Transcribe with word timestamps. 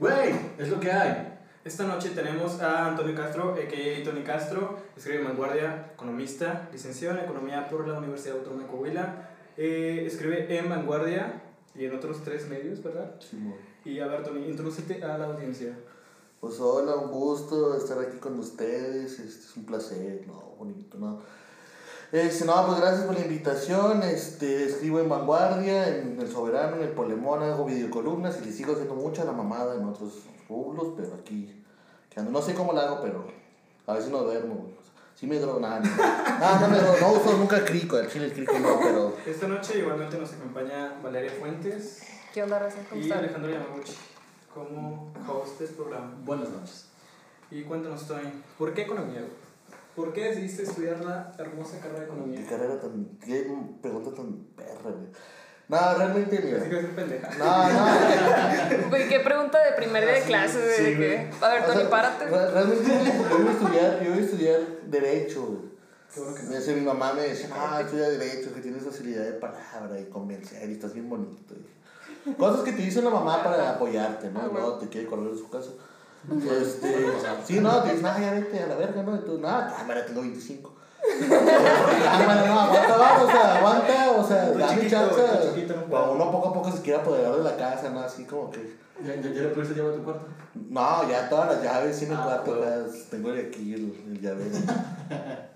Güey, 0.00 0.34
es 0.56 0.70
lo 0.70 0.80
que 0.80 0.90
hay. 0.90 1.38
Esta 1.62 1.84
noche 1.84 2.08
tenemos 2.14 2.58
a 2.62 2.86
Antonio 2.86 3.14
Castro, 3.14 3.52
a.k.a. 3.52 4.02
Tony 4.02 4.22
Castro, 4.22 4.78
escribe 4.96 5.18
en 5.18 5.26
Vanguardia, 5.26 5.90
economista, 5.92 6.70
licenciado 6.72 7.18
en 7.18 7.24
Economía 7.24 7.68
por 7.68 7.86
la 7.86 7.98
Universidad 7.98 8.38
Autónoma 8.38 8.62
de 8.62 8.68
Coahuila. 8.70 9.28
Eh, 9.58 10.04
escribe 10.06 10.56
en 10.56 10.70
Vanguardia 10.70 11.42
y 11.74 11.84
en 11.84 11.94
otros 11.94 12.24
tres 12.24 12.48
medios, 12.48 12.82
¿verdad? 12.82 13.16
Sí, 13.20 13.36
mo. 13.36 13.58
Y 13.84 14.00
a 14.00 14.06
ver, 14.06 14.22
Tony, 14.22 14.46
introdúcete 14.48 15.04
a 15.04 15.18
la 15.18 15.26
audiencia. 15.26 15.78
Pues 16.40 16.58
hola, 16.60 16.96
un 16.96 17.10
gusto 17.10 17.76
estar 17.76 17.98
aquí 17.98 18.16
con 18.16 18.38
ustedes, 18.38 19.20
este, 19.20 19.44
es 19.44 19.54
un 19.54 19.66
placer, 19.66 20.24
no, 20.26 20.54
bonito, 20.58 20.96
no. 20.96 21.20
Este, 22.12 22.44
no, 22.44 22.66
pues 22.66 22.80
gracias 22.80 23.04
por 23.04 23.14
la 23.14 23.20
invitación, 23.20 24.02
este, 24.02 24.64
escribo 24.64 24.98
en 24.98 25.08
Vanguardia, 25.08 25.88
en 25.88 26.20
El 26.20 26.28
Soberano, 26.28 26.76
en 26.76 26.82
El 26.82 26.88
Polemón, 26.88 27.42
hago 27.42 27.64
videocolumnas 27.64 28.38
y 28.40 28.46
le 28.46 28.52
sigo 28.52 28.72
haciendo 28.72 28.94
mucha 28.94 29.24
la 29.24 29.32
mamada 29.32 29.76
en 29.76 29.84
otros 29.84 30.24
rublos, 30.48 30.94
pero 30.96 31.14
aquí, 31.14 31.62
que 32.08 32.18
ando, 32.18 32.32
no 32.32 32.42
sé 32.42 32.54
cómo 32.54 32.72
la 32.72 32.82
hago, 32.82 33.00
pero 33.00 33.26
a 33.86 33.94
veces 33.94 34.10
no 34.10 34.24
duermo, 34.24 34.70
sí 35.14 35.28
me 35.28 35.38
drogo, 35.38 35.60
nada, 35.60 35.78
no, 35.78 35.88
no, 35.88 36.60
no 36.60 36.68
me 36.68 36.78
drogo, 36.78 36.96
no 37.00 37.12
uso 37.12 37.36
nunca 37.36 37.64
crico, 37.64 37.96
el 37.96 38.10
chile 38.10 38.24
el 38.24 38.32
crico 38.32 38.58
no, 38.58 38.80
pero... 38.80 39.14
Esta 39.24 39.46
noche 39.46 39.78
igualmente 39.78 40.18
nos 40.18 40.32
acompaña 40.32 40.98
Valeria 41.02 41.30
Fuentes 41.38 42.02
¿Qué 42.32 42.44
onda, 42.44 42.60
Raza? 42.60 42.78
¿Cómo 42.88 43.02
y? 43.02 43.10
Alejandro 43.10 43.50
Yamaguchi 43.50 43.94
como 44.54 45.12
host 45.28 45.60
del 45.60 45.70
programa. 45.70 46.12
Buenas 46.24 46.48
noches. 46.50 46.86
Y 47.50 47.62
cuéntanos, 47.62 48.06
Tony, 48.06 48.30
¿por 48.56 48.72
qué 48.72 48.82
economía? 48.82 49.20
güey? 49.20 49.32
¿Por 50.00 50.12
qué 50.12 50.24
decidiste 50.30 50.62
estudiar 50.62 50.98
la 51.00 51.32
hermosa 51.38 51.78
carrera 51.78 52.00
de 52.00 52.06
Qué 52.06 52.12
economía? 52.12 52.46
carrera 52.48 52.80
tan, 52.80 53.06
qué 53.24 53.52
pregunta 53.82 54.10
tan 54.14 54.32
perra, 54.56 54.90
güey. 54.90 55.10
No, 55.68 55.94
realmente, 55.98 56.40
mira. 56.42 56.58
Así 56.58 56.68
que 56.70 56.80
es 56.80 56.86
pendeja. 56.86 57.30
No, 57.38 57.68
no, 57.68 58.88
Güey, 58.90 59.08
qué 59.08 59.20
pregunta 59.20 59.58
de 59.62 59.72
primer 59.72 60.02
día 60.04 60.14
de 60.14 60.22
clase, 60.22 60.58
güey. 60.58 60.96
sí, 60.96 61.44
A 61.44 61.48
ver, 61.48 61.62
O 61.62 61.66
Tony, 61.66 61.80
sea, 61.82 61.90
párate. 61.90 62.24
re- 62.26 62.50
Realmente 62.50 62.88
yo 62.88 63.38
iba 63.40 63.50
a 63.50 63.52
estudiar, 63.52 64.00
yo 64.02 64.06
iba 64.06 64.16
a 64.16 64.20
estudiar 64.20 64.60
Derecho, 64.86 65.46
güey. 65.46 65.70
Qué 66.12 66.20
bueno 66.20 66.64
que 66.66 66.74
mi 66.74 66.80
mamá 66.80 67.12
me 67.12 67.22
decía, 67.22 67.48
ah, 67.52 67.80
estudia 67.84 68.08
Derecho, 68.08 68.52
que 68.52 68.60
tienes 68.60 68.82
facilidad 68.82 69.22
de 69.24 69.32
palabra 69.34 70.00
y 70.00 70.06
convencer 70.06 70.68
y 70.68 70.72
estás 70.72 70.92
bien 70.92 71.08
bonito. 71.08 71.54
y 72.26 72.32
Cosas 72.34 72.62
que 72.64 72.72
te 72.72 72.82
dice 72.82 72.98
una 72.98 73.10
mamá 73.10 73.44
para 73.44 73.70
apoyarte, 73.70 74.28
¿no? 74.30 74.40
Ah, 74.40 74.44
No, 74.46 74.50
bueno. 74.50 74.72
te 74.78 74.88
quiere 74.88 75.06
correr 75.06 75.30
de 75.30 75.38
su 75.38 75.48
casa. 75.48 75.70
Este, 76.60 77.06
sí, 77.46 77.60
no, 77.60 77.82
te 77.82 77.90
dicen, 77.92 78.06
ah, 78.06 78.18
ya 78.20 78.32
vete 78.32 78.62
a 78.62 78.66
la 78.66 78.74
verga, 78.76 79.02
¿no? 79.02 79.16
Y 79.16 79.20
tú, 79.20 79.38
no, 79.38 79.48
cámara, 79.48 80.04
tengo 80.06 80.20
25. 80.20 80.74
Cámara, 81.28 82.44
no, 82.46 82.60
aguanta, 82.60 82.96
vamos, 82.96 83.28
o 83.28 83.32
sea, 83.32 83.56
aguanta, 83.56 84.10
o 84.18 84.26
sea, 84.28 84.50
dame 84.50 84.66
chiquito, 84.68 84.90
chance. 84.90 85.74
O 85.90 86.12
uno 86.12 86.30
poco 86.30 86.48
a 86.48 86.52
poco 86.54 86.70
se 86.72 86.82
quiere 86.82 87.00
apoderar 87.00 87.36
de 87.36 87.42
la 87.44 87.56
casa, 87.56 87.90
¿no? 87.90 88.00
Así 88.00 88.24
como 88.24 88.50
que. 88.50 88.76
¿Ya, 89.02 89.14
ya, 89.16 89.22
ya 89.32 89.42
le 89.42 89.48
pudiste 89.48 89.74
llevar 89.74 89.92
a 89.94 89.96
tu 89.96 90.04
cuarto? 90.04 90.26
No, 90.68 91.08
ya 91.08 91.28
todas 91.30 91.54
las 91.54 91.62
llaves 91.64 91.96
sí 91.96 92.04
en 92.04 92.12
el 92.12 92.18
Ah, 92.18 92.42
cuarto, 92.44 92.60
ya 92.62 92.86
tengo 93.10 93.30
aquí 93.30 93.72
el, 93.74 93.94
el 94.12 94.20
llavero. 94.20 94.50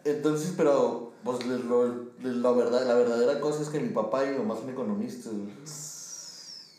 Entonces, 0.05 0.55
pero, 0.57 1.13
pues 1.25 1.45
lo, 1.45 1.59
lo- 1.59 2.05
lo 2.23 2.55
verdad, 2.57 2.87
la 2.87 2.95
verdadera 2.95 3.39
cosa 3.41 3.61
es 3.63 3.69
que 3.69 3.81
mi 3.81 3.91
papá 3.91 4.25
y 4.25 4.31
mi 4.31 4.39
mamá 4.39 4.55
son 4.59 4.71
economistas. 4.71 5.33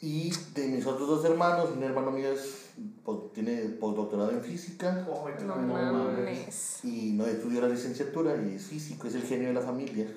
Y 0.01 0.31
de 0.53 0.67
mis 0.67 0.85
otros 0.85 1.07
dos 1.07 1.25
hermanos, 1.25 1.69
un 1.75 1.83
hermano 1.83 2.11
mío 2.11 2.29
es, 2.29 2.65
pues, 3.03 3.17
tiene 3.33 3.57
postdoctorado 3.79 4.31
en 4.31 4.41
física 4.41 5.07
qué 5.37 5.43
No 5.45 5.55
mames. 5.55 6.83
y 6.83 7.13
no 7.13 7.25
estudió 7.25 7.61
la 7.61 7.69
licenciatura 7.69 8.35
y 8.35 8.55
es 8.55 8.65
físico, 8.65 9.07
es 9.07 9.15
el 9.15 9.23
genio 9.23 9.47
de 9.47 9.53
la 9.53 9.61
familia. 9.61 10.07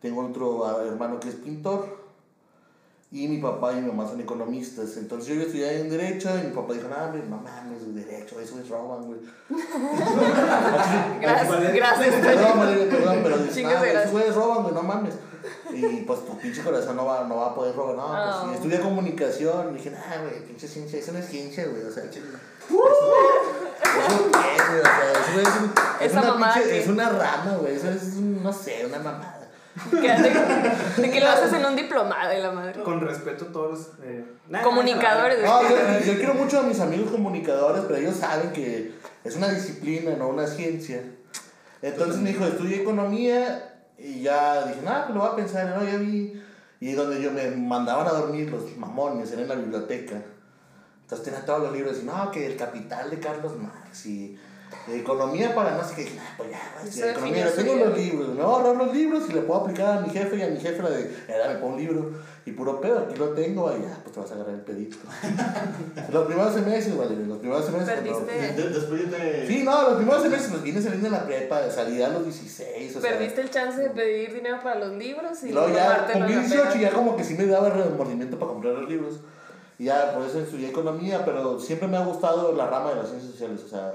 Tengo 0.00 0.24
otro 0.24 0.64
ah, 0.66 0.84
hermano 0.84 1.18
que 1.18 1.28
es 1.28 1.34
pintor 1.34 2.06
y 3.10 3.28
mi 3.28 3.38
papá 3.38 3.72
y 3.72 3.76
mi 3.76 3.88
mamá 3.88 4.08
son 4.08 4.20
economistas. 4.20 4.96
Entonces 4.96 5.28
yo 5.28 5.34
iba 5.34 5.44
a 5.44 5.46
estudiar 5.46 5.72
en 5.74 5.88
Derecho 5.90 6.28
y 6.38 6.48
mi 6.48 6.52
papá 6.54 6.74
dijo, 6.74 6.88
no, 6.88 6.96
hombre, 6.96 7.22
no 7.28 7.36
mames, 7.38 7.94
Derecho, 7.94 8.40
eso 8.40 8.58
es 8.58 8.68
roban, 8.68 9.06
güey. 9.06 9.20
Gracias, 11.20 11.74
gracias. 11.74 12.14
Perdón, 12.14 12.58
perdón, 12.90 13.20
pero 13.22 13.38
de 13.38 13.48
esos 13.48 13.62
gracias. 13.62 14.12
güeyes 14.12 14.34
roban, 14.34 14.62
güey, 14.62 14.74
no 14.74 14.82
mames. 14.82 15.14
Y 15.72 16.02
pues 16.02 16.24
tu 16.26 16.36
pinche 16.38 16.62
corazón 16.62 16.96
no 16.96 17.06
va, 17.06 17.24
no 17.24 17.36
va 17.36 17.46
a 17.48 17.54
poder 17.54 17.74
robar, 17.74 17.96
no, 17.96 18.06
pues 18.06 18.36
Oh. 18.36 18.48
sí, 18.48 18.54
estudié 18.54 18.80
comunicación. 18.80 19.70
Y 19.72 19.76
dije, 19.78 19.92
ah, 19.96 20.16
güey, 20.22 20.44
pinche 20.46 20.68
ciencia, 20.68 20.98
eso 20.98 21.12
no 21.12 21.18
es 21.18 21.26
ciencia, 21.26 21.64
güey, 21.66 21.82
o 21.82 21.90
sea. 21.90 22.04
Eso, 22.04 22.18
eso 22.18 22.20
qué, 24.32 24.62
güey, 24.68 24.80
o 24.80 24.84
sea, 24.84 25.12
eso 25.12 25.32
güey, 25.32 25.46
es, 25.46 25.56
un- 25.60 25.72
es 26.00 26.12
Esa 26.12 26.32
una 26.34 26.52
pinche, 26.54 26.68
que- 26.70 26.78
es 26.80 26.86
una 26.88 27.08
rama, 27.10 27.56
güey, 27.60 27.74
eso 27.76 27.90
es, 27.90 28.02
no 28.14 28.52
sé, 28.52 28.86
una 28.86 28.98
mamada. 28.98 29.32
De, 29.92 31.02
de 31.02 31.10
que 31.10 31.20
lo 31.20 31.28
haces 31.28 31.52
en 31.52 31.66
un 31.66 31.76
diplomado 31.76 32.32
y 32.32 32.38
la 32.40 32.50
madre. 32.50 32.82
Con 32.82 32.98
respeto 32.98 33.44
a 33.44 33.48
todos 33.52 33.70
los... 33.70 33.88
eh, 34.04 34.24
Comunicadores. 34.62 35.44
No, 35.44 35.62
yo, 35.68 35.76
yo 36.02 36.14
quiero 36.16 36.32
mucho 36.32 36.60
a 36.60 36.62
mis 36.62 36.80
amigos 36.80 37.10
comunicadores, 37.10 37.82
pero 37.86 37.96
ellos 37.98 38.16
saben 38.16 38.52
que 38.52 38.94
es 39.22 39.36
una 39.36 39.48
disciplina, 39.50 40.12
no 40.16 40.28
una 40.28 40.46
ciencia. 40.46 41.02
Entonces 41.82 42.22
me 42.22 42.30
dijo, 42.32 42.46
estudié 42.46 42.80
economía 42.80 43.75
y 43.98 44.22
ya 44.22 44.66
dije, 44.66 44.80
pues 44.82 45.14
lo 45.14 45.20
voy 45.20 45.30
a 45.30 45.36
pensar, 45.36 45.76
no, 45.76 45.84
ya 45.84 45.96
vi. 45.96 46.42
Y 46.80 46.92
donde 46.92 47.22
yo 47.22 47.32
me 47.32 47.50
mandaban 47.50 48.06
a 48.06 48.10
dormir 48.10 48.50
los 48.50 48.76
mamones, 48.76 49.32
era 49.32 49.42
en 49.42 49.48
la 49.48 49.54
biblioteca. 49.54 50.22
Entonces 51.02 51.24
tenía 51.24 51.46
todos 51.46 51.62
los 51.62 51.72
libros 51.72 52.00
y 52.02 52.04
no, 52.04 52.30
que 52.30 52.46
el 52.46 52.56
capital 52.56 53.10
de 53.10 53.20
Carlos 53.20 53.56
Marx 53.56 54.06
y 54.06 54.38
economía 54.88 55.54
para 55.54 55.76
no 55.76 55.84
sé 55.84 55.94
qué. 55.96 56.02
Dije, 56.04 56.18
"Ah, 56.20 56.34
pues 56.36 56.50
ya, 56.50 56.58
voy 56.74 56.82
a 56.84 56.88
estudiar 56.88 57.08
Eso 57.08 57.18
economía, 57.18 57.52
tengo 57.54 57.84
los 57.86 57.98
libros, 57.98 58.28
me 58.28 58.34
voy 58.34 58.42
a 58.42 58.46
ahorrar 58.46 58.76
los 58.76 58.94
libros 58.94 59.22
y 59.28 59.32
le 59.32 59.40
puedo 59.42 59.60
aplicar 59.60 59.98
a 59.98 60.00
mi 60.00 60.10
jefe 60.10 60.36
y 60.36 60.42
a 60.42 60.48
mi 60.48 60.60
jefe 60.60 60.82
la 60.82 60.90
de, 60.90 61.02
eh, 61.02 61.34
dame 61.38 61.54
por 61.56 61.70
un 61.72 61.76
libro. 61.78 62.10
Y 62.46 62.52
puro 62.52 62.80
pedo, 62.80 63.00
aquí 63.00 63.16
lo 63.16 63.30
tengo, 63.30 63.68
y 63.76 63.82
ya, 63.82 63.98
pues 64.04 64.14
te 64.14 64.20
vas 64.20 64.30
a 64.30 64.34
agarrar 64.34 64.54
el 64.54 64.60
pedito. 64.60 64.98
los 66.12 66.26
primeros 66.26 66.54
semestres, 66.54 66.96
vale, 66.96 67.16
los 67.26 67.38
primeros 67.38 67.64
semestres. 67.66 68.00
cuando- 68.00 68.26
Perdiste. 68.26 68.62
De- 68.62 68.68
después 68.70 69.10
de... 69.10 69.46
Sí, 69.48 69.62
no, 69.64 69.82
los 69.82 69.94
primeros 69.96 70.22
semestres 70.22 70.50
pues 70.52 70.62
vine 70.62 70.80
saliendo 70.80 71.10
de 71.10 71.16
la 71.16 71.24
prepa, 71.26 71.68
salí 71.70 72.00
a 72.02 72.08
los 72.08 72.22
16, 72.24 72.96
o 72.96 73.00
sea. 73.00 73.10
Perdiste 73.10 73.40
el 73.40 73.50
chance 73.50 73.80
de 73.80 73.90
pedir 73.90 74.32
dinero 74.32 74.58
para 74.62 74.78
los 74.78 74.92
libros 74.92 75.42
y 75.42 75.50
luego 75.50 75.68
ya 75.70 76.06
en 76.12 76.20
la 76.20 76.26
18 76.26 76.54
y 76.54 76.78
peda. 76.78 76.90
ya 76.90 76.92
como 76.92 77.16
que 77.16 77.24
sí 77.24 77.34
me 77.34 77.46
daba 77.46 77.70
remordimiento 77.70 78.38
para 78.38 78.52
comprar 78.52 78.74
los 78.74 78.88
libros. 78.88 79.14
Y 79.78 79.86
ya 79.86 80.14
por 80.14 80.24
eso 80.24 80.38
estudié 80.40 80.68
economía, 80.68 81.24
pero 81.24 81.58
siempre 81.58 81.88
me 81.88 81.96
ha 81.96 82.04
gustado 82.04 82.52
la 82.52 82.66
rama 82.68 82.90
de 82.90 82.96
las 82.96 83.08
ciencias 83.08 83.32
sociales. 83.32 83.60
O 83.66 83.68
sea, 83.68 83.92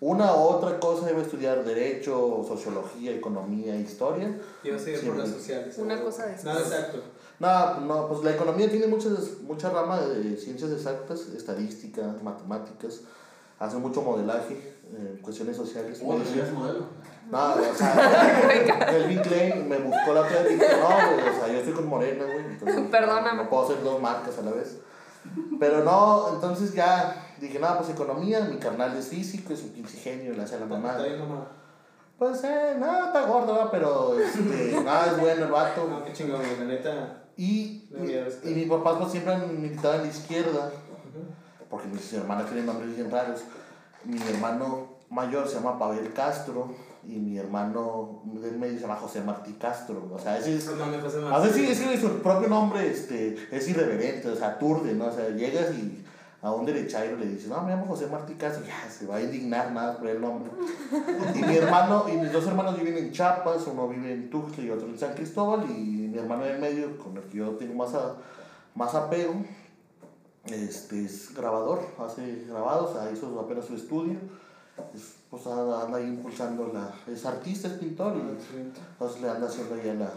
una 0.00 0.32
u 0.34 0.38
otra 0.38 0.78
cosa 0.78 1.10
iba 1.10 1.18
a 1.18 1.22
estudiar 1.22 1.64
derecho, 1.64 2.44
sociología, 2.46 3.12
economía, 3.12 3.74
historia. 3.74 4.38
Iba 4.62 4.76
a 4.76 4.78
seguir 4.78 5.00
Sí, 5.00 5.06
por 5.06 5.16
las 5.16 5.28
sociales. 5.28 5.76
Una 5.78 6.00
cosa 6.00 6.26
de 6.26 6.42
Nada, 6.44 6.60
exacto. 6.60 7.02
No, 7.40 7.80
no, 7.80 8.08
pues 8.08 8.22
la 8.22 8.32
economía 8.32 8.70
tiene 8.70 8.86
muchas, 8.86 9.40
mucha 9.42 9.70
rama 9.70 10.00
de 10.00 10.36
ciencias 10.36 10.70
exactas, 10.70 11.20
estadística, 11.36 12.14
matemáticas. 12.22 13.00
Hace 13.58 13.76
mucho 13.78 14.02
modelaje, 14.02 14.54
eh, 14.54 15.18
cuestiones 15.20 15.56
sociales. 15.56 15.98
¿Cómo 15.98 16.18
modelo? 16.18 16.86
No, 17.30 17.54
o 17.54 17.74
sea, 17.74 18.88
Elvin 18.96 19.18
Klein 19.18 19.68
me 19.68 19.78
buscó 19.78 20.14
la 20.14 20.20
otra 20.20 20.48
y 20.48 20.54
dije, 20.54 20.66
no, 20.80 20.86
güey, 20.86 21.28
o 21.28 21.38
sea, 21.38 21.48
yo 21.48 21.58
estoy 21.58 21.74
con 21.74 21.86
Morena, 21.88 22.24
güey. 22.24 22.44
entonces 22.46 22.86
Perdóname. 22.88 23.36
No, 23.36 23.42
no 23.44 23.50
puedo 23.50 23.64
hacer 23.64 23.82
dos 23.82 24.00
marcas 24.00 24.38
a 24.38 24.42
la 24.42 24.52
vez. 24.52 24.78
Pero 25.58 25.84
no, 25.84 26.34
entonces 26.34 26.72
ya 26.72 27.27
dije, 27.40 27.58
no, 27.58 27.76
pues 27.78 27.90
economía, 27.90 28.40
mi 28.40 28.56
carnal 28.58 28.96
es 28.96 29.08
físico, 29.08 29.52
es 29.52 29.62
un 29.62 29.70
pinche 29.70 29.96
genio, 29.98 30.32
le 30.34 30.42
hace 30.42 30.56
a 30.56 30.58
la 30.60 30.64
Está 30.66 30.76
mamá. 30.78 30.98
bien, 31.02 31.18
mamá. 31.18 31.46
Pues, 32.18 32.42
eh, 32.44 32.74
no, 32.78 33.06
está 33.06 33.26
gordo, 33.26 33.54
¿verdad? 33.54 33.68
pero 33.70 34.18
este, 34.18 34.80
nada, 34.84 35.06
es 35.12 35.20
bueno 35.20 35.44
el 35.46 35.50
vato. 35.52 35.86
No, 35.88 36.04
qué 36.04 36.12
chingón, 36.12 36.40
la 36.58 36.64
neta. 36.64 37.22
Y, 37.36 37.88
No, 37.90 38.02
es 38.04 38.34
que- 38.36 38.50
y 38.50 38.54
mis 38.54 38.68
papás 38.68 38.96
pues 38.98 39.12
siempre 39.12 39.34
han 39.34 39.62
militado 39.62 39.94
en 39.94 40.02
la 40.02 40.08
izquierda, 40.08 40.72
porque 41.70 41.86
mis 41.88 42.12
hermanas 42.12 42.46
tienen 42.46 42.66
nombres 42.66 42.94
bien 42.96 43.10
raros. 43.10 43.42
Mi 44.04 44.20
hermano 44.28 44.88
mayor 45.10 45.46
se 45.48 45.54
llama 45.56 45.78
Pavel 45.78 46.12
Castro 46.12 46.74
y 47.06 47.12
mi 47.18 47.38
hermano 47.38 48.22
del 48.24 48.58
medio 48.58 48.74
se 48.74 48.80
llama 48.82 48.96
José 48.96 49.20
Martí 49.22 49.52
Castro. 49.52 50.08
O 50.12 50.18
sea, 50.18 50.38
ese 50.38 50.56
es... 50.56 50.66
No 50.66 51.34
A 51.34 51.38
veces 51.40 51.76
sí, 51.78 51.84
sí, 51.84 51.96
su 52.00 52.20
propio 52.20 52.48
nombre 52.48 52.90
este, 52.90 53.36
es 53.50 53.68
irreverente, 53.68 54.28
o 54.28 54.36
sea, 54.36 54.48
aturde, 54.48 54.94
¿no? 54.94 55.06
O 55.06 55.12
sea, 55.12 55.28
llegas 55.30 55.72
y 55.74 56.04
a 56.40 56.52
un 56.52 56.64
derechairo 56.66 57.16
le 57.16 57.26
dices, 57.26 57.48
no, 57.48 57.60
me 57.62 57.70
llamo 57.72 57.86
José 57.86 58.06
Martí 58.06 58.34
Castro, 58.34 58.64
ya, 58.64 58.88
se 58.88 59.06
va 59.06 59.16
a 59.16 59.22
indignar 59.22 59.72
nada 59.72 59.98
por 59.98 60.06
el 60.08 60.20
nombre. 60.20 60.50
Y 61.34 61.38
mi 61.42 61.56
hermano, 61.56 62.04
y 62.08 62.12
mis 62.16 62.32
dos 62.32 62.46
hermanos 62.46 62.78
viven 62.78 62.96
en 62.96 63.10
Chiapas, 63.10 63.66
uno 63.66 63.88
vive 63.88 64.12
en 64.12 64.30
Tuxtla 64.30 64.62
y 64.64 64.70
otro 64.70 64.86
en 64.86 64.98
San 64.98 65.14
Cristóbal, 65.14 65.64
y 65.68 66.08
mi 66.12 66.16
hermano 66.18 66.44
del 66.44 66.60
medio, 66.60 66.96
con 66.98 67.16
el 67.16 67.24
que 67.24 67.38
yo 67.38 67.50
tengo 67.56 67.74
más, 67.74 67.92
a- 67.94 68.14
más 68.76 68.94
apego, 68.94 69.34
este, 70.44 71.04
es 71.04 71.34
grabador, 71.34 71.80
hace 71.98 72.44
grabados, 72.48 72.90
o 72.90 72.94
sea, 73.02 73.10
hizo 73.10 73.38
apenas 73.40 73.64
su 73.64 73.74
estudio, 73.74 74.18
es, 74.94 75.16
pues 75.30 75.44
anda, 75.46 75.94
ahí 75.96 76.04
impulsando 76.04 76.70
la, 76.72 76.94
es 77.12 77.26
artista, 77.26 77.68
es 77.68 77.74
pintor, 77.74 78.14
y 78.16 78.20
entonces 78.60 79.20
le 79.20 79.28
anda 79.28 79.48
haciendo 79.48 79.74
ahí 79.74 79.88
a 79.90 79.94
la, 79.94 80.12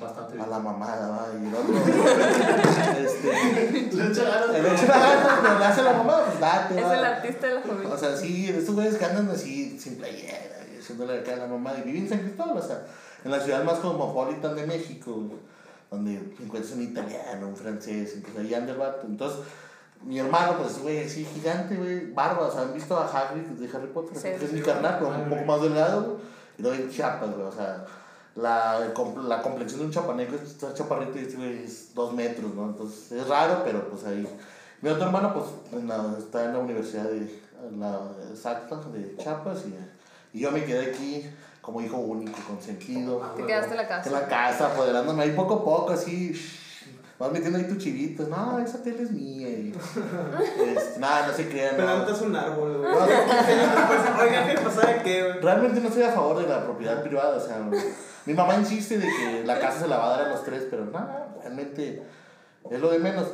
Bastante 0.00 0.40
a 0.40 0.46
la 0.46 0.58
mamada, 0.58 1.08
va, 1.08 1.26
y 1.32 1.46
el 1.46 1.54
otro, 1.54 1.74
este, 2.98 3.96
Le 3.96 4.06
echa 4.12 4.24
ganas, 4.24 4.48
le 4.50 4.60
pero- 4.62 4.74
echa 4.74 4.86
ganas, 4.86 5.38
pero 5.42 5.58
le 5.58 5.64
hace 5.64 5.82
la 5.82 5.92
mamada, 5.94 6.24
pues 6.26 6.40
date, 6.40 6.78
Es 6.78 6.84
va. 6.84 6.98
el 6.98 7.04
artista 7.04 7.46
de 7.46 7.54
la 7.54 7.60
O 7.60 7.62
familia. 7.62 7.96
sea, 7.98 8.16
sí, 8.16 8.48
estos 8.48 8.74
güeyes 8.74 8.96
que 8.96 9.04
andan 9.04 9.30
así 9.30 9.78
sin 9.78 9.96
playera, 9.96 10.36
y 10.74 10.78
haciéndole 10.78 11.20
acá 11.20 11.32
a 11.34 11.36
la 11.36 11.46
mamá, 11.46 11.72
y 11.78 11.82
viven 11.82 12.02
en 12.02 12.08
San 12.10 12.18
Cristóbal, 12.20 12.58
o 12.58 12.62
sea, 12.62 12.82
en 13.24 13.30
la 13.30 13.40
ciudad 13.40 13.64
más 13.64 13.78
cosmopolita 13.78 14.52
de 14.54 14.66
México, 14.66 15.12
güey, 15.12 15.38
donde 15.90 16.14
encuentras 16.42 16.72
un 16.74 16.82
italiano, 16.82 17.48
un 17.48 17.56
francés, 17.56 18.12
entonces 18.16 18.40
ahí 18.42 18.54
anda 18.54 18.72
el 18.72 18.78
vato. 18.78 19.06
Entonces, 19.06 19.38
Mi 20.04 20.18
hermano, 20.18 20.58
pues, 20.58 20.78
güey, 20.82 21.08
sí, 21.08 21.24
gigante, 21.24 21.74
güey, 21.74 22.12
barba, 22.12 22.48
o 22.48 22.52
sea, 22.52 22.60
¿han 22.62 22.74
visto 22.74 22.96
a 22.98 23.06
Hagrid 23.08 23.42
de 23.44 23.66
Harry 23.76 23.86
Potter? 23.86 24.14
Sí. 24.14 24.28
Que 24.38 24.44
es 24.44 24.52
mi 24.52 24.60
carnal, 24.60 24.96
pero 24.98 25.08
un 25.10 25.28
poco 25.30 25.42
más 25.46 25.62
delgado, 25.62 26.02
güey. 26.02 26.16
Y 26.58 26.62
luego 26.62 26.76
en 26.76 26.90
Chiapas, 26.90 27.30
güey, 27.34 27.46
o 27.46 27.50
sea, 27.50 27.82
la, 28.36 28.92
la 29.26 29.42
complexión 29.42 29.80
de 29.80 29.86
un 29.86 29.92
chapaneco 29.92 30.36
está 30.36 30.72
chaparrito 30.74 31.18
y 31.18 31.22
este 31.22 31.36
güey 31.36 31.64
es 31.64 31.94
dos 31.94 32.12
metros, 32.12 32.54
¿no? 32.54 32.66
Entonces, 32.66 33.12
es 33.12 33.26
raro, 33.28 33.62
pero 33.64 33.88
pues 33.88 34.04
ahí. 34.04 34.26
Mi 34.82 34.90
otro 34.90 35.06
hermano, 35.06 35.32
pues, 35.32 35.46
en 35.72 35.88
la- 35.88 36.14
está 36.18 36.44
en 36.44 36.52
la 36.52 36.58
universidad 36.58 37.04
de 37.04 37.40
la 37.78 37.98
exacta 38.30 38.76
de 38.92 39.16
Chiapas 39.16 39.64
y, 39.66 40.36
y 40.38 40.40
yo 40.42 40.50
me 40.52 40.64
quedé 40.64 40.90
aquí 40.90 41.26
como 41.62 41.80
hijo 41.80 41.96
único, 41.96 42.38
consentido. 42.46 43.18
Te 43.36 43.44
quedaste 43.46 43.70
en 43.72 43.76
la 43.78 43.82
En 43.84 43.88
casa. 43.88 44.10
la 44.10 44.28
casa, 44.28 44.66
apoderándome 44.72 45.22
ahí 45.22 45.32
poco 45.32 45.54
a 45.54 45.64
poco, 45.64 45.92
así. 45.92 46.32
Vas 47.18 47.32
metiendo 47.32 47.58
ahí 47.58 47.66
tu 47.66 47.76
chivito. 47.76 48.24
No, 48.28 48.58
esa 48.58 48.82
tele 48.82 49.02
es 49.04 49.10
mía. 49.10 49.48
Y, 49.48 49.72
este, 50.76 51.00
nada, 51.00 51.26
no 51.28 51.32
se 51.32 51.48
crean. 51.48 51.78
no. 51.78 51.82
Plantas 51.84 52.20
un 52.20 52.36
árbol, 52.36 52.76
güey. 52.76 52.92
No, 52.92 53.00
no, 53.00 54.22
Oiga, 54.22 54.46
¿qué 54.46 54.60
pasa? 54.62 55.02
¿Qué, 55.02 55.22
güey? 55.22 55.40
Realmente 55.40 55.80
no 55.80 55.88
estoy 55.88 56.02
a 56.02 56.12
favor 56.12 56.38
de 56.42 56.46
la 56.46 56.62
propiedad 56.64 57.02
privada. 57.02 57.38
O 57.38 57.40
sea, 57.40 57.58
mi 58.26 58.34
mamá 58.34 58.56
insiste 58.56 58.98
de 58.98 59.06
que 59.06 59.44
la 59.44 59.58
casa 59.58 59.80
se 59.80 59.88
la 59.88 59.98
va 59.98 60.06
a 60.06 60.18
dar 60.18 60.26
a 60.26 60.28
los 60.30 60.44
tres, 60.44 60.66
pero 60.68 60.84
nada, 60.86 61.34
realmente 61.40 62.02
es 62.70 62.80
lo 62.80 62.90
de 62.90 62.98
menos. 62.98 63.26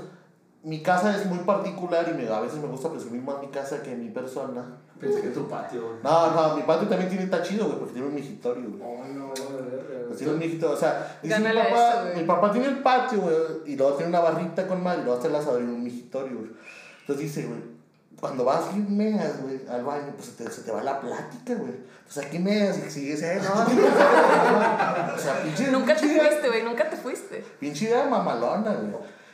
Mi 0.62 0.80
casa 0.82 1.16
es 1.16 1.26
muy 1.26 1.38
particular 1.38 2.06
y 2.08 2.14
me, 2.16 2.28
a 2.28 2.40
veces 2.40 2.58
me 2.60 2.68
gusta 2.68 2.90
presumir 2.90 3.22
más 3.22 3.40
mi 3.40 3.48
casa 3.48 3.82
que 3.82 3.96
mi 3.96 4.10
persona. 4.10 4.78
Pensé 5.00 5.20
que 5.20 5.28
en 5.28 5.34
tu 5.34 5.48
patio. 5.48 5.98
No, 6.04 6.30
no, 6.30 6.56
mi 6.56 6.62
patio 6.62 6.86
también 6.86 7.08
tiene 7.08 7.24
está 7.24 7.42
chido, 7.42 7.66
güey, 7.66 7.78
porque 7.78 7.94
tiene 7.94 8.06
un 8.06 8.14
migitorio, 8.14 8.70
güey. 8.70 8.82
Oh, 8.82 9.04
no, 9.04 9.26
güey. 9.26 10.06
Pues 10.06 10.18
tiene 10.18 10.34
un 10.34 10.38
mijito, 10.38 10.70
o 10.70 10.76
sea, 10.76 11.18
dice 11.22 11.40
mi 11.40 11.46
papá, 11.46 11.90
eso, 11.90 12.02
güey. 12.02 12.16
mi 12.20 12.24
papá 12.24 12.52
tiene 12.52 12.66
el 12.68 12.78
patio, 12.78 13.20
güey, 13.22 13.34
y 13.66 13.76
luego 13.76 13.94
tiene 13.94 14.10
una 14.10 14.20
barrita 14.20 14.68
con 14.68 14.82
mar 14.82 14.98
y 15.00 15.04
luego 15.04 15.16
está 15.16 15.28
el 15.28 15.34
asador 15.34 15.62
y 15.62 15.64
un 15.64 15.82
mijitorio, 15.82 16.38
güey. 16.38 16.50
Entonces 17.00 17.24
dice, 17.24 17.46
güey, 17.46 17.60
cuando 18.22 18.44
vas 18.44 18.72
y 18.72 18.78
meas, 18.78 19.42
güey, 19.42 19.62
al 19.68 19.82
baño, 19.82 20.12
pues 20.14 20.28
se 20.28 20.44
te, 20.44 20.48
se 20.48 20.62
te 20.62 20.70
va 20.70 20.80
la 20.80 21.00
plática, 21.00 21.56
güey. 21.56 21.72
Pues 22.04 22.24
aquí 22.24 22.38
meas 22.38 22.78
y 22.78 22.88
sigues, 22.88 23.20
eh, 23.20 23.40
no, 23.42 25.14
O 25.14 25.18
sea, 25.18 25.42
pinche. 25.42 25.72
Nunca 25.72 25.96
te 25.96 26.06
fuiste, 26.06 26.46
güey, 26.46 26.62
nunca 26.62 26.88
te 26.88 26.96
fuiste. 26.96 27.44
Pinche 27.58 27.86
idea 27.86 28.06
mamalona, 28.06 28.74
güey. 28.74 28.92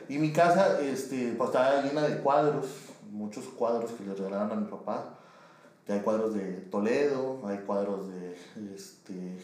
Y 0.08 0.16
mi 0.16 0.32
casa, 0.32 0.80
este, 0.80 1.34
pues 1.36 1.50
estaba 1.50 1.82
llena 1.82 2.00
de 2.00 2.16
cuadros, 2.16 2.64
muchos 3.10 3.44
cuadros 3.48 3.90
que 3.90 4.04
le 4.04 4.14
regalaron 4.14 4.52
a 4.52 4.54
mi 4.54 4.70
papá. 4.70 5.18
Ya 5.86 5.96
hay 5.96 6.00
cuadros 6.00 6.32
de 6.32 6.52
Toledo, 6.70 7.42
hay 7.46 7.58
cuadros 7.58 8.08
de, 8.08 8.38
este, 8.74 9.36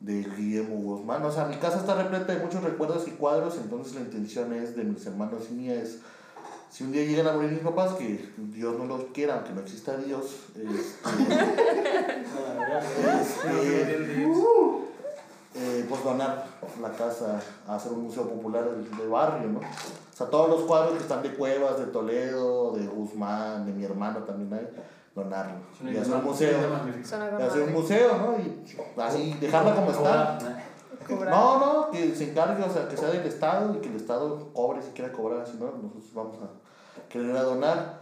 de 0.00 0.22
Guillermo 0.36 0.76
Guzmán. 0.82 1.24
O 1.24 1.32
sea, 1.32 1.46
mi 1.46 1.56
casa 1.56 1.78
está 1.78 1.94
repleta 1.94 2.34
de 2.34 2.44
muchos 2.44 2.62
recuerdos 2.62 3.08
y 3.08 3.12
cuadros, 3.12 3.56
entonces 3.56 3.94
la 3.94 4.02
intención 4.02 4.52
es 4.52 4.76
de 4.76 4.84
mis 4.84 5.06
hermanos 5.06 5.44
y 5.50 5.54
mía 5.54 5.76
es, 5.76 6.00
si 6.70 6.84
un 6.84 6.92
día 6.92 7.04
llegan 7.04 7.26
a 7.26 7.32
morir 7.32 7.50
mis 7.50 7.60
papás, 7.60 7.94
que 7.94 8.30
Dios 8.36 8.78
no 8.78 8.84
los 8.84 9.04
quiera, 9.14 9.36
aunque 9.36 9.52
no 9.52 9.60
exista 9.60 9.96
Dios, 9.96 10.48
este, 10.54 10.64
este, 13.20 14.26
eh, 15.54 15.86
pues 15.88 16.04
donar 16.04 16.46
la 16.80 16.92
casa 16.92 17.40
a 17.66 17.76
hacer 17.76 17.92
un 17.92 18.04
museo 18.04 18.28
popular 18.28 18.70
del, 18.70 18.96
del 18.96 19.08
barrio, 19.08 19.48
¿no? 19.48 19.60
O 19.60 20.16
sea, 20.16 20.28
todos 20.28 20.50
los 20.50 20.62
cuadros 20.62 20.92
que 20.92 21.02
están 21.02 21.22
de 21.22 21.34
Cuevas, 21.34 21.78
de 21.78 21.86
Toledo, 21.86 22.72
de 22.72 22.86
Guzmán, 22.86 23.66
de 23.66 23.72
mi 23.72 23.84
hermano 23.84 24.20
también 24.20 24.52
hay, 24.52 24.68
donarlo. 25.14 25.54
Y 25.84 25.96
hacer 25.96 26.14
un 26.14 26.24
museo. 26.24 26.58
Y 27.38 27.42
hacer 27.42 27.62
un 27.62 27.72
museo, 27.72 28.18
¿no? 28.18 28.38
Y 28.38 29.00
así, 29.00 29.36
dejarla 29.40 29.74
como 29.74 29.90
está. 29.90 30.38
Cobrar. 31.08 31.34
No, 31.34 31.58
no, 31.58 31.90
que 31.90 32.14
se 32.14 32.30
encargue, 32.30 32.62
o 32.62 32.72
sea, 32.72 32.88
que 32.88 32.96
sea 32.96 33.08
del 33.08 33.26
Estado 33.26 33.74
y 33.74 33.78
que 33.78 33.88
el 33.88 33.96
Estado 33.96 34.52
cobre 34.52 34.82
si 34.82 34.90
quiera 34.90 35.10
cobrar, 35.12 35.46
si 35.46 35.54
no, 35.56 35.66
nosotros 35.66 36.14
vamos 36.14 36.36
a 36.42 37.08
querer 37.08 37.36
a 37.36 37.42
donar. 37.42 37.98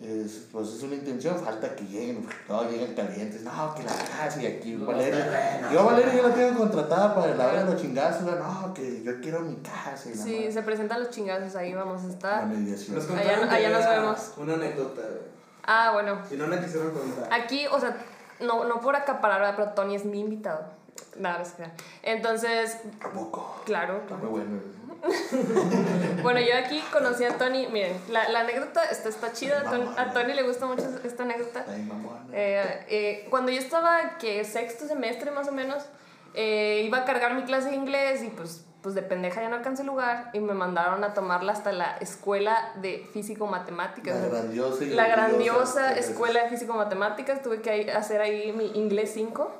Es, 0.00 0.46
pues 0.50 0.68
es 0.68 0.82
una 0.82 0.94
intención, 0.94 1.36
falta 1.38 1.76
que 1.76 1.84
lleguen, 1.84 2.26
no 2.48 2.62
lleguen 2.64 2.94
calientes, 2.94 3.42
no, 3.42 3.74
que 3.74 3.82
la 3.82 3.92
casa 3.92 4.42
y 4.42 4.46
aquí 4.46 4.72
Los 4.74 4.86
Valeria. 4.86 5.24
terrenos. 5.26 5.72
Yo 5.74 5.84
Valeria 5.84 6.14
ya 6.14 6.22
la 6.28 6.34
tengo 6.34 6.58
contratada 6.58 7.14
para 7.14 7.34
la 7.34 7.46
hora 7.48 7.64
de 7.64 7.70
los 7.72 7.82
chingazos, 7.82 8.22
no, 8.22 8.72
que 8.72 9.02
yo 9.02 9.20
quiero 9.20 9.40
mi 9.40 9.56
casa 9.56 10.08
y 10.08 10.14
la 10.14 10.22
Sí, 10.24 10.34
madre. 10.36 10.52
se 10.52 10.62
presentan 10.62 11.00
los 11.00 11.10
chingazos, 11.10 11.54
ahí 11.54 11.74
vamos 11.74 12.02
a 12.04 12.08
estar. 12.08 12.46
Nos 12.46 12.88
Allá- 13.10 13.52
allá 13.52 13.70
nos 13.70 13.86
vemos. 13.86 14.32
Una 14.38 14.54
anécdota. 14.54 15.02
Ah, 15.66 15.90
bueno. 15.92 16.18
Y 16.30 16.34
no 16.36 16.46
la 16.46 16.60
quisieron 16.62 16.92
contar. 16.92 17.28
Aquí, 17.30 17.66
o 17.70 17.78
sea, 17.78 17.94
no, 18.40 18.64
no 18.64 18.80
por 18.80 18.96
acaparar, 18.96 19.54
pero 19.54 19.72
Tony 19.72 19.96
es 19.96 20.06
mi 20.06 20.20
invitado. 20.20 20.64
Nada, 21.16 21.42
no 21.58 21.66
Entonces, 22.02 22.78
¿A 23.00 23.10
poco? 23.10 23.62
claro, 23.64 23.98
Muy 23.98 24.06
claro. 24.06 24.28
bueno. 24.28 24.80
Bueno, 26.22 26.40
yo 26.40 26.56
aquí 26.56 26.82
conocí 26.92 27.24
a 27.24 27.38
Tony. 27.38 27.66
Miren, 27.68 27.98
la, 28.10 28.28
la 28.28 28.40
anécdota 28.40 28.84
está, 28.84 29.08
está 29.08 29.32
chida. 29.32 29.60
A 29.60 29.64
Tony, 29.64 29.88
a 29.96 30.12
Tony 30.12 30.34
le 30.34 30.42
gusta 30.42 30.66
mucho 30.66 30.84
esta 31.04 31.22
anécdota. 31.22 31.64
Ay. 31.68 31.88
Eh, 32.32 32.86
eh, 32.88 33.26
cuando 33.30 33.50
yo 33.50 33.58
estaba, 33.58 34.18
que 34.18 34.44
sexto 34.44 34.86
semestre 34.86 35.30
más 35.30 35.48
o 35.48 35.52
menos, 35.52 35.84
eh, 36.34 36.82
iba 36.84 36.98
a 36.98 37.04
cargar 37.04 37.34
mi 37.34 37.42
clase 37.44 37.70
de 37.70 37.76
inglés 37.76 38.22
y 38.22 38.28
pues, 38.28 38.64
pues 38.82 38.94
de 38.94 39.02
pendeja 39.02 39.40
ya 39.42 39.48
no 39.48 39.56
alcancé 39.56 39.84
lugar 39.84 40.30
y 40.32 40.40
me 40.40 40.54
mandaron 40.54 41.02
a 41.02 41.14
tomarla 41.14 41.52
hasta 41.52 41.72
la 41.72 41.96
escuela 41.98 42.72
de 42.76 43.08
físico-matemáticas. 43.12 44.20
La 44.20 44.28
grandiosa 44.28 44.84
y 44.84 44.90
La 44.90 45.08
grandiosa 45.08 45.96
escuela 45.98 46.44
de 46.44 46.50
físico-matemáticas, 46.50 47.42
tuve 47.42 47.62
que 47.62 47.90
hacer 47.90 48.20
ahí 48.20 48.52
mi 48.52 48.66
inglés 48.78 49.12
5. 49.14 49.50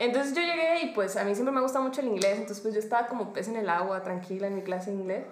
Entonces 0.00 0.34
yo 0.34 0.40
llegué 0.40 0.80
y 0.82 0.86
pues 0.94 1.16
a 1.18 1.24
mí 1.24 1.34
siempre 1.34 1.54
me 1.54 1.60
gusta 1.60 1.78
mucho 1.78 2.00
el 2.00 2.06
inglés, 2.08 2.38
entonces 2.38 2.60
pues 2.60 2.72
yo 2.72 2.80
estaba 2.80 3.06
como 3.06 3.34
pez 3.34 3.48
en 3.48 3.56
el 3.56 3.68
agua, 3.68 4.02
tranquila 4.02 4.46
en 4.46 4.54
mi 4.54 4.62
clase 4.62 4.90
de 4.90 4.96
inglés. 4.96 5.26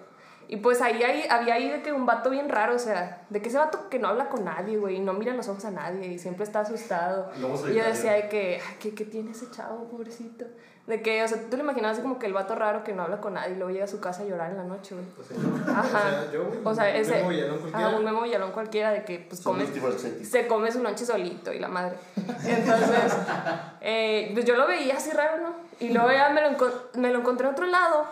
Y 0.47 0.57
pues 0.57 0.79
ahí, 0.81 1.01
ahí 1.01 1.25
había 1.27 1.55
ahí 1.55 1.69
de 1.69 1.81
que 1.81 1.91
un 1.91 2.05
vato 2.05 2.29
bien 2.29 2.49
raro, 2.49 2.75
o 2.75 2.79
sea, 2.79 3.25
de 3.31 3.41
que 3.41 3.49
ese 3.49 3.57
vato 3.57 3.89
que 3.89 3.97
no 3.97 4.07
habla 4.07 4.29
con 4.29 4.45
nadie, 4.45 4.77
güey, 4.77 4.97
y 4.97 4.99
no 4.99 5.13
mira 5.13 5.33
los 5.33 5.47
ojos 5.47 5.65
a 5.65 5.71
nadie 5.71 6.07
y 6.07 6.19
siempre 6.19 6.43
está 6.43 6.59
asustado. 6.61 7.31
Lobo 7.39 7.67
Y 7.67 7.73
yo 7.73 7.83
decía 7.83 8.13
de 8.13 8.29
que, 8.29 8.59
"Ay, 8.67 8.75
¿qué, 8.79 8.93
¿qué 8.93 9.05
tiene 9.05 9.31
ese 9.31 9.49
chavo, 9.49 9.85
pobrecito? 9.89 10.45
De 10.89 11.03
que, 11.03 11.23
o 11.23 11.27
sea, 11.27 11.37
tú 11.51 11.55
le 11.55 11.61
imaginabas 11.61 11.97
así 11.97 12.01
como 12.01 12.17
que 12.17 12.25
el 12.25 12.33
vato 12.33 12.55
raro 12.55 12.83
que 12.83 12.93
no 12.93 13.03
habla 13.03 13.21
con 13.21 13.35
nadie 13.35 13.53
y 13.53 13.57
luego 13.57 13.69
llega 13.69 13.85
a 13.85 13.87
su 13.87 13.99
casa 13.99 14.23
a 14.23 14.25
llorar 14.25 14.49
en 14.49 14.57
la 14.57 14.63
noche, 14.63 14.95
güey. 14.95 15.05
O 15.19 15.23
sea, 15.23 15.71
Ajá. 15.71 15.85
o 15.85 15.91
sea, 15.91 16.31
yo, 16.33 16.45
güey, 16.45 16.59
O 16.63 16.73
sea, 16.73 16.95
ese. 16.95 17.17
Memo 17.17 17.29
Villalón 17.29 17.59
cualquiera. 17.59 17.87
Ajá, 17.87 17.97
un 17.97 18.03
memo 18.05 18.21
villalón 18.23 18.51
cualquiera 18.51 18.91
de 18.91 19.03
que 19.05 19.19
pues 19.19 19.45
multiverséticos. 19.45 20.27
Se 20.27 20.47
come 20.47 20.71
su 20.71 20.81
noche 20.81 21.05
solito 21.05 21.53
y 21.53 21.59
la 21.59 21.67
madre. 21.67 21.95
Entonces, 22.43 23.13
eh, 23.81 24.31
pues 24.33 24.45
yo 24.45 24.55
lo 24.55 24.65
veía 24.65 24.97
así 24.97 25.11
raro, 25.11 25.43
¿no? 25.43 25.53
Y 25.79 25.89
luego 25.93 26.11
ya 26.11 26.29
me 26.29 26.41
lo, 26.41 26.57
me 26.95 27.13
lo 27.13 27.19
encontré 27.19 27.45
a 27.45 27.51
otro 27.51 27.67
lado. 27.67 28.05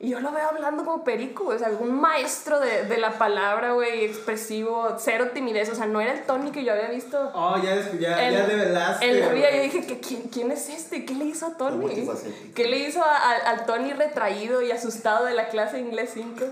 Y 0.00 0.10
yo 0.10 0.20
lo 0.20 0.30
veo 0.30 0.48
hablando 0.48 0.84
como 0.84 1.02
perico. 1.02 1.46
O 1.48 1.58
sea, 1.58 1.66
algún 1.68 2.00
maestro 2.00 2.60
de, 2.60 2.84
de 2.84 2.98
la 2.98 3.18
palabra, 3.18 3.72
güey, 3.72 4.04
expresivo, 4.04 4.94
cero 4.98 5.30
timidez. 5.34 5.68
O 5.70 5.74
sea, 5.74 5.86
no 5.86 6.00
era 6.00 6.12
el 6.12 6.24
Tony 6.24 6.52
que 6.52 6.62
yo 6.64 6.72
había 6.72 6.88
visto. 6.88 7.30
Oh, 7.34 7.56
ya, 7.56 7.74
ya, 7.98 8.28
En- 8.28 8.34
ya 8.34 8.46
develaste. 8.46 9.10
En 9.10 9.20
la 9.20 9.28
vida 9.32 9.50
yo 9.54 9.60
dije, 9.62 9.84
que, 9.86 9.98
¿quién, 9.98 10.22
¿quién 10.28 10.50
es 10.52 10.68
este? 10.68 11.04
¿Qué 11.04 11.14
le 11.14 11.24
hizo 11.24 11.46
a 11.46 11.56
Tony? 11.56 12.08
¿Qué 12.54 12.68
le 12.68 12.78
hizo 12.78 13.02
a- 13.02 13.16
a- 13.16 13.50
al 13.50 13.66
Tony 13.66 13.92
retraído 13.92 14.62
y 14.62 14.70
asustado 14.70 15.24
de 15.26 15.34
la 15.34 15.48
clase 15.48 15.76
de 15.78 15.82
inglés 15.82 16.10
5? 16.14 16.44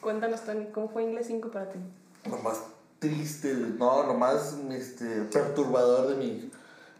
Cuéntanos, 0.00 0.40
Tony, 0.40 0.66
¿cómo 0.72 0.88
fue 0.88 1.04
inglés 1.04 1.26
5 1.28 1.50
para 1.50 1.68
ti? 1.70 1.78
lo 2.28 2.36
más 2.38 2.62
triste, 2.98 3.52
no, 3.52 4.04
lo 4.04 4.14
más 4.14 4.56
este, 4.72 5.22
perturbador 5.32 6.08
de 6.08 6.14
mi 6.16 6.50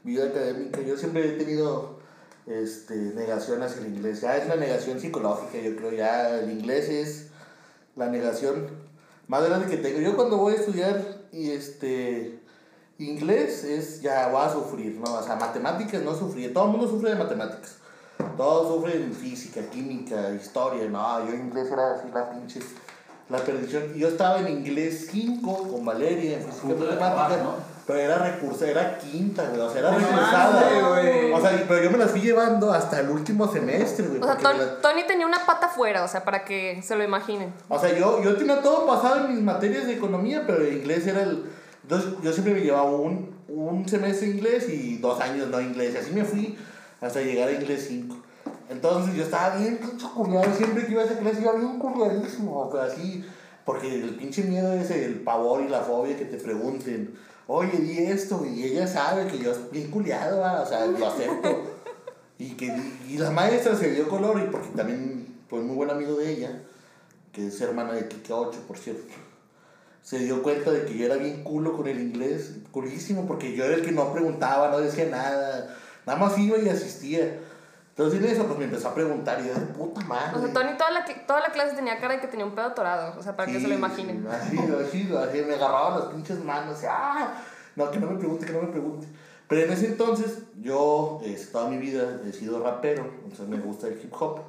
vida 0.05 0.27
académica. 0.27 0.81
Yo 0.81 0.97
siempre 0.97 1.25
he 1.29 1.33
tenido 1.39 2.01
este, 2.47 2.95
negación 2.95 3.63
hacia 3.63 3.83
el 3.83 3.95
inglés. 3.95 4.21
Ya 4.21 4.37
es 4.37 4.47
una 4.47 4.57
negación 4.57 5.01
psicológica, 5.01 5.59
yo 5.59 5.77
creo. 5.77 5.93
Ya 5.93 6.39
el 6.39 6.51
inglés 6.51 6.89
es 6.89 7.27
la 7.97 8.09
negación 8.09 8.69
más 9.29 9.45
grande 9.45 9.67
que 9.67 9.77
tengo. 9.77 10.01
Yo 10.01 10.17
cuando 10.17 10.39
voy 10.39 10.55
a 10.55 10.57
estudiar 10.57 11.23
y 11.33 11.51
este 11.51 12.41
inglés 12.99 13.65
es 13.65 14.01
ya 14.01 14.29
voy 14.29 14.43
a 14.45 14.53
sufrir, 14.53 14.97
¿no? 14.97 15.15
O 15.15 15.23
sea, 15.23 15.37
matemáticas 15.37 16.03
no 16.03 16.15
sufrí. 16.15 16.49
Todo 16.49 16.67
el 16.67 16.71
mundo 16.73 16.89
sufre 16.89 17.11
de 17.11 17.17
matemáticas. 17.17 17.77
Todos 18.37 18.75
sufren 18.75 19.13
física, 19.13 19.63
química, 19.71 20.31
historia. 20.31 20.89
No, 20.89 21.27
yo 21.27 21.35
inglés 21.35 21.69
era 21.71 21.95
así 21.95 22.09
la 22.13 22.31
pinche 22.31 22.61
la 23.29 23.39
perdición. 23.39 23.95
Yo 23.95 24.09
estaba 24.09 24.41
en 24.41 24.49
inglés 24.49 25.09
5 25.11 25.69
con 25.71 25.85
Valeria 25.85 26.39
en 26.39 26.45
física 26.45 26.69
matemáticas. 26.69 27.43
¿no? 27.43 27.72
Pero 27.87 27.99
era 27.99 28.17
recursa, 28.19 28.69
era 28.69 28.97
quinta, 28.99 29.45
güey. 29.49 29.61
O 29.61 29.69
sea, 29.71 29.81
era 29.81 29.91
No 29.91 29.99
recursada. 29.99 30.89
güey. 30.89 31.33
O 31.33 31.41
sea, 31.41 31.65
pero 31.67 31.83
yo 31.83 31.91
me 31.91 31.99
las 31.99 32.11
fui 32.13 32.21
llevando 32.21 32.73
hasta 32.73 33.01
el 33.01 33.11
último 33.11 33.51
semestre, 33.53 34.07
güey. 34.07 34.21
O 34.21 34.25
sea, 34.25 34.35
porque 34.35 34.43
Ton- 34.45 34.59
me 34.59 34.65
las- 34.65 34.81
Tony 34.81 35.03
tenía 35.07 35.27
una 35.27 35.45
pata 35.45 35.69
fuera, 35.69 36.05
o 36.05 36.09
sea, 36.09 36.23
para 36.25 36.45
que 36.45 36.81
se 36.83 36.95
lo 36.95 37.03
imaginen. 37.03 37.53
O 37.69 37.79
sea, 37.79 37.97
yo, 37.99 38.23
yo 38.23 38.37
tenía 38.37 38.63
todo 38.63 38.87
pasado 38.87 39.27
en 39.27 39.35
mis 39.35 39.43
materias 39.43 39.87
de 39.87 39.95
economía, 39.95 40.45
pero 40.47 40.63
el 40.65 40.75
inglés 40.79 41.07
era 41.07 41.23
el... 41.25 41.45
Entonces, 41.83 42.13
yo 42.23 42.33
siempre 42.33 42.55
me 42.55 42.61
llevaba 42.61 42.85
un, 42.93 43.35
un 43.49 43.89
semestre 43.89 44.29
de 44.29 44.35
inglés 44.37 44.69
y 44.69 44.99
dos 44.99 45.21
años 45.21 45.49
no 45.49 45.61
inglés. 45.61 45.95
Y 45.95 45.99
así 45.99 46.13
me 46.13 46.25
fui 46.25 46.57
hasta 47.01 47.21
llegar 47.21 47.49
a 47.49 47.53
inglés 47.53 47.87
5. 47.89 48.17
Entonces, 48.71 49.15
yo 49.17 49.25
estaba 49.25 49.57
bien 49.57 49.79
pinche 49.79 50.07
culiado. 50.15 50.55
Siempre 50.57 50.87
que 50.87 50.93
iba 50.93 51.03
a 51.03 51.05
esa 51.07 51.19
clase, 51.19 51.41
iba 51.43 51.53
bien 51.55 51.79
culiadísimo. 51.81 52.71
Pero 52.71 52.85
así... 52.85 53.25
Porque 53.65 53.95
el 54.03 54.17
pinche 54.17 54.43
miedo 54.43 54.73
es 54.73 54.91
el 54.91 55.21
pavor 55.21 55.63
y 55.63 55.69
la 55.69 55.81
fobia 55.83 56.17
que 56.17 56.25
te 56.25 56.37
pregunten. 56.37 57.15
Oye, 57.47 57.79
di 57.79 57.99
esto. 57.99 58.45
Y 58.47 58.65
ella 58.65 58.87
sabe 58.87 59.27
que 59.27 59.39
yo 59.39 59.53
estoy 59.53 59.69
bien 59.71 59.91
culiado, 59.91 60.41
¿va? 60.41 60.63
o 60.63 60.67
sea, 60.67 60.87
lo 60.87 61.07
acepto. 61.07 61.63
Y, 62.39 62.55
que, 62.57 62.75
y 63.09 63.19
la 63.19 63.31
maestra 63.31 63.77
se 63.77 63.91
dio 63.93 64.09
color, 64.09 64.41
y 64.41 64.51
porque 64.51 64.69
también 64.75 65.33
fue 65.49 65.61
muy 65.61 65.77
buen 65.77 65.91
amigo 65.91 66.17
de 66.17 66.33
ella, 66.33 66.63
que 67.33 67.47
es 67.47 67.61
hermana 67.61 67.93
de 67.93 68.09
Kike 68.09 68.33
8, 68.33 68.65
por 68.67 68.79
cierto. 68.79 69.15
se 70.03 70.19
dio 70.19 70.43
cuenta 70.43 70.73
de 70.73 70.85
que 70.85 70.97
yo 70.97 71.07
era 71.07 71.17
bien 71.17 71.45
culo 71.45 71.77
con 71.77 71.87
el 71.87 72.01
inglés, 72.01 72.57
culísimo, 72.73 73.27
porque 73.27 73.55
yo 73.55 73.65
era 73.65 73.77
el 73.77 73.85
que 73.85 73.93
no 73.93 74.13
preguntaba, 74.13 74.71
no 74.71 74.81
decía 74.81 75.07
nada, 75.07 75.77
nada 76.05 76.19
más 76.19 76.37
iba 76.39 76.59
y 76.59 76.69
asistía. 76.69 77.39
Entonces 77.97 78.21
en 78.21 78.27
eso 78.27 78.47
pues 78.47 78.59
me 78.59 78.65
empezó 78.65 78.89
a 78.89 78.95
preguntar 78.95 79.39
y 79.43 79.49
yo 79.49 79.55
de 79.55 79.61
puta 79.67 80.01
madre. 80.03 80.39
O 80.39 80.41
sea, 80.43 80.53
Tony 80.53 80.77
toda 80.79 80.91
la, 80.91 81.05
toda 81.27 81.41
la 81.41 81.53
clase 81.53 81.77
tenía 81.77 81.99
cara 82.01 82.15
de 82.15 82.21
que 82.21 82.27
tenía 82.27 82.47
un 82.47 82.55
pedo 82.55 82.67
atorado. 82.67 83.19
O 83.19 83.23
sea, 83.23 83.37
para 83.37 83.53
que 83.53 83.59
se 83.61 83.69
lo 83.69 83.75
Sí, 83.75 83.75
imaginen. 83.75 84.27
sí, 84.51 84.59
Así, 84.59 84.59
así, 84.59 85.15
así, 85.15 85.43
me 85.43 85.55
agarraba 85.55 85.99
las 85.99 86.09
pinches 86.09 86.43
manos 86.43 86.83
y 86.83 86.87
¡ah! 86.89 87.35
No, 87.77 87.91
que 87.91 87.99
no 88.01 88.07
me 88.07 88.17
pregunte, 88.19 88.47
que 88.47 88.53
no 88.53 88.63
me 88.63 88.69
pregunte. 88.69 89.07
Pero 89.47 89.67
en 89.67 89.73
ese 89.73 89.87
entonces, 89.89 90.39
yo, 90.63 91.21
eh, 91.23 91.39
toda 91.53 91.69
mi 91.69 91.77
vida 91.77 92.19
he 92.27 92.33
sido 92.33 92.63
rapero, 92.63 93.05
entonces 93.25 93.47
me 93.49 93.59
gusta 93.59 93.89
el 93.89 94.01
hip 94.03 94.13
hop. 94.19 94.41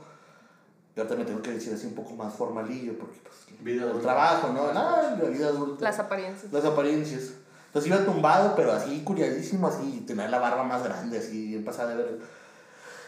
Y 0.96 1.00
ahorita 1.00 1.16
me 1.18 1.26
tengo 1.26 1.42
que 1.42 1.52
decir 1.52 1.74
así 1.74 1.88
un 1.88 1.96
poco 1.96 2.14
más 2.14 2.34
formalillo, 2.34 2.98
porque 2.98 3.20
pues, 3.24 3.34
Vida 3.60 3.90
el 3.92 4.02
trabajo, 4.02 4.50
¿no? 4.54 4.64
Ah, 4.74 5.16
la 5.22 5.30
vida 5.30 5.48
adulta. 5.48 5.84
Las 5.84 6.00
apariencias. 6.00 6.52
Las 6.52 6.66
apariencias. 6.66 7.34
Entonces 7.68 7.92
iba 7.92 8.06
tumbado, 8.06 8.56
pero 8.56 8.72
así 8.74 9.04
curiadísimo, 9.04 9.68
así, 9.68 10.04
tener 10.08 10.30
la 10.30 10.40
barba 10.40 10.64
más 10.64 10.84
grande, 10.84 11.18
así, 11.18 11.48
bien 11.48 11.66
pasada 11.66 11.90
de 11.92 11.96
ver. 11.96 12.20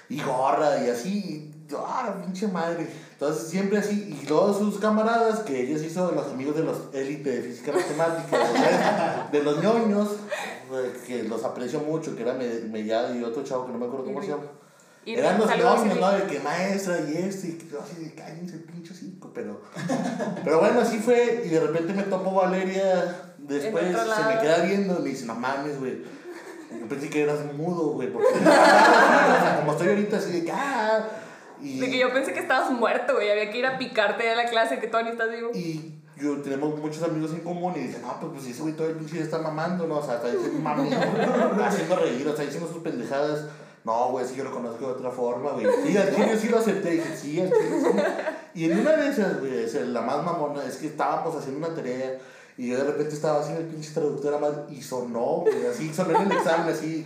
Y 0.10 0.22
gorra, 0.22 0.84
y 0.86 0.90
así, 0.90 1.52
ah, 1.78 2.16
pinche 2.24 2.48
madre. 2.48 2.88
Entonces 3.14 3.48
siempre 3.50 3.78
así, 3.80 4.20
y 4.22 4.28
luego 4.28 4.54
sus 4.54 4.80
camaradas, 4.80 5.40
que 5.40 5.62
ellos 5.62 5.82
hizo 5.82 6.12
los 6.12 6.28
amigos 6.28 6.56
de 6.56 6.64
los 6.64 6.78
élite 6.94 7.30
de 7.32 7.42
física 7.42 7.72
matemática, 7.72 9.30
de 9.32 9.44
los 9.44 9.62
ñoños, 9.64 10.10
eh, 10.74 10.94
que 11.08 11.24
los 11.24 11.44
aprecio 11.44 11.80
mucho, 11.80 12.16
que 12.16 12.22
era 12.24 12.34
Me- 12.34 12.62
Mellado 12.70 13.16
y 13.16 13.24
otro 13.24 13.44
chavo 13.44 13.66
que 13.66 13.72
no 13.72 13.78
me 13.80 13.86
acuerdo 13.86 14.06
cómo 14.06 14.22
se 14.22 14.30
llama. 14.30 14.44
Eran 15.20 15.38
los 15.40 15.48
ñoños. 15.86 16.00
¿no? 16.00 16.12
De 16.12 16.24
que 16.28 16.40
maestra 16.40 17.00
y 17.08 17.18
esto, 17.18 17.48
y 17.48 17.68
yo 17.72 17.80
así 17.82 18.04
de 18.04 18.14
cállense, 18.16 18.58
pinche 18.58 18.94
cinco, 18.94 19.32
pero. 19.34 19.62
Pero 20.44 20.60
bueno, 20.60 20.82
así 20.82 20.98
fue, 20.98 21.44
y 21.46 21.50
de 21.50 21.60
repente 21.60 21.94
me 21.94 22.04
topo 22.04 22.32
Valeria, 22.34 23.34
después 23.38 23.86
se 23.86 24.24
me 24.36 24.42
queda 24.42 24.60
viendo 24.66 25.00
y 25.00 25.04
me 25.04 25.10
dice, 25.10 25.26
no 25.26 25.36
mames, 25.36 25.80
güey. 25.80 26.04
Yo 26.72 26.88
pensé 26.88 27.10
que 27.10 27.24
eras 27.24 27.54
mudo, 27.54 27.94
güey, 27.94 28.12
porque. 28.12 28.30
como 29.60 29.72
estoy 29.72 29.90
ahorita 29.90 30.18
así 30.18 30.32
de 30.32 30.46
que, 30.46 30.52
ah. 30.52 31.08
Y, 31.62 31.80
De 31.80 31.90
que 31.90 31.98
yo 31.98 32.12
pensé 32.12 32.34
que 32.34 32.40
estabas 32.40 32.72
muerto, 32.72 33.16
güey. 33.16 33.32
Había 33.32 33.50
que 33.52 33.60
ir 33.60 33.66
a 33.66 33.78
picarte 33.78 34.24
de 34.26 34.36
la 34.36 34.46
clase 34.46 34.80
que 34.80 34.88
Tony 34.88 35.10
estás 35.10 35.32
vivo. 35.32 35.52
y 35.54 35.96
yo 36.18 36.42
tenemos 36.42 36.80
muchos 36.80 37.04
amigos 37.04 37.32
en 37.32 37.42
común 37.42 37.74
y 37.76 37.82
dicen, 37.82 38.02
no, 38.02 38.18
pues, 38.20 38.32
pues 38.34 38.48
ese 38.48 38.62
güey 38.62 38.74
todo 38.74 38.88
el 38.88 38.96
pinche 38.96 39.22
está 39.22 39.40
mamando, 39.40 39.86
¿no? 39.86 39.98
O 39.98 40.06
sea, 40.06 40.16
está 40.16 40.32
diciendo 40.32 40.60
mami, 40.60 40.90
haciendo 41.64 41.96
reír, 41.98 42.28
o 42.28 42.36
sea, 42.36 42.46
diciendo 42.46 42.70
sus 42.72 42.82
pendejadas. 42.82 43.48
No, 43.84 44.10
güey, 44.10 44.26
sí 44.26 44.36
yo 44.36 44.44
lo 44.46 44.52
conozco 44.52 44.88
de 44.88 44.94
otra 44.94 45.12
forma, 45.12 45.52
güey. 45.52 45.68
Sí, 45.86 45.96
al 45.96 46.16
chile 46.16 46.38
sí 46.40 46.50
lo 46.50 46.58
acepté, 46.58 46.92
dije, 46.92 47.16
sí, 47.16 47.40
al 47.40 47.50
chile 47.50 47.82
sí. 47.82 48.00
Y 48.56 48.72
en 48.72 48.80
una 48.80 48.92
de 48.94 49.10
esas, 49.10 49.40
güey, 49.40 49.68
la 49.92 50.02
más 50.02 50.24
mamona, 50.24 50.64
es 50.66 50.78
que 50.78 50.88
estábamos 50.88 51.36
haciendo 51.36 51.68
una 51.68 51.76
tarea 51.76 52.18
y 52.58 52.70
yo 52.70 52.78
de 52.78 52.84
repente 52.84 53.14
estaba 53.14 53.40
haciendo 53.42 53.62
el 53.62 53.68
pinche 53.68 53.92
traductor 53.94 54.34
a 54.34 54.38
más 54.38 54.52
y 54.70 54.82
sonó, 54.82 55.42
güey, 55.42 55.66
así 55.68 55.94
sonó 55.94 56.20
en 56.22 56.32
el 56.32 56.38
examen, 56.38 56.74
así, 56.74 57.06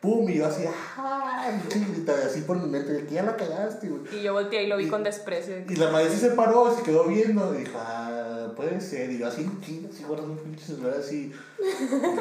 pum, 0.00 0.28
y 0.28 0.34
yo 0.36 0.46
así, 0.46 0.64
ah, 0.98 1.50
y 1.50 2.10
así 2.26 2.40
por 2.42 2.58
mi 2.58 2.68
mente, 2.68 2.92
de 2.92 3.06
que 3.06 3.14
ya 3.14 3.22
la 3.22 3.36
cagaste, 3.36 3.88
güey. 3.88 4.02
Y 4.18 4.22
yo 4.22 4.32
volteé 4.32 4.64
y 4.64 4.66
lo 4.66 4.76
vi 4.76 4.84
Y- 4.86 4.88
con 4.88 5.02
desprecio. 5.02 5.56
Y 5.68 5.76
la 5.76 5.90
maestra 5.90 6.18
se 6.18 6.30
paró, 6.36 6.74
se 6.74 6.82
quedó 6.82 7.04
viendo 7.04 7.54
y 7.54 7.58
dijo, 7.64 7.78
ah, 7.78 8.52
puede 8.56 8.80
ser. 8.80 9.10
Y 9.10 9.18
yo 9.18 9.28
así, 9.28 9.48
chinga, 9.64 9.88
así 9.90 10.04
guardando 10.04 10.34
un 10.34 10.38
pinche 10.38 10.64
celular 10.66 10.96
así. 10.98 11.32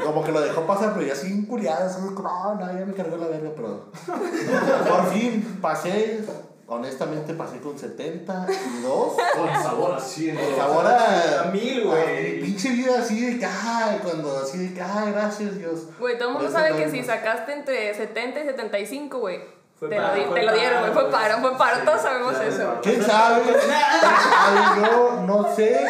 Como 0.06 0.24
que 0.24 0.32
lo 0.32 0.42
dejó 0.42 0.66
pasar, 0.66 0.94
pero 0.94 1.06
yo 1.06 1.14
así 1.14 1.32
incuriado, 1.32 1.86
así, 1.86 2.00
no, 2.02 2.56
no, 2.56 2.80
ya 2.80 2.86
me 2.86 2.94
cargó 2.94 3.18
la 3.18 3.28
verga, 3.28 3.52
pero. 3.56 3.92
Por 4.90 5.14
fin 5.14 5.58
pasé, 5.62 6.22
honestamente 6.70 7.34
pasé 7.34 7.60
con 7.60 7.78
72. 7.78 9.14
Con 9.36 9.64
sabor 9.64 9.96
así. 9.98 10.32
¿no? 10.32 10.40
Pues 10.40 10.60
ahora. 10.60 11.42
A 11.42 11.46
mil, 11.52 11.82
a 11.84 11.86
güey. 11.86 12.34
mi 12.36 12.42
Pinche 12.44 12.70
vida 12.72 13.00
así 13.00 13.26
de 13.34 13.40
que, 13.40 13.46
ay, 13.46 14.00
cuando 14.04 14.38
así 14.40 14.58
de 14.58 14.74
que, 14.74 14.82
ay, 14.82 15.12
gracias 15.12 15.58
Dios. 15.58 15.82
Güey, 16.00 16.18
todo 16.18 16.30
el 16.30 16.34
mundo 16.36 16.52
sabe 16.52 16.76
que 16.76 16.90
si 16.90 17.04
sacaste 17.04 17.54
entre 17.54 17.94
70 17.94 18.40
y 18.42 18.46
75, 18.46 19.20
güey. 19.20 19.60
Te, 19.80 19.88
lo 19.98 20.14
di- 20.14 20.22
fue 20.24 20.40
te 20.42 20.46
lo 20.46 20.54
dieron, 20.54 20.80
güey. 20.82 20.92
Fue 20.94 21.10
paro, 21.10 21.38
fue 21.40 21.58
paro. 21.58 21.78
Sí, 21.78 21.82
Todos 21.86 22.02
sabemos 22.02 22.32
claro, 22.34 22.50
eso. 22.50 22.80
¿Quién 22.84 23.02
sabe? 23.02 23.42
¿Quién 23.44 23.56
sabe? 23.62 24.82
Yo 24.82 25.22
no 25.26 25.56
sé. 25.56 25.88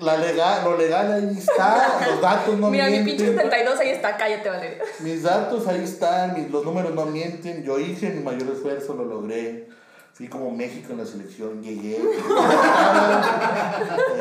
La 0.00 0.16
legal, 0.16 0.64
lo 0.64 0.76
legal 0.76 1.12
ahí 1.12 1.36
está, 1.38 2.00
los 2.10 2.20
datos 2.20 2.58
no 2.58 2.70
Mira, 2.70 2.86
mi 2.86 2.92
mienten. 3.00 3.16
pinche 3.16 3.26
72 3.34 3.80
ahí 3.80 3.88
está. 3.90 4.16
Cállate, 4.16 4.48
Valeria. 4.48 4.78
Mis 5.00 5.22
datos 5.22 5.66
ahí 5.68 5.84
están, 5.84 6.34
mis- 6.34 6.50
los 6.50 6.64
números 6.64 6.94
no 6.94 7.06
mienten. 7.06 7.62
Yo 7.64 7.78
hice 7.78 8.10
mi 8.10 8.22
mayor 8.22 8.48
esfuerzo, 8.50 8.94
lo 8.94 9.04
logré. 9.04 9.68
Fui 10.14 10.28
como 10.28 10.50
México 10.50 10.92
en 10.92 10.98
la 10.98 11.06
selección, 11.06 11.62
llegué. 11.62 11.98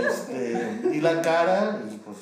este, 0.10 0.80
y 0.94 1.02
la 1.02 1.22
cara, 1.22 1.80
y 1.92 1.96
pues 1.98 2.18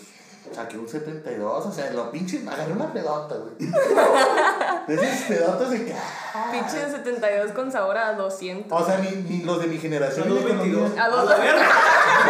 saqué 0.54 0.78
un 0.78 0.88
72. 0.88 1.66
O 1.66 1.72
sea, 1.72 1.92
lo 1.92 2.12
pinche, 2.12 2.44
agarré 2.48 2.74
una 2.74 2.92
pedota, 2.94 3.36
güey. 3.36 3.72
De 4.88 4.94
esas 4.96 5.24
pedotas 5.28 5.70
de 5.72 5.86
que. 5.86 5.94
ah. 5.94 6.50
Pinche 6.52 6.78
de 6.86 6.92
72 6.92 7.52
con 7.52 7.72
sabor 7.72 7.98
a 7.98 8.14
200. 8.14 8.82
O 8.82 8.86
sea, 8.86 8.98
ni, 9.00 9.10
ni 9.30 9.44
los 9.44 9.60
de 9.62 9.68
mi 9.68 9.78
generación. 9.78 10.28
Son 10.28 10.36
de 10.36 10.42
los 10.42 10.50
22. 10.62 10.92
economía- 10.92 11.04
A 11.06 11.10
dos- 11.10 11.30
la 11.30 11.38
verga. 11.38 11.68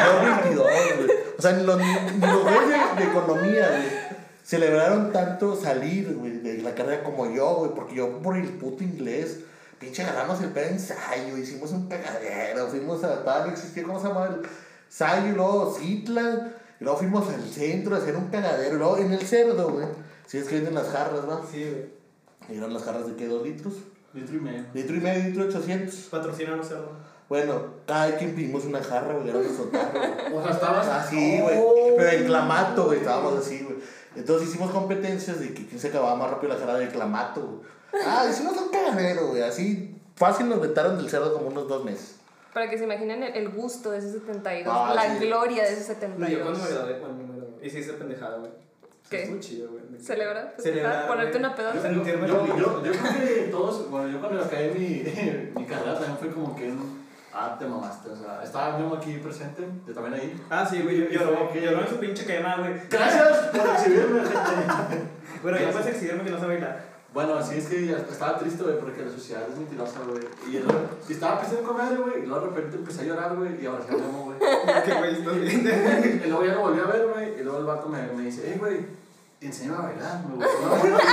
Los 0.06 0.44
22, 0.44 0.68
güey. 0.98 1.10
O 1.38 1.42
sea, 1.42 1.52
ni 1.54 1.64
los, 1.64 1.78
ni, 1.78 1.86
ni 1.86 2.28
los 2.28 2.44
güeyes 2.44 2.68
de, 2.98 3.04
de 3.06 3.12
economía, 3.12 3.68
güey. 3.70 4.18
Celebraron 4.44 5.12
tanto 5.12 5.56
salir, 5.56 6.16
güey, 6.16 6.38
de 6.40 6.60
la 6.62 6.74
carrera 6.74 7.04
como 7.04 7.30
yo, 7.30 7.56
güey. 7.56 7.72
Porque 7.76 7.96
yo, 7.96 8.20
por 8.22 8.38
el 8.38 8.48
puto 8.50 8.84
inglés, 8.84 9.40
pinche 9.78 10.04
agarramos 10.04 10.42
el 10.42 10.50
pedo 10.50 10.70
ensayo, 10.70 11.38
hicimos 11.38 11.72
un 11.72 11.88
cagadero, 11.88 12.68
fuimos 12.68 13.04
a 13.04 13.24
tal, 13.24 13.48
no 13.48 13.52
existía, 13.54 13.84
¿cómo 13.84 14.00
se 14.02 14.08
llama? 14.08 14.26
El 14.26 14.48
ensayo, 14.90 15.28
y 15.28 15.32
luego 15.36 15.76
Citla, 15.78 16.54
y 16.80 16.84
luego 16.84 17.00
fuimos 17.00 17.28
al 17.30 17.44
centro 17.44 17.96
a 17.96 18.00
hacer 18.00 18.16
un 18.16 18.28
cagadero, 18.28 18.76
y 18.76 18.78
luego 18.78 18.98
en 18.98 19.14
el 19.14 19.22
cerdo, 19.22 19.72
güey. 19.72 19.88
Si 20.26 20.38
es 20.38 20.48
que 20.48 20.56
venden 20.56 20.76
las 20.76 20.88
jarras, 20.88 21.28
¿va? 21.28 21.42
Sí, 21.50 21.64
güey. 21.64 21.98
Y 22.50 22.58
eran 22.58 22.74
las 22.74 22.84
jarras 22.84 23.08
de 23.08 23.16
qué, 23.16 23.28
dos 23.28 23.44
litros. 23.44 23.74
Litro 24.14 24.38
y 24.38 24.40
medio. 24.40 24.66
Litro 24.74 24.96
y 24.96 25.00
medio, 25.00 25.24
litro 25.26 25.46
ochocientos. 25.46 25.96
Patrocínanos, 26.10 26.68
cerdo. 26.68 26.92
Bueno, 27.30 27.62
cada 27.86 28.18
quien 28.18 28.34
pedimos 28.36 28.66
una 28.66 28.82
jarra, 28.82 29.16
güey, 29.16 29.30
era. 29.30 29.40
O 30.34 30.44
sea, 30.44 30.52
estabas 30.52 30.88
Así, 30.88 31.40
güey. 31.42 31.58
Oh. 31.60 31.96
Pero 31.98 32.10
en 32.10 32.26
clamato, 32.26 32.86
güey, 32.86 33.00
estábamos 33.00 33.40
así, 33.40 33.64
güey. 33.64 33.78
Entonces 34.16 34.50
hicimos 34.50 34.72
competencias 34.72 35.40
de 35.40 35.54
que 35.54 35.68
quién 35.68 35.80
se 35.80 35.90
acababa 35.90 36.16
más 36.16 36.32
rápido 36.32 36.54
la 36.54 36.60
jarra 36.60 36.78
de 36.78 36.90
clamato, 36.90 37.42
güey. 37.42 38.04
Ah, 38.06 38.26
hicimos 38.30 38.56
un 38.58 38.70
cagadero, 38.70 39.28
güey. 39.28 39.42
Así 39.42 39.98
fácil 40.16 40.50
nos 40.50 40.60
vetaron 40.60 40.98
del 40.98 41.10
cerdo 41.10 41.34
como 41.34 41.48
unos 41.48 41.68
dos 41.68 41.84
meses. 41.84 42.17
Para 42.58 42.72
que 42.72 42.78
se 42.80 42.86
imaginen 42.86 43.22
el, 43.22 43.36
el 43.36 43.50
gusto 43.50 43.92
de 43.92 44.00
ese 44.00 44.14
72. 44.14 44.74
Ah, 44.76 44.92
la 44.96 45.16
sí. 45.16 45.28
gloria 45.28 45.64
de 45.64 45.74
ese 45.74 45.96
No, 46.18 46.28
yo 46.28 46.42
cuando 46.42 46.60
me 46.60 46.66
72. 46.66 46.74
gradué, 46.74 46.98
cuando 47.00 47.24
me 47.24 47.38
gradué. 47.38 47.54
Y 47.62 47.70
sí, 47.70 47.78
hice 47.78 47.94
pendejada, 47.94 48.38
güey. 48.40 48.52
¿Qué? 49.12 49.22
Estuvo 49.22 49.40
chido, 49.40 49.70
güey. 49.70 49.84
Celebrar, 50.02 50.56
Celebrar, 50.58 51.06
ponerte 51.06 51.38
una 51.38 51.54
pedota. 51.54 51.92
Yo, 51.92 52.04
yo, 52.04 52.26
yo, 52.26 52.84
yo 52.84 52.92
creo 52.92 53.14
que 53.14 53.48
todos, 53.52 53.92
bueno, 53.92 54.10
yo 54.10 54.20
cuando 54.20 54.44
acabé 54.44 54.72
mi, 54.72 55.04
mi 55.56 55.66
carrera 55.68 55.94
también 55.94 56.18
fue 56.18 56.32
como 56.32 56.56
que 56.56 56.72
un, 56.72 57.06
ah, 57.32 57.56
te 57.60 57.68
mamaste, 57.68 58.10
o 58.10 58.16
sea, 58.16 58.42
estaba 58.44 58.80
Memo 58.80 58.96
aquí 58.96 59.18
presente, 59.18 59.62
yo 59.86 59.94
también 59.94 60.16
ahí. 60.16 60.42
Ah, 60.50 60.66
sí, 60.68 60.82
güey. 60.82 60.98
Yo, 60.98 61.10
yo, 61.10 61.20
yo, 61.32 61.52
que- 61.52 61.62
yo 61.62 61.72
no 61.74 61.82
en 61.82 61.88
su 61.88 61.98
pinche 61.98 62.26
quema, 62.26 62.58
güey. 62.58 62.74
Gracias 62.90 63.38
por 63.56 63.70
exhibirme, 63.70 64.22
gente. 64.22 65.04
Bueno, 65.44 65.60
ya 65.60 65.70
puedes 65.70 65.90
exhibirme 65.90 66.24
que 66.24 66.32
no 66.32 66.40
sé 66.40 66.48
bailar. 66.48 66.97
Bueno, 67.18 67.42
sí, 67.42 67.58
es 67.58 67.66
que 67.66 67.84
ya 67.88 67.98
estaba 67.98 68.38
triste, 68.38 68.64
güey, 68.64 68.80
porque 68.80 69.02
la 69.04 69.10
sociedad 69.12 69.42
es 69.50 69.58
mentirosa, 69.58 70.02
güey. 70.08 70.22
Y, 70.48 70.60
luego- 70.60 70.82
y 71.10 71.14
estaba 71.14 71.40
pensando 71.42 71.64
con 71.68 71.76
madre, 71.78 71.96
güey, 71.98 72.22
y 72.22 72.26
luego 72.28 72.42
de 72.46 72.48
repente 72.52 72.78
empecé 72.78 73.02
a 73.02 73.06
llorar, 73.06 73.36
güey, 73.36 73.60
y 73.60 73.66
ahora 73.66 73.84
sí 73.90 73.96
Memo, 73.96 74.26
güey. 74.26 74.38
Que 74.86 74.94
güey, 74.94 75.14
estás 75.18 75.42
bien. 75.42 76.22
Y 76.26 76.28
luego 76.30 76.46
ya 76.46 76.54
lo 76.54 76.62
volví 76.62 76.80
a 76.80 76.84
ver, 76.84 77.08
güey, 77.12 77.40
y 77.40 77.44
luego 77.44 77.58
el 77.58 77.66
vato 77.66 77.90
me, 77.90 78.04
me 78.14 78.22
dice, 78.22 78.44
hey, 78.46 78.58
güey, 78.60 78.86
enséñame 79.42 79.78
a 79.78 79.82
bailar, 79.82 80.26
me 80.30 80.36
gustó 80.36 80.62
la 80.62 80.68
morra". 80.78 81.04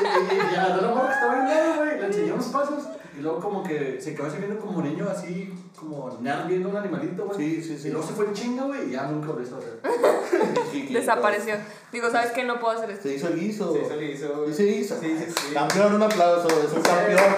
Y, 0.00 0.34
y, 0.34 0.36
y 0.38 0.56
agarró 0.56 0.80
la 0.80 0.88
morra 0.94 1.08
que 1.08 1.14
estaba 1.16 1.34
bailando, 1.36 1.76
güey, 1.84 2.00
le 2.00 2.06
enseñé 2.06 2.32
unos 2.32 2.46
pasos, 2.46 2.84
y 3.18 3.20
luego 3.20 3.40
como 3.40 3.62
que 3.62 3.98
se 4.00 4.14
quedó 4.14 4.26
así 4.26 4.38
viendo 4.38 4.58
como 4.60 4.78
un 4.78 4.84
niño 4.84 5.06
así, 5.10 5.52
como 5.78 6.18
nerd 6.20 6.46
viendo 6.46 6.68
un 6.70 6.76
animalito, 6.76 7.26
güey. 7.26 7.38
Sí, 7.38 7.62
sí, 7.62 7.78
sí. 7.78 7.88
Y 7.88 7.90
luego 7.90 8.06
se 8.06 8.14
fue 8.14 8.26
en 8.26 8.32
chinga, 8.34 8.64
güey, 8.64 8.88
y 8.88 8.92
ya 8.92 9.06
nunca 9.06 9.28
volvió 9.32 9.54
a 9.54 9.58
hacer. 9.58 9.80
Desapareció. 10.92 11.54
Digo, 11.92 12.10
¿sabes 12.10 12.30
qué? 12.32 12.44
No 12.44 12.58
puedo 12.60 12.76
hacer 12.76 12.90
esto. 12.90 13.02
Se 13.08 13.14
hizo 13.14 13.28
el 13.28 13.38
guiso. 13.40 13.72
Se 13.74 14.04
hizo, 14.04 14.34
güey. 14.36 14.48
Sí, 14.52 14.54
se 14.54 14.66
hizo. 14.80 15.00
Sí, 15.00 15.16
sí, 15.18 15.24
sí. 15.48 15.54
Campeón, 15.54 15.94
un 15.94 16.02
aplauso, 16.02 16.48
es 16.48 16.72
un 16.72 16.82
campeón. 16.82 17.34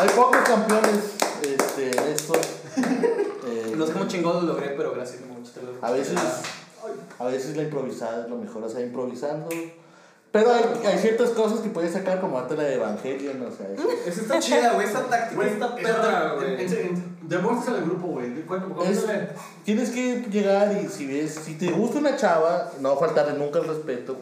Hay 0.00 0.08
pocos 0.10 0.36
campeones 0.38 1.14
este, 1.42 1.90
en 1.90 2.12
esto. 2.12 2.34
Eh, 3.44 3.74
No 3.76 3.84
sé 3.86 3.92
cómo 3.92 4.06
chingón 4.06 4.46
lo 4.46 4.52
logré, 4.54 4.68
pero 4.76 4.92
gracias 4.92 5.20
mucho. 5.26 5.50
te 5.52 5.62
lo- 5.62 5.72
A 5.84 5.90
veces, 5.90 6.16
a 7.18 7.24
veces 7.26 7.56
la 7.56 7.64
improvisada 7.64 8.22
es 8.24 8.30
lo 8.30 8.36
mejor, 8.36 8.62
o 8.62 8.68
sea, 8.68 8.80
improvisando. 8.80 9.48
Pero 10.32 10.50
hay, 10.50 10.64
hay 10.86 10.98
ciertas 10.98 11.30
cosas 11.30 11.60
que 11.60 11.68
puedes 11.68 11.92
sacar 11.92 12.20
como 12.20 12.38
antes 12.38 12.56
la 12.56 12.64
de 12.64 12.74
Evangelion, 12.76 13.42
o 13.42 13.50
sea, 13.54 13.68
eso. 13.68 13.88
Esa 14.06 14.20
está 14.22 14.38
chida, 14.40 14.72
güey. 14.72 14.86
Esta 14.86 15.04
táctica 15.04 15.34
Güey, 15.36 15.48
eso- 15.50 15.74
perra, 15.76 16.34
güey. 16.34 16.66
Demuéstraselo 17.22 17.76
al 17.76 17.84
grupo, 17.84 18.06
güey. 18.08 18.32
Es- 18.90 19.04
tienes 19.64 19.90
que 19.90 20.22
llegar 20.30 20.76
y 20.82 20.88
si 20.88 21.06
ves, 21.06 21.34
si 21.34 21.54
te 21.54 21.70
gusta 21.70 21.98
una 21.98 22.16
chava, 22.16 22.70
no 22.80 22.96
faltarle 22.96 23.38
nunca 23.38 23.58
el 23.58 23.66
respeto, 23.68 24.16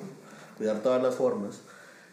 cuidar 0.59 0.81
todas 0.81 1.03
las 1.03 1.15
formas. 1.15 1.61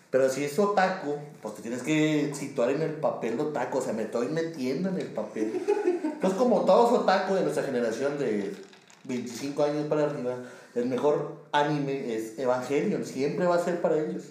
Pero 0.09 0.29
si 0.29 0.45
es 0.45 0.57
otaku, 0.57 1.15
pues 1.41 1.55
te 1.55 1.61
tienes 1.63 1.83
que 1.83 2.31
situar 2.33 2.69
en 2.69 2.81
el 2.81 2.91
papel 2.93 3.35
de 3.35 3.43
otaku, 3.43 3.79
o 3.79 3.81
sea, 3.81 3.93
me 3.93 4.03
estoy 4.03 4.29
metiendo 4.29 4.89
en 4.89 4.99
el 4.99 5.07
papel. 5.07 5.59
Entonces, 6.03 6.37
como 6.39 6.61
todos 6.61 6.91
otaku 7.01 7.33
de 7.35 7.41
nuestra 7.41 7.63
generación 7.63 8.17
de 8.17 8.53
25 9.03 9.63
años 9.63 9.85
para 9.87 10.03
arriba, 10.05 10.35
el 10.75 10.85
mejor 10.85 11.46
anime 11.59 12.15
es 12.15 12.37
Evangelion, 12.37 13.05
siempre 13.05 13.45
va 13.45 13.55
a 13.55 13.63
ser 13.63 13.81
para 13.81 13.97
ellos. 13.97 14.23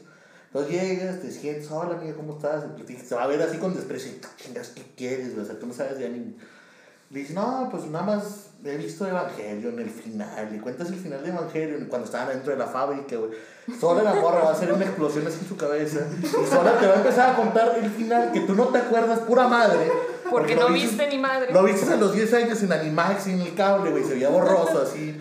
Entonces 0.46 0.72
llegas, 0.72 1.20
te 1.20 1.30
sientes, 1.30 1.70
hola 1.70 1.96
amiga, 1.96 2.14
¿cómo 2.14 2.36
estás? 2.36 2.64
Se 3.06 3.14
va 3.14 3.24
a 3.24 3.26
ver 3.26 3.42
así 3.42 3.58
con 3.58 3.74
desprecio, 3.74 4.12
¿qué 4.74 4.82
quieres? 4.96 5.36
O 5.36 5.44
sea, 5.44 5.58
tú 5.58 5.66
no 5.66 5.74
sabes 5.74 5.98
de 5.98 6.06
anime. 6.06 6.34
Le 7.10 7.20
dices, 7.20 7.34
no, 7.34 7.68
pues 7.70 7.84
nada 7.86 8.04
más 8.04 8.46
he 8.64 8.76
visto 8.76 9.06
Evangelion, 9.06 9.78
el 9.78 9.90
final, 9.90 10.54
y 10.54 10.58
cuentas 10.58 10.88
el 10.88 10.96
final 10.96 11.22
de 11.22 11.28
Evangelion, 11.28 11.84
cuando 11.86 12.06
estaban 12.06 12.28
dentro 12.28 12.52
de 12.52 12.58
la 12.58 12.66
fábrica, 12.66 13.16
güey. 13.16 13.30
Sola 13.80 14.02
la 14.02 14.14
morra 14.14 14.40
va 14.40 14.50
a 14.50 14.52
hacer 14.52 14.72
una 14.72 14.84
explosión 14.84 15.26
así 15.26 15.38
en 15.40 15.48
su 15.48 15.56
cabeza, 15.56 16.00
y 16.20 16.26
sola 16.26 16.78
te 16.78 16.86
va 16.86 16.94
a 16.94 16.96
empezar 16.96 17.30
a 17.30 17.36
contar 17.36 17.78
el 17.80 17.90
final, 17.90 18.32
que 18.32 18.40
tú 18.40 18.54
no 18.54 18.66
te 18.66 18.78
acuerdas, 18.78 19.20
pura 19.20 19.46
madre. 19.46 19.90
Porque 20.30 20.56
lo 20.56 20.68
no 20.68 20.74
viste 20.74 21.06
ni 21.08 21.18
madre. 21.18 21.52
Lo 21.52 21.62
viste 21.62 21.92
a 21.92 21.96
los 21.96 22.12
10 22.12 22.34
años 22.34 22.62
en 22.62 22.72
Animax, 22.72 23.28
en 23.28 23.40
el 23.40 23.54
cable, 23.54 23.90
güey, 23.90 24.02
se 24.02 24.14
veía 24.14 24.28
borroso 24.28 24.82
así. 24.82 25.16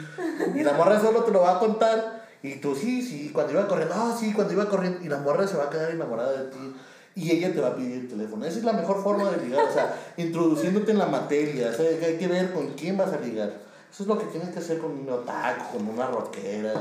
Y 0.56 0.64
la 0.64 0.74
morra 0.74 1.00
solo 1.00 1.24
te 1.24 1.32
lo 1.32 1.42
va 1.42 1.58
a 1.58 1.60
contar. 1.60 2.26
Y 2.42 2.56
tú, 2.56 2.76
sí, 2.76 3.02
sí, 3.02 3.32
cuando 3.32 3.54
iba 3.54 3.68
corriendo, 3.68 3.96
ah, 3.96 4.16
sí, 4.20 4.34
cuando 4.34 4.54
iba 4.54 4.68
corriendo. 4.68 5.04
Y 5.04 5.10
la 5.10 5.20
morra 5.20 5.48
se 5.48 5.58
va 5.58 5.66
a 5.66 5.70
quedar 5.70 5.92
enamorada 5.92 6.32
de 6.44 6.50
ti. 6.50 6.76
Y 7.16 7.32
ella 7.32 7.54
te 7.54 7.62
va 7.62 7.70
a 7.70 7.76
pedir 7.76 7.94
el 7.94 8.08
teléfono. 8.10 8.46
Esa 8.46 8.60
es 8.60 8.66
la 8.66 8.74
mejor 8.74 9.02
forma 9.02 9.32
de 9.32 9.46
ligar, 9.46 9.66
o 9.70 9.74
sea, 9.74 9.96
introduciéndote 10.18 10.92
en 10.92 10.98
la 10.98 11.06
materia. 11.08 11.70
O 11.70 11.74
sea, 11.74 11.86
hay 11.86 12.18
que 12.18 12.28
ver 12.28 12.52
con 12.52 12.74
quién 12.74 12.98
vas 12.98 13.14
a 13.14 13.20
ligar. 13.20 13.54
Eso 13.92 14.04
es 14.04 14.08
lo 14.10 14.18
que 14.20 14.26
tienes 14.26 14.50
que 14.50 14.60
hacer 14.60 14.80
con 14.80 14.92
un 14.92 15.10
otaku, 15.10 15.78
con 15.78 15.88
una 15.88 16.08
rockera. 16.08 16.74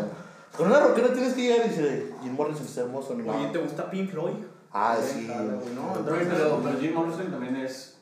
Con 0.57 0.67
una 0.67 0.81
rockera 0.81 1.13
tienes 1.13 1.35
que 1.35 1.43
llegar 1.43 1.67
y 1.67 1.69
decir, 1.69 2.15
Jim 2.23 2.35
Morrison 2.35 2.67
es 2.67 2.77
hermoso, 2.77 3.15
no. 3.15 3.33
Oye, 3.33 3.49
¿te 3.53 3.59
gusta 3.59 3.89
Pink 3.89 4.11
Floyd? 4.11 4.35
Ah, 4.73 4.97
sí. 5.01 5.25
Claro, 5.27 5.61
no, 5.75 6.05
Pero, 6.05 6.17
pero, 6.29 6.61
pero 6.65 6.81
Jim 6.81 6.95
Morrison 6.95 7.31
también 7.31 7.57
es. 7.57 7.95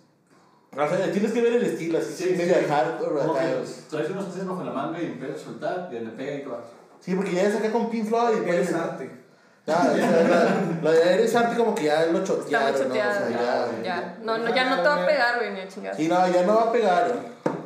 O 0.74 0.88
sea, 0.88 1.12
tienes 1.12 1.32
que 1.32 1.42
ver 1.42 1.52
el 1.52 1.64
estilo, 1.64 1.98
así, 1.98 2.12
Sí, 2.14 2.34
medio 2.34 2.54
sí. 2.54 2.64
hardcore. 2.66 3.20
Como 3.20 3.32
acá. 3.34 3.42
que 3.42 3.66
traes 3.90 4.10
unos 4.10 4.24
cosas 4.24 4.46
bajo 4.46 4.64
la 4.64 4.72
manga 4.72 5.02
y 5.02 5.04
empiezas 5.04 5.42
a 5.42 5.44
soltar 5.44 5.90
y 5.92 5.98
le 6.02 6.10
pega 6.12 6.34
y 6.36 6.44
todo. 6.44 6.62
Sí, 7.00 7.14
porque 7.14 7.32
ya 7.34 7.42
es 7.42 7.56
acá 7.56 7.70
con 7.70 7.90
Pink 7.90 8.06
Floyd 8.06 8.38
y 8.46 8.48
Eres 8.48 8.70
pues, 8.70 8.80
arte. 8.80 9.21
Ya, 9.64 9.78
o 9.78 9.94
sea, 9.94 10.10
la, 10.28 10.80
la 10.82 10.90
de 10.90 11.14
Eres 11.14 11.34
Arte 11.36 11.56
como 11.56 11.74
que 11.74 11.84
ya 11.84 12.06
lo 12.06 12.24
chotearon, 12.24 12.72
¿no? 12.72 12.74
O 12.74 12.78
sea, 12.78 12.86
choteada. 13.28 13.30
ya, 13.30 13.82
Ya. 13.84 14.16
No, 14.22 14.38
no, 14.38 14.52
ya 14.54 14.64
no 14.70 14.82
te 14.82 14.88
va 14.88 15.02
a 15.02 15.06
pegar, 15.06 15.38
güey, 15.38 15.52
ni 15.52 15.60
a 15.60 15.68
chingar. 15.68 15.94
Sí, 15.94 16.08
no, 16.08 16.28
ya 16.28 16.42
no 16.42 16.56
va 16.56 16.62
a 16.64 16.72
pegar. 16.72 17.12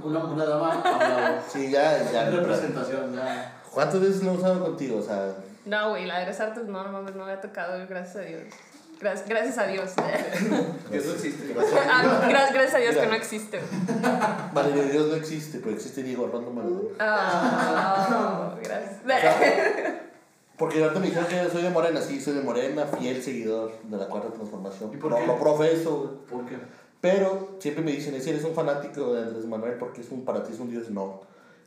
Una, 0.04 0.24
una 0.24 0.44
dama 0.44 0.72
hablaba. 0.84 1.42
Sí, 1.50 1.70
ya, 1.70 2.02
ya. 2.12 2.28
representación, 2.30 3.14
ya. 3.14 3.52
¿Cuántas 3.72 4.00
veces 4.00 4.22
lo 4.22 4.32
he 4.32 4.36
usado 4.36 4.60
contigo? 4.62 4.98
O 4.98 5.02
sea, 5.02 5.32
No, 5.64 5.90
güey, 5.90 6.04
la 6.06 6.16
de 6.18 6.22
Eres 6.24 6.38
Artes 6.40 6.64
no, 6.66 6.82
no 6.84 6.92
mames, 6.92 7.14
no 7.14 7.24
me 7.24 7.32
ha 7.32 7.40
tocado, 7.40 7.78
gracias 7.88 8.16
a 8.16 8.20
Dios. 8.20 8.42
Gracias, 8.98 9.28
gracias 9.28 9.58
a 9.58 9.66
Dios. 9.66 9.90
Que 10.90 10.96
eso 10.96 11.12
existe. 11.12 11.54
Ah, 11.90 12.02
gra- 12.28 12.50
gracias 12.52 12.74
a 12.74 12.78
Dios 12.78 12.92
Mira. 12.92 13.02
que 13.02 13.08
no 13.10 13.14
existe. 13.14 13.60
Valeria 14.54 14.84
Dios 14.84 15.08
no 15.08 15.16
existe, 15.16 15.58
pero 15.58 15.72
existe 15.74 16.02
Diego 16.02 16.24
Armando 16.24 16.50
Maradona. 16.50 16.88
Ah, 16.98 18.54
gracias. 18.62 19.00
Porque 20.58 20.82
ahorita 20.82 21.00
me 21.00 21.06
dijeron 21.06 21.26
que 21.28 21.50
soy 21.50 21.62
de 21.62 21.70
Morena, 21.70 22.00
sí, 22.00 22.20
soy 22.20 22.34
de 22.34 22.40
Morena, 22.42 22.86
fiel 22.86 23.22
seguidor 23.22 23.72
de 23.82 23.96
la 23.96 24.06
cuarta 24.08 24.28
transformación. 24.32 24.90
¿Y 24.92 24.96
por 24.96 25.10
no, 25.10 25.18
qué? 25.18 25.26
Lo 25.26 25.38
profeso, 25.38 25.96
güey. 25.98 26.10
¿Por 26.42 26.46
qué? 26.50 26.56
Pero 27.00 27.56
siempre 27.58 27.84
me 27.84 27.92
dicen, 27.92 28.20
si 28.22 28.30
eres 28.30 28.42
un 28.44 28.54
fanático 28.54 29.14
de 29.14 29.22
Andrés 29.22 29.44
Manuel 29.44 29.74
porque 29.78 30.00
es 30.00 30.10
un, 30.10 30.24
para 30.24 30.42
ti 30.42 30.52
es 30.54 30.58
un 30.60 30.70
dios, 30.70 30.88
no. 30.90 31.20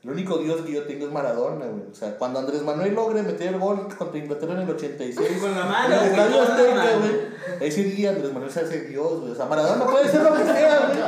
El 0.04 0.12
único 0.12 0.38
dios 0.38 0.62
que 0.62 0.72
yo 0.72 0.84
tengo 0.86 1.06
es 1.06 1.12
Maradona, 1.12 1.66
güey. 1.66 1.84
O 1.92 1.94
sea, 1.94 2.18
cuando 2.18 2.40
Andrés 2.40 2.62
Manuel 2.64 2.96
logre 2.96 3.22
meter 3.22 3.50
el 3.54 3.60
gol 3.60 3.88
contra 3.98 4.18
Inglaterra 4.18 4.54
en 4.54 4.60
el 4.62 4.70
86, 4.70 5.40
Con 5.42 5.52
la 5.54 5.62
en 5.62 5.68
mano, 5.70 5.94
el 5.94 6.00
güey, 6.00 6.10
Estadio 6.12 6.38
con 6.38 6.46
la 6.48 6.54
Azteca, 6.54 6.76
mano. 6.76 7.00
güey, 7.00 7.68
ese 7.70 7.84
día 7.84 8.10
Andrés 8.12 8.34
Manuel 8.34 8.52
se 8.52 8.60
hace 8.62 8.82
dios, 8.82 9.20
güey. 9.20 9.32
O 9.34 9.36
sea, 9.36 9.46
Maradona 9.46 9.86
puede 9.86 10.10
ser 10.10 10.24
lo 10.24 10.34
que 10.34 10.44
sea, 10.46 10.80
güey. 10.88 11.00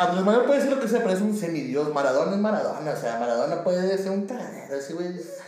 Andrés 0.00 0.24
Manuel 0.24 0.46
puede 0.46 0.60
ser 0.62 0.70
lo 0.72 0.80
que 0.80 0.88
sea, 0.88 1.00
pero 1.00 1.12
es 1.12 1.20
un 1.20 1.36
semidios. 1.36 1.92
Maradona 1.92 2.32
es 2.32 2.38
Maradona, 2.38 2.90
o 2.92 2.96
sea, 2.96 3.18
Maradona 3.20 3.62
puede 3.62 3.96
ser 3.98 4.10
un 4.10 4.26
cagadero, 4.26 4.74
ese 4.74 4.94
güey. 4.94 5.08
es- 5.08 5.38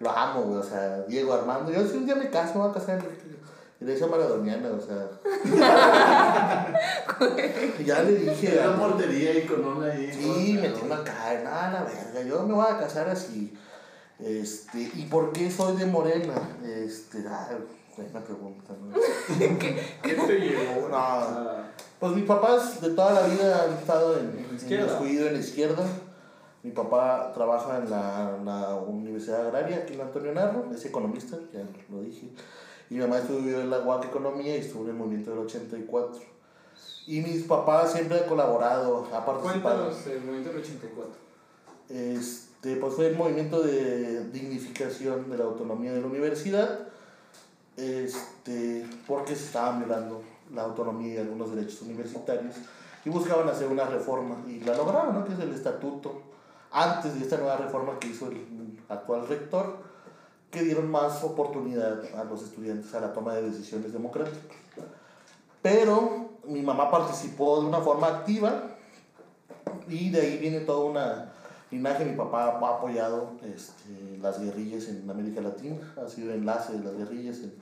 Lo 0.00 0.10
amo, 0.10 0.42
güey, 0.42 0.60
o 0.60 0.62
sea, 0.62 1.02
Diego 1.02 1.32
Armando. 1.34 1.70
Yo 1.72 1.86
si 1.86 1.96
un 1.96 2.06
día 2.06 2.14
me 2.16 2.30
caso, 2.30 2.54
me 2.54 2.60
voy 2.62 2.70
a 2.70 2.74
casar 2.74 2.98
en 2.98 3.04
iglesia 3.80 4.06
maradoniana, 4.06 4.70
o 4.70 4.80
sea. 4.80 5.08
ya 7.84 8.02
le 8.02 8.12
dije. 8.16 8.58
Una 8.58 8.74
a- 8.74 8.78
portería 8.78 9.30
ahí 9.30 9.42
con 9.46 9.64
una 9.64 9.92
ahí. 9.92 10.10
Sí, 10.12 10.58
me 10.60 10.68
tengo 10.70 10.94
acá, 10.94 11.40
nada, 11.42 11.70
la 11.72 11.82
verga, 11.84 12.22
yo 12.28 12.42
me 12.44 12.54
voy 12.54 12.66
a 12.68 12.78
casar 12.78 13.08
así. 13.08 13.52
Este, 14.18 14.78
¿y 14.94 15.06
por 15.10 15.32
qué 15.32 15.50
soy 15.50 15.76
de 15.76 15.86
Morena? 15.86 16.34
Este, 16.64 17.24
ah, 17.28 17.48
buena 17.96 18.20
pregunta, 18.20 18.72
¿no? 18.80 18.96
¿Qué 19.58 20.14
te 20.14 20.38
llevó? 20.40 20.88
No, 20.88 20.96
Ah, 20.96 21.62
pues 21.98 22.12
mis 22.16 22.24
papás 22.24 22.80
de 22.80 22.90
toda 22.90 23.12
la 23.12 23.26
vida 23.26 23.64
han 23.64 23.72
estado 23.74 24.18
en, 24.18 24.26
En 24.30 24.36
la 24.42 24.48
en 24.50 24.54
izquierda. 24.56 24.86
descuido 24.86 25.26
en 25.26 25.32
la 25.34 25.40
izquierda. 25.40 25.84
Mi 26.64 26.70
papá 26.70 27.30
trabaja 27.34 27.76
en 27.76 27.90
la, 27.90 28.38
la 28.42 28.74
Universidad 28.76 29.46
Agraria 29.46 29.76
aquí 29.78 29.94
en 29.94 30.00
Antonio 30.00 30.32
Narro, 30.32 30.72
es 30.74 30.84
economista, 30.86 31.36
ya 31.52 31.60
lo 31.90 32.02
dije. 32.02 32.28
Y 32.88 32.94
mi 32.94 33.00
mamá 33.00 33.18
estudió 33.18 33.60
en 33.60 33.68
la 33.68 33.80
UAC 33.80 34.06
Economía 34.06 34.56
y 34.56 34.60
estuvo 34.60 34.84
en 34.84 34.90
el 34.90 34.96
movimiento 34.96 35.30
del 35.30 35.40
84. 35.40 36.22
Y 37.06 37.20
mis 37.20 37.42
papás 37.42 37.92
siempre 37.92 38.18
han 38.18 38.26
colaborado, 38.26 39.06
ha 39.12 39.26
participado. 39.26 39.90
Cuéntanos 39.90 40.06
el 40.06 40.20
movimiento 40.22 40.50
del 40.50 40.62
84. 40.62 41.12
Este, 41.90 42.76
pues 42.76 42.94
fue 42.94 43.08
el 43.08 43.16
movimiento 43.16 43.62
de 43.62 44.30
dignificación 44.30 45.30
de 45.30 45.36
la 45.36 45.44
autonomía 45.44 45.92
de 45.92 46.00
la 46.00 46.06
universidad, 46.06 46.88
este, 47.76 48.86
porque 49.06 49.36
se 49.36 49.44
estaban 49.44 49.80
violando 49.80 50.22
la 50.54 50.62
autonomía 50.62 51.14
y 51.14 51.18
algunos 51.18 51.54
derechos 51.54 51.82
universitarios 51.82 52.54
y 53.04 53.10
buscaban 53.10 53.48
hacer 53.48 53.68
una 53.68 53.84
reforma 53.84 54.36
y 54.48 54.60
la 54.60 54.74
lograron, 54.76 55.14
¿no? 55.14 55.24
que 55.26 55.34
es 55.34 55.38
el 55.40 55.52
estatuto, 55.52 56.22
antes 56.74 57.14
de 57.14 57.20
esta 57.20 57.36
nueva 57.36 57.56
reforma 57.56 57.98
que 58.00 58.08
hizo 58.08 58.26
el 58.26 58.82
actual 58.88 59.28
rector, 59.28 59.76
que 60.50 60.62
dieron 60.62 60.90
más 60.90 61.22
oportunidad 61.22 62.04
a 62.16 62.24
los 62.24 62.42
estudiantes 62.42 62.92
a 62.94 63.00
la 63.00 63.12
toma 63.12 63.34
de 63.34 63.42
decisiones 63.42 63.92
democráticas. 63.92 64.58
Pero 65.62 66.30
mi 66.46 66.62
mamá 66.62 66.90
participó 66.90 67.60
de 67.60 67.68
una 67.68 67.78
forma 67.78 68.08
activa 68.08 68.62
y 69.88 70.10
de 70.10 70.20
ahí 70.20 70.38
viene 70.38 70.60
toda 70.60 70.84
una 70.84 71.32
linaje. 71.70 72.04
Mi 72.04 72.16
papá 72.16 72.44
ha 72.44 72.76
apoyado 72.76 73.30
este, 73.42 74.18
las 74.20 74.40
guerrillas 74.40 74.88
en 74.88 75.08
América 75.08 75.40
Latina, 75.40 75.76
ha 76.04 76.08
sido 76.08 76.32
enlace 76.32 76.72
de 76.72 76.84
las 76.84 76.96
guerrillas 76.96 77.38
en 77.38 77.54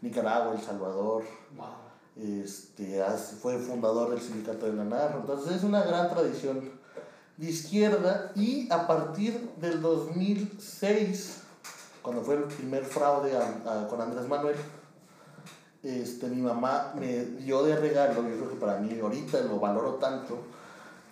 Nicaragua, 0.00 0.54
El 0.54 0.60
Salvador, 0.60 1.24
wow. 1.56 2.38
este, 2.38 3.02
fue 3.42 3.58
fundador 3.58 4.10
del 4.10 4.20
sindicato 4.20 4.66
de 4.66 4.74
la 4.74 4.84
Narro. 4.84 5.20
Entonces 5.20 5.56
es 5.56 5.64
una 5.64 5.82
gran 5.82 6.08
tradición 6.08 6.79
de 7.40 7.50
izquierda 7.50 8.32
y 8.36 8.70
a 8.70 8.86
partir 8.86 9.50
del 9.60 9.80
2006, 9.80 11.38
cuando 12.02 12.22
fue 12.22 12.34
el 12.36 12.44
primer 12.44 12.84
fraude 12.84 13.32
a- 13.36 13.62
a- 13.84 13.88
con 13.88 14.00
Andrés 14.00 14.28
Manuel, 14.28 14.56
este, 15.82 16.26
mi 16.28 16.42
mamá 16.42 16.92
me 16.94 17.24
dio 17.24 17.62
de 17.62 17.76
regalo, 17.76 18.16
yo 18.28 18.36
creo 18.36 18.50
que 18.50 18.56
para 18.56 18.78
mí 18.78 18.98
ahorita 19.00 19.40
lo 19.40 19.58
valoro 19.58 19.94
tanto, 19.94 20.38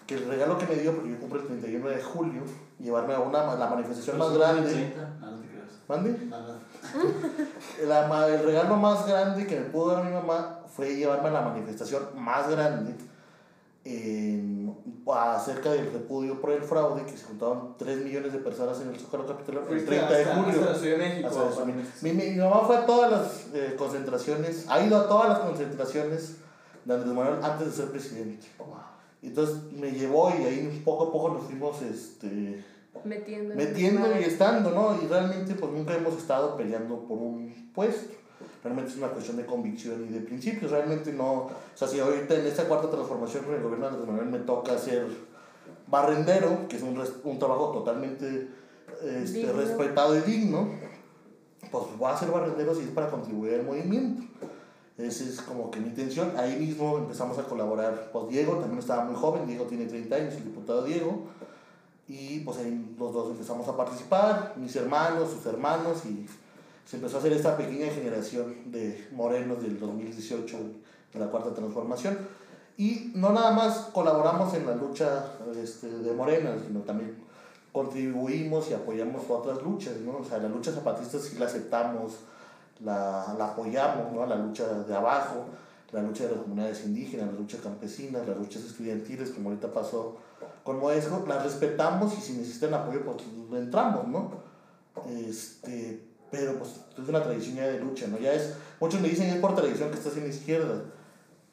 que 0.06 0.16
el 0.16 0.26
regalo 0.28 0.58
que 0.58 0.66
me 0.66 0.74
dio, 0.76 0.94
porque 0.94 1.10
yo 1.10 1.18
cumplo 1.18 1.40
el 1.40 1.46
31 1.46 1.88
de 1.88 2.02
julio, 2.02 2.42
llevarme 2.78 3.14
a 3.14 3.20
una, 3.20 3.54
la 3.54 3.66
manifestación 3.66 4.18
más 4.18 4.32
grande. 4.32 4.94
Ah, 5.22 5.30
no 5.30 5.38
te 5.40 5.46
creas. 5.48 5.70
¿Mande? 5.88 6.28
La 7.86 8.28
el 8.28 8.44
regalo 8.44 8.76
más 8.76 9.06
grande 9.06 9.46
que 9.46 9.56
me 9.60 9.66
pudo 9.66 9.94
dar 9.94 10.04
mi 10.04 10.12
mamá 10.12 10.60
fue 10.74 10.94
llevarme 10.96 11.28
a 11.28 11.32
la 11.32 11.40
manifestación 11.42 12.02
más 12.16 12.48
grande 12.50 12.94
en- 13.88 14.76
acerca 15.10 15.70
del 15.72 15.90
repudio 15.92 16.40
por 16.40 16.50
el 16.50 16.62
fraude, 16.62 17.02
que 17.04 17.16
se 17.16 17.24
juntaron 17.24 17.74
3 17.78 18.04
millones 18.04 18.32
de 18.32 18.38
personas 18.40 18.78
en 18.82 18.88
el 18.90 18.98
Zócalo 19.00 19.26
Capitalino 19.26 19.62
el 19.62 19.68
Fuiste 19.68 19.86
30 19.88 20.12
de 20.14 20.24
julio. 20.26 20.48
hasta 20.60 20.72
la 20.72 20.78
Ciudad 20.78 20.98
de 20.98 21.08
México. 21.08 21.28
Hasta 21.28 21.44
la 21.44 21.50
Ciudad 21.50 21.66
de 21.66 21.72
para- 21.72 21.76
México. 21.82 21.98
Mi, 22.02 22.12
mi, 22.12 22.30
mi 22.30 22.36
mamá 22.36 22.60
fue 22.66 22.76
a 22.76 22.86
todas 22.86 23.10
las 23.10 23.46
eh, 23.54 23.74
concentraciones, 23.78 24.66
ha 24.68 24.84
ido 24.84 24.96
a 24.98 25.08
todas 25.08 25.28
las 25.30 25.38
concentraciones 25.40 26.36
de 26.84 26.94
Andrés 26.94 27.12
Manuel 27.14 27.42
antes 27.42 27.66
de 27.68 27.72
ser 27.72 27.90
presidente. 27.90 28.46
Entonces 29.22 29.56
me 29.72 29.90
llevó 29.92 30.30
y 30.30 30.44
ahí 30.44 30.82
poco 30.84 31.04
a 31.08 31.12
poco 31.12 31.30
nos 31.30 31.42
fuimos 31.44 31.80
este, 31.82 32.62
Metiendo. 33.04 33.52
en 33.52 33.56
metiendo 33.58 34.20
y 34.20 34.24
estando, 34.24 34.70
¿no? 34.70 35.02
Y 35.02 35.06
realmente 35.06 35.54
pues 35.54 35.72
nunca 35.72 35.94
hemos 35.94 36.16
estado 36.16 36.56
peleando 36.56 37.00
por 37.06 37.18
un 37.18 37.70
puesto. 37.74 38.12
Realmente 38.62 38.92
es 38.92 38.98
una 38.98 39.08
cuestión 39.08 39.36
de 39.36 39.46
convicción 39.46 40.06
y 40.08 40.12
de 40.12 40.20
principios. 40.20 40.70
Realmente 40.70 41.12
no, 41.12 41.32
o 41.32 41.50
sea, 41.74 41.88
si 41.88 42.00
ahorita 42.00 42.34
en 42.34 42.46
esta 42.46 42.64
cuarta 42.64 42.90
transformación 42.90 43.44
con 43.44 43.54
el 43.54 43.62
gobierno 43.62 43.86
de 43.86 43.92
Andrés 43.92 44.08
Manuel 44.08 44.28
me 44.28 44.38
toca 44.40 44.78
ser 44.78 45.06
barrendero, 45.86 46.68
que 46.68 46.76
es 46.76 46.82
un, 46.82 47.02
un 47.24 47.38
trabajo 47.38 47.70
totalmente 47.72 48.48
este, 49.02 49.52
respetado 49.52 50.16
y 50.16 50.20
digno, 50.22 50.68
pues 51.70 51.84
voy 51.98 52.10
a 52.10 52.16
ser 52.16 52.30
barrendero 52.30 52.74
si 52.74 52.82
es 52.82 52.90
para 52.90 53.10
contribuir 53.10 53.54
al 53.54 53.64
movimiento. 53.64 54.22
Esa 54.96 55.24
es 55.24 55.40
como 55.40 55.70
que 55.70 55.78
mi 55.78 55.88
intención. 55.88 56.32
Ahí 56.36 56.56
mismo 56.56 56.98
empezamos 56.98 57.38
a 57.38 57.44
colaborar. 57.44 58.10
Pues 58.12 58.28
Diego 58.28 58.56
también 58.56 58.80
estaba 58.80 59.04
muy 59.04 59.14
joven, 59.14 59.46
Diego 59.46 59.64
tiene 59.66 59.86
30 59.86 60.16
años, 60.16 60.34
el 60.34 60.44
diputado 60.44 60.82
Diego. 60.82 61.28
Y 62.08 62.40
pues 62.40 62.58
ahí 62.58 62.96
los 62.98 63.12
dos 63.12 63.30
empezamos 63.30 63.68
a 63.68 63.76
participar, 63.76 64.54
mis 64.56 64.74
hermanos, 64.74 65.30
sus 65.30 65.44
hermanos, 65.46 66.04
y 66.06 66.26
se 66.88 66.96
empezó 66.96 67.16
a 67.16 67.20
hacer 67.20 67.34
esta 67.34 67.54
pequeña 67.54 67.92
generación 67.92 68.72
de 68.72 69.08
morenos 69.12 69.62
del 69.62 69.78
2018, 69.78 70.56
de 71.12 71.20
la 71.20 71.26
cuarta 71.26 71.52
transformación. 71.52 72.16
Y 72.78 73.12
no 73.14 73.30
nada 73.30 73.50
más 73.50 73.90
colaboramos 73.92 74.54
en 74.54 74.66
la 74.66 74.74
lucha 74.74 75.26
este, 75.62 75.86
de 75.86 76.12
Morena, 76.14 76.56
sino 76.66 76.80
también 76.80 77.14
contribuimos 77.72 78.70
y 78.70 78.72
apoyamos 78.72 79.28
otras 79.28 79.62
luchas, 79.62 79.96
¿no? 79.98 80.16
O 80.16 80.24
sea, 80.24 80.38
la 80.38 80.48
lucha 80.48 80.72
zapatista 80.72 81.18
sí 81.18 81.36
la 81.38 81.44
aceptamos, 81.44 82.20
la, 82.82 83.34
la 83.36 83.48
apoyamos, 83.48 84.10
¿no? 84.14 84.24
La 84.24 84.36
lucha 84.36 84.66
de 84.66 84.96
abajo, 84.96 85.44
la 85.92 86.00
lucha 86.00 86.24
de 86.24 86.30
las 86.30 86.40
comunidades 86.40 86.86
indígenas, 86.86 87.26
la 87.26 87.38
lucha 87.38 87.58
campesina, 87.62 88.20
las 88.26 88.38
luchas 88.38 88.62
estudiantiles, 88.64 89.28
como 89.32 89.50
ahorita 89.50 89.70
pasó 89.70 90.16
con 90.64 90.78
Moesco, 90.80 91.22
las 91.28 91.44
respetamos 91.44 92.16
y 92.16 92.22
si 92.22 92.32
necesitan 92.32 92.72
apoyo, 92.72 93.02
pues 93.02 93.18
entramos, 93.60 94.08
¿no? 94.08 94.30
Este, 95.06 96.07
pero 96.30 96.54
pues 96.58 96.70
es 97.00 97.08
una 97.08 97.22
tradición 97.22 97.56
ya 97.56 97.66
de 97.66 97.80
lucha, 97.80 98.06
¿no? 98.08 98.18
Ya 98.18 98.32
es, 98.34 98.54
muchos 98.80 99.00
me 99.00 99.08
dicen 99.08 99.28
es 99.30 99.36
por 99.36 99.54
tradición 99.54 99.90
que 99.90 99.96
estás 99.98 100.16
en 100.16 100.24
la 100.24 100.28
izquierda, 100.28 100.82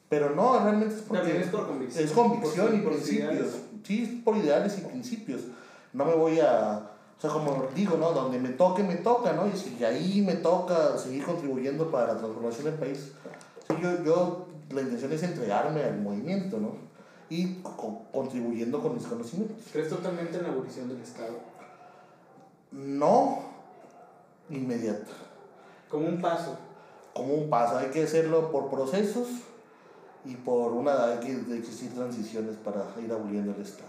pero 0.08 0.30
no, 0.34 0.58
realmente 0.62 0.94
es 0.94 1.02
porque 1.02 1.22
También 1.22 1.42
es 1.42 1.48
por 1.48 1.66
convicción. 1.66 2.04
es 2.04 2.12
convicción 2.12 2.66
Por- 2.66 2.74
y 2.74 2.80
por 2.80 2.92
principios. 2.92 3.32
ideales. 3.32 3.56
Sí, 3.84 4.02
es 4.02 4.24
por 4.24 4.36
ideales 4.36 4.78
y 4.78 4.80
principios. 4.82 5.40
No 5.92 6.04
me 6.04 6.14
voy 6.14 6.40
a, 6.40 6.90
o 7.16 7.20
sea, 7.20 7.30
como 7.30 7.66
digo, 7.74 7.96
¿no? 7.96 8.12
Donde 8.12 8.38
me 8.38 8.50
toque, 8.50 8.82
me 8.82 8.96
toca, 8.96 9.32
¿no? 9.32 9.46
Y 9.48 9.56
si 9.56 9.82
ahí 9.84 10.22
me 10.26 10.34
toca 10.34 10.98
seguir 10.98 11.24
contribuyendo 11.24 11.90
para 11.90 12.08
la 12.14 12.18
transformación 12.18 12.64
del 12.66 12.74
país, 12.74 13.12
sí, 13.68 13.74
yo, 13.82 14.04
yo, 14.04 14.46
la 14.70 14.82
intención 14.82 15.12
es 15.12 15.22
entregarme 15.22 15.82
al 15.84 16.00
movimiento, 16.00 16.58
¿no? 16.58 16.74
Y 17.30 17.54
co- 17.62 18.02
contribuyendo 18.12 18.80
con 18.82 18.94
mis 18.94 19.06
conocimientos. 19.06 19.56
¿Crees 19.72 19.88
totalmente 19.88 20.36
en 20.36 20.42
la 20.44 20.50
abolición 20.50 20.88
del 20.88 21.00
Estado? 21.00 21.38
No 22.72 23.55
inmediato. 24.50 25.12
Como 25.88 26.08
un 26.08 26.20
paso. 26.20 26.58
como 27.14 27.34
un 27.34 27.48
paso, 27.48 27.78
hay 27.78 27.90
que 27.90 28.02
hacerlo 28.02 28.50
por 28.50 28.68
procesos 28.68 29.28
y 30.24 30.34
por 30.34 30.72
una, 30.72 31.12
hay 31.12 31.18
que 31.18 31.56
existir 31.56 31.94
transiciones 31.94 32.56
para 32.56 32.84
ir 33.02 33.10
aboliendo 33.10 33.54
el 33.54 33.62
Estado. 33.62 33.88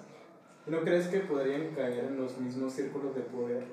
¿Y 0.65 0.71
¿No 0.71 0.81
crees 0.81 1.07
que 1.07 1.19
podrían 1.21 1.73
caer 1.73 2.05
en 2.05 2.17
los 2.17 2.37
mismos 2.37 2.73
círculos 2.73 3.15
de 3.15 3.21
poder 3.21 3.63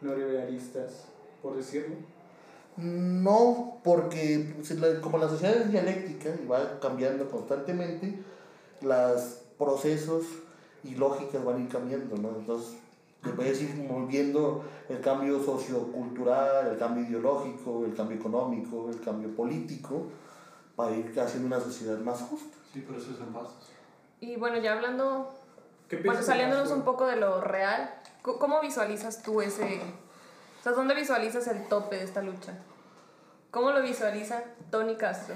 neoliberalistas, 0.00 1.04
por 1.42 1.56
decirlo? 1.56 1.96
No, 2.76 3.80
porque 3.82 4.54
como 5.02 5.18
la 5.18 5.28
sociedad 5.28 5.56
es 5.56 5.70
dialéctica 5.70 6.30
y 6.42 6.46
va 6.46 6.78
cambiando 6.80 7.28
constantemente, 7.28 8.22
los 8.80 9.42
procesos 9.58 10.24
y 10.84 10.94
lógicas 10.94 11.44
van 11.44 11.56
a 11.56 11.60
ir 11.60 11.68
cambiando, 11.68 12.16
¿no? 12.16 12.28
Entonces, 12.38 12.76
te 13.22 13.30
puedes 13.30 13.60
ir 13.62 13.74
moviendo 13.74 14.64
el 14.88 15.00
cambio 15.00 15.42
sociocultural, 15.42 16.68
el 16.68 16.78
cambio 16.78 17.04
ideológico, 17.04 17.84
el 17.84 17.94
cambio 17.94 18.16
económico, 18.18 18.88
el 18.90 19.00
cambio 19.00 19.34
político, 19.34 20.06
para 20.76 20.94
ir 20.94 21.18
haciendo 21.18 21.46
una 21.46 21.60
sociedad 21.60 21.98
más 21.98 22.20
justa. 22.22 22.56
Sí, 22.72 22.84
pero 22.86 22.98
eso 22.98 23.10
es 23.10 23.18
en 23.18 23.32
pasos. 23.32 23.70
Y 24.20 24.36
bueno, 24.36 24.58
ya 24.58 24.74
hablando, 24.74 25.34
¿Qué 25.88 25.96
bueno, 25.96 26.22
saliéndonos 26.22 26.70
un 26.70 26.82
poco 26.82 27.06
de 27.06 27.16
lo 27.16 27.40
real, 27.40 27.92
¿cómo 28.22 28.60
visualizas 28.60 29.22
tú 29.22 29.40
ese, 29.40 29.80
o 30.60 30.62
sea, 30.62 30.72
dónde 30.72 30.94
visualizas 30.94 31.46
el 31.48 31.66
tope 31.68 31.96
de 31.96 32.04
esta 32.04 32.22
lucha? 32.22 32.54
¿Cómo 33.50 33.72
lo 33.72 33.82
visualiza 33.82 34.42
Tony 34.70 34.96
Castro? 34.96 35.34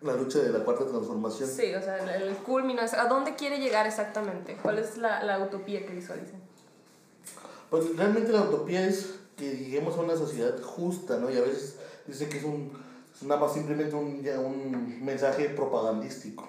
La 0.00 0.14
lucha 0.14 0.38
de 0.38 0.50
la 0.50 0.64
cuarta 0.64 0.86
transformación. 0.86 1.48
Sí, 1.48 1.74
o 1.74 1.82
sea, 1.82 1.98
el, 1.98 2.22
el 2.22 2.36
culmino, 2.36 2.82
¿a 2.82 3.04
dónde 3.06 3.34
quiere 3.34 3.58
llegar 3.58 3.86
exactamente? 3.86 4.56
¿Cuál 4.62 4.78
es 4.78 4.96
la, 4.96 5.22
la 5.24 5.38
utopía 5.40 5.84
que 5.84 5.92
visualizan? 5.92 6.47
Pues 7.70 7.96
realmente 7.96 8.32
la 8.32 8.42
utopía 8.42 8.86
es 8.86 9.14
que 9.36 9.56
lleguemos 9.56 9.96
a 9.96 10.00
una 10.00 10.16
sociedad 10.16 10.60
justa, 10.62 11.18
¿no? 11.18 11.30
Y 11.30 11.36
a 11.36 11.42
veces 11.42 11.76
dice 12.06 12.28
que 12.28 12.38
es, 12.38 12.44
un, 12.44 12.72
nada 13.22 13.40
más 13.40 13.52
simplemente 13.52 13.94
un, 13.94 14.22
ya 14.22 14.40
un 14.40 15.04
mensaje 15.04 15.50
propagandístico. 15.50 16.48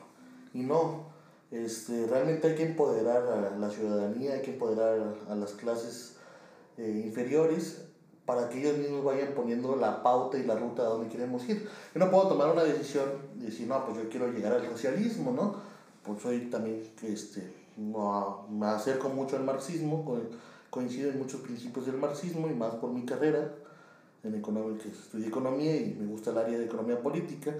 Y 0.53 0.63
no, 0.63 1.09
este, 1.51 2.07
realmente 2.07 2.47
hay 2.47 2.55
que 2.55 2.65
empoderar 2.65 3.23
a 3.27 3.57
la 3.57 3.69
ciudadanía, 3.69 4.33
hay 4.33 4.41
que 4.41 4.53
empoderar 4.53 5.15
a 5.29 5.35
las 5.35 5.51
clases 5.51 6.15
eh, 6.77 7.03
inferiores 7.05 7.81
para 8.25 8.47
que 8.47 8.59
ellos 8.59 8.77
mismos 8.77 9.03
vayan 9.03 9.33
poniendo 9.33 9.75
la 9.75 10.03
pauta 10.03 10.37
y 10.37 10.43
la 10.43 10.55
ruta 10.55 10.83
a 10.83 10.85
donde 10.85 11.09
queremos 11.09 11.47
ir. 11.49 11.67
Yo 11.93 11.99
no 11.99 12.11
puedo 12.11 12.27
tomar 12.27 12.51
una 12.51 12.63
decisión 12.63 13.05
y 13.39 13.45
decir, 13.45 13.67
no, 13.67 13.83
pues 13.85 13.97
yo 13.97 14.07
quiero 14.07 14.31
llegar 14.31 14.53
al 14.53 14.65
socialismo, 14.69 15.31
¿no? 15.31 15.55
Pues 16.03 16.21
soy 16.21 16.41
también, 16.41 16.83
este, 17.01 17.51
no, 17.75 18.45
me 18.49 18.67
acerco 18.67 19.09
mucho 19.09 19.35
al 19.35 19.43
marxismo, 19.43 20.05
coincido 20.69 21.09
en 21.09 21.19
muchos 21.19 21.41
principios 21.41 21.85
del 21.85 21.97
marxismo 21.97 22.47
y 22.47 22.53
más 22.53 22.75
por 22.75 22.91
mi 22.91 23.05
carrera 23.05 23.51
en 24.23 24.35
economía, 24.35 24.77
que 24.77 24.89
estudié 24.89 25.27
economía 25.27 25.75
y 25.77 25.95
me 25.99 26.05
gusta 26.05 26.31
el 26.31 26.37
área 26.37 26.57
de 26.57 26.65
economía 26.65 27.01
política. 27.01 27.53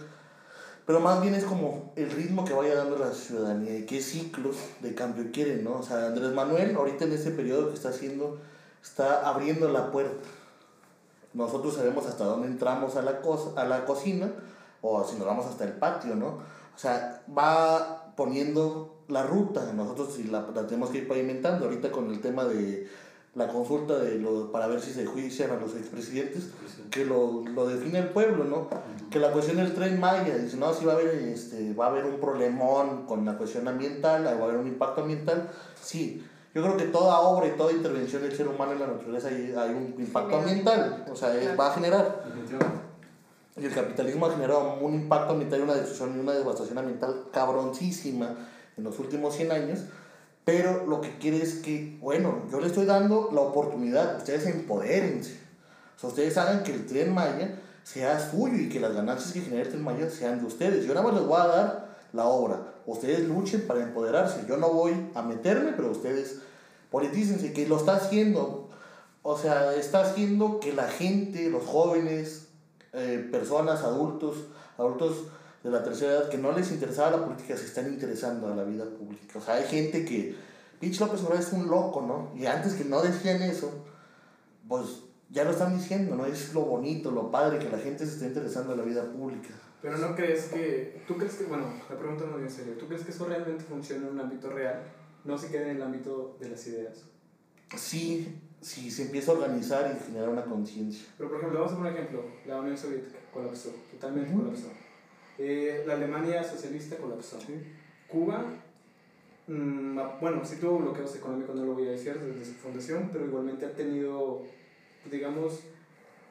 Pero 0.86 1.00
más 1.00 1.22
bien 1.22 1.36
es 1.36 1.44
como 1.44 1.94
el 1.96 2.10
ritmo 2.10 2.44
que 2.46 2.54
vaya 2.54 2.76
dando 2.76 2.98
la 2.98 3.12
ciudadanía 3.12 3.78
y 3.78 3.86
qué 3.86 4.02
ciclos 4.02 4.56
de 4.82 4.96
cambio 4.96 5.30
quieren, 5.32 5.64
¿no? 5.64 5.74
O 5.80 5.84
sea, 5.84 6.08
Andrés 6.08 6.34
Manuel 6.34 6.76
ahorita 6.76 7.06
en 7.06 7.14
este 7.14 7.32
periodo 7.32 7.70
que 7.70 7.76
está 7.76 7.90
haciendo, 7.90 8.40
está 8.82 9.28
abriendo 9.30 9.70
la 9.70 9.92
puerta. 9.92 10.28
Nosotros 11.34 11.76
sabemos 11.76 12.08
hasta 12.08 12.26
dónde 12.26 12.48
entramos 12.48 12.96
a 12.96 13.04
la, 13.04 13.22
co- 13.22 13.54
a 13.56 13.66
la 13.66 13.86
cocina 13.86 14.32
o 14.82 15.04
si 15.04 15.16
nos 15.18 15.28
vamos 15.28 15.46
hasta 15.46 15.64
el 15.64 15.74
patio, 15.74 16.16
¿no? 16.16 16.28
O 16.76 16.78
sea, 16.78 17.24
va 17.38 18.14
poniendo 18.16 18.96
la 19.10 19.24
ruta, 19.24 19.74
nosotros 19.74 20.14
sí 20.16 20.24
la, 20.26 20.48
la 20.56 20.66
tenemos 20.66 20.90
que 20.92 21.00
ir 21.00 21.08
pavimentando. 21.08 21.66
Ahorita 21.66 21.92
con 21.92 22.10
el 22.12 22.22
tema 22.22 22.46
de 22.46 22.88
la 23.36 23.48
consulta 23.48 23.98
de 24.00 24.16
lo, 24.20 24.52
para 24.52 24.68
ver 24.68 24.82
si 24.82 24.92
se 24.92 25.06
juician 25.06 25.52
a 25.52 25.56
los 25.56 25.76
expresidentes, 25.76 26.50
que 26.90 27.06
lo, 27.06 27.44
lo 27.54 27.68
define 27.68 28.00
el 28.00 28.10
pueblo, 28.10 28.44
¿no? 28.46 28.70
Que 29.12 29.20
la 29.20 29.32
cuestión 29.32 29.58
del 29.58 29.74
tren 29.76 30.00
Maya, 30.00 30.38
dice, 30.38 30.58
no, 30.58 30.74
sí 30.74 30.84
va 30.86 30.94
a 30.94 30.96
haber, 30.96 31.10
este, 31.16 31.74
va 31.74 31.86
a 31.86 31.90
haber 31.90 32.06
un 32.06 32.20
problemón 32.20 33.06
con 33.06 33.26
la 33.26 33.38
cuestión 33.38 33.68
ambiental, 33.68 34.26
va 34.26 34.32
a 34.32 34.44
haber 34.44 34.58
un 34.58 34.68
impacto 34.68 35.02
ambiental, 35.02 35.50
sí. 35.80 36.26
Yo 36.56 36.64
creo 36.64 36.76
que 36.78 36.86
toda 36.86 37.20
obra 37.20 37.48
y 37.48 37.52
toda 37.52 37.72
intervención 37.72 38.24
del 38.24 38.36
ser 38.36 38.48
humano 38.48 38.72
en 38.72 38.80
la 38.80 38.88
naturaleza 38.88 39.28
hay, 39.28 39.54
hay 39.56 39.70
un 39.70 39.94
impacto 40.00 40.38
ambiental, 40.38 41.06
o 41.12 41.16
sea, 41.16 41.34
es- 41.36 41.42
Claro. 41.44 41.58
va 41.58 41.68
a 41.68 41.74
generar. 41.76 42.24
Y 43.58 43.66
el 43.66 43.74
capitalismo 43.74 44.26
ha 44.26 44.32
generado 44.32 44.76
un 44.82 44.94
impacto 44.96 45.34
ambiental 45.34 45.60
y 45.60 45.64
una 45.64 45.74
destrucción 45.76 46.16
y 46.16 46.20
una 46.20 46.32
devastación 46.34 46.78
ambiental 46.78 47.26
cabroncísima 47.32 48.36
en 48.80 48.86
los 48.86 48.98
últimos 49.00 49.36
100 49.36 49.52
años. 49.52 49.80
Pero 50.46 50.88
lo 50.88 51.02
que 51.02 51.18
quiere 51.20 51.44
es 51.44 51.56
que, 51.56 51.98
bueno, 52.02 52.44
yo 52.52 52.60
le 52.60 52.68
estoy 52.68 52.86
dando 52.86 53.30
la 53.32 53.42
oportunidad, 53.42 54.18
ustedes 54.18 54.48
empodérense. 54.48 55.38
O 55.96 56.00
sea, 56.00 56.10
ustedes 56.10 56.38
hagan 56.38 56.64
que 56.64 56.74
el 56.74 56.88
tren 56.88 57.14
Maya 57.14 57.60
sea 57.84 58.20
suyo 58.20 58.56
y 58.56 58.70
que 58.70 58.80
las 58.80 58.94
ganancias 58.94 59.34
que 59.34 59.42
genere 59.42 59.64
el 59.64 59.70
tren 59.70 59.84
Maya 59.84 60.10
sean 60.10 60.40
de 60.40 60.48
ustedes. 60.48 60.86
Yo 60.86 60.94
nada 60.94 61.06
más 61.06 61.20
les 61.20 61.28
voy 61.28 61.40
a 61.40 61.48
dar 61.48 61.98
la 62.14 62.26
obra. 62.26 62.74
Ustedes 62.86 63.28
luchen 63.28 63.68
para 63.68 63.84
empoderarse. 63.84 64.46
Yo 64.48 64.58
no 64.58 64.70
voy 64.70 64.94
a 65.14 65.22
meterme, 65.22 65.74
pero 65.74 65.92
ustedes 65.92 66.40
politícense, 66.90 67.54
que 67.54 67.68
lo 67.68 67.78
está 67.78 67.98
haciendo. 67.98 68.70
O 69.22 69.38
sea, 69.38 69.76
está 69.76 70.02
haciendo 70.02 70.60
que 70.60 70.74
la 70.74 70.88
gente, 70.88 71.50
los 71.50 71.66
jóvenes, 71.66 72.48
eh, 72.94 73.28
personas, 73.32 73.84
adultos, 73.84 74.38
adultos 74.78 75.26
de 75.64 75.70
la 75.70 75.84
tercera 75.84 76.14
edad 76.14 76.30
que 76.30 76.38
no 76.38 76.52
les 76.52 76.72
interesaba 76.72 77.12
la 77.18 77.26
política 77.26 77.58
se 77.58 77.66
están 77.66 77.88
interesando 77.92 78.48
a 78.48 78.56
la 78.56 78.64
vida 78.64 78.86
pública. 78.86 79.38
O 79.40 79.42
sea, 79.42 79.56
hay 79.56 79.66
gente 79.66 80.06
que, 80.06 80.36
pinche 80.80 81.00
López 81.04 81.22
Obrador 81.22 81.42
es 81.42 81.52
un 81.52 81.68
loco, 81.68 82.02
¿no? 82.02 82.32
Y 82.40 82.46
antes 82.46 82.74
que 82.74 82.86
no 82.86 83.02
decían 83.02 83.42
eso, 83.42 83.86
pues 84.68 85.04
ya 85.30 85.44
lo 85.44 85.52
están 85.52 85.78
diciendo, 85.78 86.16
¿no? 86.16 86.26
Es 86.26 86.54
lo 86.54 86.62
bonito, 86.62 87.12
lo 87.12 87.30
padre 87.30 87.60
que 87.60 87.70
la 87.70 87.78
gente 87.78 88.06
se 88.06 88.14
esté 88.14 88.28
interesando 88.28 88.74
en 88.74 88.80
la 88.80 88.86
vida 88.86 89.04
pública. 89.04 89.50
Pero 89.82 89.98
no 89.98 90.16
crees 90.16 90.46
que. 90.46 91.04
¿Tú 91.08 91.16
crees 91.18 91.36
que.? 91.36 91.46
Bueno, 91.46 91.66
la 91.90 91.98
pregunta 91.98 92.26
no 92.26 92.38
en 92.38 92.50
serio. 92.50 92.74
¿Tú 92.78 92.88
crees 92.88 93.04
que 93.04 93.12
eso 93.12 93.26
realmente 93.26 93.64
funciona 93.64 94.08
en 94.08 94.14
un 94.14 94.20
ámbito 94.20 94.50
real? 94.50 94.82
No 95.24 95.38
se 95.38 95.50
quede 95.50 95.72
en 95.72 95.78
el 95.78 95.84
ámbito 95.84 96.38
de 96.40 96.50
las 96.50 96.66
ideas. 96.68 97.04
Sí, 97.78 98.42
sí, 98.62 98.90
se 98.92 99.04
empieza 99.04 99.32
a 99.32 99.36
organizar 99.36 99.96
y 99.96 100.06
generar 100.06 100.30
una 100.30 100.44
conciencia. 100.44 101.06
Pero, 101.18 101.30
por 101.30 101.38
ejemplo, 101.40 101.60
vamos 101.60 101.74
a 101.74 101.78
poner 101.78 101.92
un 101.94 101.98
ejemplo. 101.98 102.26
La 102.46 102.60
Unión 102.60 102.78
Soviética 102.78 103.20
colapsó, 103.34 103.70
totalmente 103.92 104.34
Ujú. 104.34 104.44
colapsó. 104.44 104.68
Eh, 105.42 105.84
la 105.88 105.94
Alemania 105.94 106.44
socialista 106.44 106.98
colapsó. 106.98 107.38
Cuba, 108.10 108.44
mm, 109.48 109.98
ah, 109.98 110.18
bueno, 110.20 110.44
sí 110.44 110.58
tuvo 110.58 110.80
bloqueos 110.80 111.16
económicos, 111.16 111.56
no 111.56 111.64
lo 111.64 111.74
voy 111.76 111.88
a 111.88 111.92
decir, 111.92 112.20
desde 112.20 112.44
su 112.46 112.60
fundación, 112.60 113.10
pero 113.14 113.26
igualmente 113.26 113.66
ha 113.66 113.72
tenido, 113.72 114.42
digamos, 115.10 115.62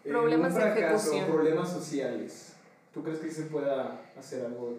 eh, 0.05 0.11
Problemas 0.11 0.53
un 0.53 0.59
de 0.59 0.61
fracaso, 0.61 1.11
ejecución. 1.11 1.27
problemas 1.27 1.73
sociales. 1.73 2.53
¿Tú 2.93 3.03
crees 3.03 3.21
que 3.21 3.31
se 3.31 3.45
pueda 3.45 3.99
hacer 4.19 4.45
algo 4.45 4.79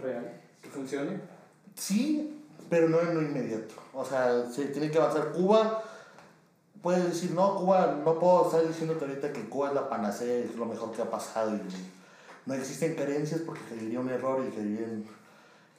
real, 0.00 0.40
que 0.60 0.68
funcione? 0.68 1.20
Sí, 1.76 2.42
pero 2.68 2.88
no 2.88 3.00
en 3.00 3.14
lo 3.14 3.22
inmediato. 3.22 3.74
O 3.94 4.04
sea, 4.04 4.50
se 4.50 4.66
tiene 4.66 4.90
que 4.90 4.98
avanzar. 4.98 5.30
Cuba, 5.32 5.84
puede 6.82 7.04
decir, 7.04 7.30
no, 7.30 7.56
Cuba, 7.56 8.00
no 8.04 8.18
puedo 8.18 8.46
estar 8.46 8.66
diciéndote 8.66 9.04
ahorita 9.04 9.32
que 9.32 9.48
Cuba 9.48 9.68
es 9.68 9.74
la 9.74 9.88
panacea, 9.88 10.38
es 10.38 10.56
lo 10.56 10.66
mejor 10.66 10.90
que 10.90 11.02
ha 11.02 11.10
pasado 11.10 11.54
y 11.54 11.60
no 12.46 12.54
existen 12.54 12.94
carencias 12.94 13.40
porque 13.40 13.62
caería 13.68 14.00
un 14.00 14.08
error 14.08 14.44
y 14.46 14.54
caería 14.54 14.86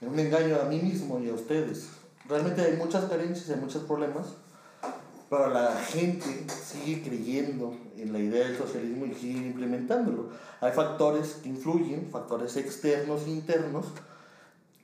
un 0.02 0.20
engaño 0.20 0.62
a 0.62 0.66
mí 0.66 0.80
mismo 0.80 1.20
y 1.20 1.30
a 1.30 1.34
ustedes. 1.34 1.90
Realmente 2.28 2.62
hay 2.62 2.78
muchas 2.78 3.06
carencias, 3.06 3.50
hay 3.50 3.58
muchos 3.62 3.84
problemas, 3.84 4.28
pero 5.30 5.50
la 5.50 5.76
gente 5.76 6.46
sigue 6.50 7.02
creyendo 7.02 7.76
en 7.98 8.14
la 8.14 8.20
idea 8.20 8.48
del 8.48 8.58
socialismo 8.58 9.06
y 9.06 9.14
sigue 9.14 9.48
implementándolo. 9.48 10.30
Hay 10.62 10.72
factores 10.72 11.40
que 11.44 11.50
influyen, 11.50 12.10
factores 12.12 12.56
externos 12.58 13.24
e 13.26 13.32
internos, 13.32 13.88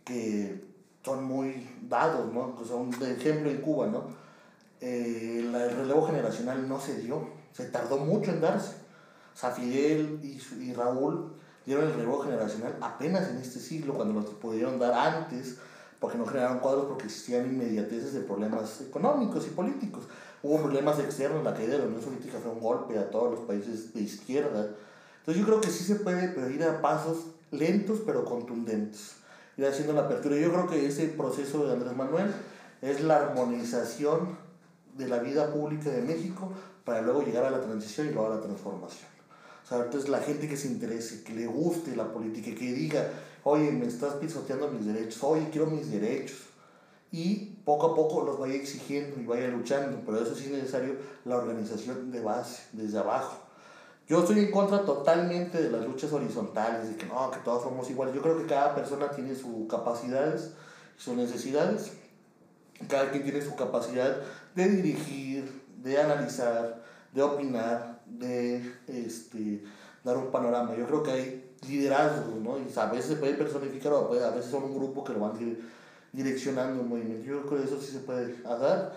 que 0.03 0.63
son 1.03 1.23
muy 1.23 1.67
dados, 1.81 2.33
¿no? 2.33 2.57
O 2.59 2.65
sea, 2.65 2.75
un 2.75 2.93
ejemplo 2.93 3.49
en 3.49 3.61
Cuba, 3.61 3.87
¿no? 3.87 4.29
eh, 4.81 5.39
el 5.39 5.51
relevo 5.51 6.05
generacional 6.05 6.67
no 6.67 6.79
se 6.79 7.01
dio, 7.01 7.27
se 7.53 7.65
tardó 7.65 7.97
mucho 7.97 8.31
en 8.31 8.41
darse. 8.41 8.75
O 9.41 9.61
y, 9.61 10.41
y 10.59 10.73
Raúl 10.73 11.33
dieron 11.69 11.85
el 11.85 11.93
relevo 11.93 12.17
generacional 12.23 12.75
apenas 12.81 13.29
en 13.29 13.37
este 13.37 13.59
siglo, 13.59 13.93
cuando 13.93 14.15
los 14.15 14.25
pudieron 14.25 14.79
dar 14.79 14.91
antes, 14.91 15.57
porque 15.99 16.17
no 16.17 16.25
generaron 16.25 16.57
cuadros 16.57 16.85
porque 16.85 17.05
existían 17.05 17.45
inmediateces 17.45 18.11
de 18.13 18.21
problemas 18.21 18.81
económicos 18.81 19.45
y 19.45 19.51
políticos. 19.51 20.05
Hubo 20.41 20.63
problemas 20.63 20.97
externos, 20.97 21.43
la 21.43 21.53
caída 21.53 21.73
de 21.73 21.79
la 21.79 21.85
Unión 21.85 22.01
Soviética 22.01 22.39
fue 22.39 22.53
un 22.53 22.59
golpe 22.59 22.97
a 22.97 23.11
todos 23.11 23.29
los 23.35 23.41
países 23.41 23.93
de 23.93 24.01
izquierda. 24.01 24.67
Entonces 25.19 25.39
yo 25.39 25.45
creo 25.45 25.61
que 25.61 25.69
sí 25.69 25.83
se 25.83 25.97
puede, 25.97 26.51
ir 26.51 26.63
a 26.63 26.81
pasos 26.81 27.27
lentos 27.51 27.99
pero 28.03 28.25
contundentes. 28.25 29.17
Ir 29.55 29.67
haciendo 29.67 29.93
la 29.93 30.05
apertura. 30.05 30.37
Yo 30.37 30.51
creo 30.51 30.67
que 30.67 30.87
ese 30.87 31.05
proceso 31.09 31.67
de 31.67 31.73
Andrés 31.73 31.95
Manuel 31.95 32.33
es 32.81 33.03
la 33.03 33.17
armonización 33.17 34.39
de 34.97 35.07
la 35.07 35.19
vida 35.19 35.53
pública 35.53 35.91
de 35.91 36.01
México 36.01 36.51
para 36.83 37.03
luego 37.03 37.21
llegar 37.21 37.45
a 37.45 37.51
la 37.51 37.61
transición 37.61 38.07
y 38.07 38.11
luego 38.11 38.31
a 38.31 38.37
la 38.37 38.41
transformación. 38.41 39.18
Entonces 39.71 40.09
la 40.09 40.19
gente 40.19 40.47
que 40.47 40.57
se 40.57 40.67
interese, 40.67 41.23
que 41.23 41.33
le 41.33 41.45
guste 41.45 41.95
la 41.95 42.11
política, 42.11 42.57
que 42.57 42.73
diga, 42.73 43.09
oye, 43.43 43.71
me 43.71 43.85
estás 43.85 44.15
pisoteando 44.15 44.69
mis 44.69 44.85
derechos, 44.85 45.23
oye, 45.23 45.49
quiero 45.51 45.67
mis 45.67 45.91
derechos. 45.91 46.37
Y 47.11 47.57
poco 47.65 47.87
a 47.87 47.95
poco 47.95 48.23
los 48.23 48.39
vaya 48.39 48.55
exigiendo 48.55 49.19
y 49.19 49.25
vaya 49.25 49.47
luchando, 49.47 50.01
pero 50.05 50.21
eso 50.21 50.35
sí 50.35 50.45
es 50.45 50.51
necesario 50.51 50.95
la 51.25 51.37
organización 51.37 52.11
de 52.11 52.21
base, 52.21 52.63
desde 52.73 52.99
abajo. 52.99 53.37
Yo 54.07 54.19
estoy 54.19 54.39
en 54.39 54.51
contra 54.51 54.85
totalmente 54.85 55.61
de 55.61 55.69
las 55.69 55.85
luchas 55.85 56.11
horizontales, 56.11 56.89
de 56.89 56.95
que 56.95 57.05
no, 57.05 57.29
que 57.29 57.39
todos 57.39 57.63
somos 57.63 57.89
iguales. 57.91 58.15
Yo 58.15 58.21
creo 58.21 58.37
que 58.37 58.47
cada 58.47 58.73
persona 58.73 59.11
tiene 59.11 59.35
sus 59.35 59.67
capacidades, 59.67 60.53
sus 60.97 61.15
necesidades, 61.15 61.91
cada 62.87 63.11
quien 63.11 63.23
tiene 63.23 63.41
su 63.41 63.55
capacidad 63.55 64.17
de 64.55 64.67
dirigir, 64.67 65.63
de 65.77 66.01
analizar, 66.01 66.81
de 67.13 67.21
opinar, 67.21 67.98
de 68.17 68.73
este, 68.87 69.63
dar 70.03 70.17
un 70.17 70.31
panorama. 70.31 70.75
Yo 70.75 70.85
creo 70.87 71.03
que 71.03 71.11
hay 71.11 71.55
liderazgos, 71.67 72.35
¿no? 72.41 72.57
Y 72.57 72.67
a 72.77 72.85
veces 72.87 73.11
se 73.11 73.15
puede 73.17 73.33
personificar 73.33 73.91
o 73.93 74.13
a 74.13 74.29
veces 74.31 74.51
son 74.51 74.63
un 74.63 74.75
grupo 74.75 75.03
que 75.03 75.13
lo 75.13 75.19
van 75.19 75.37
dir- 75.37 75.59
direccionando 76.13 76.81
un 76.81 76.89
movimiento. 76.89 77.25
Yo 77.25 77.45
creo 77.45 77.61
que 77.61 77.67
eso 77.67 77.79
sí 77.79 77.91
se 77.91 77.99
puede 77.99 78.35
hacer 78.47 78.91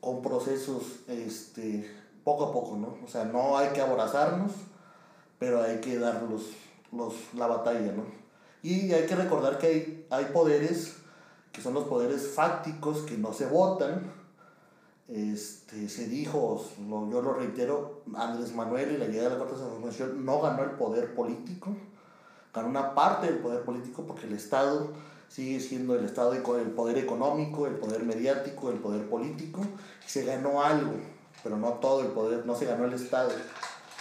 con 0.00 0.22
procesos 0.22 0.82
este, 1.08 1.90
poco 2.24 2.44
a 2.44 2.52
poco, 2.52 2.76
¿no? 2.76 2.96
O 3.04 3.08
sea, 3.08 3.24
no 3.24 3.56
hay 3.58 3.68
que 3.70 3.80
aborazarnos, 3.80 4.52
pero 5.38 5.62
hay 5.62 5.80
que 5.80 5.98
dar 5.98 6.22
los, 6.22 6.42
los, 6.92 7.14
la 7.34 7.46
batalla, 7.46 7.92
¿no? 7.92 8.04
Y 8.62 8.92
hay 8.92 9.06
que 9.06 9.14
recordar 9.14 9.58
que 9.58 9.66
hay, 9.66 10.06
hay 10.10 10.24
poderes 10.32 10.96
que 11.52 11.60
son 11.60 11.74
los 11.74 11.84
poderes 11.84 12.28
fácticos 12.28 13.02
que 13.02 13.16
no 13.16 13.32
se 13.32 13.46
votan. 13.46 14.23
Este, 15.08 15.88
se 15.88 16.06
dijo, 16.08 16.64
lo- 16.88 17.10
yo 17.10 17.20
lo 17.20 17.34
reitero, 17.34 18.02
Andrés 18.14 18.54
Manuel 18.54 18.92
y 18.92 18.96
la 18.98 19.06
llegada 19.06 19.30
de 19.30 19.34
la 19.34 19.38
Cuarta 19.38 19.56
Transformación 19.56 20.24
no 20.24 20.40
ganó 20.40 20.62
el 20.64 20.70
poder 20.72 21.14
político, 21.14 21.76
ganó 22.54 22.68
una 22.68 22.94
parte 22.94 23.26
del 23.26 23.38
poder 23.38 23.62
político 23.64 24.04
porque 24.06 24.26
el 24.26 24.32
Estado 24.32 24.88
sigue 25.28 25.60
siendo 25.60 25.94
el 25.94 26.06
Estado, 26.06 26.32
el 26.32 26.40
poder 26.42 26.96
económico, 26.96 27.66
el 27.66 27.74
poder 27.74 28.02
mediático, 28.04 28.70
el 28.70 28.78
poder 28.78 29.06
político, 29.08 29.60
se 30.06 30.24
ganó 30.24 30.62
algo, 30.62 30.92
pero 31.42 31.58
no 31.58 31.74
todo 31.74 32.00
el 32.00 32.08
poder, 32.08 32.46
no 32.46 32.54
se 32.54 32.64
ganó 32.64 32.86
el 32.86 32.94
Estado. 32.94 33.30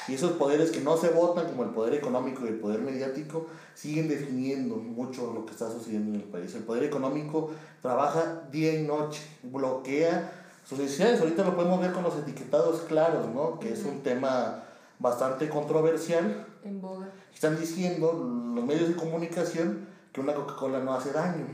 Y 0.07 0.13
esos 0.15 0.33
poderes 0.33 0.71
que 0.71 0.81
no 0.81 0.95
se 0.97 1.09
votan, 1.09 1.47
como 1.47 1.63
el 1.63 1.69
poder 1.69 1.93
económico 1.95 2.45
y 2.45 2.49
el 2.49 2.59
poder 2.59 2.81
mediático, 2.81 3.47
siguen 3.73 4.07
definiendo 4.07 4.75
mucho 4.75 5.33
lo 5.33 5.45
que 5.45 5.51
está 5.51 5.69
sucediendo 5.71 6.13
en 6.13 6.21
el 6.21 6.27
país. 6.27 6.53
El 6.55 6.63
poder 6.63 6.83
económico 6.83 7.51
trabaja 7.81 8.43
día 8.51 8.77
y 8.79 8.83
noche, 8.83 9.21
bloquea 9.43 10.42
sus 10.63 10.79
necesidades. 10.79 11.21
Ahorita 11.21 11.43
lo 11.43 11.55
podemos 11.55 11.79
ver 11.79 11.91
con 11.91 12.03
los 12.03 12.17
etiquetados 12.17 12.81
claros, 12.81 13.27
¿no? 13.33 13.59
que 13.59 13.73
es 13.73 13.83
un 13.83 14.01
tema 14.01 14.63
bastante 14.99 15.49
controversial. 15.49 16.45
En 16.63 16.81
boga. 16.81 17.09
Están 17.33 17.59
diciendo 17.59 18.13
los 18.55 18.63
medios 18.63 18.89
de 18.89 18.95
comunicación 18.95 19.87
que 20.11 20.21
una 20.21 20.33
Coca-Cola 20.33 20.79
no 20.79 20.93
hace 20.93 21.11
daño, 21.11 21.45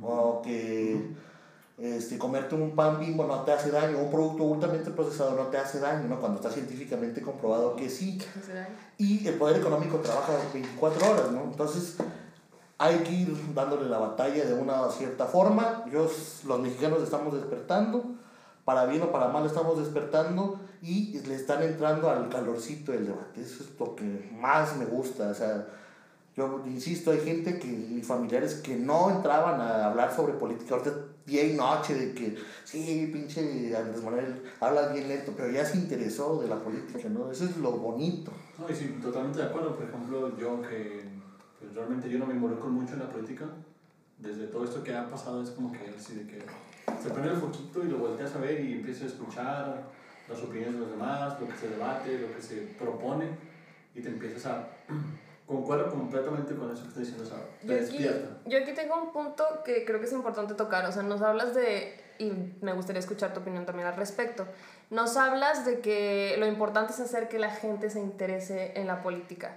o 0.00 0.40
que 0.42 1.14
este, 1.76 2.18
comerte 2.18 2.54
un 2.54 2.76
pan 2.76 3.00
bimbo 3.00 3.24
no 3.24 3.42
te 3.42 3.52
hace 3.52 3.70
daño, 3.70 3.98
un 3.98 4.10
producto 4.10 4.44
ultramente 4.44 4.92
procesado 4.92 5.34
no 5.34 5.48
te 5.48 5.58
hace 5.58 5.80
daño, 5.80 6.08
¿no? 6.08 6.20
cuando 6.20 6.38
está 6.38 6.50
científicamente 6.50 7.20
comprobado 7.20 7.74
que 7.74 7.90
sí. 7.90 8.18
Y 8.96 9.26
el 9.26 9.34
poder 9.34 9.56
económico 9.56 9.98
trabaja 9.98 10.32
24 10.52 11.10
horas, 11.10 11.32
¿no? 11.32 11.42
Entonces 11.42 11.96
hay 12.78 12.98
que 12.98 13.12
ir 13.12 13.54
dándole 13.54 13.88
la 13.88 13.98
batalla 13.98 14.44
de 14.44 14.54
una 14.54 14.88
cierta 14.90 15.26
forma. 15.26 15.84
Yo, 15.92 16.08
los 16.46 16.60
mexicanos 16.60 17.02
estamos 17.02 17.34
despertando, 17.34 18.04
para 18.64 18.86
bien 18.86 19.02
o 19.02 19.12
para 19.12 19.28
mal 19.28 19.44
estamos 19.44 19.78
despertando 19.78 20.60
y 20.82 21.18
le 21.26 21.34
están 21.34 21.62
entrando 21.62 22.10
al 22.10 22.28
calorcito 22.28 22.92
del 22.92 23.06
debate. 23.06 23.42
Eso 23.42 23.62
es 23.62 23.78
lo 23.78 23.94
que 23.94 24.30
más 24.38 24.76
me 24.76 24.84
gusta. 24.86 25.28
O 25.28 25.34
sea, 25.34 25.66
yo 26.36 26.62
insisto, 26.66 27.10
hay 27.10 27.20
gente 27.20 27.58
que, 27.58 27.68
mis 27.68 28.06
familiares 28.06 28.54
que 28.56 28.76
no 28.76 29.10
entraban 29.10 29.60
a 29.60 29.86
hablar 29.86 30.14
sobre 30.14 30.32
política, 30.34 30.74
ahorita 30.74 30.92
día 31.26 31.44
y 31.44 31.54
noche 31.54 31.94
de 31.94 32.12
que, 32.12 32.36
sí, 32.64 33.08
pinche 33.12 33.74
Andrés 33.76 34.02
Manuel, 34.02 34.42
habla 34.60 34.88
bien 34.88 35.08
lento, 35.08 35.32
pero 35.36 35.50
ya 35.50 35.64
se 35.64 35.78
interesó 35.78 36.40
de 36.40 36.48
la 36.48 36.56
política, 36.56 37.08
¿no? 37.08 37.30
Eso 37.30 37.44
es 37.44 37.56
lo 37.58 37.72
bonito. 37.72 38.32
No, 38.58 38.68
y 38.68 38.74
sí, 38.74 38.98
totalmente 39.00 39.38
de 39.38 39.46
acuerdo. 39.46 39.76
Por 39.76 39.86
ejemplo, 39.86 40.36
yo 40.36 40.60
que 40.60 41.04
pues, 41.60 41.74
realmente 41.74 42.10
yo 42.10 42.18
no 42.18 42.26
me 42.26 42.34
involucro 42.34 42.68
mucho 42.68 42.94
en 42.94 43.00
la 43.00 43.08
política, 43.08 43.46
desde 44.24 44.46
todo 44.46 44.64
esto 44.64 44.82
que 44.82 44.94
ha 44.94 45.08
pasado 45.08 45.42
es 45.42 45.50
como 45.50 45.70
que 45.70 45.92
así 45.96 46.14
de 46.14 46.26
que 46.26 46.38
se 47.02 47.10
prende 47.10 47.32
el 47.32 47.36
foquito 47.36 47.84
y 47.84 47.88
lo 47.88 47.98
volteas 47.98 48.34
a 48.34 48.38
ver 48.38 48.60
y 48.60 48.72
empiezas 48.72 49.02
a 49.02 49.06
escuchar 49.06 49.82
las 50.28 50.42
opiniones 50.42 50.74
de 50.74 50.80
los 50.80 50.90
demás, 50.90 51.38
lo 51.38 51.46
que 51.46 51.56
se 51.56 51.68
debate, 51.68 52.18
lo 52.18 52.34
que 52.34 52.40
se 52.40 52.56
propone 52.78 53.28
y 53.94 54.00
te 54.00 54.08
empiezas 54.08 54.46
a... 54.46 54.68
Concuerdo 55.46 55.90
completamente 55.90 56.54
con 56.54 56.72
eso 56.72 56.84
que 56.84 56.88
está 56.88 57.00
diciendo 57.00 57.26
Sara. 57.26 57.42
Te 57.60 57.66
Yo 57.66 57.74
aquí, 57.74 57.80
despierta. 57.82 58.38
yo 58.46 58.58
aquí 58.58 58.72
tengo 58.72 58.96
un 58.96 59.12
punto 59.12 59.44
que 59.62 59.84
creo 59.84 60.00
que 60.00 60.06
es 60.06 60.12
importante 60.14 60.54
tocar. 60.54 60.86
O 60.86 60.90
sea, 60.90 61.02
nos 61.02 61.20
hablas 61.20 61.54
de, 61.54 62.00
y 62.18 62.32
me 62.62 62.72
gustaría 62.72 63.00
escuchar 63.00 63.34
tu 63.34 63.40
opinión 63.40 63.66
también 63.66 63.86
al 63.86 63.94
respecto, 63.94 64.46
nos 64.88 65.18
hablas 65.18 65.66
de 65.66 65.80
que 65.80 66.36
lo 66.38 66.46
importante 66.46 66.94
es 66.94 67.00
hacer 67.00 67.28
que 67.28 67.38
la 67.38 67.50
gente 67.50 67.90
se 67.90 68.00
interese 68.00 68.72
en 68.76 68.86
la 68.86 69.02
política. 69.02 69.54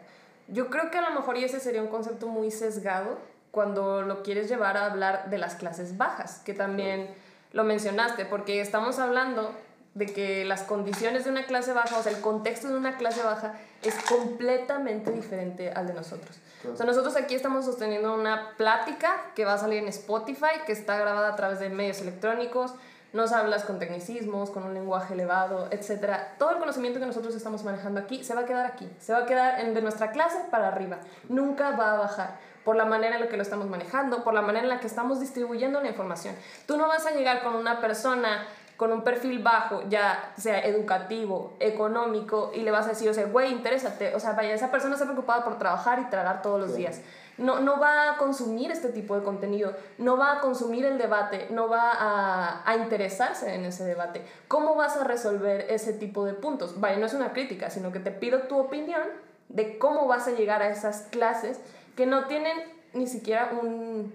Yo 0.49 0.69
creo 0.69 0.91
que 0.91 0.97
a 0.97 1.09
lo 1.09 1.15
mejor 1.15 1.37
y 1.37 1.45
ese 1.45 1.61
sería 1.61 1.81
un 1.81 1.87
concepto 1.87 2.27
muy 2.27 2.51
sesgado 2.51 3.17
cuando 3.51 4.01
lo 4.01 4.23
quieres 4.23 4.49
llevar 4.49 4.77
a 4.77 4.85
hablar 4.85 5.29
de 5.29 5.37
las 5.37 5.55
clases 5.55 5.97
bajas, 5.97 6.39
que 6.45 6.53
también 6.53 7.09
lo 7.53 7.63
mencionaste, 7.63 8.25
porque 8.25 8.61
estamos 8.61 8.99
hablando 8.99 9.53
de 9.97 10.05
que 10.05 10.45
las 10.45 10.61
condiciones 10.61 11.23
de 11.23 11.31
una 11.31 11.45
clase 11.47 11.73
baja, 11.73 11.97
o 11.97 12.03
sea, 12.03 12.11
el 12.11 12.21
contexto 12.21 12.67
de 12.67 12.77
una 12.77 12.97
clase 12.97 13.23
baja 13.23 13.55
es 13.81 13.95
completamente 14.03 15.11
diferente 15.11 15.71
al 15.71 15.87
de 15.87 15.93
nosotros. 15.95 16.37
O 16.71 16.75
sea, 16.75 16.85
nosotros 16.85 17.15
aquí 17.15 17.33
estamos 17.33 17.65
sosteniendo 17.65 18.13
una 18.13 18.55
plática 18.57 19.31
que 19.35 19.43
va 19.43 19.53
a 19.53 19.57
salir 19.57 19.79
en 19.79 19.87
Spotify, 19.87 20.61
que 20.67 20.71
está 20.71 20.97
grabada 20.97 21.29
a 21.29 21.35
través 21.35 21.59
de 21.59 21.69
medios 21.69 21.99
electrónicos, 22.01 22.75
nos 23.13 23.31
hablas 23.31 23.63
con 23.63 23.79
tecnicismos, 23.79 24.51
con 24.51 24.63
un 24.63 24.73
lenguaje 24.73 25.13
elevado, 25.13 25.67
etc. 25.71 26.11
Todo 26.37 26.51
el 26.51 26.57
conocimiento 26.57 26.99
que 26.99 27.05
nosotros 27.05 27.33
estamos 27.35 27.63
manejando 27.63 27.99
aquí 27.99 28.23
se 28.23 28.35
va 28.35 28.41
a 28.41 28.45
quedar 28.45 28.65
aquí, 28.65 28.87
se 28.99 29.13
va 29.13 29.19
a 29.19 29.25
quedar 29.25 29.61
en, 29.61 29.73
de 29.73 29.81
nuestra 29.81 30.11
clase 30.11 30.37
para 30.51 30.67
arriba, 30.67 30.99
nunca 31.29 31.71
va 31.71 31.93
a 31.93 31.97
bajar 31.97 32.37
por 32.67 32.75
la 32.75 32.83
manera 32.83 33.15
en 33.15 33.21
la 33.21 33.29
que 33.29 33.37
lo 33.37 33.43
estamos 33.43 33.69
manejando, 33.69 34.25
por 34.25 34.33
la 34.33 34.41
manera 34.41 34.63
en 34.63 34.67
la 34.67 34.81
que 34.81 34.87
estamos 34.87 35.21
distribuyendo 35.21 35.79
la 35.79 35.87
información. 35.87 36.35
Tú 36.65 36.75
no 36.75 36.89
vas 36.89 37.05
a 37.05 37.11
llegar 37.11 37.41
con 37.41 37.55
una 37.55 37.79
persona 37.79 38.45
con 38.75 38.91
un 38.91 39.05
perfil 39.05 39.41
bajo, 39.41 39.83
ya 39.87 40.33
sea 40.37 40.59
educativo, 40.59 41.53
económico, 41.61 42.51
y 42.53 42.63
le 42.63 42.71
vas 42.71 42.85
a 42.87 42.89
decir, 42.89 43.09
o 43.09 43.13
sea, 43.13 43.25
güey, 43.27 43.53
interésate, 43.53 44.13
o 44.13 44.19
sea, 44.19 44.33
vaya, 44.33 44.53
esa 44.53 44.69
persona 44.69 44.95
está 44.95 45.05
preocupada 45.05 45.45
por 45.45 45.57
trabajar 45.57 45.99
y 45.99 46.09
tragar 46.09 46.41
todos 46.41 46.59
los 46.59 46.75
días. 46.75 46.99
No, 47.37 47.61
no 47.61 47.79
va 47.79 48.11
a 48.11 48.17
consumir 48.17 48.69
este 48.69 48.89
tipo 48.89 49.15
de 49.15 49.23
contenido, 49.23 49.73
no 49.97 50.17
va 50.17 50.33
a 50.33 50.41
consumir 50.41 50.83
el 50.83 50.97
debate, 50.97 51.47
no 51.49 51.69
va 51.69 51.93
a, 51.93 52.69
a 52.69 52.75
interesarse 52.75 53.55
en 53.55 53.63
ese 53.63 53.85
debate. 53.85 54.25
¿Cómo 54.49 54.75
vas 54.75 54.97
a 54.97 55.05
resolver 55.05 55.67
ese 55.69 55.93
tipo 55.93 56.25
de 56.25 56.33
puntos? 56.33 56.81
Vaya, 56.81 56.97
no 56.97 57.05
es 57.05 57.13
una 57.13 57.31
crítica, 57.31 57.69
sino 57.69 57.93
que 57.93 58.01
te 58.01 58.11
pido 58.11 58.41
tu 58.41 58.59
opinión 58.59 59.03
de 59.47 59.77
cómo 59.77 60.05
vas 60.05 60.27
a 60.27 60.31
llegar 60.31 60.61
a 60.61 60.67
esas 60.69 61.03
clases 61.03 61.61
que 61.97 62.05
no 62.05 62.27
tienen 62.27 62.57
ni 62.93 63.07
siquiera 63.07 63.51
un, 63.61 64.13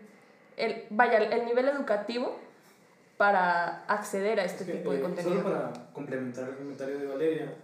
el, 0.57 0.85
vaya, 0.91 1.19
el 1.19 1.45
nivel 1.45 1.69
educativo 1.69 2.39
para 3.19 3.85
acceder 3.85 4.41
a 4.41 4.45
este 4.45 4.63
Es 4.63 4.71
que, 4.71 4.77
tipo 4.79 4.93
de 4.93 4.99
eh, 4.99 5.03
contenido. 5.03 5.43
Solo 5.43 5.53
para 5.53 5.73
complementar 5.93 6.49
el 6.49 6.57
comentario 6.57 6.99
de 6.99 7.07
Valeria, 7.07 7.55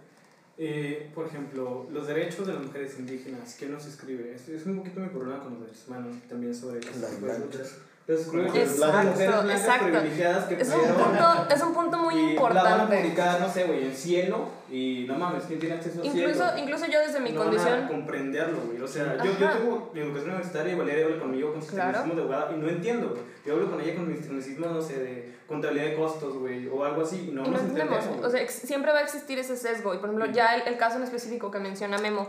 eh, 0.57 1.09
por 1.15 1.25
ejemplo, 1.25 1.87
los 1.89 2.05
derechos 2.05 2.45
de 2.45 2.53
las 2.53 2.63
mujeres 2.63 2.99
indígenas, 2.99 3.55
¿quién 3.57 3.71
nos 3.71 3.85
escribe? 3.85 4.35
Es, 4.35 4.49
es 4.49 4.65
un 4.65 4.77
poquito 4.77 4.99
mi 4.99 5.07
problema 5.07 5.41
con 5.41 5.53
los 5.53 5.61
derechos 5.61 5.87
humanos, 5.87 6.17
también 6.27 6.53
sobre 6.53 6.81
Las 6.81 6.93
este 6.93 7.63
luchas. 8.09 8.33
Las 8.33 8.47
mujeres 8.47 8.71
Exacto, 8.71 9.09
mujeres 9.09 9.43
blancas 9.43 9.61
exacto. 9.61 9.85
privilegiadas 9.85 10.45
que 10.45 10.53
Es 10.61 10.69
un 10.73 10.81
punto, 10.81 11.47
es 11.55 11.61
un 11.61 11.73
punto 11.73 11.97
muy 11.99 12.15
y 12.15 12.35
La 12.35 12.41
van 12.41 12.57
a 12.57 12.59
importante. 12.59 12.97
publicar, 12.97 13.39
no 13.41 13.49
sé, 13.49 13.63
güey, 13.65 13.85
en 13.85 13.95
cielo. 13.95 14.59
Y 14.71 15.05
no 15.07 15.15
mames, 15.15 15.43
¿quién 15.45 15.59
tiene 15.59 15.75
acceso 15.75 16.01
al 16.01 16.11
cielo? 16.11 16.29
Incluso, 16.29 16.57
incluso 16.57 16.85
yo 16.87 16.99
desde 16.99 17.19
mi 17.19 17.31
no 17.31 17.39
van 17.39 17.47
a 17.49 17.51
condición... 17.51 17.87
comprenderlo, 17.87 18.61
güey. 18.67 18.81
O 18.81 18.87
sea, 18.87 19.17
yo, 19.23 19.31
yo 19.39 19.49
tengo 19.49 19.91
mi 19.93 19.99
educación 20.01 20.29
universitaria 20.31 20.73
y 20.73 20.75
Valeria 20.75 21.05
habla 21.05 21.19
conmigo 21.19 21.51
con 21.53 21.61
sus 21.61 21.71
Claro. 21.71 22.03
de 22.03 22.21
abogada 22.21 22.51
y 22.55 22.57
no 22.59 22.69
entiendo, 22.69 23.09
güey. 23.09 23.21
Yo 23.45 23.53
hablo 23.53 23.69
con 23.71 23.81
ella 23.81 23.95
con 23.95 24.07
mis 24.07 24.21
tecnicismos, 24.21 24.71
no 24.71 24.81
sé, 24.81 24.99
de 24.99 25.35
contabilidad 25.47 25.85
de 25.85 25.95
costos, 25.95 26.37
güey, 26.37 26.67
o 26.67 26.83
algo 26.85 27.01
así, 27.03 27.29
y 27.29 27.31
no 27.31 27.41
y 27.41 27.45
no 27.45 27.51
nos 27.51 27.61
entendemos. 27.61 27.95
entendemos. 27.97 28.25
O 28.27 28.29
sea, 28.31 28.47
siempre 28.47 28.91
va 28.91 28.99
a 28.99 29.03
existir 29.03 29.39
ese 29.39 29.55
sesgo. 29.57 29.93
Y 29.93 29.97
por 29.97 30.09
ejemplo, 30.09 30.25
Sí. 30.27 30.33
ya 30.33 30.55
el, 30.55 30.67
el 30.67 30.77
caso 30.77 30.97
en 30.97 31.03
específico 31.03 31.49
que 31.51 31.59
menciona 31.59 31.97
Memo. 31.97 32.27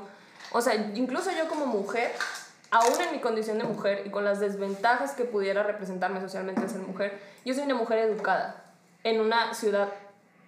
O 0.52 0.60
sea, 0.60 0.74
incluso 0.94 1.30
yo 1.30 1.48
como 1.48 1.66
mujer, 1.66 2.10
aún 2.70 3.00
en 3.00 3.12
mi 3.12 3.20
condición 3.20 3.58
de 3.58 3.64
mujer 3.64 4.02
y 4.06 4.10
con 4.10 4.24
las 4.24 4.40
desventajas 4.40 5.12
que 5.12 5.24
pudiera 5.24 5.62
representarme 5.62 6.20
socialmente 6.20 6.68
ser 6.68 6.80
mujer, 6.80 7.20
yo 7.44 7.54
soy 7.54 7.64
una 7.64 7.74
mujer 7.74 7.98
educada 7.98 8.64
en 9.02 9.20
una 9.20 9.54
ciudad 9.54 9.88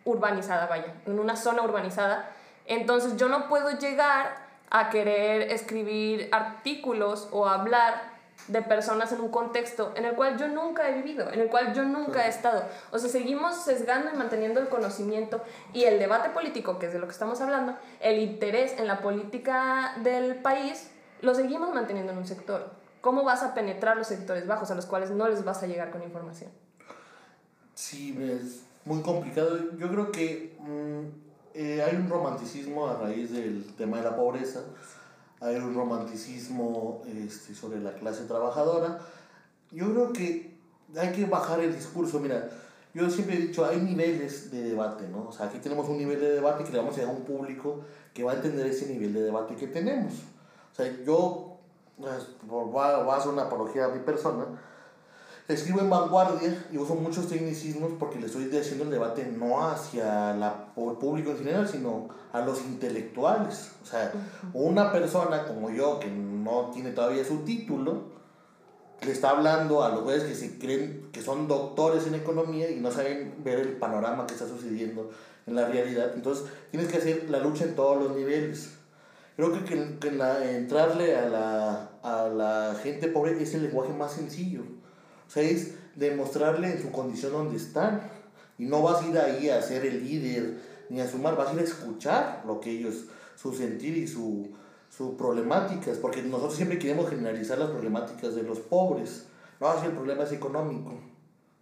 urbanizada, 0.04 0.66
vaya, 0.66 0.94
en 1.06 1.18
una 1.18 1.36
zona 1.36 1.62
urbanizada. 1.62 2.30
Entonces 2.66 3.16
yo 3.16 3.28
no 3.28 3.48
puedo 3.48 3.70
llegar 3.78 4.36
a 4.70 4.90
querer 4.90 5.52
escribir 5.52 6.28
artículos 6.32 7.28
o 7.32 7.46
hablar 7.46 8.12
de 8.48 8.62
personas 8.62 9.12
en 9.12 9.20
un 9.20 9.30
contexto 9.30 9.92
en 9.94 10.04
el 10.04 10.14
cual 10.14 10.36
yo 10.38 10.48
nunca 10.48 10.88
he 10.88 10.94
vivido, 10.94 11.30
en 11.30 11.40
el 11.40 11.48
cual 11.48 11.74
yo 11.74 11.84
nunca 11.84 12.26
he 12.26 12.28
estado. 12.28 12.64
O 12.90 12.98
sea, 12.98 13.08
seguimos 13.08 13.56
sesgando 13.62 14.10
y 14.12 14.16
manteniendo 14.16 14.60
el 14.60 14.68
conocimiento 14.68 15.42
y 15.72 15.84
el 15.84 15.98
debate 15.98 16.30
político, 16.30 16.78
que 16.78 16.86
es 16.86 16.92
de 16.92 16.98
lo 16.98 17.06
que 17.06 17.12
estamos 17.12 17.40
hablando, 17.40 17.76
el 18.00 18.18
interés 18.18 18.78
en 18.78 18.86
la 18.86 19.00
política 19.00 19.94
del 19.98 20.36
país, 20.36 20.90
lo 21.22 21.34
seguimos 21.34 21.72
manteniendo 21.72 22.12
en 22.12 22.18
un 22.18 22.26
sector. 22.26 22.70
¿Cómo 23.00 23.24
vas 23.24 23.42
a 23.42 23.54
penetrar 23.54 23.96
los 23.96 24.06
sectores 24.06 24.46
bajos 24.46 24.70
a 24.70 24.74
los 24.74 24.86
cuales 24.86 25.10
no 25.10 25.28
les 25.28 25.44
vas 25.44 25.62
a 25.62 25.66
llegar 25.66 25.90
con 25.90 26.02
información? 26.02 26.50
Sí, 27.74 28.16
es 28.20 28.62
muy 28.84 29.02
complicado. 29.02 29.76
Yo 29.78 29.88
creo 29.88 30.12
que 30.12 30.56
mm, 30.60 31.32
eh, 31.54 31.82
hay 31.82 31.96
un 31.96 32.08
romanticismo 32.08 32.88
a 32.88 32.98
raíz 32.98 33.32
del 33.32 33.64
tema 33.76 33.98
de 33.98 34.04
la 34.04 34.16
pobreza, 34.16 34.60
hay 35.40 35.56
un 35.56 35.74
romanticismo 35.74 37.02
este, 37.06 37.54
sobre 37.54 37.80
la 37.80 37.94
clase 37.94 38.24
trabajadora. 38.24 39.00
Yo 39.70 39.90
creo 39.90 40.12
que 40.12 40.56
hay 40.96 41.12
que 41.12 41.24
bajar 41.26 41.60
el 41.60 41.74
discurso. 41.74 42.20
Mira, 42.20 42.50
yo 42.94 43.08
siempre 43.10 43.36
he 43.36 43.40
dicho, 43.40 43.64
hay 43.64 43.80
niveles 43.80 44.50
de 44.50 44.62
debate, 44.62 45.08
¿no? 45.08 45.28
O 45.28 45.32
sea, 45.32 45.46
aquí 45.46 45.58
tenemos 45.58 45.88
un 45.88 45.98
nivel 45.98 46.20
de 46.20 46.30
debate 46.32 46.62
que 46.62 46.72
le 46.72 46.78
vamos 46.78 46.96
a 46.98 47.00
dar 47.00 47.10
a 47.10 47.12
un 47.12 47.24
público 47.24 47.80
que 48.12 48.22
va 48.22 48.32
a 48.32 48.34
entender 48.36 48.66
ese 48.66 48.86
nivel 48.86 49.12
de 49.14 49.22
debate 49.22 49.56
que 49.56 49.66
tenemos. 49.66 50.12
O 50.72 50.74
sea, 50.74 50.90
yo, 51.04 51.58
pues, 52.00 52.26
voy 52.42 52.84
a, 52.84 52.98
voy 52.98 53.14
a 53.14 53.16
hacer 53.16 53.32
una 53.32 53.42
apología 53.42 53.86
a 53.86 53.88
mi 53.88 54.00
persona, 54.00 54.46
Escribo 55.48 55.80
en 55.80 55.90
vanguardia 55.90 56.66
y 56.70 56.78
uso 56.78 56.94
muchos 56.94 57.26
tecnicismos 57.26 57.92
porque 57.98 58.18
le 58.18 58.26
estoy 58.26 58.44
haciendo 58.56 58.84
el 58.84 58.90
debate 58.90 59.26
no 59.26 59.66
hacia 59.66 60.34
la, 60.34 60.68
el 60.76 60.96
público 60.96 61.32
en 61.32 61.38
general, 61.38 61.68
sino 61.68 62.08
a 62.32 62.40
los 62.42 62.62
intelectuales. 62.62 63.72
O 63.82 63.86
sea, 63.86 64.12
una 64.54 64.92
persona 64.92 65.44
como 65.44 65.70
yo 65.70 65.98
que 65.98 66.08
no 66.08 66.70
tiene 66.72 66.92
todavía 66.92 67.24
su 67.24 67.38
título, 67.38 68.04
le 69.00 69.10
está 69.10 69.30
hablando 69.30 69.82
a 69.82 69.88
los 69.88 70.04
güeyes 70.04 70.22
que 70.22 70.34
se 70.36 70.58
creen 70.58 71.08
que 71.12 71.22
son 71.22 71.48
doctores 71.48 72.06
en 72.06 72.14
economía 72.14 72.70
y 72.70 72.78
no 72.78 72.92
saben 72.92 73.34
ver 73.42 73.58
el 73.58 73.72
panorama 73.72 74.26
que 74.26 74.34
está 74.34 74.46
sucediendo 74.46 75.10
en 75.48 75.56
la 75.56 75.66
realidad. 75.66 76.12
Entonces, 76.14 76.44
tienes 76.70 76.88
que 76.88 76.98
hacer 76.98 77.28
la 77.28 77.40
lucha 77.40 77.64
en 77.64 77.74
todos 77.74 78.00
los 78.00 78.16
niveles. 78.16 78.78
Creo 79.42 79.64
que, 79.64 79.98
que, 79.98 80.12
la- 80.12 80.48
entrarle 80.52 81.16
a 81.16 81.28
la, 81.28 81.90
a 82.04 82.28
la 82.28 82.76
gente 82.80 83.08
pobre 83.08 83.42
es 83.42 83.54
el 83.54 83.64
lenguaje 83.64 83.92
más 83.92 84.12
sencillo. 84.12 84.60
O 85.26 85.30
sea, 85.30 85.42
es 85.42 85.74
demostrarle 85.96 86.70
en 86.70 86.80
su 86.80 86.92
condición 86.92 87.32
donde 87.32 87.56
están. 87.56 88.02
Y 88.56 88.66
no 88.66 88.82
vas 88.82 89.02
a 89.02 89.08
ir 89.08 89.18
ahí 89.18 89.48
a 89.50 89.60
ser 89.60 89.84
el 89.84 90.04
líder 90.04 90.60
ni 90.90 91.00
a 91.00 91.08
sumar, 91.08 91.36
vas 91.36 91.48
a 91.48 91.54
ir 91.54 91.58
a 91.58 91.64
escuchar 91.64 92.44
lo 92.46 92.60
que 92.60 92.70
ellos, 92.70 93.06
su 93.34 93.52
sentir 93.52 93.96
y 93.96 94.06
su, 94.06 94.52
sus 94.96 95.14
problemáticas. 95.16 95.98
Porque 95.98 96.22
nosotros 96.22 96.54
siempre 96.54 96.78
queremos 96.78 97.10
generalizar 97.10 97.58
las 97.58 97.70
problemáticas 97.70 98.36
de 98.36 98.44
los 98.44 98.60
pobres. 98.60 99.26
No, 99.58 99.80
si 99.80 99.86
el 99.86 99.92
problema 99.92 100.22
es 100.22 100.30
económico. 100.30 100.92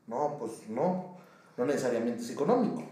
No, 0.07 0.37
pues 0.39 0.69
no. 0.69 1.17
No 1.57 1.65
necesariamente 1.65 2.25
es 2.25 2.31
económico. 2.31 2.83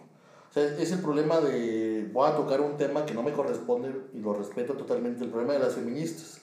O 0.50 0.52
sea, 0.52 0.64
es 0.64 0.92
el 0.92 1.00
problema 1.00 1.40
de. 1.40 2.08
Voy 2.12 2.28
a 2.28 2.36
tocar 2.36 2.60
un 2.60 2.76
tema 2.76 3.04
que 3.04 3.14
no 3.14 3.22
me 3.22 3.32
corresponde 3.32 3.92
y 4.14 4.18
lo 4.20 4.32
respeto 4.34 4.74
totalmente: 4.74 5.24
el 5.24 5.30
problema 5.30 5.52
de 5.54 5.58
las 5.60 5.74
feministas. 5.74 6.40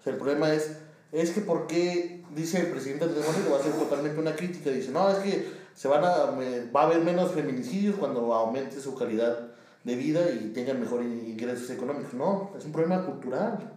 O 0.00 0.02
sea, 0.02 0.12
el 0.12 0.18
problema 0.18 0.52
es. 0.52 0.76
Es 1.12 1.32
que, 1.32 1.40
¿por 1.40 1.66
qué 1.66 2.22
dice 2.36 2.60
el 2.60 2.68
presidente 2.68 3.04
Andrés 3.04 3.26
Manuel 3.26 3.44
que 3.44 3.50
va 3.50 3.56
a 3.56 3.60
hacer 3.60 3.72
totalmente 3.72 4.20
una 4.20 4.36
crítica? 4.36 4.70
Dice, 4.70 4.92
no, 4.92 5.10
es 5.10 5.16
que 5.18 5.50
se 5.74 5.88
van 5.88 6.04
a, 6.04 6.30
me- 6.30 6.70
va 6.70 6.82
a 6.82 6.86
haber 6.86 7.00
menos 7.00 7.32
feminicidios 7.32 7.96
cuando 7.96 8.32
aumente 8.32 8.80
su 8.80 8.94
calidad 8.94 9.48
de 9.82 9.96
vida 9.96 10.30
y 10.30 10.52
tengan 10.52 10.78
mejores 10.78 11.08
ingresos 11.08 11.68
económicos. 11.70 12.14
No, 12.14 12.52
es 12.56 12.64
un 12.64 12.70
problema 12.70 13.04
cultural. 13.04 13.72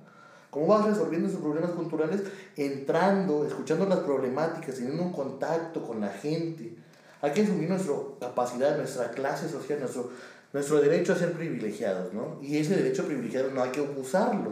¿Cómo 0.51 0.67
vas 0.67 0.85
resolviendo 0.85 1.27
esos 1.27 1.41
problemas 1.41 1.71
culturales? 1.71 2.21
Entrando, 2.55 3.47
escuchando 3.47 3.87
las 3.87 3.99
problemáticas, 4.01 4.75
teniendo 4.75 5.01
un 5.01 5.11
contacto 5.11 5.81
con 5.81 6.01
la 6.01 6.09
gente. 6.09 6.75
Hay 7.23 7.31
que 7.31 7.43
asumir 7.43 7.69
nuestra 7.69 7.95
capacidad, 8.19 8.75
nuestra 8.75 9.11
clase 9.11 9.47
social, 9.47 9.79
nuestro, 9.79 10.11
nuestro 10.51 10.81
derecho 10.81 11.13
a 11.13 11.15
ser 11.15 11.31
privilegiados, 11.31 12.13
¿no? 12.13 12.37
Y 12.41 12.57
ese 12.57 12.75
derecho 12.75 13.05
privilegiado 13.05 13.49
no 13.51 13.63
hay 13.63 13.71
que 13.71 13.79
abusarlo. 13.79 14.51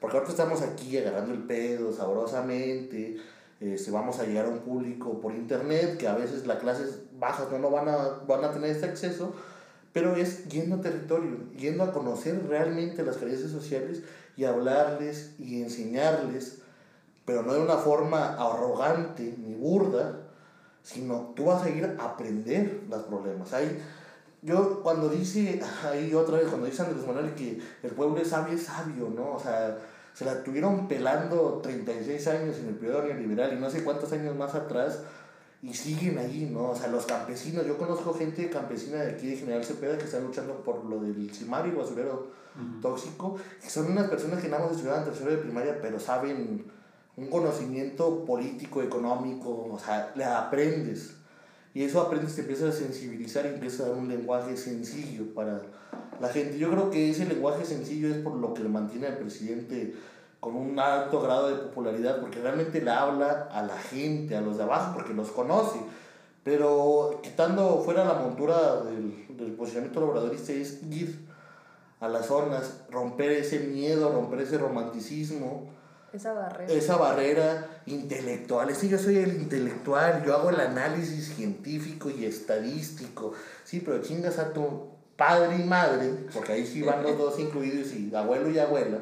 Porque 0.00 0.16
ahorita 0.16 0.32
estamos 0.32 0.60
aquí 0.62 0.98
agarrando 0.98 1.32
el 1.32 1.44
pedo 1.44 1.92
sabrosamente, 1.92 3.18
este, 3.60 3.92
vamos 3.92 4.18
a 4.18 4.24
llegar 4.24 4.46
a 4.46 4.48
un 4.48 4.58
público 4.58 5.20
por 5.20 5.32
internet 5.32 5.96
que 5.96 6.08
a 6.08 6.16
veces 6.16 6.44
las 6.44 6.58
clases 6.58 7.02
bajas 7.20 7.52
no, 7.52 7.60
no 7.60 7.70
van, 7.70 7.88
a, 7.88 8.20
van 8.26 8.44
a 8.44 8.50
tener 8.50 8.70
este 8.70 8.86
acceso, 8.86 9.32
pero 9.92 10.16
es 10.16 10.48
yendo 10.48 10.74
a 10.74 10.80
territorio, 10.80 11.52
yendo 11.56 11.84
a 11.84 11.92
conocer 11.92 12.44
realmente 12.48 13.04
las 13.04 13.16
carencias 13.16 13.52
sociales 13.52 14.02
y 14.36 14.42
hablarles 14.42 15.36
y 15.38 15.62
enseñarles, 15.62 16.62
pero 17.24 17.44
no 17.44 17.54
de 17.54 17.60
una 17.60 17.76
forma 17.76 18.34
arrogante 18.34 19.36
ni 19.38 19.54
burda, 19.54 20.27
sino 20.92 21.32
tú 21.36 21.44
vas 21.44 21.62
a 21.62 21.70
ir 21.70 21.84
a 21.84 22.02
aprender 22.02 22.80
los 22.88 23.02
problemas. 23.02 23.52
Hay, 23.52 23.78
yo 24.40 24.82
cuando 24.82 25.10
dice, 25.10 25.60
ahí 25.84 26.14
otra 26.14 26.38
vez, 26.38 26.48
cuando 26.48 26.66
dice 26.66 26.82
Andrés 26.82 27.06
Manuel 27.06 27.34
que 27.34 27.60
el 27.82 27.90
pueblo 27.90 28.18
es 28.18 28.28
sabio, 28.28 28.54
es 28.54 28.62
sabio, 28.62 29.12
¿no? 29.14 29.34
O 29.34 29.40
sea, 29.40 29.78
se 30.14 30.24
la 30.24 30.42
tuvieron 30.42 30.88
pelando 30.88 31.60
36 31.62 32.26
años 32.28 32.56
en 32.58 32.68
el 32.68 32.74
periodo 32.74 33.02
neoliberal 33.02 33.52
y 33.52 33.60
no 33.60 33.68
sé 33.68 33.84
cuántos 33.84 34.10
años 34.12 34.34
más 34.34 34.54
atrás 34.54 35.00
y 35.62 35.74
siguen 35.74 36.18
ahí, 36.18 36.48
¿no? 36.50 36.70
O 36.70 36.74
sea, 36.74 36.88
los 36.88 37.04
campesinos, 37.04 37.66
yo 37.66 37.76
conozco 37.76 38.14
gente 38.14 38.48
campesina 38.48 39.02
de 39.02 39.10
aquí 39.10 39.28
de 39.28 39.36
General 39.36 39.64
Cepeda 39.64 39.98
que 39.98 40.04
están 40.04 40.24
luchando 40.24 40.62
por 40.62 40.84
lo 40.86 41.00
del 41.00 41.34
cimario 41.34 41.72
y 41.74 41.76
basurero 41.76 42.28
tóxico, 42.80 43.36
que 43.60 43.68
son 43.68 43.92
unas 43.92 44.08
personas 44.08 44.40
que 44.40 44.48
nada 44.48 44.64
más 44.64 44.72
estudiaron 44.72 45.04
tercero 45.04 45.30
de 45.30 45.36
primaria, 45.36 45.78
pero 45.80 46.00
saben 46.00 46.64
un 47.18 47.26
conocimiento 47.26 48.24
político, 48.24 48.80
económico, 48.80 49.68
o 49.72 49.78
sea, 49.78 50.12
le 50.14 50.24
aprendes. 50.24 51.16
Y 51.74 51.82
eso 51.82 52.00
aprendes, 52.00 52.36
te 52.36 52.42
empiezas 52.42 52.74
a 52.74 52.78
sensibilizar 52.78 53.44
y 53.44 53.48
empiezas 53.48 53.80
a 53.80 53.88
dar 53.88 53.98
un 53.98 54.08
lenguaje 54.08 54.56
sencillo 54.56 55.34
para 55.34 55.60
la 56.20 56.28
gente. 56.28 56.58
Yo 56.58 56.70
creo 56.70 56.90
que 56.90 57.10
ese 57.10 57.26
lenguaje 57.26 57.64
sencillo 57.64 58.08
es 58.08 58.18
por 58.18 58.36
lo 58.36 58.54
que 58.54 58.62
le 58.62 58.68
mantiene 58.68 59.08
al 59.08 59.18
presidente 59.18 59.94
con 60.38 60.54
un 60.54 60.78
alto 60.78 61.20
grado 61.20 61.48
de 61.48 61.56
popularidad, 61.56 62.20
porque 62.20 62.40
realmente 62.40 62.80
le 62.80 62.90
habla 62.90 63.48
a 63.50 63.62
la 63.62 63.76
gente, 63.76 64.36
a 64.36 64.40
los 64.40 64.56
de 64.56 64.62
abajo, 64.62 64.94
porque 64.94 65.12
los 65.12 65.30
conoce. 65.30 65.80
Pero 66.44 67.20
quitando 67.22 67.82
fuera 67.84 68.04
la 68.04 68.14
montura 68.14 68.82
del, 68.82 69.26
del 69.36 69.52
posicionamiento 69.54 69.98
laboradorista 69.98 70.52
es 70.52 70.84
ir 70.84 71.26
a 71.98 72.08
las 72.08 72.26
zonas, 72.26 72.82
romper 72.90 73.32
ese 73.32 73.58
miedo, 73.58 74.12
romper 74.12 74.42
ese 74.42 74.56
romanticismo, 74.56 75.77
Esa 76.12 76.32
barrera. 76.32 76.72
esa 76.72 76.96
barrera 76.96 77.82
intelectual. 77.86 78.70
Es 78.70 78.78
que 78.78 78.88
yo 78.88 78.98
soy 78.98 79.18
el 79.18 79.36
intelectual, 79.36 80.24
yo 80.24 80.34
hago 80.34 80.50
el 80.50 80.60
análisis 80.60 81.34
científico 81.34 82.08
y 82.10 82.24
estadístico. 82.24 83.34
Sí, 83.64 83.80
pero 83.80 84.00
chingas 84.00 84.38
a 84.38 84.52
tu 84.52 84.88
padre 85.16 85.56
y 85.56 85.64
madre, 85.64 86.10
porque 86.32 86.52
ahí 86.52 86.66
sí 86.66 86.82
van 86.82 87.02
los 87.02 87.18
dos 87.18 87.38
incluidos, 87.38 87.92
y 87.92 88.14
abuelo 88.14 88.50
y 88.50 88.58
abuela, 88.58 88.98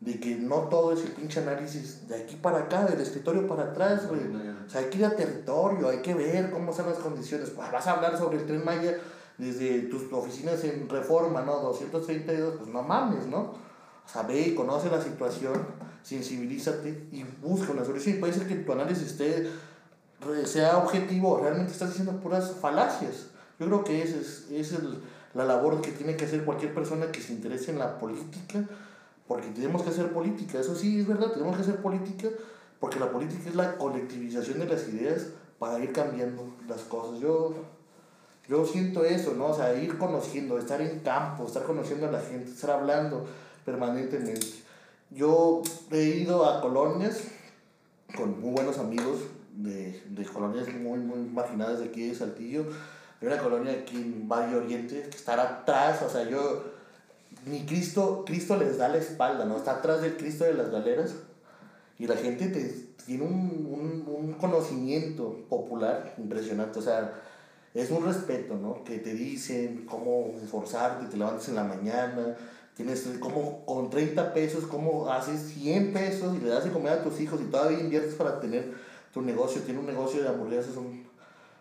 de 0.00 0.20
que 0.20 0.36
no 0.36 0.68
todo 0.68 0.92
es 0.92 1.02
el 1.02 1.12
pinche 1.12 1.40
análisis 1.40 2.06
de 2.06 2.22
aquí 2.22 2.36
para 2.36 2.58
acá, 2.58 2.84
del 2.84 3.00
escritorio 3.00 3.48
para 3.48 3.64
atrás, 3.64 4.06
güey. 4.06 4.20
O 4.66 4.70
sea, 4.70 4.82
hay 4.82 4.86
que 4.86 4.98
ir 4.98 5.04
a 5.06 5.16
territorio, 5.16 5.88
hay 5.88 5.98
que 5.98 6.14
ver 6.14 6.50
cómo 6.50 6.70
están 6.70 6.86
las 6.86 6.98
condiciones. 6.98 7.50
Pues, 7.50 7.72
Vas 7.72 7.86
a 7.86 7.92
hablar 7.92 8.16
sobre 8.18 8.38
el 8.38 8.46
tren 8.46 8.64
Maya 8.64 8.98
desde 9.38 9.80
tus 9.82 10.12
oficinas 10.12 10.62
en 10.62 10.88
Reforma, 10.88 11.42
¿no? 11.42 11.56
232, 11.60 12.54
pues 12.58 12.68
no 12.68 12.82
mames, 12.82 13.26
¿no? 13.26 13.73
O 14.06 14.32
y 14.32 14.54
conoce 14.54 14.90
la 14.90 15.02
situación, 15.02 15.66
sensibilízate 16.02 17.08
y 17.10 17.24
busca 17.42 17.72
una 17.72 17.84
solución. 17.84 18.16
Y 18.16 18.20
puede 18.20 18.32
ser 18.32 18.46
que 18.46 18.56
tu 18.56 18.72
análisis 18.72 19.08
esté, 19.08 19.48
sea 20.44 20.78
objetivo, 20.78 21.40
realmente 21.42 21.72
estás 21.72 21.88
diciendo 21.90 22.20
puras 22.20 22.52
falacias. 22.60 23.28
Yo 23.58 23.66
creo 23.66 23.84
que 23.84 24.02
esa 24.02 24.16
es, 24.16 24.46
es 24.50 24.72
el- 24.72 25.00
la 25.34 25.44
labor 25.44 25.80
que 25.80 25.90
tiene 25.92 26.16
que 26.16 26.24
hacer 26.26 26.44
cualquier 26.44 26.72
persona 26.74 27.10
que 27.10 27.20
se 27.20 27.32
interese 27.32 27.72
en 27.72 27.78
la 27.78 27.98
política, 27.98 28.64
porque 29.26 29.48
tenemos 29.48 29.82
que 29.82 29.90
hacer 29.90 30.12
política. 30.12 30.60
Eso 30.60 30.76
sí, 30.76 31.00
es 31.00 31.06
verdad, 31.08 31.32
tenemos 31.32 31.56
que 31.56 31.62
hacer 31.62 31.76
política 31.82 32.28
porque 32.78 33.00
la 33.00 33.10
política 33.10 33.48
es 33.48 33.54
la 33.54 33.76
colectivización 33.76 34.58
de 34.60 34.66
las 34.66 34.86
ideas 34.88 35.28
para 35.58 35.78
ir 35.82 35.92
cambiando 35.92 36.54
las 36.68 36.82
cosas. 36.82 37.18
Yo, 37.20 37.54
yo 38.48 38.64
siento 38.66 39.04
eso, 39.04 39.34
¿no? 39.34 39.46
O 39.46 39.54
sea, 39.54 39.74
ir 39.74 39.96
conociendo, 39.98 40.58
estar 40.58 40.80
en 40.82 41.00
campo, 41.00 41.46
estar 41.46 41.64
conociendo 41.64 42.06
a 42.08 42.12
la 42.12 42.20
gente, 42.20 42.50
estar 42.50 42.70
hablando 42.70 43.24
permanentemente. 43.64 44.46
Yo 45.10 45.62
he 45.90 46.02
ido 46.02 46.48
a 46.48 46.60
colonias 46.60 47.24
con 48.16 48.40
muy 48.40 48.52
buenos 48.52 48.78
amigos 48.78 49.18
de, 49.56 50.02
de 50.08 50.24
colonias 50.24 50.68
muy, 50.74 50.98
muy 50.98 51.18
marginadas 51.20 51.80
de 51.80 51.86
aquí 51.86 52.08
de 52.08 52.14
Saltillo. 52.14 52.66
Hay 53.20 53.28
una 53.28 53.38
colonia 53.38 53.72
aquí 53.72 53.96
en 53.96 54.28
Valle 54.28 54.56
Oriente 54.56 55.02
que 55.02 55.16
está 55.16 55.40
atrás, 55.40 56.02
o 56.02 56.10
sea, 56.10 56.28
yo, 56.28 56.64
ni 57.46 57.64
Cristo, 57.64 58.24
Cristo 58.26 58.56
les 58.56 58.78
da 58.78 58.88
la 58.88 58.98
espalda, 58.98 59.44
¿no? 59.44 59.56
Está 59.56 59.72
atrás 59.76 60.02
del 60.02 60.16
Cristo 60.16 60.44
de 60.44 60.54
las 60.54 60.70
galeras 60.70 61.14
y 61.98 62.06
la 62.06 62.16
gente 62.16 62.48
te, 62.48 62.64
tiene 63.06 63.24
un, 63.24 64.04
un, 64.06 64.14
un 64.14 64.32
conocimiento 64.34 65.44
popular 65.48 66.14
impresionante, 66.18 66.78
o 66.78 66.82
sea, 66.82 67.20
es 67.72 67.90
un 67.90 68.04
respeto, 68.04 68.56
¿no? 68.56 68.84
Que 68.84 68.98
te 68.98 69.14
dicen 69.14 69.84
cómo 69.88 70.34
esforzarte, 70.42 71.06
te 71.06 71.16
levantas 71.16 71.48
en 71.48 71.56
la 71.56 71.64
mañana, 71.64 72.36
tienes 72.76 73.08
como 73.20 73.64
con 73.64 73.88
30 73.88 74.34
pesos, 74.34 74.64
cómo 74.64 75.10
haces 75.10 75.40
100 75.54 75.92
pesos 75.92 76.36
y 76.36 76.40
le 76.40 76.50
das 76.50 76.64
de 76.64 76.72
comer 76.72 76.92
a 76.92 77.02
tus 77.02 77.20
hijos 77.20 77.40
y 77.40 77.44
todavía 77.44 77.78
inviertes 77.78 78.14
para 78.14 78.40
tener 78.40 78.74
tu 79.12 79.22
negocio. 79.22 79.62
Tiene 79.62 79.80
un 79.80 79.86
negocio 79.86 80.22
de 80.22 80.28
hamburguesas, 80.28 80.76
un, 80.76 81.06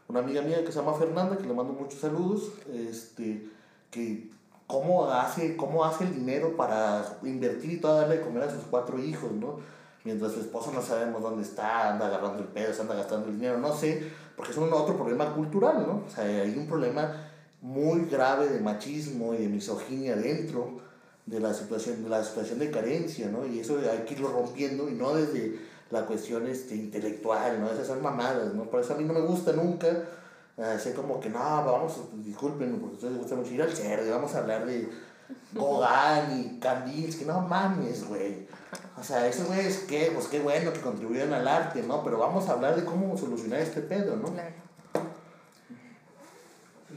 una 0.07 0.19
amiga 0.19 0.41
mía 0.41 0.65
que 0.65 0.71
se 0.71 0.79
llama 0.79 0.95
Fernanda, 0.95 1.37
que 1.37 1.45
le 1.45 1.53
mando 1.53 1.73
muchos 1.73 1.99
saludos, 1.99 2.51
este, 2.73 3.47
que 3.91 4.31
cómo 4.65 5.11
hace, 5.11 5.55
cómo 5.55 5.85
hace 5.85 6.05
el 6.05 6.15
dinero 6.15 6.57
para 6.57 7.05
invertir 7.21 7.73
y 7.73 7.77
todo 7.77 7.97
darle 7.97 8.17
de 8.17 8.23
comer 8.23 8.43
a 8.43 8.51
sus 8.51 8.63
cuatro 8.63 8.97
hijos, 8.97 9.31
¿no? 9.31 9.59
Mientras 10.03 10.33
su 10.33 10.41
esposo 10.41 10.71
no 10.73 10.81
sabemos 10.81 11.21
dónde 11.21 11.43
está, 11.43 11.91
anda 11.91 12.07
agarrando 12.07 12.39
el 12.39 12.49
pedo, 12.49 12.73
se 12.73 12.81
anda 12.81 12.95
gastando 12.95 13.27
el 13.27 13.35
dinero, 13.35 13.57
no 13.59 13.73
sé, 13.73 14.03
porque 14.35 14.51
es 14.51 14.57
un 14.57 14.73
otro 14.73 14.97
problema 14.97 15.33
cultural, 15.33 15.85
¿no? 15.87 16.03
O 16.07 16.09
sea, 16.09 16.25
hay 16.25 16.57
un 16.57 16.67
problema 16.67 17.29
muy 17.61 18.05
grave 18.05 18.49
de 18.49 18.59
machismo 18.59 19.33
y 19.33 19.37
de 19.37 19.47
misoginia 19.47 20.15
dentro 20.15 20.81
de 21.25 21.39
la 21.39 21.53
situación 21.53 22.03
de, 22.03 22.09
la 22.09 22.23
situación 22.23 22.59
de 22.59 22.71
carencia, 22.71 23.29
¿no? 23.29 23.45
Y 23.45 23.59
eso 23.59 23.79
hay 23.79 24.05
que 24.05 24.15
irlo 24.15 24.29
rompiendo 24.29 24.89
y 24.89 24.93
no 24.93 25.15
desde 25.15 25.59
la 25.89 26.05
cuestión 26.05 26.47
este, 26.47 26.75
intelectual, 26.75 27.61
¿no? 27.61 27.71
Esas 27.71 27.87
son 27.87 28.01
mamadas, 28.01 28.53
¿no? 28.53 28.63
Por 28.63 28.81
eso 28.81 28.93
a 28.93 28.97
mí 28.97 29.03
no 29.03 29.13
me 29.13 29.21
gusta 29.21 29.53
nunca 29.53 29.87
hacer 30.57 30.93
como 30.93 31.19
que, 31.19 31.29
no, 31.29 31.39
vamos, 31.39 31.97
disculpen, 32.23 32.79
porque 32.79 32.93
a 32.93 32.95
ustedes 32.95 33.13
les 33.13 33.21
gusta 33.21 33.35
mucho 33.35 33.51
ir 33.51 33.61
al 33.61 33.71
cerdo, 33.71 34.11
vamos 34.11 34.35
a 34.35 34.39
hablar 34.39 34.65
de 34.65 34.89
Gauguin 35.53 36.39
y 36.39 36.59
Kandinsky, 36.59 37.25
no 37.25 37.41
mames, 37.41 38.07
güey. 38.07 38.47
O 38.97 39.03
sea, 39.03 39.27
esos 39.27 39.47
güeyes, 39.47 39.79
qué, 39.87 40.11
pues 40.13 40.27
qué 40.27 40.39
bueno 40.39 40.71
que 40.73 40.81
contribuyen 40.81 41.33
al 41.33 41.47
arte, 41.47 41.81
¿no? 41.83 42.03
Pero 42.03 42.19
vamos 42.19 42.47
a 42.49 42.53
hablar 42.53 42.75
de 42.75 42.85
cómo 42.85 43.17
solucionar 43.17 43.59
este 43.59 43.81
pedo, 43.81 44.15
¿no? 44.15 44.31
Claro. 44.31 44.63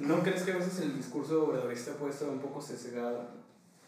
¿No 0.00 0.20
crees 0.22 0.42
que 0.42 0.52
a 0.52 0.56
veces 0.56 0.78
el 0.80 0.94
discurso 0.94 1.44
obradorista 1.44 1.92
puede 1.92 2.12
estar 2.12 2.28
un 2.28 2.38
poco 2.38 2.60
sesgado? 2.60 3.24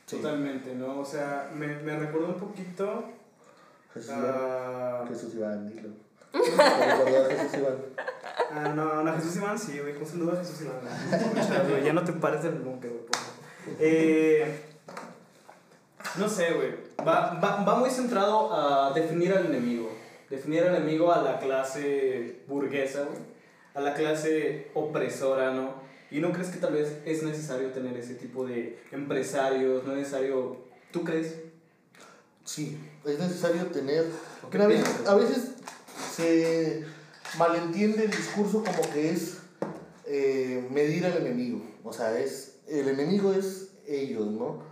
Sí. 0.08 0.16
Totalmente, 0.16 0.74
¿no? 0.74 1.00
O 1.00 1.04
sea, 1.04 1.50
me, 1.54 1.66
me 1.66 1.94
recuerda 1.94 2.28
un 2.28 2.40
poquito 2.40 3.04
Jesús 3.92 4.10
a... 4.10 5.04
Jesús 5.06 5.34
Iván, 5.34 5.68
dilo. 5.68 5.90
¿Te 6.32 7.36
Jesús 7.36 7.58
Iván? 7.58 7.76
Ah, 8.50 8.72
no, 8.74 9.02
no, 9.02 9.14
Jesús 9.16 9.36
Iván 9.36 9.58
sí, 9.58 9.78
güey. 9.78 9.94
Un 9.98 10.06
saludo 10.06 10.32
a 10.32 10.36
Jesús 10.36 10.62
Iván. 10.62 11.84
Ya 11.84 11.92
no 11.92 12.02
te 12.04 12.12
pares 12.14 12.42
del 12.42 12.54
búnker, 12.54 12.90
güey. 12.90 13.76
Eh, 13.80 14.64
no 16.16 16.26
sé, 16.26 16.54
güey. 16.54 16.74
Va, 17.06 17.38
va, 17.38 17.62
va 17.62 17.74
muy 17.74 17.90
centrado 17.90 18.54
a 18.54 18.94
definir 18.94 19.34
al 19.34 19.44
enemigo. 19.44 19.90
Definir 20.30 20.62
al 20.62 20.76
enemigo 20.76 21.12
a 21.12 21.20
la 21.20 21.38
clase 21.38 22.44
burguesa, 22.48 23.04
güey. 23.04 23.18
A 23.74 23.80
la 23.80 23.92
clase 23.92 24.70
opresora, 24.72 25.50
¿no? 25.50 25.86
¿Y 26.10 26.20
no 26.20 26.32
crees 26.32 26.48
que 26.48 26.58
tal 26.58 26.72
vez 26.72 26.98
es 27.04 27.22
necesario 27.22 27.70
tener 27.70 27.96
ese 27.96 28.14
tipo 28.14 28.46
de 28.46 28.78
empresarios? 28.92 29.84
¿No 29.84 29.92
es 29.92 29.98
necesario? 29.98 30.56
¿Tú 30.90 31.04
crees? 31.04 31.36
Sí, 32.44 32.80
es 33.04 33.18
necesario 33.18 33.66
tener. 33.66 34.06
¿O 34.38 34.42
Porque 34.42 34.56
qué 34.58 34.64
a 34.64 34.68
veces, 34.68 35.06
a 35.06 35.14
veces 35.14 35.50
se 36.14 36.84
malentiende 37.36 38.04
el 38.04 38.10
discurso 38.10 38.64
como 38.64 38.90
que 38.90 39.10
es 39.10 39.38
eh, 40.06 40.66
medir 40.70 41.04
al 41.04 41.18
enemigo. 41.18 41.60
O 41.84 41.92
sea, 41.92 42.18
es, 42.18 42.60
el 42.66 42.88
enemigo 42.88 43.34
es 43.34 43.72
ellos, 43.86 44.28
¿no? 44.28 44.62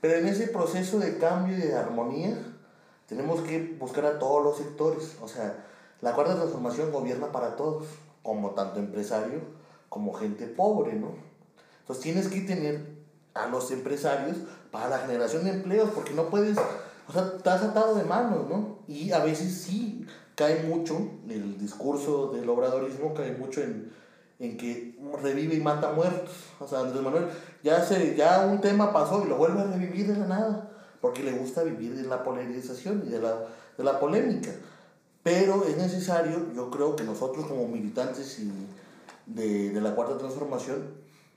Pero 0.00 0.14
en 0.14 0.26
ese 0.26 0.46
proceso 0.46 0.98
de 0.98 1.18
cambio 1.18 1.58
y 1.58 1.60
de 1.60 1.74
armonía, 1.74 2.38
tenemos 3.06 3.42
que 3.42 3.76
buscar 3.78 4.06
a 4.06 4.18
todos 4.18 4.42
los 4.42 4.56
sectores. 4.56 5.16
O 5.20 5.28
sea, 5.28 5.66
la 6.00 6.14
cuarta 6.14 6.36
transformación 6.36 6.92
gobierna 6.92 7.30
para 7.30 7.56
todos, 7.56 7.86
como 8.22 8.52
tanto 8.52 8.78
empresario 8.78 9.57
como 9.88 10.12
gente 10.14 10.46
pobre, 10.46 10.94
¿no? 10.94 11.14
Entonces 11.80 12.02
tienes 12.02 12.28
que 12.28 12.40
tener 12.42 12.98
a 13.34 13.48
los 13.48 13.70
empresarios 13.70 14.36
para 14.70 14.88
la 14.88 14.98
generación 14.98 15.44
de 15.44 15.50
empleos, 15.50 15.90
porque 15.94 16.12
no 16.12 16.28
puedes, 16.28 16.58
o 17.08 17.12
sea, 17.12 17.32
estás 17.36 17.62
atado 17.62 17.94
de 17.94 18.04
manos, 18.04 18.48
¿no? 18.48 18.78
Y 18.86 19.12
a 19.12 19.20
veces 19.20 19.62
sí 19.62 20.06
cae 20.34 20.64
mucho, 20.64 20.98
el 21.28 21.58
discurso 21.58 22.30
del 22.32 22.48
obradorismo 22.48 23.14
cae 23.14 23.32
mucho 23.32 23.62
en, 23.62 23.90
en 24.38 24.56
que 24.56 24.96
revive 25.20 25.54
y 25.54 25.60
mata 25.60 25.92
muertos. 25.92 26.30
O 26.60 26.68
sea, 26.68 26.80
Andrés 26.80 27.02
Manuel 27.02 27.28
ya, 27.62 27.84
se, 27.84 28.14
ya 28.14 28.46
un 28.46 28.60
tema 28.60 28.92
pasó 28.92 29.24
y 29.24 29.28
lo 29.28 29.36
vuelve 29.36 29.60
a 29.60 29.64
revivir 29.64 30.06
de 30.06 30.18
la 30.18 30.26
nada, 30.26 30.70
porque 31.00 31.22
le 31.22 31.32
gusta 31.32 31.62
vivir 31.62 31.96
de 31.96 32.02
la 32.02 32.22
polarización 32.22 33.04
y 33.06 33.10
de 33.10 33.20
la, 33.20 33.46
de 33.76 33.84
la 33.84 33.98
polémica. 33.98 34.50
Pero 35.22 35.64
es 35.64 35.76
necesario, 35.76 36.52
yo 36.54 36.70
creo 36.70 36.94
que 36.94 37.04
nosotros 37.04 37.46
como 37.46 37.66
militantes 37.66 38.38
y 38.38 38.52
de, 39.28 39.70
de 39.70 39.80
la 39.80 39.94
cuarta 39.94 40.18
transformación, 40.18 40.82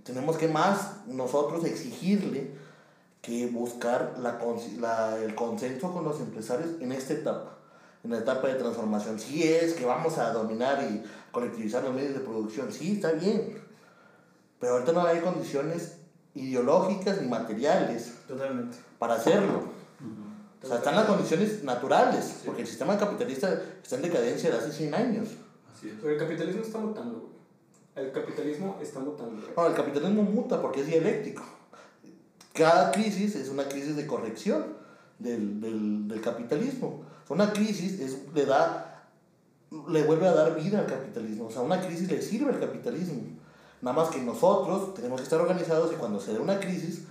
tenemos 0.04 0.38
que 0.38 0.48
más 0.48 1.06
nosotros 1.08 1.64
exigirle 1.66 2.52
que 3.22 3.46
buscar 3.48 4.16
la, 4.20 4.40
la- 4.80 5.18
el 5.24 5.36
consenso 5.36 5.94
con 5.94 6.04
los 6.04 6.20
empresarios 6.20 6.70
en 6.80 6.92
esta 6.92 7.14
etapa, 7.14 7.58
en 8.04 8.10
la 8.12 8.18
etapa 8.18 8.48
de 8.48 8.56
transformación. 8.56 9.20
Si 9.20 9.44
es 9.44 9.74
que 9.74 9.86
vamos 9.86 10.18
a 10.18 10.32
dominar 10.34 10.82
y 10.84 11.04
colectivizar 11.32 11.84
los 11.84 11.94
medios 11.94 12.14
de 12.16 12.22
producción, 12.22 12.72
sí, 12.72 12.94
está 12.94 13.12
bien, 13.12 13.62
pero 14.60 14.74
ahorita 14.74 14.92
no 14.94 15.06
hay 15.06 15.20
condiciones 15.20 15.98
ideológicas 16.34 17.22
ni 17.22 17.28
materiales 17.28 18.14
Totalmente. 18.28 18.78
para 18.98 19.16
hacerlo. 19.16 19.70
O 20.64 20.68
sea, 20.68 20.78
están 20.78 20.96
las 20.96 21.06
condiciones 21.06 21.64
naturales, 21.64 22.42
porque 22.46 22.62
el 22.62 22.68
sistema 22.68 22.98
capitalista 22.98 23.52
está 23.84 23.96
en 23.98 24.04
decadencia 24.04 24.50
de 24.52 24.58
hace 24.58 24.72
100 24.72 24.94
años. 24.94 25.30
Así 25.76 25.90
es. 25.90 25.96
Pero 26.00 26.14
el 26.14 26.20
capitalismo 26.20 26.62
está 26.62 26.78
mutando, 26.80 27.20
güey. 27.20 27.32
El 27.96 28.12
capitalismo 28.12 28.78
está 28.82 29.00
mutando. 29.00 29.42
No, 29.56 29.68
el 29.68 29.74
capitalismo 29.74 30.24
muta 30.24 30.62
porque 30.62 30.82
es 30.82 30.88
dialéctico. 30.88 31.44
Cada 32.54 32.92
crisis 32.92 33.36
es 33.36 33.50
una 33.50 33.68
crisis 33.68 33.96
de 33.96 34.08
corrección 34.08 34.66
del, 35.20 35.60
del, 35.60 36.08
del 36.08 36.22
capitalismo. 36.22 37.04
Una 37.30 37.52
crisis 37.52 38.00
es, 38.00 38.34
le 38.34 38.46
da, 38.46 39.08
le 39.90 40.04
vuelve 40.04 40.28
a 40.28 40.34
dar 40.34 40.56
vida 40.56 40.80
al 40.80 40.86
capitalismo. 40.86 41.48
O 41.48 41.52
sea, 41.52 41.62
una 41.62 41.82
crisis 41.82 42.10
le 42.10 42.22
sirve 42.22 42.52
al 42.52 42.60
capitalismo. 42.60 43.22
Nada 43.82 43.96
más 43.96 44.10
que 44.10 44.22
nosotros 44.22 44.94
tenemos 44.94 45.20
que 45.20 45.24
estar 45.24 45.40
organizados 45.40 45.92
y 45.92 45.96
cuando 45.96 46.20
se 46.20 46.34
dé 46.34 46.40
una 46.40 46.60
crisis, 46.60 47.06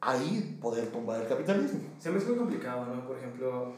ahí 0.00 0.58
poder 0.60 0.88
tumbar 0.88 1.22
el 1.22 1.28
capitalismo. 1.28 1.80
Se 1.98 2.10
me 2.10 2.18
es 2.18 2.26
muy 2.26 2.36
complicado, 2.36 2.86
¿no? 2.86 3.06
Por 3.06 3.16
ejemplo, 3.16 3.72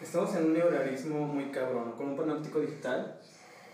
estamos 0.00 0.34
en 0.36 0.46
un 0.46 0.52
neoliberalismo 0.54 1.26
muy 1.26 1.50
cabrón, 1.50 1.92
con 1.92 2.08
un 2.08 2.16
panóptico 2.16 2.60
digital 2.60 3.20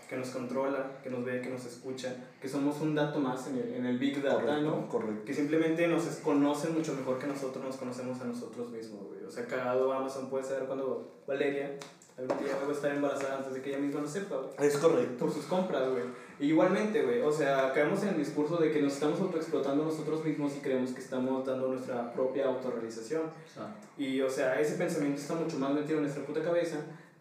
que 0.09 0.17
nos 0.17 0.29
controla, 0.29 0.99
que 1.03 1.11
nos 1.11 1.23
ve, 1.23 1.39
que 1.39 1.49
nos 1.49 1.63
escucha, 1.65 2.15
que 2.41 2.49
somos 2.49 2.81
un 2.81 2.95
dato 2.95 3.19
más 3.19 3.45
en 3.47 3.57
el, 3.57 3.75
en 3.75 3.85
el 3.85 3.99
Big 3.99 4.19
Data, 4.23 4.59
¿no? 4.59 4.89
correcto. 4.89 5.23
Que 5.23 5.35
simplemente 5.35 5.87
nos 5.87 6.03
conocen 6.23 6.73
mucho 6.73 6.95
mejor 6.95 7.19
que 7.19 7.27
nosotros 7.27 7.63
nos 7.63 7.75
conocemos 7.75 8.19
a 8.21 8.25
nosotros 8.25 8.71
mismos, 8.71 9.03
güey. 9.07 9.23
O 9.23 9.29
sea, 9.29 9.45
cagado 9.45 9.93
Amazon 9.93 10.27
puede 10.27 10.43
saber 10.43 10.63
cuando 10.65 11.21
Valeria 11.27 11.77
algún 12.17 12.43
día 12.43 12.57
va 12.59 12.67
a 12.67 12.73
estar 12.73 12.91
embarazada 12.91 13.37
antes 13.37 13.53
de 13.53 13.61
que 13.61 13.69
ella 13.69 13.77
misma 13.77 14.01
lo 14.01 14.07
sepa, 14.07 14.35
güey. 14.37 14.67
Es 14.67 14.77
correcto. 14.77 15.25
Por 15.25 15.31
sus 15.31 15.45
compras, 15.45 15.87
güey. 15.91 16.03
Y 16.39 16.47
igualmente, 16.47 17.03
güey, 17.03 17.21
o 17.21 17.31
sea, 17.31 17.71
caemos 17.71 18.01
en 18.01 18.09
el 18.09 18.17
discurso 18.17 18.57
de 18.57 18.71
que 18.71 18.81
nos 18.81 18.93
estamos 18.93 19.19
autoexplotando 19.21 19.83
nosotros 19.83 20.25
mismos 20.25 20.55
y 20.57 20.59
creemos 20.59 20.91
que 20.91 21.01
estamos 21.01 21.45
dando 21.45 21.67
nuestra 21.67 22.11
propia 22.11 22.47
autorrealización. 22.47 23.23
Exacto. 23.45 23.87
Y, 23.97 24.21
o 24.21 24.29
sea, 24.29 24.59
ese 24.59 24.75
pensamiento 24.75 25.21
está 25.21 25.35
mucho 25.35 25.59
más 25.59 25.71
metido 25.71 25.97
en 25.97 26.03
nuestra 26.03 26.25
puta 26.25 26.41
cabeza 26.41 26.77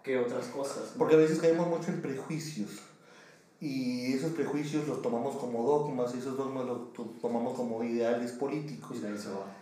que 0.08 0.18
otras 0.18 0.46
cosas. 0.46 0.92
¿no? 0.92 0.98
Porque 0.98 1.14
a 1.14 1.18
veces 1.18 1.38
caemos 1.38 1.68
mucho 1.68 1.90
en 1.90 2.00
prejuicios. 2.00 2.70
Y 3.60 4.12
esos 4.14 4.32
prejuicios 4.32 4.86
los 4.86 5.02
tomamos 5.02 5.36
como 5.36 5.64
dogmas, 5.66 6.14
y 6.14 6.18
esos 6.18 6.36
dogmas 6.36 6.64
los 6.64 6.92
to- 6.92 7.12
tomamos 7.20 7.54
como 7.54 7.82
ideales 7.84 8.32
políticos. 8.32 8.98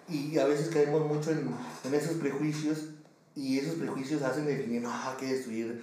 Y 0.08 0.38
a 0.38 0.46
veces 0.46 0.68
caemos 0.68 1.06
mucho 1.06 1.30
en, 1.30 1.50
en 1.84 1.94
esos 1.94 2.16
prejuicios, 2.18 2.90
y 3.34 3.58
esos 3.58 3.74
prejuicios 3.76 4.22
hacen 4.22 4.46
definir, 4.46 4.82
no, 4.82 4.90
hay 4.90 5.16
que 5.18 5.26
destruir, 5.32 5.82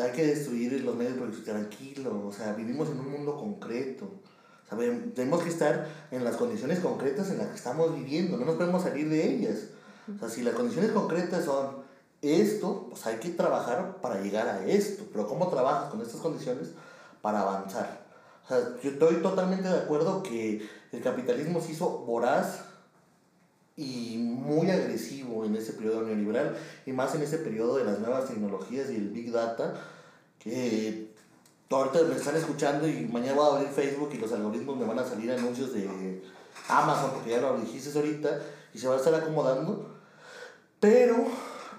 hay 0.00 0.12
que 0.12 0.26
destruir 0.26 0.84
los 0.84 0.94
medios 0.96 1.14
producción. 1.14 1.44
Tranquilo, 1.44 2.26
o 2.26 2.32
sea, 2.32 2.52
vivimos 2.52 2.90
en 2.90 2.98
un 3.00 3.10
mundo 3.10 3.36
concreto. 3.36 4.04
O 4.04 4.68
sea, 4.68 4.78
tenemos 5.14 5.42
que 5.42 5.48
estar 5.48 5.88
en 6.10 6.22
las 6.24 6.36
condiciones 6.36 6.80
concretas 6.80 7.30
en 7.30 7.38
las 7.38 7.48
que 7.48 7.56
estamos 7.56 7.94
viviendo, 7.94 8.36
no 8.36 8.44
nos 8.44 8.56
podemos 8.56 8.82
salir 8.82 9.08
de 9.08 9.34
ellas. 9.34 9.68
O 10.14 10.18
sea, 10.18 10.28
si 10.28 10.42
las 10.42 10.54
condiciones 10.54 10.90
concretas 10.90 11.44
son 11.44 11.79
esto, 12.22 12.86
pues 12.90 13.06
hay 13.06 13.16
que 13.16 13.30
trabajar 13.30 13.96
para 14.00 14.20
llegar 14.20 14.48
a 14.48 14.64
esto. 14.66 15.04
Pero 15.12 15.26
¿cómo 15.26 15.48
trabajas 15.48 15.90
con 15.90 16.00
estas 16.00 16.20
condiciones 16.20 16.68
para 17.22 17.40
avanzar? 17.40 18.06
O 18.44 18.48
sea, 18.48 18.58
yo 18.82 18.90
estoy 18.90 19.16
totalmente 19.16 19.68
de 19.68 19.78
acuerdo 19.78 20.22
que 20.22 20.68
el 20.92 21.02
capitalismo 21.02 21.60
se 21.60 21.72
hizo 21.72 21.88
voraz 21.98 22.64
y 23.76 24.18
muy 24.18 24.70
agresivo 24.70 25.44
en 25.44 25.56
ese 25.56 25.72
periodo 25.72 26.02
neoliberal 26.02 26.56
y 26.84 26.92
más 26.92 27.14
en 27.14 27.22
ese 27.22 27.38
periodo 27.38 27.76
de 27.76 27.84
las 27.84 27.98
nuevas 28.00 28.26
tecnologías 28.26 28.90
y 28.90 28.96
el 28.96 29.08
Big 29.08 29.32
Data, 29.32 29.74
que 30.38 31.14
ahorita 31.70 32.02
me 32.02 32.16
están 32.16 32.36
escuchando 32.36 32.88
y 32.88 33.08
mañana 33.10 33.36
voy 33.36 33.46
a 33.46 33.56
abrir 33.56 33.68
Facebook 33.68 34.10
y 34.12 34.18
los 34.18 34.32
algoritmos 34.32 34.76
me 34.76 34.84
van 34.84 34.98
a 34.98 35.04
salir 35.04 35.30
anuncios 35.30 35.72
de 35.72 36.22
Amazon, 36.68 37.12
porque 37.14 37.30
ya 37.30 37.40
lo 37.40 37.58
dijiste 37.58 37.96
ahorita, 37.96 38.40
y 38.74 38.78
se 38.78 38.88
va 38.88 38.94
a 38.94 38.98
estar 38.98 39.14
acomodando, 39.14 39.94
pero 40.80 41.26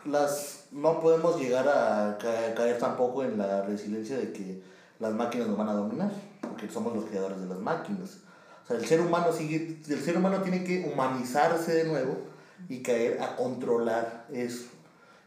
las, 0.06 0.66
no 0.72 1.00
podemos 1.00 1.40
llegar 1.40 1.68
a 1.68 2.18
ca- 2.20 2.54
caer 2.56 2.78
tampoco 2.80 3.24
en 3.24 3.38
la 3.38 3.62
resiliencia 3.64 4.18
de 4.18 4.32
que 4.32 4.62
las 5.00 5.14
máquinas 5.14 5.48
nos 5.48 5.58
van 5.58 5.70
a 5.70 5.74
dominar, 5.74 6.12
porque 6.42 6.70
somos 6.70 6.96
los 6.96 7.06
creadores 7.06 7.40
de 7.42 7.48
las 7.48 7.60
máquinas. 7.60 8.18
O 8.64 8.68
sea, 8.68 8.78
el 8.78 8.86
ser 8.86 9.02
humano 9.02 9.32
sigue, 9.34 9.80
el 9.88 10.02
ser 10.02 10.18
humano 10.18 10.42
tiene 10.42 10.64
que 10.64 10.90
humanizarse 10.92 11.74
de 11.74 11.84
nuevo 11.86 12.18
y 12.70 12.82
caer 12.82 13.22
a 13.22 13.36
controlar 13.36 14.28
eso. 14.32 14.66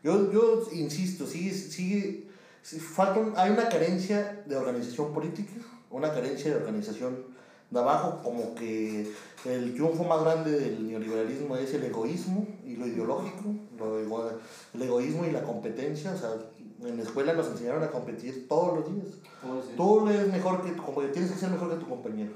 Yo, 0.03 0.31
yo 0.31 0.63
insisto, 0.73 1.27
sigue, 1.27 1.53
sigue, 1.53 2.29
falta 2.63 3.21
hay 3.37 3.51
una 3.51 3.69
carencia 3.69 4.43
de 4.47 4.57
organización 4.57 5.13
política, 5.13 5.53
una 5.91 6.13
carencia 6.13 6.51
de 6.51 6.57
organización 6.57 7.34
de 7.75 7.81
abajo, 7.81 8.21
como 8.23 8.55
que 8.55 9.11
el 9.45 9.73
triunfo 9.75 10.05
más 10.05 10.23
grande 10.23 10.53
del 10.53 10.87
neoliberalismo 10.89 11.57
es 11.57 11.75
el 11.75 11.85
egoísmo 11.85 12.47
y 12.65 12.77
lo 12.77 12.87
ideológico, 12.87 13.43
lo 13.79 14.01
ego- 14.01 14.31
el 14.73 14.83
egoísmo 14.83 15.27
y 15.27 15.31
la 15.33 15.43
competencia, 15.43 16.13
o 16.13 16.17
sea, 16.17 16.31
en 16.89 16.97
la 16.97 17.03
escuela 17.03 17.33
nos 17.35 17.49
enseñaron 17.49 17.83
a 17.83 17.91
competir 17.91 18.47
todos 18.49 18.79
los 18.79 18.95
días. 18.95 19.15
Tú 19.77 20.09
eres 20.09 20.33
mejor 20.33 20.63
que 20.63 20.71
tu 20.73 20.83
compañero, 20.83 21.13
tienes 21.13 21.33
que 21.33 21.39
ser 21.39 21.51
mejor 21.51 21.71
que 21.71 21.77
tu 21.77 21.89
compañero. 21.89 22.33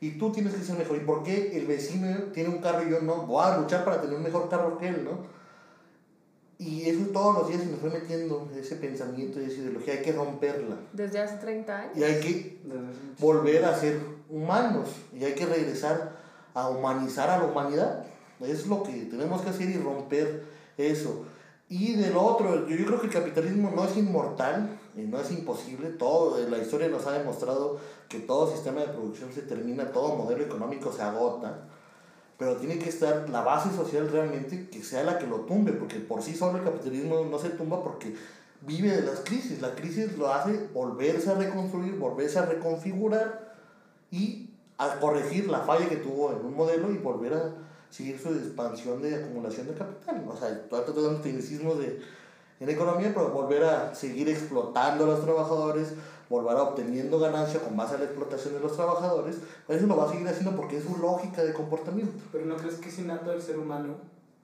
Y 0.00 0.12
tú 0.18 0.32
tienes 0.32 0.54
que 0.54 0.62
ser 0.62 0.78
mejor. 0.78 0.96
¿Y 0.96 1.00
por 1.00 1.22
qué 1.22 1.56
el 1.58 1.66
vecino 1.66 2.08
tiene 2.32 2.48
un 2.48 2.58
carro 2.62 2.86
y 2.86 2.90
yo 2.90 3.00
no? 3.02 3.26
Voy 3.26 3.44
a 3.44 3.58
luchar 3.58 3.84
para 3.84 4.00
tener 4.00 4.16
un 4.16 4.22
mejor 4.22 4.48
carro 4.48 4.78
que 4.78 4.88
él, 4.88 5.04
¿no? 5.04 5.18
Y 6.58 6.88
eso 6.88 7.04
todos 7.12 7.34
los 7.38 7.48
días 7.48 7.62
se 7.62 7.66
nos 7.70 7.80
fue 7.80 7.90
metiendo, 7.90 8.50
ese 8.58 8.76
pensamiento 8.76 9.40
y 9.40 9.44
esa 9.44 9.60
ideología. 9.60 9.94
Hay 9.94 10.02
que 10.02 10.12
romperla. 10.12 10.76
Desde 10.92 11.18
hace 11.20 11.36
30 11.36 11.78
años. 11.78 11.96
Y 11.98 12.02
hay 12.04 12.20
que 12.20 12.58
volver 13.18 13.64
a 13.64 13.78
ser 13.78 13.98
humanos. 14.30 14.88
Y 15.12 15.24
hay 15.24 15.34
que 15.34 15.46
regresar 15.46 16.12
a 16.54 16.68
humanizar 16.68 17.28
a 17.30 17.38
la 17.38 17.44
humanidad. 17.44 18.04
Es 18.40 18.66
lo 18.66 18.82
que 18.82 18.92
tenemos 19.04 19.42
que 19.42 19.50
hacer 19.50 19.68
y 19.68 19.76
romper 19.76 20.44
eso. 20.78 21.24
Y 21.68 21.94
del 21.94 22.16
otro, 22.16 22.66
yo, 22.66 22.76
yo 22.76 22.86
creo 22.86 23.00
que 23.00 23.06
el 23.06 23.12
capitalismo 23.12 23.70
no 23.74 23.84
es 23.84 23.96
inmortal 23.96 24.78
y 24.96 25.02
no 25.02 25.20
es 25.20 25.30
imposible. 25.30 25.90
Todo, 25.90 26.36
la 26.48 26.58
historia 26.58 26.88
nos 26.88 27.06
ha 27.06 27.12
demostrado 27.12 27.78
que 28.08 28.18
todo 28.18 28.50
sistema 28.50 28.80
de 28.80 28.88
producción 28.88 29.32
se 29.32 29.42
termina, 29.42 29.92
todo 29.92 30.16
modelo 30.16 30.42
económico 30.42 30.92
se 30.92 31.02
agota. 31.02 31.68
Pero 32.38 32.56
tiene 32.56 32.78
que 32.78 32.88
estar 32.88 33.28
la 33.28 33.42
base 33.42 33.70
social 33.76 34.08
realmente 34.10 34.70
que 34.70 34.82
sea 34.82 35.04
la 35.04 35.18
que 35.18 35.26
lo 35.26 35.40
tumbe, 35.40 35.72
porque 35.72 35.96
por 35.96 36.22
sí 36.22 36.34
solo 36.34 36.58
el 36.58 36.64
capitalismo 36.64 37.24
no 37.30 37.38
se 37.38 37.50
tumba 37.50 37.82
porque 37.84 38.16
vive 38.62 38.90
de 38.90 39.02
las 39.02 39.20
crisis. 39.20 39.60
La 39.60 39.74
crisis 39.74 40.16
lo 40.16 40.32
hace 40.32 40.68
volverse 40.72 41.30
a 41.30 41.34
reconstruir, 41.34 41.96
volverse 41.98 42.38
a 42.38 42.46
reconfigurar 42.46 43.49
y 44.10 44.50
a 44.78 44.98
corregir 44.98 45.48
la 45.48 45.60
falla 45.60 45.88
que 45.88 45.96
tuvo 45.96 46.32
en 46.32 46.44
un 46.44 46.56
modelo 46.56 46.90
y 46.90 46.98
volver 46.98 47.34
a 47.34 47.54
seguir 47.90 48.18
su 48.18 48.30
expansión 48.30 49.02
de 49.02 49.14
acumulación 49.14 49.66
de 49.66 49.74
capital. 49.74 50.24
O 50.28 50.36
sea, 50.36 50.48
estoy 50.48 51.02
dando 51.04 51.20
tecnicismos 51.20 51.78
de, 51.78 52.00
en 52.60 52.68
economía, 52.68 53.12
pero 53.12 53.30
volver 53.30 53.64
a 53.64 53.94
seguir 53.94 54.28
explotando 54.28 55.04
a 55.04 55.08
los 55.08 55.24
trabajadores, 55.24 55.94
volver 56.30 56.56
a 56.56 56.62
obteniendo 56.62 57.18
ganancia 57.18 57.60
con 57.60 57.76
base 57.76 57.96
a 57.96 57.98
la 57.98 58.04
explotación 58.04 58.54
de 58.54 58.60
los 58.60 58.74
trabajadores, 58.74 59.36
eso 59.68 59.86
lo 59.86 59.96
va 59.96 60.06
a 60.06 60.10
seguir 60.10 60.28
haciendo 60.28 60.56
porque 60.56 60.78
es 60.78 60.84
su 60.84 60.96
lógica 60.96 61.42
de 61.42 61.52
comportamiento. 61.52 62.22
Pero 62.32 62.46
¿no 62.46 62.56
crees 62.56 62.76
que 62.76 62.88
es 62.88 62.98
innato 62.98 63.30
al 63.30 63.42
ser 63.42 63.58
humano 63.58 63.96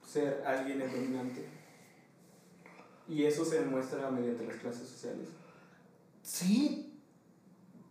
ser 0.05 0.43
alguien 0.45 0.81
el 0.81 0.91
dominante? 0.91 1.45
Y 3.07 3.23
eso 3.23 3.45
se 3.45 3.61
demuestra 3.61 4.11
mediante 4.11 4.45
las 4.45 4.57
clases 4.57 4.87
sociales. 4.87 5.29
Sí, 6.21 6.99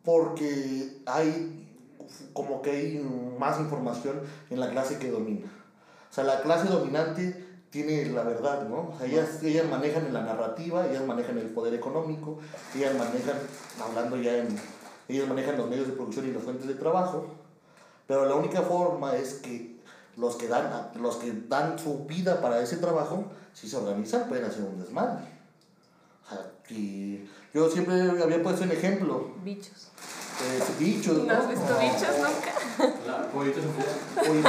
porque 0.04 1.02
hay 1.06 1.65
como 2.32 2.62
que 2.62 2.70
hay 2.70 2.98
más 3.38 3.58
información 3.60 4.20
en 4.50 4.60
la 4.60 4.70
clase 4.70 4.98
que 4.98 5.10
domina. 5.10 5.46
O 6.10 6.14
sea, 6.14 6.24
la 6.24 6.40
clase 6.40 6.68
dominante 6.68 7.44
tiene 7.70 8.06
la 8.06 8.22
verdad, 8.22 8.68
¿no? 8.68 8.90
O 8.90 8.94
sea, 8.98 9.06
ellas, 9.06 9.42
ellas 9.42 9.66
manejan 9.68 10.12
la 10.12 10.22
narrativa, 10.22 10.86
ellas 10.86 11.04
manejan 11.04 11.38
el 11.38 11.50
poder 11.50 11.74
económico, 11.74 12.38
ellas 12.74 12.94
manejan, 12.94 13.36
hablando 13.82 14.16
ya 14.16 14.38
en, 14.38 14.58
ellas 15.08 15.28
manejan 15.28 15.56
los 15.56 15.68
medios 15.68 15.86
de 15.86 15.92
producción 15.92 16.26
y 16.26 16.32
las 16.32 16.42
fuentes 16.42 16.66
de 16.66 16.74
trabajo, 16.74 17.26
pero 18.06 18.26
la 18.26 18.34
única 18.34 18.62
forma 18.62 19.16
es 19.16 19.34
que 19.34 19.76
los 20.16 20.36
que 20.36 20.48
dan, 20.48 20.90
los 21.00 21.16
que 21.16 21.32
dan 21.48 21.78
su 21.78 22.06
vida 22.06 22.40
para 22.40 22.60
ese 22.60 22.78
trabajo, 22.78 23.26
si 23.52 23.68
se 23.68 23.76
organizan, 23.76 24.28
pueden 24.28 24.44
hacer 24.44 24.64
un 24.64 24.80
desmadre. 24.80 25.24
O 26.24 26.28
sea, 26.28 26.52
y 26.70 27.28
yo 27.52 27.70
siempre 27.70 28.00
había 28.22 28.42
puesto 28.42 28.64
un 28.64 28.72
ejemplo, 28.72 29.32
Bichos. 29.44 29.90
Eh, 30.42 30.62
bichos, 30.78 31.24
¿No 31.26 31.32
has 31.34 31.48
visto 31.48 31.74
O- 31.74 31.80
bichos 31.80 32.16
nunca? 32.18 32.94
Claro, 33.04 33.28
pollitos 33.28 33.62
en 33.64 34.42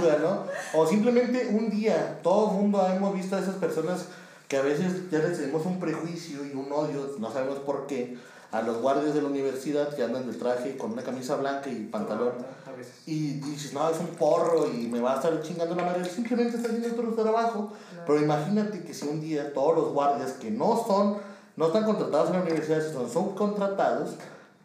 fuga, 0.00 0.16
¿no? 0.20 0.44
O 0.78 0.86
simplemente 0.86 1.48
un 1.52 1.70
día, 1.70 2.20
todo 2.22 2.50
el 2.50 2.56
mundo 2.56 2.86
hemos 2.86 3.14
visto 3.14 3.36
a 3.36 3.40
esas 3.40 3.54
personas 3.56 4.06
que 4.48 4.56
a 4.58 4.62
veces 4.62 5.10
ya 5.10 5.18
les 5.20 5.38
tenemos 5.38 5.64
un 5.64 5.80
prejuicio 5.80 6.44
y 6.44 6.54
un 6.54 6.70
odio, 6.70 7.16
no 7.18 7.32
sabemos 7.32 7.58
por 7.60 7.86
qué, 7.86 8.18
a 8.50 8.60
los 8.60 8.82
guardias 8.82 9.14
de 9.14 9.22
la 9.22 9.28
universidad 9.28 9.94
que 9.94 10.02
andan 10.02 10.30
de 10.30 10.36
traje 10.36 10.76
con 10.76 10.92
una 10.92 11.02
camisa 11.02 11.36
blanca 11.36 11.70
y 11.70 11.86
pantalón. 11.86 12.32
A 12.66 12.72
veces. 12.76 12.92
Y 13.06 13.40
dices, 13.40 13.72
no, 13.72 13.88
es 13.88 13.98
un 13.98 14.08
porro 14.08 14.68
y 14.70 14.88
me 14.88 15.00
va 15.00 15.14
a 15.14 15.16
estar 15.16 15.40
chingando 15.40 15.74
la 15.74 15.84
madre. 15.84 16.04
Simplemente 16.04 16.56
está 16.58 16.68
haciendo 16.68 16.88
otro 16.88 17.14
trabajo. 17.22 17.72
Pero 18.06 18.20
imagínate 18.20 18.82
que 18.84 18.92
si 18.92 19.06
un 19.08 19.22
día 19.22 19.54
todos 19.54 19.74
los 19.76 19.92
guardias 19.94 20.32
que 20.32 20.50
no 20.50 20.84
son, 20.86 21.16
no 21.56 21.66
están 21.68 21.84
contratados 21.84 22.28
en 22.28 22.36
la 22.36 22.42
universidad, 22.42 22.86
si 22.86 22.92
son 22.92 23.10
subcontratados, 23.10 24.16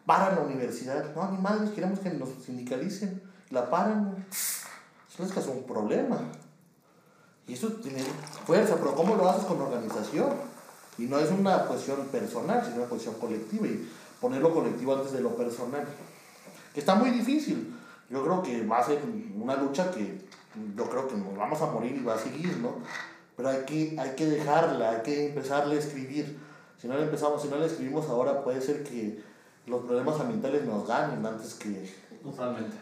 paran 0.08 0.36
la 0.36 0.42
universidad. 0.42 1.14
No, 1.14 1.30
ni 1.32 1.38
madres, 1.38 1.70
queremos 1.70 2.00
que 2.00 2.10
nos 2.10 2.30
sindicalicen. 2.44 3.22
La 3.52 3.70
paran. 3.70 4.26
Eso 4.32 5.24
les 5.24 5.32
causa 5.32 5.52
un 5.52 5.64
problema. 5.64 6.20
Y 7.48 7.54
eso 7.54 7.68
tiene 7.74 8.04
fuerza, 8.46 8.76
pero 8.78 8.96
¿cómo 8.96 9.16
lo 9.16 9.30
haces 9.30 9.46
con 9.46 9.62
organización? 9.62 10.30
Y 10.98 11.04
no 11.04 11.20
es 11.20 11.30
una 11.30 11.66
cuestión 11.66 12.08
personal, 12.08 12.64
sino 12.64 12.78
una 12.78 12.88
cuestión 12.88 13.14
colectiva. 13.16 13.68
Y 13.68 13.88
poner 14.20 14.42
lo 14.42 14.54
colectivo 14.54 14.96
antes 14.96 15.12
de 15.12 15.22
lo 15.22 15.36
personal. 15.36 15.86
Que 16.74 16.80
está 16.80 16.96
muy 16.96 17.12
difícil. 17.12 17.76
Yo 18.10 18.24
creo 18.24 18.42
que 18.42 18.66
va 18.66 18.80
a 18.80 18.84
ser 18.84 19.02
una 19.36 19.56
lucha 19.56 19.92
que 19.92 20.26
yo 20.76 20.90
creo 20.90 21.08
que 21.08 21.16
nos 21.16 21.38
vamos 21.38 21.62
a 21.62 21.68
morir 21.68 21.96
y 21.96 22.04
va 22.04 22.16
a 22.16 22.20
seguir, 22.20 22.58
¿no? 22.58 22.78
Pero 23.36 23.50
hay 23.50 23.66
que, 23.66 23.96
hay 24.00 24.16
que 24.16 24.26
dejarla, 24.26 24.92
hay 24.92 25.02
que 25.04 25.28
empezarle 25.28 25.76
a 25.76 25.80
escribir. 25.80 26.40
Si 26.82 26.88
no 26.88 26.96
la 26.96 27.04
empezamos, 27.04 27.42
si 27.42 27.48
no 27.50 27.58
la 27.58 27.66
escribimos 27.66 28.08
ahora, 28.08 28.44
puede 28.44 28.62
ser 28.62 28.84
que 28.84 29.22
los 29.68 29.84
problemas 29.84 30.20
ambientales 30.20 30.66
nos 30.66 30.88
ganen 30.88 31.26
antes 31.26 31.54
que, 31.56 31.94
Totalmente. 32.24 32.76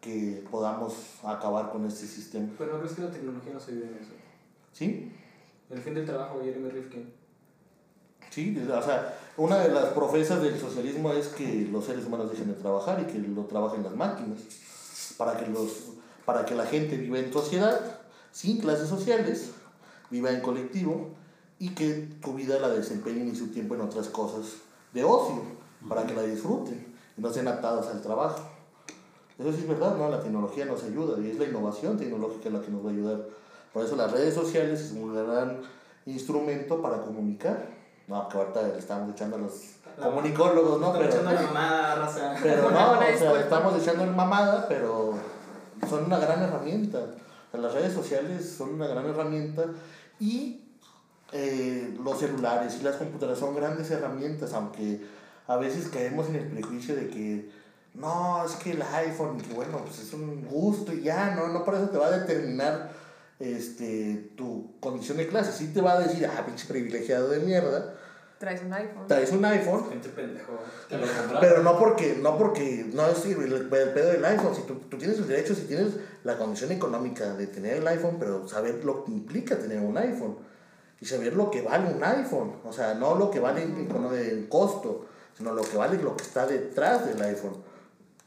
que 0.00 0.44
podamos 0.50 0.94
acabar 1.22 1.70
con 1.70 1.86
este 1.86 2.06
sistema. 2.06 2.48
Pero 2.58 2.72
¿no 2.72 2.78
crees 2.80 2.94
que 2.96 3.02
la 3.02 3.10
tecnología 3.10 3.52
nos 3.52 3.68
ayude 3.68 3.88
en 3.88 3.94
eso? 3.96 4.12
¿Sí? 4.72 5.12
El 5.70 5.80
fin 5.80 5.94
del 5.94 6.06
trabajo, 6.06 6.40
Jeremy 6.42 6.70
Rifkin. 6.70 7.12
Sí, 8.30 8.58
o 8.58 8.82
sea, 8.82 9.18
una 9.36 9.58
de 9.58 9.68
las 9.68 9.86
profesas 9.92 10.42
del 10.42 10.58
socialismo 10.58 11.12
es 11.12 11.28
que 11.28 11.68
los 11.70 11.84
seres 11.84 12.06
humanos 12.06 12.30
dejen 12.30 12.48
de 12.48 12.54
trabajar 12.54 13.00
y 13.00 13.12
que 13.12 13.18
lo 13.18 13.44
trabajen 13.44 13.82
las 13.82 13.94
máquinas, 13.94 14.40
para 15.18 15.36
que, 15.36 15.46
los, 15.48 15.92
para 16.24 16.46
que 16.46 16.54
la 16.54 16.64
gente 16.64 16.96
viva 16.96 17.18
en 17.18 17.30
sociedad, 17.30 18.00
sin 18.30 18.58
clases 18.58 18.88
sociales, 18.88 19.50
viva 20.10 20.30
en 20.30 20.40
colectivo 20.40 21.10
y 21.58 21.70
que 21.74 22.08
tu 22.22 22.32
vida 22.32 22.58
la 22.58 22.70
desempeñen 22.70 23.28
y 23.28 23.36
su 23.36 23.48
tiempo 23.48 23.74
en 23.74 23.82
otras 23.82 24.08
cosas 24.08 24.56
de 24.94 25.04
ocio, 25.04 25.42
para 25.88 26.06
que 26.06 26.14
la 26.14 26.22
disfruten 26.22 26.94
y 27.16 27.20
no 27.20 27.32
sean 27.32 27.48
atados 27.48 27.86
al 27.88 28.00
trabajo. 28.02 28.40
Eso 29.38 29.52
sí 29.52 29.60
es 29.60 29.68
verdad, 29.68 29.96
¿no? 29.96 30.08
La 30.08 30.20
tecnología 30.20 30.64
nos 30.64 30.84
ayuda 30.84 31.18
y 31.20 31.30
es 31.30 31.38
la 31.38 31.46
innovación 31.46 31.96
tecnológica 31.96 32.50
la 32.50 32.60
que 32.60 32.70
nos 32.70 32.84
va 32.84 32.90
a 32.90 32.92
ayudar. 32.92 33.20
Por 33.72 33.84
eso 33.84 33.96
las 33.96 34.12
redes 34.12 34.34
sociales 34.34 34.80
es 34.80 34.92
un 34.92 35.14
gran 35.14 35.60
instrumento 36.06 36.80
para 36.82 37.00
comunicar. 37.02 37.66
No, 38.08 38.28
que 38.28 38.36
ahorita 38.36 38.62
le 38.62 38.78
estamos 38.78 39.10
echando 39.12 39.36
a 39.36 39.38
los 39.38 39.76
comunicólogos, 40.00 40.80
¿no? 40.80 40.92
Pero, 40.92 41.04
echando 41.04 41.32
la 41.32 41.42
mamada, 41.42 41.94
raza. 41.94 42.34
pero 42.42 42.70
no, 42.70 42.92
o 42.98 43.18
sea, 43.18 43.40
estamos 43.40 43.80
echando 43.80 44.04
el 44.04 44.10
mamada, 44.10 44.66
pero 44.68 45.14
son 45.88 46.04
una 46.04 46.18
gran 46.18 46.42
herramienta. 46.42 46.98
O 46.98 47.50
sea, 47.50 47.60
las 47.60 47.72
redes 47.72 47.94
sociales 47.94 48.54
son 48.56 48.74
una 48.74 48.86
gran 48.86 49.06
herramienta 49.06 49.64
y 50.20 50.62
eh, 51.32 51.96
los 52.02 52.18
celulares 52.18 52.76
y 52.80 52.84
las 52.84 52.96
computadoras 52.96 53.38
son 53.38 53.54
grandes 53.54 53.90
herramientas, 53.90 54.52
aunque 54.52 55.00
a 55.52 55.56
veces 55.58 55.88
caemos 55.88 56.28
en 56.28 56.36
el 56.36 56.46
prejuicio 56.48 56.94
de 56.96 57.08
que 57.08 57.50
no, 57.94 58.44
es 58.46 58.52
que 58.56 58.70
el 58.72 58.82
iPhone, 58.82 59.38
que 59.40 59.52
bueno, 59.54 59.78
pues 59.84 59.98
es 60.00 60.12
un 60.14 60.44
gusto 60.46 60.92
y 60.92 61.02
ya, 61.02 61.34
no, 61.34 61.48
no 61.48 61.64
por 61.64 61.74
eso 61.74 61.88
te 61.90 61.98
va 61.98 62.06
a 62.06 62.18
determinar 62.18 62.90
este, 63.38 64.32
tu 64.36 64.78
condición 64.80 65.18
de 65.18 65.26
clase. 65.28 65.52
Sí 65.52 65.72
te 65.72 65.80
va 65.80 65.94
a 65.94 66.00
decir, 66.00 66.26
ah, 66.26 66.44
pinche 66.46 66.66
privilegiado 66.66 67.28
de 67.28 67.40
mierda, 67.40 67.94
Traes 68.38 68.60
un 68.62 68.72
iPhone. 68.72 69.06
traes 69.06 69.30
un 69.30 69.44
iPhone, 69.44 69.88
Gente 69.88 70.08
pendejo. 70.08 70.58
Te 70.88 70.98
lo 70.98 71.06
compraron. 71.06 71.38
pero 71.40 71.62
no 71.62 71.78
porque, 71.78 72.16
no 72.20 72.36
porque, 72.36 72.90
no 72.92 73.06
es 73.06 73.24
el, 73.24 73.52
el 73.52 73.68
pedo 73.68 74.10
del 74.10 74.24
iPhone, 74.24 74.52
si 74.56 74.62
tú, 74.62 74.74
tú 74.90 74.98
tienes 74.98 75.16
el 75.18 75.28
derecho, 75.28 75.54
si 75.54 75.62
tienes 75.66 75.92
la 76.24 76.36
condición 76.36 76.72
económica 76.72 77.34
de 77.34 77.46
tener 77.46 77.76
el 77.76 77.86
iPhone, 77.86 78.16
pero 78.18 78.48
saber 78.48 78.84
lo 78.84 79.04
que 79.04 79.12
implica 79.12 79.56
tener 79.58 79.78
un 79.78 79.96
iPhone 79.96 80.38
y 81.00 81.06
saber 81.06 81.34
lo 81.36 81.52
que 81.52 81.62
vale 81.62 81.92
un 81.94 82.02
iPhone, 82.02 82.54
o 82.64 82.72
sea, 82.72 82.94
no 82.94 83.14
lo 83.14 83.30
que 83.30 83.38
vale 83.38 83.62
en, 83.62 83.76
en- 83.76 84.14
en 84.14 84.46
costo, 84.48 85.06
sino 85.36 85.52
lo 85.52 85.62
que 85.62 85.76
vale 85.76 86.02
lo 86.02 86.16
que 86.16 86.22
está 86.22 86.46
detrás 86.46 87.06
del 87.06 87.20
iPhone. 87.22 87.56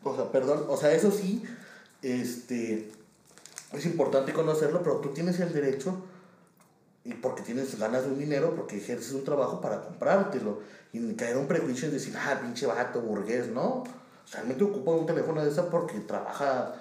O 0.03 0.15
sea, 0.15 0.31
perdón, 0.31 0.65
o 0.69 0.77
sea, 0.77 0.93
eso 0.93 1.11
sí, 1.11 1.43
este, 2.01 2.91
es 3.73 3.85
importante 3.85 4.33
conocerlo, 4.33 4.83
pero 4.83 4.97
tú 4.97 5.09
tienes 5.09 5.39
el 5.39 5.53
derecho 5.53 6.03
y 7.03 7.13
porque 7.13 7.43
tienes 7.43 7.77
ganas 7.77 8.03
de 8.03 8.11
un 8.11 8.17
dinero, 8.17 8.55
porque 8.55 8.77
ejerces 8.77 9.13
un 9.13 9.23
trabajo 9.23 9.61
para 9.61 9.81
comprártelo. 9.81 10.59
Y 10.91 11.13
caer 11.13 11.33
en 11.33 11.39
un 11.39 11.47
prejuicio 11.47 11.87
y 11.87 11.91
decir, 11.91 12.15
ah, 12.17 12.39
pinche 12.41 12.65
vato, 12.65 13.01
burgués, 13.01 13.49
¿no? 13.49 13.83
O 13.83 14.27
sea, 14.27 14.39
realmente 14.39 14.63
ocupa 14.63 14.91
un 14.91 15.05
teléfono 15.05 15.43
de 15.43 15.51
esa 15.51 15.69
porque 15.69 15.99
trabaja 15.99 16.73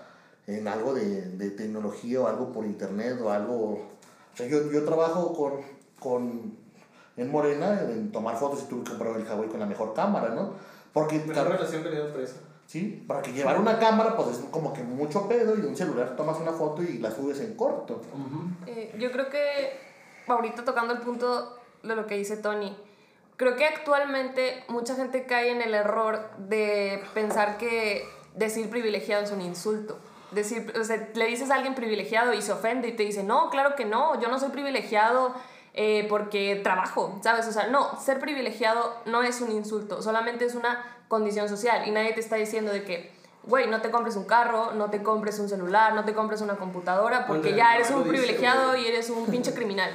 en 0.46 0.66
algo 0.66 0.94
de, 0.94 1.30
de 1.30 1.50
tecnología 1.50 2.20
o 2.20 2.26
algo 2.26 2.52
por 2.52 2.64
internet 2.64 3.18
o 3.22 3.30
algo... 3.30 3.72
O 4.32 4.36
sea, 4.36 4.46
yo, 4.46 4.70
yo 4.70 4.84
trabajo 4.84 5.34
con, 5.34 5.60
con, 6.00 6.56
en 7.16 7.30
Morena 7.30 7.80
en 7.82 8.10
tomar 8.10 8.36
fotos 8.36 8.62
y 8.62 8.66
tuve 8.66 8.84
que 8.84 8.90
comprar 8.90 9.16
el 9.16 9.26
Huawei 9.26 9.48
con 9.48 9.60
la 9.60 9.66
mejor 9.66 9.94
cámara, 9.94 10.30
¿no? 10.30 10.54
Porque... 10.92 11.18
Mejor 11.18 11.48
relación 11.48 11.82
calidad-precio. 11.82 12.38
Sí, 12.66 13.04
para 13.06 13.20
que 13.20 13.32
llevar 13.32 13.60
una 13.60 13.78
cámara, 13.78 14.16
pues 14.16 14.38
es 14.38 14.44
como 14.50 14.72
que 14.72 14.82
mucho 14.82 15.28
pedo 15.28 15.54
y 15.54 15.60
de 15.60 15.66
un 15.66 15.76
celular 15.76 16.16
tomas 16.16 16.40
una 16.40 16.52
foto 16.52 16.82
y 16.82 16.98
la 16.98 17.10
subes 17.10 17.40
en 17.40 17.56
corto. 17.56 18.00
Eh, 18.66 18.94
yo 18.98 19.12
creo 19.12 19.28
que 19.28 19.78
ahorita 20.26 20.64
tocando 20.64 20.94
el 20.94 21.00
punto 21.00 21.58
de 21.82 21.94
lo 21.94 22.06
que 22.06 22.16
dice 22.16 22.38
Tony, 22.38 22.74
creo 23.36 23.56
que 23.56 23.66
actualmente 23.66 24.64
mucha 24.68 24.94
gente 24.94 25.26
cae 25.26 25.50
en 25.50 25.60
el 25.60 25.74
error 25.74 26.30
de 26.38 27.02
pensar 27.12 27.58
que 27.58 28.08
decir 28.34 28.70
privilegiado 28.70 29.24
es 29.24 29.30
un 29.30 29.42
insulto. 29.42 29.98
Decir, 30.30 30.72
o 30.80 30.82
sea, 30.82 31.10
le 31.14 31.26
dices 31.26 31.50
a 31.50 31.56
alguien 31.56 31.74
privilegiado 31.74 32.32
y 32.32 32.42
se 32.42 32.52
ofende 32.52 32.88
y 32.88 32.96
te 32.96 33.04
dice, 33.04 33.22
no, 33.22 33.50
claro 33.50 33.76
que 33.76 33.84
no, 33.84 34.20
yo 34.20 34.28
no 34.28 34.40
soy 34.40 34.48
privilegiado 34.48 35.34
eh, 35.76 36.06
porque 36.08 36.60
trabajo, 36.62 37.18
¿sabes? 37.22 37.48
O 37.48 37.52
sea, 37.52 37.66
no, 37.66 38.00
ser 38.00 38.20
privilegiado 38.20 38.96
no 39.06 39.24
es 39.24 39.40
un 39.40 39.50
insulto, 39.50 40.02
solamente 40.02 40.44
es 40.44 40.54
una 40.54 40.84
condición 41.08 41.48
social 41.48 41.86
y 41.88 41.90
nadie 41.90 42.12
te 42.12 42.20
está 42.20 42.36
diciendo 42.36 42.72
de 42.72 42.84
que, 42.84 43.12
güey, 43.42 43.66
no 43.68 43.80
te 43.80 43.90
compres 43.90 44.14
un 44.14 44.24
carro, 44.24 44.72
no 44.74 44.90
te 44.90 45.02
compres 45.02 45.40
un 45.40 45.48
celular, 45.48 45.94
no 45.94 46.04
te 46.04 46.14
compres 46.14 46.40
una 46.42 46.54
computadora 46.54 47.26
porque 47.26 47.54
ya 47.54 47.74
eres 47.74 47.90
un 47.90 48.04
dice, 48.04 48.10
privilegiado 48.10 48.68
güey. 48.68 48.84
y 48.84 48.86
eres 48.86 49.10
un 49.10 49.26
pinche 49.26 49.52
criminal. 49.52 49.92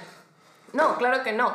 No, 0.73 0.97
claro 0.97 1.23
que 1.23 1.31
no. 1.31 1.53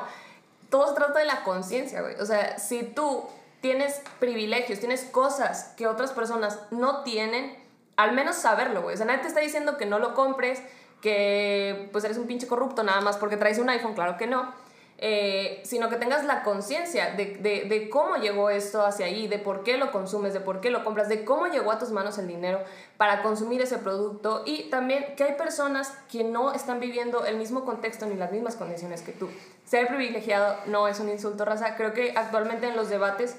Todo 0.71 0.89
se 0.89 0.95
trata 0.95 1.19
de 1.19 1.27
la 1.27 1.45
conciencia, 1.45 2.01
güey. 2.01 2.15
O 2.19 2.25
sea, 2.25 2.59
si 2.59 2.83
tú 2.83 3.25
tienes 3.61 4.01
privilegios, 4.19 4.79
tienes 4.79 5.05
cosas 5.05 5.75
que 5.77 5.87
otras 5.87 6.13
personas 6.13 6.59
no 6.71 7.03
tienen, 7.03 7.57
al 7.97 8.13
menos 8.13 8.37
saberlo, 8.37 8.81
güey. 8.81 8.95
O 8.95 8.97
sea, 8.97 9.05
nadie 9.07 9.21
te 9.21 9.29
está 9.29 9.41
diciendo 9.41 9.77
que 9.77 9.87
no 9.87 9.99
lo 9.99 10.15
compres, 10.15 10.63
que 11.01 11.89
pues 11.93 12.05
eres 12.05 12.17
un 12.17 12.27
pinche 12.27 12.47
corrupto 12.47 12.83
nada 12.83 13.01
más 13.01 13.17
porque 13.17 13.37
traes 13.37 13.59
un 13.59 13.69
iPhone, 13.69 13.95
claro 13.95 14.17
que 14.17 14.27
no. 14.27 14.53
Eh, 14.99 15.61
sino 15.65 15.91
que 15.91 15.97
tengas 15.97 16.25
la 16.25 16.45
conciencia 16.45 17.11
de, 17.11 17.37
de, 17.37 17.65
de 17.69 17.91
cómo 17.91 18.17
llegó 18.17 18.49
esto 18.49 18.87
hacia 18.87 19.07
ahí, 19.07 19.27
de 19.27 19.39
por 19.39 19.65
qué 19.65 19.77
lo 19.77 19.91
consumes, 19.91 20.33
de 20.33 20.41
por 20.41 20.61
qué 20.61 20.71
lo 20.71 20.85
compras, 20.85 21.09
de 21.09 21.25
cómo 21.25 21.49
llegó 21.49 21.73
a 21.73 21.79
tus 21.79 21.91
manos 21.91 22.17
el 22.19 22.29
dinero 22.29 22.61
para 22.97 23.21
consumir 23.23 23.61
ese 23.61 23.79
producto 23.79 24.45
y 24.47 24.71
también 24.71 25.17
que 25.17 25.25
hay 25.25 25.35
personas 25.35 25.93
que 26.11 26.23
no 26.23 26.53
están 26.53 26.79
viviendo 26.79 27.27
el 27.27 27.37
mismo 27.37 27.65
contexto 27.65 28.07
ni 28.07 28.15
las 28.15 28.31
mismas 28.31 28.55
condiciones 28.55 29.03
que 29.03 29.11
tú. 29.11 29.29
Ser 29.65 29.89
privilegiado 29.89 30.57
no 30.67 30.87
es 30.87 31.01
un 31.01 31.09
insulto, 31.09 31.45
raza. 31.45 31.77
Creo 31.77 31.93
que 31.93 32.15
actualmente 32.17 32.69
en 32.69 32.77
los 32.77 32.89
debates 32.89 33.37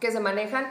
que 0.00 0.10
se 0.10 0.18
manejan, 0.18 0.66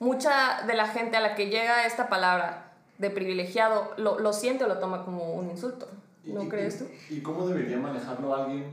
mucha 0.00 0.62
de 0.66 0.74
la 0.74 0.88
gente 0.88 1.16
a 1.16 1.20
la 1.20 1.34
que 1.34 1.46
llega 1.48 1.86
esta 1.86 2.08
palabra 2.08 2.65
de 2.98 3.10
privilegiado 3.10 3.90
lo, 3.96 4.18
lo 4.18 4.32
siente 4.32 4.64
o 4.64 4.68
lo 4.68 4.78
toma 4.78 5.04
como 5.04 5.34
un 5.34 5.50
insulto. 5.50 5.86
¿Y- 6.24 6.32
¿No 6.32 6.42
y- 6.44 6.48
crees 6.48 6.78
tú? 6.78 6.86
¿Y 7.10 7.20
cómo 7.20 7.46
debería 7.46 7.78
manejarlo 7.78 8.34
alguien? 8.34 8.64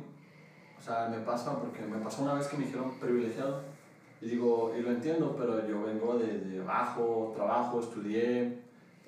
O 0.80 0.82
sea, 0.82 1.08
me 1.10 1.20
pasa, 1.20 1.58
porque 1.60 1.82
me 1.82 1.98
pasó 2.00 2.24
una 2.24 2.34
vez 2.34 2.48
que 2.48 2.58
me 2.58 2.66
dijeron 2.66 2.92
privilegiado. 3.00 3.62
Y 4.22 4.28
digo, 4.28 4.74
y 4.78 4.82
lo 4.82 4.90
entiendo, 4.92 5.36
pero 5.38 5.68
yo 5.68 5.84
vengo 5.84 6.18
de, 6.18 6.40
de 6.40 6.62
abajo, 6.62 7.34
trabajo, 7.36 7.80
estudié, 7.82 8.60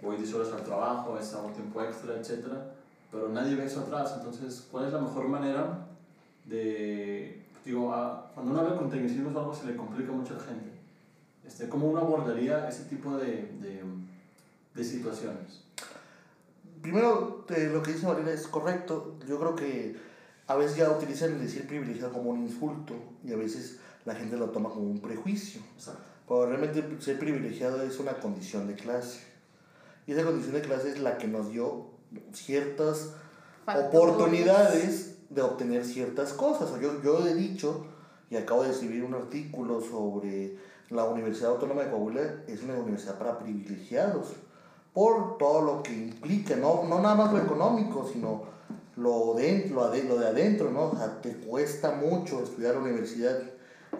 voy 0.01 0.17
10 0.17 0.33
horas 0.33 0.51
al 0.53 0.63
trabajo, 0.63 1.17
he 1.17 1.21
estado 1.21 1.47
tiempo 1.49 1.81
extra, 1.81 2.15
etc. 2.15 2.45
Pero 3.11 3.29
nadie 3.29 3.55
ve 3.55 3.65
eso 3.65 3.81
atrás. 3.81 4.13
Entonces, 4.17 4.67
¿cuál 4.71 4.85
es 4.87 4.93
la 4.93 4.99
mejor 4.99 5.27
manera 5.29 5.87
de... 6.45 7.41
Digo, 7.63 7.93
a- 7.93 8.29
cuando 8.33 8.51
uno 8.51 8.61
habla 8.61 8.75
con 8.77 8.89
tecnicismos 8.89 9.33
o 9.35 9.39
algo 9.39 9.55
se 9.55 9.65
le 9.65 9.75
complica 9.75 10.11
mucho 10.11 10.33
a 10.35 10.37
la 10.37 10.43
gente. 10.43 10.69
Este, 11.45 11.67
¿Cómo 11.69 11.87
uno 11.87 11.99
abordaría 12.01 12.67
ese 12.67 12.83
tipo 12.85 13.15
de, 13.17 13.25
de, 13.61 13.81
de 14.75 14.83
situaciones? 14.83 15.63
Primero, 16.81 17.45
eh, 17.49 17.69
lo 17.71 17.81
que 17.81 17.93
dice 17.93 18.05
Valeria 18.05 18.33
es 18.33 18.47
correcto. 18.47 19.15
Yo 19.27 19.39
creo 19.39 19.55
que 19.55 19.95
a 20.47 20.55
veces 20.55 20.77
ya 20.77 20.91
utilizan 20.91 21.33
el 21.33 21.41
decir 21.41 21.65
privilegiado 21.67 22.13
como 22.13 22.29
un 22.29 22.43
insulto 22.43 22.93
y 23.23 23.33
a 23.33 23.37
veces 23.37 23.79
la 24.05 24.13
gente 24.13 24.37
lo 24.37 24.51
toma 24.51 24.69
como 24.69 24.85
un 24.85 24.99
prejuicio. 24.99 25.61
Exacto. 25.75 26.01
Pero 26.27 26.45
realmente 26.47 26.83
ser 26.99 27.17
privilegiado 27.17 27.81
es 27.81 27.99
una 27.99 28.13
condición 28.19 28.67
de 28.67 28.75
clase. 28.75 29.21
Y 30.05 30.11
esa 30.11 30.23
condición 30.23 30.53
de 30.53 30.61
clase 30.61 30.91
es 30.91 30.99
la 30.99 31.17
que 31.17 31.27
nos 31.27 31.49
dio 31.49 31.87
ciertas 32.33 33.13
Factores. 33.65 33.89
oportunidades 33.89 35.15
de 35.29 35.41
obtener 35.41 35.83
ciertas 35.83 36.33
cosas. 36.33 36.69
O 36.69 36.79
Yo, 36.79 37.01
yo 37.01 37.25
he 37.25 37.33
dicho, 37.33 37.85
y 38.29 38.35
acabo 38.35 38.63
de 38.63 38.71
escribir 38.71 39.03
un 39.03 39.15
artículo 39.15 39.81
sobre 39.81 40.57
la 40.89 41.05
Universidad 41.05 41.51
Autónoma 41.51 41.83
de 41.83 41.89
Coahuila, 41.89 42.43
es 42.47 42.61
una 42.61 42.75
universidad 42.75 43.17
para 43.17 43.39
privilegiados, 43.39 44.33
por 44.95 45.37
todo 45.37 45.61
lo 45.61 45.83
que 45.83 45.91
implica, 45.91 46.55
no, 46.55 46.85
no 46.85 47.01
nada 47.01 47.15
más 47.15 47.33
lo 47.33 47.39
económico, 47.39 48.09
sino 48.11 48.43
lo 48.95 49.33
de, 49.33 49.69
lo, 49.69 49.89
de 49.91 50.27
adentro, 50.27 50.71
¿no? 50.71 50.85
O 50.85 50.95
sea, 50.95 51.21
te 51.21 51.35
cuesta 51.35 51.91
mucho 51.91 52.41
estudiar 52.41 52.75
la 52.75 52.79
universidad 52.79 53.37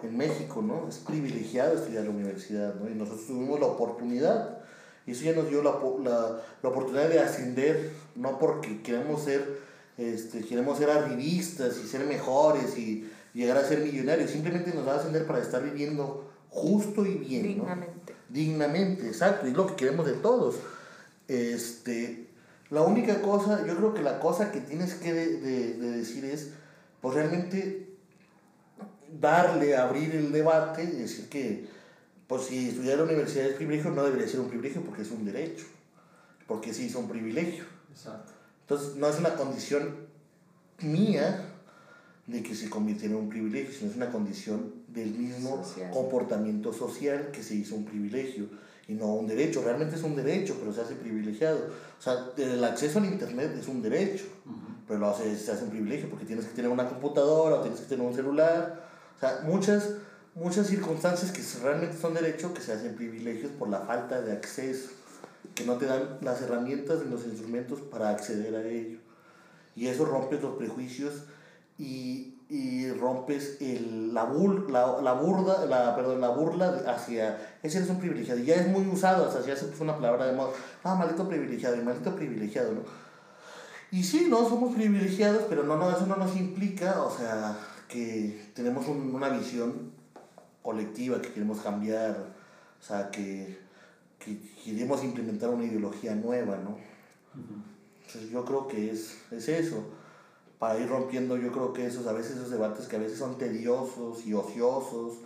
en 0.02 0.16
México, 0.16 0.62
¿no? 0.62 0.88
Es 0.88 0.96
privilegiado 0.96 1.74
estudiar 1.74 2.04
la 2.04 2.10
universidad, 2.10 2.76
¿no? 2.76 2.88
Y 2.88 2.94
nosotros 2.94 3.26
tuvimos 3.26 3.60
la 3.60 3.66
oportunidad. 3.66 4.60
Y 5.06 5.10
eso 5.10 5.24
ya 5.24 5.34
nos 5.34 5.50
dio 5.50 5.62
la, 5.62 5.72
la, 6.02 6.40
la 6.62 6.68
oportunidad 6.70 7.10
de 7.10 7.20
ascender, 7.20 7.92
no 8.14 8.38
porque 8.38 8.80
queremos 8.80 9.22
ser, 9.22 9.60
este, 9.98 10.46
queremos 10.46 10.78
ser 10.78 10.88
arribistas 10.88 11.76
y 11.76 11.86
ser 11.86 12.06
mejores 12.06 12.78
y 12.78 13.06
llegar 13.34 13.58
a 13.58 13.64
ser 13.64 13.80
millonarios, 13.80 14.30
simplemente 14.30 14.72
nos 14.72 14.88
va 14.88 14.94
a 14.94 14.96
ascender 14.96 15.26
para 15.26 15.40
estar 15.40 15.62
viviendo 15.62 16.24
justo 16.48 17.04
y 17.04 17.16
bien, 17.16 17.42
¿no? 17.42 17.64
Dignamente. 17.64 18.14
Dignamente, 18.30 19.06
exacto, 19.06 19.46
y 19.46 19.50
es 19.50 19.56
lo 19.56 19.66
que 19.66 19.74
queremos 19.76 20.06
de 20.06 20.14
todos. 20.14 20.56
Este, 21.28 22.26
la 22.70 22.82
única 22.82 23.20
cosa, 23.22 23.66
yo 23.66 23.76
creo 23.76 23.94
que 23.94 24.02
la 24.02 24.20
cosa 24.20 24.52
que 24.52 24.60
tienes 24.60 24.94
que 24.94 25.12
de, 25.12 25.40
de- 25.40 25.74
de 25.74 25.90
decir 25.98 26.24
es, 26.24 26.50
pues 27.00 27.14
realmente 27.14 27.88
darle, 29.20 29.76
abrir 29.76 30.14
el 30.14 30.32
debate 30.32 30.84
y 30.84 30.96
decir 31.02 31.28
que, 31.28 31.68
pues 32.26 32.42
si 32.46 32.68
estudiar 32.70 32.94
en 32.94 32.98
la 32.98 33.04
universidad 33.04 33.46
es 33.46 33.54
privilegio, 33.54 33.90
no 33.92 34.04
debería 34.04 34.28
ser 34.28 34.40
un 34.40 34.48
privilegio 34.48 34.82
porque 34.82 35.02
es 35.02 35.10
un 35.10 35.24
derecho, 35.24 35.64
porque 36.46 36.74
sí 36.74 36.86
es 36.86 36.94
un 36.94 37.08
privilegio. 37.08 37.64
Exacto. 37.90 38.32
Entonces 38.62 38.96
no 38.96 39.08
es 39.08 39.18
una 39.18 39.34
condición 39.36 40.06
mía 40.80 41.44
de 42.26 42.42
que 42.42 42.54
se 42.56 42.68
convirtiera 42.68 43.14
en 43.14 43.20
un 43.20 43.28
privilegio, 43.28 43.72
sino 43.72 43.90
es 43.90 43.96
una 43.96 44.10
condición 44.10 44.74
del 44.88 45.10
mismo 45.10 45.62
Social. 45.64 45.90
comportamiento 45.92 46.72
social 46.72 47.30
que 47.32 47.42
se 47.44 47.54
hizo 47.54 47.76
un 47.76 47.84
privilegio 47.84 48.46
y 48.88 48.94
no 48.94 49.06
un 49.14 49.26
derecho. 49.26 49.62
Realmente 49.62 49.96
es 49.96 50.02
un 50.02 50.16
derecho, 50.16 50.56
pero 50.58 50.72
se 50.72 50.80
hace 50.80 50.94
privilegiado. 50.94 51.58
O 51.98 52.02
sea, 52.02 52.30
el 52.36 52.62
acceso 52.64 52.98
al 52.98 53.06
Internet 53.06 53.56
es 53.58 53.68
un 53.68 53.82
derecho, 53.82 54.24
pero 54.86 55.00
lo 55.00 55.08
hace, 55.08 55.36
se 55.36 55.52
hace 55.52 55.64
un 55.64 55.70
privilegio 55.70 56.08
porque 56.08 56.24
tienes 56.24 56.46
que 56.46 56.54
tener 56.54 56.70
una 56.70 56.88
computadora 56.88 57.56
o 57.56 57.60
tienes 57.60 57.80
que 57.80 57.86
tener 57.86 58.06
un 58.06 58.14
celular. 58.14 58.88
O 59.16 59.20
sea, 59.20 59.40
muchas, 59.44 59.94
muchas 60.34 60.66
circunstancias 60.66 61.32
que 61.32 61.42
realmente 61.62 61.96
son 61.96 62.14
derechos 62.14 62.52
que 62.52 62.60
se 62.60 62.72
hacen 62.72 62.94
privilegios 62.94 63.50
por 63.52 63.68
la 63.68 63.80
falta 63.80 64.20
de 64.22 64.32
acceso, 64.32 64.90
que 65.54 65.64
no 65.64 65.76
te 65.76 65.86
dan 65.86 66.18
las 66.20 66.42
herramientas 66.42 67.00
ni 67.04 67.10
los 67.10 67.24
instrumentos 67.24 67.80
para 67.80 68.10
acceder 68.10 68.54
a 68.54 68.64
ello. 68.66 68.98
Y 69.74 69.88
eso 69.88 70.04
rompes 70.04 70.40
los 70.40 70.56
prejuicios 70.56 71.24
y, 71.78 72.35
y 72.48 72.90
rompes 72.92 73.56
el, 73.60 74.14
la, 74.14 74.24
bul, 74.24 74.66
la, 74.72 75.00
la, 75.02 75.12
burda, 75.14 75.66
la, 75.66 75.96
perdón, 75.96 76.20
la 76.20 76.28
burla 76.28 76.82
hacia 76.86 77.56
ese 77.62 77.78
eres 77.78 77.90
un 77.90 77.98
privilegiado. 77.98 78.38
Y 78.40 78.44
ya 78.44 78.54
es 78.54 78.68
muy 78.68 78.86
usado, 78.86 79.28
o 79.28 79.32
sea, 79.32 79.40
ya 79.44 79.56
se 79.56 79.66
puso 79.66 79.82
una 79.84 79.96
palabra 79.96 80.26
de 80.26 80.32
moda. 80.32 80.50
Ah, 80.84 80.94
maldito 80.94 81.28
privilegiado, 81.28 81.76
y 81.76 81.80
maldito 81.82 82.14
privilegiado, 82.14 82.72
¿no? 82.72 82.80
Y 83.90 84.02
sí, 84.04 84.26
no 84.28 84.48
somos 84.48 84.74
privilegiados, 84.74 85.44
pero 85.48 85.64
no, 85.64 85.76
no, 85.76 85.90
eso 85.90 86.06
no 86.06 86.16
nos 86.16 86.36
implica, 86.36 87.02
o 87.02 87.10
sea, 87.10 87.56
que 87.88 88.50
tenemos 88.54 88.86
un- 88.88 89.14
una 89.14 89.28
visión 89.28 89.92
colectiva 90.62 91.20
que 91.22 91.32
queremos 91.32 91.60
cambiar, 91.60 92.16
o 92.80 92.84
sea, 92.84 93.10
que, 93.10 93.58
que 94.18 94.38
queremos 94.64 95.02
implementar 95.04 95.50
una 95.50 95.64
ideología 95.64 96.14
nueva, 96.14 96.56
¿no? 96.56 96.70
Ujú. 96.70 97.62
Entonces 98.06 98.30
yo 98.30 98.44
creo 98.44 98.66
que 98.68 98.90
es, 98.90 99.16
es 99.30 99.48
eso, 99.48 99.84
para 100.58 100.78
ir 100.78 100.88
rompiendo 100.88 101.36
yo 101.36 101.52
creo 101.52 101.72
que 101.72 101.86
esos, 101.86 102.06
a 102.06 102.12
veces 102.12 102.36
esos 102.36 102.50
debates 102.50 102.86
que 102.86 102.96
a 102.96 102.98
veces 102.98 103.18
son 103.18 103.36
tediosos 103.36 104.24
y 104.24 104.32
ociosos, 104.32 105.18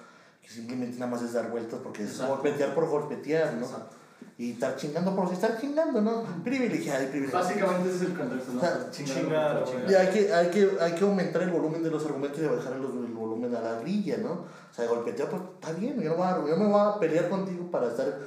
que 0.42 0.48
simplemente 0.48 0.98
nada 0.98 1.12
más 1.12 1.22
es 1.22 1.32
dar 1.32 1.50
vueltas 1.50 1.80
porque 1.82 2.04
es 2.04 2.20
golpetear 2.20 2.74
por 2.74 2.88
golpetear, 2.88 3.54
¿no? 3.54 3.66
Exacto. 3.66 3.96
Y 4.36 4.52
estar 4.52 4.74
chingando 4.76 5.14
por 5.14 5.30
estar 5.32 5.60
chingando, 5.60 6.00
¿no? 6.00 6.24
Privilegiado 6.42 7.04
y 7.04 7.06
privilegiado. 7.08 7.44
Básicamente 7.44 7.88
ese 7.90 7.96
es 7.96 8.10
el 8.10 8.18
contexto, 8.18 8.52
¿no? 8.52 8.58
O 8.58 8.62
sea, 8.62 8.90
Chingando 8.90 9.20
chingar, 9.20 9.64
por 9.64 9.72
güey. 9.72 9.92
Y 9.92 9.94
hay 9.94 10.08
que, 10.08 10.32
hay, 10.32 10.50
que, 10.50 10.70
hay 10.80 10.94
que 10.94 11.04
aumentar 11.04 11.42
el 11.42 11.50
volumen 11.50 11.82
de 11.82 11.90
los 11.90 12.04
argumentos 12.06 12.38
y 12.38 12.46
bajar 12.46 12.72
el, 12.72 12.82
el 12.82 13.12
volumen 13.12 13.54
a 13.54 13.60
la 13.60 13.80
grilla, 13.80 14.16
¿no? 14.16 14.32
O 14.32 14.74
sea, 14.74 14.86
golpetear, 14.86 15.28
pues 15.28 15.42
está 15.54 15.72
bien, 15.72 16.00
yo 16.00 16.10
no, 16.10 16.16
voy 16.16 16.26
a, 16.26 16.36
yo 16.38 16.56
me 16.56 16.66
voy 16.66 16.80
a 16.80 16.98
pelear 16.98 17.28
contigo 17.28 17.70
para 17.70 17.88
estar 17.88 18.18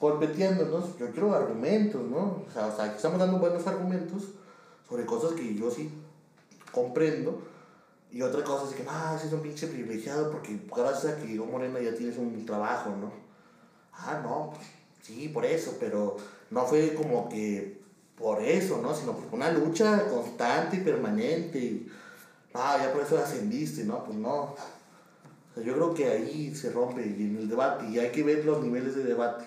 golpeteando, 0.00 0.64
¿no? 0.66 0.98
Yo 0.98 1.10
quiero 1.12 1.34
argumentos, 1.34 2.02
¿no? 2.02 2.44
O 2.48 2.52
sea, 2.52 2.66
o 2.66 2.76
sea, 2.76 2.86
aquí 2.86 2.96
estamos 2.96 3.20
dando 3.20 3.38
buenos 3.38 3.64
argumentos 3.66 4.24
sobre 4.88 5.06
cosas 5.06 5.32
que 5.32 5.54
yo 5.54 5.70
sí 5.70 5.92
comprendo. 6.72 7.42
Y 8.12 8.22
otra 8.22 8.42
cosa 8.42 8.68
es 8.68 8.74
que, 8.74 8.84
ah, 8.88 9.14
ese 9.16 9.28
es 9.28 9.32
un 9.32 9.40
pinche 9.40 9.68
privilegiado 9.68 10.30
porque 10.30 10.58
gracias 10.74 11.12
a 11.12 11.16
que 11.16 11.28
llegó 11.28 11.46
Morena 11.46 11.80
ya 11.80 11.94
tienes 11.94 12.16
un 12.18 12.44
trabajo, 12.44 12.90
¿no? 12.90 13.12
Ah, 13.92 14.20
no, 14.22 14.50
pues, 14.54 14.66
sí, 15.02 15.28
por 15.28 15.44
eso, 15.44 15.76
pero 15.78 16.16
no 16.50 16.66
fue 16.66 16.94
como 16.94 17.28
que 17.28 17.80
por 18.16 18.42
eso, 18.42 18.80
¿no? 18.82 18.94
Sino 18.94 19.16
por 19.16 19.32
una 19.34 19.52
lucha 19.52 20.08
constante 20.08 20.78
y 20.78 20.80
permanente. 20.80 21.86
Ah, 22.52 22.78
ya 22.80 22.92
por 22.92 23.02
eso 23.02 23.18
ascendiste, 23.18 23.84
¿no? 23.84 24.04
Pues 24.04 24.18
no. 24.18 24.42
O 24.42 24.56
sea, 25.54 25.62
yo 25.62 25.74
creo 25.74 25.94
que 25.94 26.08
ahí 26.08 26.54
se 26.54 26.70
rompe 26.70 27.02
y 27.02 27.22
en 27.22 27.36
el 27.36 27.48
debate, 27.48 27.88
y 27.88 27.98
hay 27.98 28.10
que 28.10 28.22
ver 28.22 28.44
los 28.44 28.62
niveles 28.62 28.96
de 28.96 29.04
debate. 29.04 29.44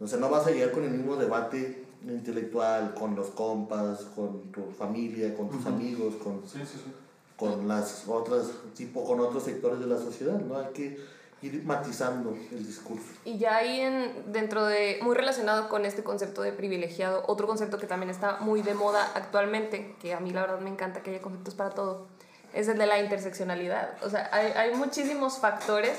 O 0.00 0.06
sea, 0.06 0.18
no 0.18 0.30
vas 0.30 0.46
a 0.46 0.50
llegar 0.50 0.72
con 0.72 0.84
el 0.84 0.90
mismo 0.90 1.16
debate 1.16 1.81
intelectual, 2.08 2.94
con 2.94 3.14
los 3.14 3.28
compas, 3.28 4.00
con 4.14 4.50
tu 4.52 4.70
familia, 4.70 5.34
con 5.34 5.48
tus 5.48 5.60
Ujú. 5.60 5.68
amigos, 5.68 6.14
con 6.16 6.42
Sí, 6.46 6.58
sí, 6.60 6.78
sí. 6.84 6.92
con 7.36 7.66
las 7.68 8.04
otras 8.08 8.50
tipo 8.76 9.04
con 9.04 9.20
otros 9.20 9.42
sectores 9.44 9.80
de 9.80 9.86
la 9.86 9.96
sociedad 9.98 10.38
no 10.38 10.56
hay 10.58 10.66
que 10.72 10.98
ir 11.42 11.64
matizando 11.64 12.36
el 12.52 12.64
discurso 12.64 13.04
Y 13.24 13.36
ya 13.38 13.56
ahí 13.56 13.80
en, 13.80 14.32
dentro 14.32 14.64
de, 14.64 15.00
muy 15.02 15.16
relacionado 15.16 15.68
con 15.68 15.84
este 15.84 16.04
concepto 16.04 16.42
de 16.42 16.52
privilegiado, 16.52 17.24
otro 17.26 17.48
concepto 17.48 17.78
que 17.78 17.86
también 17.88 18.10
está 18.10 18.36
muy 18.40 18.62
de 18.62 18.74
moda 18.74 19.10
actualmente, 19.16 19.96
que 20.00 20.14
a 20.14 20.20
mí 20.20 20.30
la 20.30 20.42
verdad 20.42 20.60
me 20.60 20.70
encanta 20.70 21.02
que 21.02 21.10
haya 21.10 21.20
conceptos 21.20 21.54
para 21.56 21.70
todo, 21.70 22.06
es 22.54 22.68
el 22.68 22.78
de 22.78 22.86
la 22.86 23.00
interseccionalidad. 23.00 23.96
O 24.04 24.10
sea, 24.10 24.28
hay, 24.32 24.52
hay 24.52 24.74
muchísimos 24.76 25.38
factores 25.38 25.98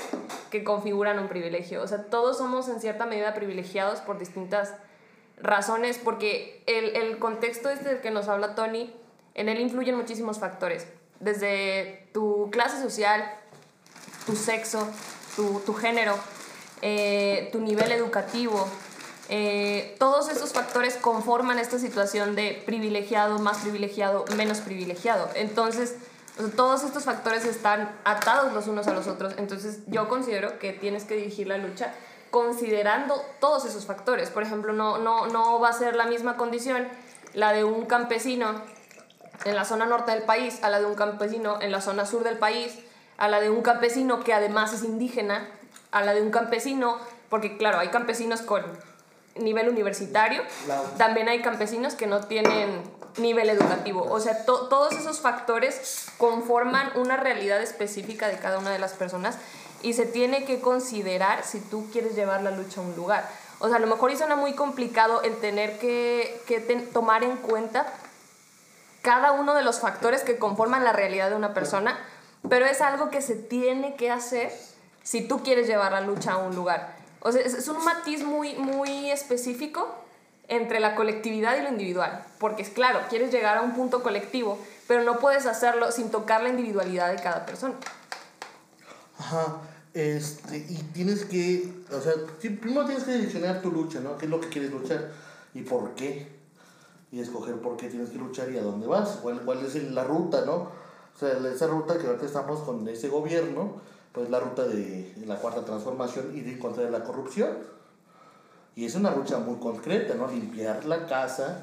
que 0.50 0.64
configuran 0.64 1.18
un 1.18 1.28
privilegio. 1.28 1.82
O 1.82 1.88
sea, 1.88 2.04
todos 2.04 2.38
somos 2.38 2.68
en 2.68 2.80
cierta 2.80 3.04
medida 3.04 3.34
privilegiados 3.34 4.00
por 4.00 4.18
distintas 4.18 4.72
razones, 5.38 5.98
porque 5.98 6.62
el, 6.66 6.96
el 6.96 7.18
contexto 7.18 7.70
este 7.70 7.88
del 7.88 8.00
que 8.00 8.10
nos 8.10 8.28
habla 8.28 8.54
Tony, 8.54 8.94
en 9.34 9.48
él 9.48 9.60
influyen 9.60 9.96
muchísimos 9.96 10.38
factores, 10.38 10.86
desde 11.20 12.08
tu 12.12 12.50
clase 12.50 12.80
social, 12.80 13.24
tu 14.26 14.36
sexo, 14.36 14.86
tu, 15.36 15.60
tu 15.60 15.74
género, 15.74 16.16
eh, 16.82 17.48
tu 17.52 17.60
nivel 17.60 17.92
educativo. 17.92 18.68
eh, 19.28 19.96
todos 19.98 20.28
esos 20.28 20.52
factores 20.52 20.96
conforman 20.96 21.58
esta 21.58 21.78
situación 21.78 22.34
de 22.36 22.62
privilegiado, 22.66 23.38
más 23.38 23.58
privilegiado, 23.58 24.24
menos 24.36 24.58
privilegiado. 24.58 25.28
Entonces, 25.34 25.96
todos 26.56 26.82
estos 26.82 27.04
factores 27.04 27.44
están 27.44 27.96
atados 28.04 28.52
los 28.52 28.66
unos 28.66 28.86
a 28.86 28.92
los 28.92 29.06
otros. 29.06 29.34
Entonces, 29.38 29.80
yo 29.86 30.08
considero 30.08 30.58
que 30.58 30.72
tienes 30.72 31.04
que 31.04 31.14
dirigir 31.16 31.46
la 31.46 31.58
lucha 31.58 31.94
considerando 32.38 33.14
todos 33.38 33.64
esos 33.64 33.86
factores. 33.86 34.28
Por 34.28 34.42
ejemplo, 34.42 34.72
no, 34.72 34.98
no, 34.98 35.28
no 35.28 35.60
va 35.60 35.68
a 35.68 35.72
ser 35.72 35.94
la 35.94 36.06
misma 36.06 36.36
condición 36.36 36.88
la 37.32 37.52
de 37.52 37.62
un 37.62 37.86
campesino 37.86 38.60
en 39.44 39.54
la 39.54 39.64
zona 39.64 39.86
norte 39.86 40.10
del 40.10 40.24
país, 40.24 40.58
a 40.64 40.68
la 40.68 40.80
de 40.80 40.86
un 40.86 40.96
campesino 40.96 41.60
en 41.62 41.70
la 41.70 41.80
zona 41.80 42.06
sur 42.06 42.24
del 42.24 42.36
país, 42.38 42.76
a 43.18 43.28
la 43.28 43.40
de 43.40 43.50
un 43.50 43.62
campesino 43.62 44.24
que 44.24 44.34
además 44.34 44.72
es 44.72 44.82
indígena, 44.82 45.48
a 45.92 46.02
la 46.02 46.12
de 46.12 46.22
un 46.22 46.32
campesino, 46.32 46.98
porque 47.30 47.56
claro, 47.56 47.78
hay 47.78 47.88
campesinos 47.88 48.42
con 48.42 48.64
nivel 49.36 49.68
universitario, 49.68 50.42
también 50.98 51.28
hay 51.28 51.40
campesinos 51.40 51.94
que 51.94 52.08
no 52.08 52.20
tienen 52.26 52.82
nivel 53.18 53.48
educativo. 53.48 54.04
O 54.10 54.18
sea, 54.18 54.44
to- 54.44 54.66
todos 54.68 54.92
esos 54.94 55.20
factores 55.20 56.06
conforman 56.18 56.90
una 56.96 57.16
realidad 57.16 57.62
específica 57.62 58.26
de 58.26 58.38
cada 58.38 58.58
una 58.58 58.70
de 58.70 58.80
las 58.80 58.92
personas 58.94 59.36
y 59.84 59.92
se 59.92 60.06
tiene 60.06 60.44
que 60.44 60.60
considerar 60.60 61.44
si 61.44 61.60
tú 61.60 61.88
quieres 61.92 62.16
llevar 62.16 62.42
la 62.42 62.50
lucha 62.50 62.80
a 62.80 62.84
un 62.84 62.96
lugar. 62.96 63.28
O 63.58 63.68
sea, 63.68 63.76
a 63.76 63.80
lo 63.80 63.86
mejor 63.86 64.10
y 64.10 64.16
suena 64.16 64.34
muy 64.34 64.54
complicado 64.54 65.22
el 65.22 65.36
tener 65.36 65.78
que, 65.78 66.42
que 66.46 66.58
tomar 66.92 67.22
en 67.22 67.36
cuenta 67.36 67.86
cada 69.02 69.32
uno 69.32 69.52
de 69.52 69.62
los 69.62 69.80
factores 69.80 70.22
que 70.22 70.38
conforman 70.38 70.84
la 70.84 70.94
realidad 70.94 71.28
de 71.28 71.36
una 71.36 71.52
persona, 71.52 71.98
pero 72.48 72.64
es 72.64 72.80
algo 72.80 73.10
que 73.10 73.20
se 73.20 73.36
tiene 73.36 73.94
que 73.96 74.10
hacer 74.10 74.50
si 75.02 75.28
tú 75.28 75.42
quieres 75.42 75.66
llevar 75.66 75.92
la 75.92 76.00
lucha 76.00 76.32
a 76.32 76.38
un 76.38 76.56
lugar. 76.56 76.96
O 77.20 77.30
sea, 77.30 77.42
es, 77.42 77.52
es 77.52 77.68
un 77.68 77.84
matiz 77.84 78.24
muy, 78.24 78.54
muy 78.54 79.10
específico 79.10 79.94
entre 80.48 80.80
la 80.80 80.94
colectividad 80.94 81.56
y 81.56 81.62
lo 81.62 81.68
individual, 81.68 82.24
porque 82.38 82.62
es 82.62 82.70
claro, 82.70 83.00
quieres 83.10 83.30
llegar 83.30 83.58
a 83.58 83.62
un 83.62 83.74
punto 83.74 84.02
colectivo, 84.02 84.58
pero 84.88 85.02
no 85.02 85.18
puedes 85.18 85.44
hacerlo 85.44 85.92
sin 85.92 86.10
tocar 86.10 86.42
la 86.42 86.48
individualidad 86.48 87.10
de 87.10 87.22
cada 87.22 87.44
persona. 87.44 87.74
Ajá, 89.18 89.58
este, 89.94 90.58
y 90.58 90.76
tienes 90.92 91.24
que, 91.24 91.72
o 91.92 92.00
sea, 92.00 92.12
primero 92.40 92.84
tienes 92.84 93.04
que 93.04 93.12
direccionar 93.12 93.62
tu 93.62 93.70
lucha, 93.70 94.00
¿no? 94.00 94.18
¿Qué 94.18 94.26
es 94.26 94.30
lo 94.30 94.40
que 94.40 94.48
quieres 94.48 94.72
luchar 94.72 95.12
y 95.54 95.62
por 95.62 95.94
qué? 95.94 96.28
Y 97.12 97.20
escoger 97.20 97.54
por 97.60 97.76
qué 97.76 97.88
tienes 97.88 98.10
que 98.10 98.18
luchar 98.18 98.50
y 98.50 98.58
a 98.58 98.62
dónde 98.62 98.88
vas, 98.88 99.10
cuál, 99.22 99.42
cuál 99.42 99.64
es 99.64 99.74
la 99.92 100.02
ruta, 100.02 100.44
¿no? 100.44 100.54
O 100.54 101.18
sea, 101.18 101.38
esa 101.48 101.68
ruta 101.68 101.96
que 101.96 102.08
ahorita 102.08 102.26
estamos 102.26 102.60
con 102.60 102.86
ese 102.88 103.08
gobierno, 103.08 103.80
pues 104.12 104.28
la 104.30 104.40
ruta 104.40 104.64
de 104.64 105.14
la 105.26 105.36
cuarta 105.36 105.64
transformación 105.64 106.36
y 106.36 106.40
de 106.40 106.58
contra 106.58 106.90
la 106.90 107.04
corrupción. 107.04 107.50
Y 108.74 108.86
es 108.86 108.96
una 108.96 109.14
lucha 109.14 109.38
muy 109.38 109.60
concreta, 109.60 110.14
¿no? 110.16 110.26
Limpiar 110.26 110.84
la 110.86 111.06
casa 111.06 111.62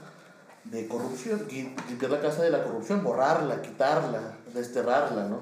de 0.63 0.87
corrupción, 0.87 1.45
limpiar 1.49 2.11
la 2.11 2.21
casa 2.21 2.43
de 2.43 2.49
la 2.49 2.63
corrupción, 2.63 3.03
borrarla, 3.03 3.61
quitarla, 3.61 4.37
desterrarla, 4.53 5.27
¿no? 5.27 5.41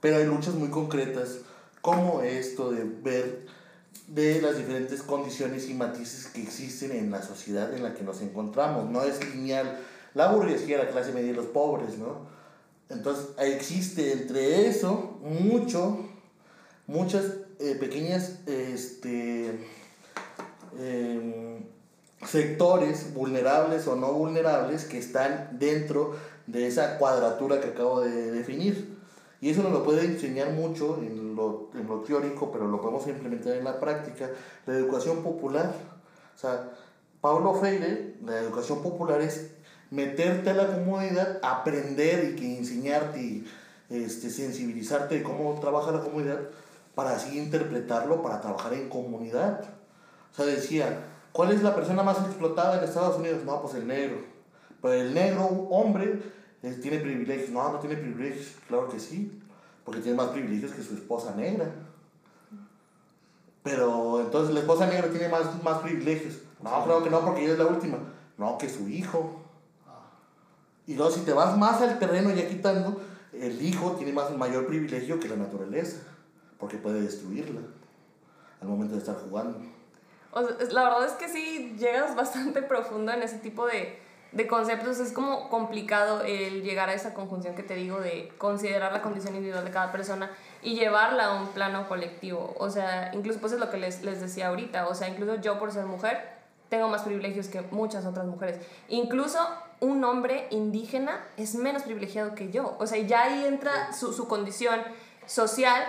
Pero 0.00 0.18
hay 0.18 0.26
luchas 0.26 0.54
muy 0.54 0.68
concretas, 0.68 1.38
como 1.80 2.22
esto 2.22 2.70
de 2.70 2.84
ver 2.84 3.46
de 4.08 4.40
las 4.40 4.56
diferentes 4.56 5.02
condiciones 5.02 5.68
y 5.68 5.74
matices 5.74 6.26
que 6.26 6.42
existen 6.42 6.92
en 6.92 7.10
la 7.10 7.22
sociedad 7.22 7.72
en 7.74 7.82
la 7.82 7.94
que 7.94 8.02
nos 8.02 8.20
encontramos. 8.22 8.90
No 8.90 9.02
es 9.02 9.22
lineal 9.34 9.78
la 10.14 10.32
burguesía, 10.32 10.78
la 10.78 10.88
clase 10.88 11.12
media 11.12 11.30
y 11.30 11.34
los 11.34 11.46
pobres, 11.46 11.98
¿no? 11.98 12.26
Entonces 12.88 13.26
existe 13.38 14.12
entre 14.12 14.66
eso 14.66 15.18
mucho, 15.22 15.98
muchas 16.86 17.24
eh, 17.60 17.76
pequeñas 17.78 18.38
este, 18.46 19.68
em, 20.78 21.64
sectores 22.26 23.12
vulnerables 23.12 23.86
o 23.86 23.96
no 23.96 24.12
vulnerables 24.12 24.84
que 24.84 24.98
están 24.98 25.58
dentro 25.58 26.16
de 26.46 26.66
esa 26.66 26.96
cuadratura 26.98 27.60
que 27.60 27.68
acabo 27.68 28.00
de 28.00 28.32
definir. 28.32 28.97
Y 29.40 29.50
eso 29.50 29.62
nos 29.62 29.72
lo 29.72 29.84
puede 29.84 30.04
enseñar 30.04 30.50
mucho 30.50 30.98
en 31.00 31.36
lo, 31.36 31.70
en 31.74 31.86
lo 31.86 32.00
teórico, 32.00 32.50
pero 32.50 32.66
lo 32.66 32.80
podemos 32.80 33.06
implementar 33.06 33.54
en 33.54 33.64
la 33.64 33.78
práctica. 33.78 34.30
La 34.66 34.74
educación 34.74 35.22
popular. 35.22 35.72
O 36.34 36.38
sea, 36.38 36.70
Paulo 37.20 37.54
Freire, 37.54 38.16
la 38.24 38.38
educación 38.38 38.82
popular 38.82 39.20
es 39.20 39.52
meterte 39.90 40.50
a 40.50 40.54
la 40.54 40.66
comunidad, 40.66 41.38
aprender 41.42 42.32
y 42.32 42.36
que 42.36 42.58
enseñarte 42.58 43.20
y 43.20 43.46
este, 43.90 44.30
sensibilizarte 44.30 45.16
de 45.16 45.22
cómo 45.22 45.58
trabaja 45.60 45.92
la 45.92 46.00
comunidad 46.00 46.40
para 46.94 47.12
así 47.12 47.38
interpretarlo, 47.38 48.22
para 48.22 48.40
trabajar 48.40 48.74
en 48.74 48.88
comunidad. 48.88 49.62
O 50.32 50.36
sea, 50.36 50.46
decía, 50.46 51.04
¿cuál 51.32 51.52
es 51.52 51.62
la 51.62 51.74
persona 51.74 52.02
más 52.02 52.18
explotada 52.18 52.78
en 52.78 52.84
Estados 52.84 53.16
Unidos? 53.18 53.44
No, 53.44 53.62
pues 53.62 53.74
el 53.74 53.86
negro. 53.86 54.18
Pero 54.82 54.94
el 54.94 55.14
negro 55.14 55.44
hombre 55.70 56.20
tiene 56.60 56.98
privilegios. 56.98 57.50
No, 57.50 57.72
no 57.72 57.78
tiene 57.78 57.96
privilegios. 57.96 58.54
Claro 58.66 58.88
que 58.88 58.98
sí, 59.00 59.40
porque 59.84 60.00
tiene 60.00 60.16
más 60.16 60.28
privilegios 60.28 60.72
que 60.72 60.82
su 60.82 60.94
esposa 60.94 61.34
negra. 61.34 61.70
Pero 63.62 64.20
entonces 64.20 64.54
la 64.54 64.60
esposa 64.60 64.86
negra 64.86 65.08
tiene 65.10 65.28
más, 65.28 65.62
más 65.62 65.78
privilegios. 65.78 66.38
No, 66.62 66.84
creo 66.84 67.02
que 67.02 67.10
no, 67.10 67.20
porque 67.24 67.44
ella 67.44 67.52
es 67.52 67.58
la 67.58 67.66
última. 67.66 67.98
No, 68.36 68.56
que 68.58 68.68
su 68.68 68.88
hijo. 68.88 69.42
Y 70.86 70.94
luego 70.94 71.10
si 71.10 71.20
te 71.20 71.32
vas 71.32 71.56
más 71.58 71.80
al 71.82 71.98
terreno 71.98 72.30
ya 72.30 72.48
quitando, 72.48 73.00
el 73.32 73.60
hijo 73.60 73.92
tiene 73.92 74.12
más 74.12 74.34
mayor 74.36 74.66
privilegio 74.66 75.20
que 75.20 75.28
la 75.28 75.36
naturaleza, 75.36 75.98
porque 76.58 76.78
puede 76.78 77.02
destruirla 77.02 77.60
al 78.62 78.68
momento 78.68 78.94
de 78.94 79.00
estar 79.00 79.16
jugando. 79.16 79.58
O 80.32 80.42
sea, 80.46 80.56
es- 80.60 80.72
la 80.72 80.84
verdad 80.84 81.04
es 81.06 81.12
que 81.12 81.28
sí 81.28 81.76
llegas 81.78 82.16
bastante 82.16 82.62
profundo 82.62 83.12
en 83.12 83.22
ese 83.22 83.38
tipo 83.38 83.66
de, 83.66 83.98
de 84.32 84.46
conceptos. 84.46 84.98
Es 84.98 85.12
como 85.12 85.48
complicado 85.48 86.22
el 86.22 86.62
llegar 86.62 86.88
a 86.88 86.94
esa 86.94 87.14
conjunción 87.14 87.54
que 87.54 87.62
te 87.62 87.74
digo 87.74 88.00
de 88.00 88.32
considerar 88.38 88.92
la 88.92 89.02
condición 89.02 89.34
individual 89.34 89.64
de 89.64 89.70
cada 89.70 89.92
persona 89.92 90.30
y 90.62 90.74
llevarla 90.74 91.26
a 91.26 91.34
un 91.40 91.48
plano 91.48 91.88
colectivo. 91.88 92.54
O 92.58 92.70
sea, 92.70 93.10
incluso 93.14 93.40
pues 93.40 93.52
es 93.52 93.60
lo 93.60 93.70
que 93.70 93.78
les, 93.78 94.02
les 94.02 94.20
decía 94.20 94.48
ahorita. 94.48 94.88
O 94.88 94.94
sea, 94.94 95.08
incluso 95.08 95.36
yo 95.36 95.58
por 95.58 95.72
ser 95.72 95.86
mujer 95.86 96.38
tengo 96.68 96.88
más 96.88 97.02
privilegios 97.02 97.48
que 97.48 97.62
muchas 97.70 98.04
otras 98.04 98.26
mujeres. 98.26 98.60
Incluso 98.88 99.38
un 99.80 100.04
hombre 100.04 100.46
indígena 100.50 101.24
es 101.36 101.54
menos 101.54 101.82
privilegiado 101.82 102.34
que 102.34 102.50
yo. 102.50 102.76
O 102.78 102.86
sea, 102.86 102.98
ya 102.98 103.24
ahí 103.24 103.44
entra 103.46 103.92
su, 103.92 104.12
su 104.12 104.28
condición 104.28 104.80
social 105.26 105.82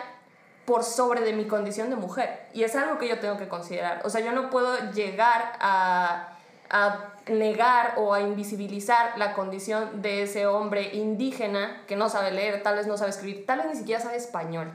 por 0.65 0.83
sobre 0.83 1.21
de 1.21 1.33
mi 1.33 1.45
condición 1.45 1.89
de 1.89 1.95
mujer. 1.95 2.47
Y 2.53 2.63
es 2.63 2.75
algo 2.75 2.99
que 2.99 3.07
yo 3.07 3.19
tengo 3.19 3.37
que 3.37 3.47
considerar. 3.47 4.01
O 4.05 4.09
sea, 4.09 4.21
yo 4.21 4.31
no 4.31 4.49
puedo 4.49 4.91
llegar 4.91 5.53
a, 5.59 6.37
a 6.69 7.13
negar 7.27 7.95
o 7.97 8.13
a 8.13 8.21
invisibilizar 8.21 9.17
la 9.17 9.33
condición 9.33 10.01
de 10.01 10.23
ese 10.23 10.47
hombre 10.47 10.95
indígena 10.95 11.83
que 11.87 11.95
no 11.95 12.09
sabe 12.09 12.31
leer, 12.31 12.63
tal 12.63 12.75
vez 12.75 12.87
no 12.87 12.97
sabe 12.97 13.11
escribir, 13.11 13.45
tal 13.45 13.59
vez 13.59 13.67
ni 13.67 13.75
siquiera 13.75 14.01
sabe 14.01 14.17
español. 14.17 14.71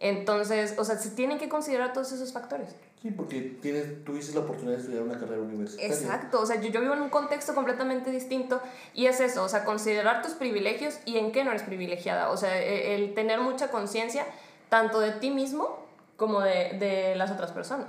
Entonces, 0.00 0.74
o 0.78 0.84
sea, 0.84 0.96
se 0.96 1.10
tienen 1.10 1.38
que 1.38 1.48
considerar 1.48 1.92
todos 1.92 2.10
esos 2.12 2.32
factores. 2.32 2.74
Sí, 3.02 3.10
porque 3.10 3.40
tienes, 3.62 4.04
tuviste 4.04 4.34
la 4.34 4.40
oportunidad 4.40 4.76
de 4.76 4.80
estudiar 4.82 5.02
una 5.02 5.18
carrera 5.18 5.40
universitaria. 5.42 5.94
Exacto, 5.94 6.40
o 6.40 6.46
sea, 6.46 6.60
yo, 6.60 6.68
yo 6.70 6.80
vivo 6.80 6.94
en 6.94 7.02
un 7.02 7.10
contexto 7.10 7.54
completamente 7.54 8.10
distinto 8.10 8.60
y 8.94 9.06
es 9.06 9.20
eso, 9.20 9.42
o 9.42 9.48
sea, 9.48 9.64
considerar 9.64 10.22
tus 10.22 10.32
privilegios 10.32 10.98
y 11.06 11.18
en 11.18 11.32
qué 11.32 11.44
no 11.44 11.50
eres 11.50 11.62
privilegiada, 11.62 12.30
o 12.30 12.36
sea, 12.36 12.58
e- 12.58 12.94
el, 12.94 13.14
tener 13.14 13.40
mucha 13.40 13.70
conciencia 13.70 14.26
tanto 14.68 15.00
de 15.00 15.12
ti 15.12 15.30
mismo 15.30 15.78
como 16.16 16.40
de, 16.40 16.76
de 16.78 17.14
las 17.16 17.30
otras 17.30 17.52
personas. 17.52 17.88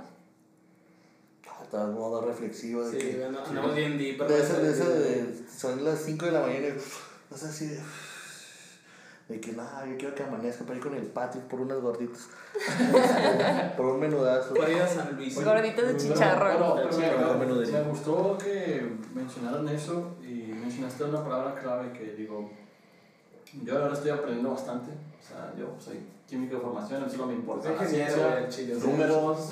Estás 1.72 1.88
en 1.88 1.94
modo 1.94 2.20
reflexivo. 2.20 2.84
De 2.84 3.00
Sí, 3.00 3.06
que, 3.12 3.18
bueno, 3.20 3.38
andamos 3.46 3.74
bien 3.74 3.96
deep. 3.96 4.22
de 4.26 4.38
esa, 4.38 4.58
de 4.58 4.72
esa 4.72 4.88
de, 4.90 5.34
son 5.56 5.82
las 5.82 6.00
5 6.00 6.26
de 6.26 6.32
la 6.32 6.40
mañana 6.42 6.66
y 6.68 6.74
no 7.30 7.36
sé 7.38 7.46
así 7.46 7.66
de, 7.66 7.80
de 9.30 9.40
que 9.40 9.52
nada, 9.52 9.86
yo 9.86 9.96
quiero 9.96 10.14
que 10.14 10.22
amanezca 10.22 10.64
para 10.64 10.76
ir 10.76 10.82
con 10.82 10.94
el 10.94 11.06
patio 11.06 11.40
por 11.48 11.62
unas 11.62 11.80
gorditas. 11.80 12.28
por 13.78 13.86
un 13.86 14.00
menudazo. 14.00 14.52
Para 14.52 14.70
ir 14.70 14.82
a 14.82 14.86
San 14.86 15.16
Luis. 15.16 15.34
Gorditas 15.42 15.86
de 15.88 15.96
chicharrón. 15.96 16.58
pero- 16.74 16.90
pero 16.90 17.36
me- 17.38 17.46
me, 17.72 17.82
gustó 17.84 18.36
que 18.36 18.86
mencionaran 19.14 19.66
eso 19.70 20.16
y 20.22 20.52
mencionaste 20.52 21.04
una 21.04 21.24
palabra 21.24 21.58
clave 21.58 21.90
que 21.94 22.12
digo, 22.12 22.50
yo 23.64 23.78
ahora 23.78 23.94
estoy 23.94 24.10
aprendiendo 24.10 24.50
bastante. 24.50 24.90
O 24.90 25.24
sea, 25.24 25.52
yo 25.56 25.74
soy 25.78 26.00
químico 26.26 26.56
de 26.56 26.60
formación, 26.62 27.04
eso 27.04 27.16
no 27.18 27.26
me 27.26 27.34
importa. 27.34 27.70
La 27.72 27.86
ciencia, 27.86 28.48
chile, 28.48 28.74
números, 28.74 29.50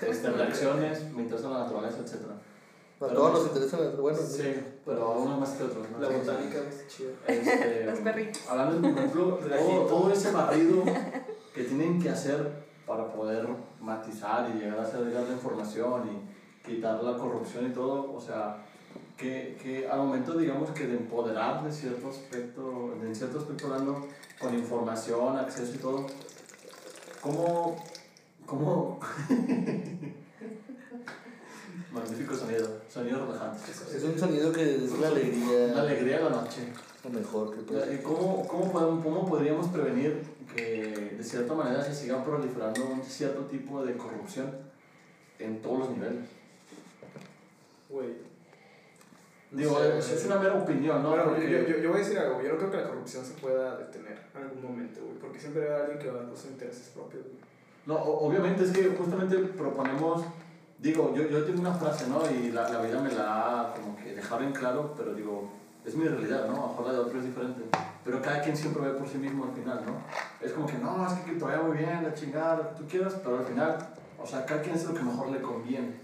este, 0.00 0.30
reacciones, 0.30 1.12
me 1.12 1.22
interesa 1.22 1.50
la 1.50 1.58
naturaleza, 1.60 1.98
etc. 1.98 2.14
A 3.00 3.06
todos 3.06 3.32
nos 3.32 3.46
interesan 3.46 3.84
las 3.84 3.96
buenas. 3.96 4.20
Sí, 4.20 4.54
pero 4.84 5.04
a 5.06 5.18
unos 5.18 5.40
más 5.40 5.50
que 5.50 5.64
otros. 5.64 5.86
¿no? 5.90 5.98
La 5.98 6.08
botánica 6.08 6.58
es 6.68 6.86
chida. 6.88 7.10
Este, 7.26 7.84
Los 7.90 7.98
perritos. 8.00 8.48
Hablando, 8.48 8.80
por 8.80 8.98
ejemplo, 8.98 9.38
todo, 9.58 9.86
todo 9.86 10.12
ese 10.12 10.32
barrido 10.32 10.84
que 11.54 11.64
tienen 11.64 12.00
que 12.00 12.10
hacer 12.10 12.70
para 12.86 13.10
poder 13.12 13.48
matizar 13.80 14.50
y 14.50 14.58
llegar 14.58 14.80
a 14.80 14.82
hacer 14.82 15.06
llegar 15.06 15.24
la 15.24 15.32
información 15.32 16.02
y 16.08 16.66
quitar 16.66 17.02
la 17.02 17.16
corrupción 17.16 17.66
y 17.66 17.72
todo, 17.72 18.12
o 18.12 18.20
sea, 18.20 18.58
que, 19.20 19.58
que 19.62 19.86
al 19.88 19.98
momento, 19.98 20.36
digamos, 20.38 20.70
que 20.70 20.86
de 20.86 20.96
empoderar 20.96 21.62
de 21.62 21.70
cierto 21.70 22.08
aspecto, 22.08 22.94
de 23.02 23.14
cierto 23.14 23.38
aspecto 23.38 23.66
hablando, 23.66 24.08
con 24.40 24.54
información, 24.54 25.36
acceso 25.36 25.74
y 25.74 25.78
todo, 25.78 26.06
¿cómo, 27.20 27.76
cómo, 28.46 28.98
magnífico 31.92 32.34
sonido, 32.34 32.80
sonido 32.88 33.26
relajante, 33.26 33.70
Es 33.70 34.02
un 34.04 34.18
sonido 34.18 34.52
que 34.52 34.76
es 34.76 34.98
la 34.98 35.08
alegría. 35.08 35.66
la 35.74 35.82
alegría 35.82 36.18
de 36.18 36.24
la 36.24 36.30
noche. 36.30 36.72
Lo 37.02 37.10
mejor 37.10 37.54
que 37.54 37.62
puede 37.62 37.94
¿Y 37.94 37.98
¿Cómo, 38.02 38.46
cómo, 38.46 38.70
podemos- 38.72 39.02
¿Cómo 39.02 39.26
podríamos 39.26 39.68
prevenir 39.68 40.22
que 40.54 41.14
de 41.16 41.24
cierta 41.24 41.54
manera 41.54 41.82
se 41.82 41.94
siga 41.94 42.22
proliferando 42.22 42.86
un 42.86 43.02
cierto 43.02 43.42
tipo 43.46 43.82
de 43.84 43.96
corrupción 43.96 44.50
en 45.38 45.60
todos 45.62 45.78
los 45.80 45.90
niveles? 45.90 46.28
Güey. 47.88 48.29
Digo, 49.52 49.78
Sí, 49.80 49.86
es, 49.98 50.10
es 50.12 50.26
una 50.26 50.36
mera 50.36 50.54
opinión, 50.54 51.02
¿no? 51.02 51.08
Bueno, 51.10 51.24
yo, 51.24 51.30
Porque- 51.30 51.50
yo, 51.50 51.58
yo, 51.66 51.78
yo 51.78 51.88
voy 51.90 52.00
a 52.00 52.04
decir 52.04 52.18
algo. 52.18 52.40
Yo 52.42 52.50
no 52.52 52.58
creo 52.58 52.70
que 52.70 52.76
la 52.76 52.88
corrupción 52.88 53.24
se 53.24 53.34
pueda 53.34 53.76
detener 53.76 54.18
en 54.36 54.42
algún 54.42 54.62
momento, 54.62 55.00
güey. 55.04 55.18
Porque 55.18 55.38
siempre 55.40 55.66
haber 55.66 55.82
alguien 55.82 55.98
que 55.98 56.08
va 56.10 56.18
a 56.18 56.22
dar 56.22 56.28
los 56.30 56.44
intereses 56.46 56.90
propios, 56.94 57.24
güey. 57.24 57.36
No, 57.86 57.96
obviamente 57.96 58.62
es 58.64 58.70
que 58.70 58.84
justamente 58.90 59.36
proponemos, 59.38 60.22
digo, 60.78 61.12
yo, 61.16 61.24
yo 61.28 61.44
tengo 61.44 61.60
una 61.60 61.74
frase, 61.74 62.06
¿no? 62.08 62.20
Y 62.30 62.52
la, 62.52 62.68
la 62.68 62.80
vida 62.82 63.00
me 63.00 63.10
la 63.12 63.24
ha 63.62 63.74
como 63.74 63.96
que 63.96 64.14
dejado 64.14 64.42
en 64.42 64.52
claro, 64.52 64.94
pero 64.96 65.14
digo, 65.14 65.50
es 65.84 65.96
mi 65.96 66.06
realidad, 66.06 66.46
¿no? 66.46 66.52
A 66.52 66.60
lo 66.60 66.68
mejor 66.68 66.86
la 66.86 66.92
de 66.92 66.98
otro 67.00 67.18
es 67.18 67.24
diferente. 67.24 67.62
Pero 68.04 68.22
cada 68.22 68.40
quien 68.42 68.56
siempre 68.56 68.82
ve 68.82 68.92
por 68.98 69.08
sí 69.08 69.18
mismo 69.18 69.46
al 69.46 69.52
final, 69.52 69.82
¿no? 69.84 70.02
Es 70.46 70.52
como 70.52 70.66
que, 70.66 70.78
no, 70.78 71.06
es 71.06 71.12
que 71.20 71.32
te 71.32 71.44
vaya 71.44 71.62
muy 71.62 71.76
bien, 71.76 72.02
la 72.04 72.14
chingada, 72.14 72.56
lo 72.56 72.68
que 72.70 72.74
tú 72.76 72.86
quieras, 72.86 73.14
pero 73.24 73.38
al 73.38 73.44
final, 73.44 73.76
o 74.22 74.26
sea, 74.26 74.44
cada 74.46 74.62
quien 74.62 74.76
es 74.76 74.84
lo 74.84 74.94
que 74.94 75.02
mejor 75.02 75.28
le 75.30 75.40
conviene, 75.40 75.94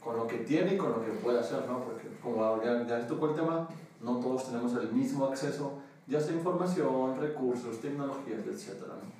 con 0.00 0.16
lo 0.16 0.26
que 0.26 0.38
tiene 0.38 0.74
y 0.74 0.76
con 0.78 0.90
lo 0.92 1.04
que 1.04 1.10
puede 1.12 1.40
hacer, 1.40 1.66
¿no? 1.66 1.80
Porque 1.82 2.03
como 2.24 2.62
ya, 2.64 2.84
ya 2.86 2.98
les 2.98 3.06
tocó 3.06 3.28
el 3.30 3.34
tema, 3.36 3.68
no 4.00 4.16
todos 4.18 4.46
tenemos 4.46 4.72
el 4.74 4.90
mismo 4.92 5.26
acceso, 5.26 5.78
ya 6.06 6.20
sea 6.20 6.34
información, 6.34 7.20
recursos, 7.20 7.80
tecnologías, 7.80 8.38
¿no? 8.38 9.14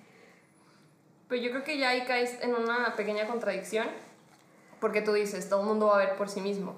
Pero 1.29 1.43
yo 1.43 1.51
creo 1.51 1.65
que 1.65 1.79
ya 1.79 1.91
ahí 1.91 2.05
caes 2.07 2.39
en 2.43 2.55
una 2.55 2.95
pequeña 2.97 3.27
contradicción, 3.27 3.87
porque 4.81 5.01
tú 5.03 5.13
dices, 5.13 5.49
todo 5.49 5.61
el 5.61 5.67
mundo 5.67 5.87
va 5.87 5.95
a 5.97 5.99
ver 5.99 6.17
por 6.17 6.29
sí 6.29 6.41
mismo. 6.41 6.75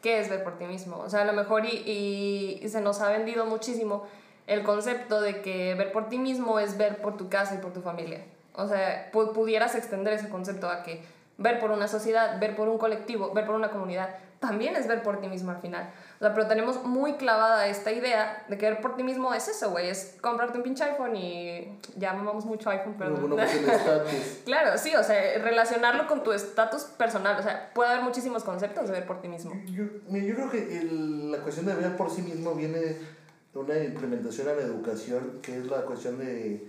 ¿Qué 0.00 0.18
es 0.18 0.28
ver 0.30 0.42
por 0.42 0.58
ti 0.58 0.64
mismo? 0.64 0.96
O 0.98 1.08
sea, 1.10 1.22
a 1.22 1.24
lo 1.24 1.32
mejor 1.32 1.64
y, 1.64 1.68
y- 1.86 2.60
y 2.62 2.68
se 2.68 2.80
nos 2.80 3.00
ha 3.00 3.08
vendido 3.10 3.44
muchísimo 3.46 4.04
el 4.46 4.64
concepto 4.64 5.20
de 5.20 5.42
que 5.42 5.74
ver 5.74 5.92
por 5.92 6.08
ti 6.08 6.18
mismo 6.18 6.58
es 6.58 6.76
ver 6.76 7.00
por 7.00 7.16
tu 7.16 7.28
casa 7.28 7.54
y 7.54 7.58
por 7.58 7.72
tu 7.72 7.80
familia. 7.82 8.24
O 8.54 8.66
sea, 8.66 9.10
pu- 9.12 9.32
pudieras 9.32 9.74
extender 9.76 10.14
ese 10.14 10.28
concepto 10.28 10.68
a 10.68 10.82
que 10.82 11.02
ver 11.42 11.58
por 11.60 11.70
una 11.70 11.88
sociedad, 11.88 12.38
ver 12.40 12.56
por 12.56 12.68
un 12.68 12.78
colectivo, 12.78 13.32
ver 13.34 13.44
por 13.46 13.54
una 13.54 13.70
comunidad, 13.70 14.08
también 14.40 14.74
es 14.74 14.88
ver 14.88 15.02
por 15.04 15.20
ti 15.20 15.28
mismo 15.28 15.52
al 15.52 15.58
final. 15.60 15.88
O 16.16 16.18
sea, 16.18 16.34
pero 16.34 16.48
tenemos 16.48 16.82
muy 16.84 17.14
clavada 17.14 17.66
esta 17.68 17.92
idea 17.92 18.44
de 18.48 18.58
que 18.58 18.66
ver 18.70 18.80
por 18.80 18.96
ti 18.96 19.04
mismo 19.04 19.32
es 19.34 19.46
eso, 19.46 19.70
güey, 19.70 19.88
es 19.88 20.16
comprarte 20.20 20.56
un 20.58 20.64
pinche 20.64 20.82
iPhone 20.82 21.14
y 21.14 21.78
ya 21.96 22.10
amamos 22.10 22.44
mucho 22.44 22.68
iPhone, 22.70 22.96
Pero 22.98 23.16
el 23.16 23.40
estatus. 23.68 24.10
Claro, 24.44 24.76
sí, 24.78 24.94
o 24.96 25.02
sea, 25.04 25.38
relacionarlo 25.38 26.06
con 26.08 26.24
tu 26.24 26.32
estatus 26.32 26.82
personal, 26.84 27.38
o 27.38 27.42
sea, 27.42 27.70
puede 27.72 27.90
haber 27.90 28.02
muchísimos 28.02 28.42
conceptos 28.42 28.86
de 28.86 28.92
ver 28.92 29.06
por 29.06 29.20
ti 29.20 29.28
mismo. 29.28 29.52
Yo, 29.66 29.84
yo 30.10 30.34
creo 30.34 30.50
que 30.50 30.78
el- 30.80 31.30
la 31.30 31.38
cuestión 31.38 31.66
de 31.66 31.74
ver 31.74 31.96
por 31.96 32.10
sí 32.10 32.22
mismo 32.22 32.54
viene 32.54 32.78
de 32.80 33.58
una 33.58 33.78
implementación 33.78 34.48
a 34.48 34.54
la 34.54 34.62
educación, 34.62 35.38
que 35.42 35.56
es 35.58 35.66
la 35.66 35.82
cuestión 35.82 36.18
de 36.18 36.68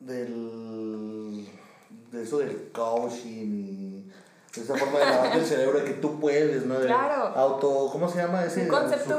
del 0.00 1.48
de 2.12 2.22
eso 2.22 2.38
del 2.38 2.70
coaching 2.72 3.64
y 3.64 4.10
de 4.54 4.62
esa 4.62 4.76
forma 4.76 5.00
de 5.00 5.04
lavarte 5.06 5.38
el 5.38 5.44
cerebro 5.44 5.80
de 5.80 5.84
que 5.84 5.94
tú 5.94 6.20
puedes, 6.20 6.64
¿no? 6.64 6.78
De 6.78 6.86
Claro. 6.86 7.24
Auto, 7.36 7.88
¿cómo 7.90 8.08
se 8.08 8.18
llama 8.18 8.44
ese? 8.44 8.62
Un 8.62 8.68
concepto-. 8.68 9.18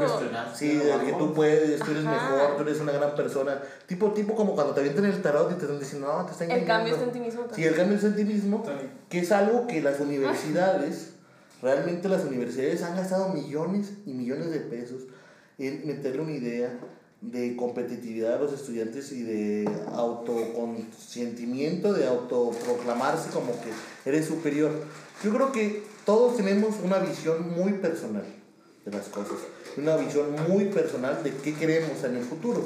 Sí, 0.53 0.77
de 0.77 0.97
que 1.05 1.13
tú 1.13 1.33
puedes, 1.33 1.81
tú 1.81 1.91
eres 1.91 2.05
Ajá. 2.05 2.31
mejor, 2.31 2.55
tú 2.55 2.61
eres 2.63 2.79
una 2.79 2.93
gran 2.93 3.15
persona. 3.15 3.61
Tipo, 3.85 4.11
tipo 4.13 4.33
como 4.33 4.55
cuando 4.55 4.73
te 4.73 4.79
avientan 4.79 5.03
el 5.05 5.21
tarot 5.21 5.51
y 5.51 5.55
te 5.55 5.61
están 5.65 5.79
diciendo, 5.79 6.07
no, 6.07 6.25
te 6.25 6.31
está 6.31 6.45
El 6.45 6.51
engañando. 6.51 6.73
cambio 6.73 6.93
está 6.93 7.05
en 7.05 7.11
ti 7.11 7.19
mismo. 7.19 7.43
Sí, 7.53 7.63
el 7.65 7.75
cambio 7.75 7.95
está 7.97 8.07
en 8.07 8.15
ti 8.15 8.23
mismo, 8.23 8.63
Tony. 8.63 8.89
que 9.09 9.19
es 9.19 9.31
algo 9.33 9.67
que 9.67 9.81
las 9.81 9.99
universidades, 9.99 11.15
realmente 11.61 12.07
las 12.07 12.23
universidades 12.23 12.81
han 12.83 12.95
gastado 12.95 13.29
millones 13.29 13.91
y 14.05 14.13
millones 14.13 14.51
de 14.51 14.59
pesos 14.61 15.01
en 15.57 15.85
meterle 15.85 16.21
una 16.21 16.31
idea 16.31 16.79
de 17.31 17.55
competitividad 17.55 18.35
a 18.35 18.39
los 18.39 18.53
estudiantes 18.53 19.11
y 19.11 19.23
de 19.23 19.67
autoconscientimiento, 19.93 21.93
de 21.93 22.07
autoproclamarse 22.07 23.29
como 23.31 23.53
que 23.53 24.09
eres 24.09 24.27
superior. 24.27 24.71
Yo 25.23 25.33
creo 25.33 25.51
que 25.51 25.83
todos 26.05 26.37
tenemos 26.37 26.75
una 26.83 26.99
visión 26.99 27.51
muy 27.55 27.73
personal 27.73 28.25
de 28.85 28.91
las 28.91 29.07
cosas, 29.07 29.37
una 29.77 29.97
visión 29.97 30.35
muy 30.47 30.65
personal 30.65 31.23
de 31.23 31.31
qué 31.31 31.55
queremos 31.55 32.03
en 32.03 32.17
el 32.17 32.23
futuro. 32.23 32.61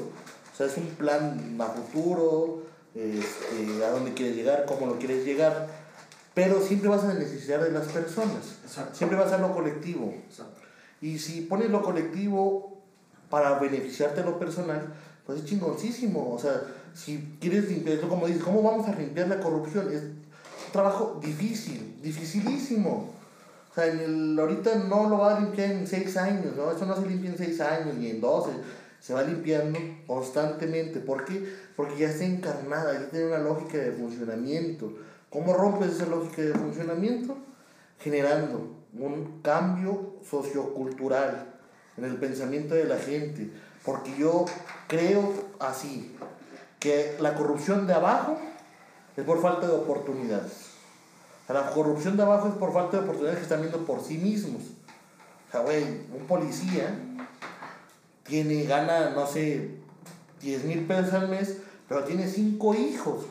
O 0.54 0.58
sea, 0.58 0.66
es 0.66 0.76
un 0.78 0.88
plan 0.88 1.56
a 1.60 1.68
futuro, 1.68 2.64
este, 2.94 3.86
a 3.86 3.92
dónde 3.92 4.14
quieres 4.14 4.36
llegar, 4.36 4.66
cómo 4.66 4.88
lo 4.88 5.00
quieres 5.00 5.26
llegar, 5.26 5.68
pero 6.34 6.62
siempre 6.62 6.90
vas 6.90 7.06
a 7.06 7.14
necesitar 7.14 7.64
de 7.64 7.72
las 7.72 7.88
personas, 7.88 8.58
Exacto. 8.66 8.96
siempre 8.96 9.18
vas 9.18 9.32
a 9.32 9.38
lo 9.38 9.54
colectivo. 9.54 10.14
Exacto. 10.28 10.60
Y 11.02 11.20
si 11.20 11.42
pones 11.42 11.70
lo 11.70 11.82
colectivo 11.82 12.79
para 13.30 13.60
beneficiarte 13.60 14.22
a 14.22 14.26
lo 14.26 14.40
personal, 14.40 14.94
pues 15.26 15.40
es 15.40 15.46
chingoncísimo. 15.46 16.34
O 16.34 16.40
sea, 16.40 16.62
si 16.94 17.38
quieres 17.40 17.70
limpiar, 17.70 18.00
como 18.02 18.28
dices, 18.28 18.44
¿cómo 18.44 18.64
vamos 18.64 18.88
a 18.88 18.96
limpiar 18.96 19.28
la 19.28 19.40
corrupción? 19.40 19.92
Es 19.94 20.04
un 20.04 20.72
trabajo 20.72 21.20
difícil, 21.22 22.00
dificilísimo. 22.02 23.14
O 23.72 23.74
sea, 23.74 23.88
en 23.88 24.00
el, 24.00 24.40
ahorita 24.40 24.76
no 24.76 25.10
lo 25.10 25.20
va 25.20 25.38
a 25.38 25.40
limpiar 25.40 25.72
en 25.72 25.88
seis 25.88 26.18
años, 26.18 26.56
¿no? 26.56 26.72
Eso 26.72 26.86
no 26.86 26.96
se 26.96 27.06
limpia 27.06 27.30
en 27.30 27.38
seis 27.38 27.62
años 27.62 27.96
ni 27.96 28.10
en 28.10 28.22
doce. 28.22 28.52
Se 29.00 29.14
va 29.14 29.22
limpiando 29.22 29.80
constantemente. 30.08 31.00
¿Por 31.00 31.24
qué? 31.24 31.48
Porque 31.76 31.98
ya 31.98 32.10
está 32.10 32.26
encarnada, 32.26 32.94
ya 32.94 33.10
tiene 33.10 33.28
una 33.28 33.38
lógica 33.38 33.78
de 33.78 33.92
funcionamiento. 33.92 34.92
¿Cómo 35.30 35.54
rompes 35.54 35.92
esa 35.92 36.08
lógica 36.08 36.42
de 36.42 36.54
funcionamiento? 36.54 37.38
Generando 38.00 38.76
un 38.98 39.42
cambio 39.42 40.16
sociocultural 40.28 41.49
en 42.00 42.12
el 42.12 42.18
pensamiento 42.18 42.76
de 42.76 42.86
la 42.86 42.98
gente. 42.98 43.50
Porque 43.84 44.16
yo 44.18 44.46
creo 44.88 45.34
así, 45.60 46.16
que 46.80 47.18
la 47.20 47.36
corrupción 47.36 47.88
de 47.88 47.94
abajo 47.94 48.38
es 49.16 49.24
por 49.24 49.42
falta 49.42 49.68
de 49.68 49.74
oportunidades. 49.74 50.70
La 51.48 51.72
corrupción 51.72 52.16
de 52.16 52.24
abajo 52.24 52.48
es 52.48 52.54
por 52.56 52.74
falta 52.74 52.98
de 52.98 53.04
oportunidades 53.04 53.40
que 53.40 53.44
están 53.44 53.62
viendo 53.62 53.86
por 53.86 54.02
sí 54.02 54.18
mismos. 54.18 54.62
O 55.48 55.52
sea, 55.52 55.62
güey, 55.62 55.84
un 55.84 56.26
policía 56.28 56.96
tiene, 58.24 58.64
gana, 58.66 59.10
no 59.10 59.26
sé, 59.26 59.72
10 60.42 60.64
mil 60.66 60.86
pesos 60.86 61.14
al 61.14 61.28
mes, 61.28 61.58
pero 61.88 62.04
tiene 62.04 62.28
cinco 62.28 62.76
hijos. 62.76 63.26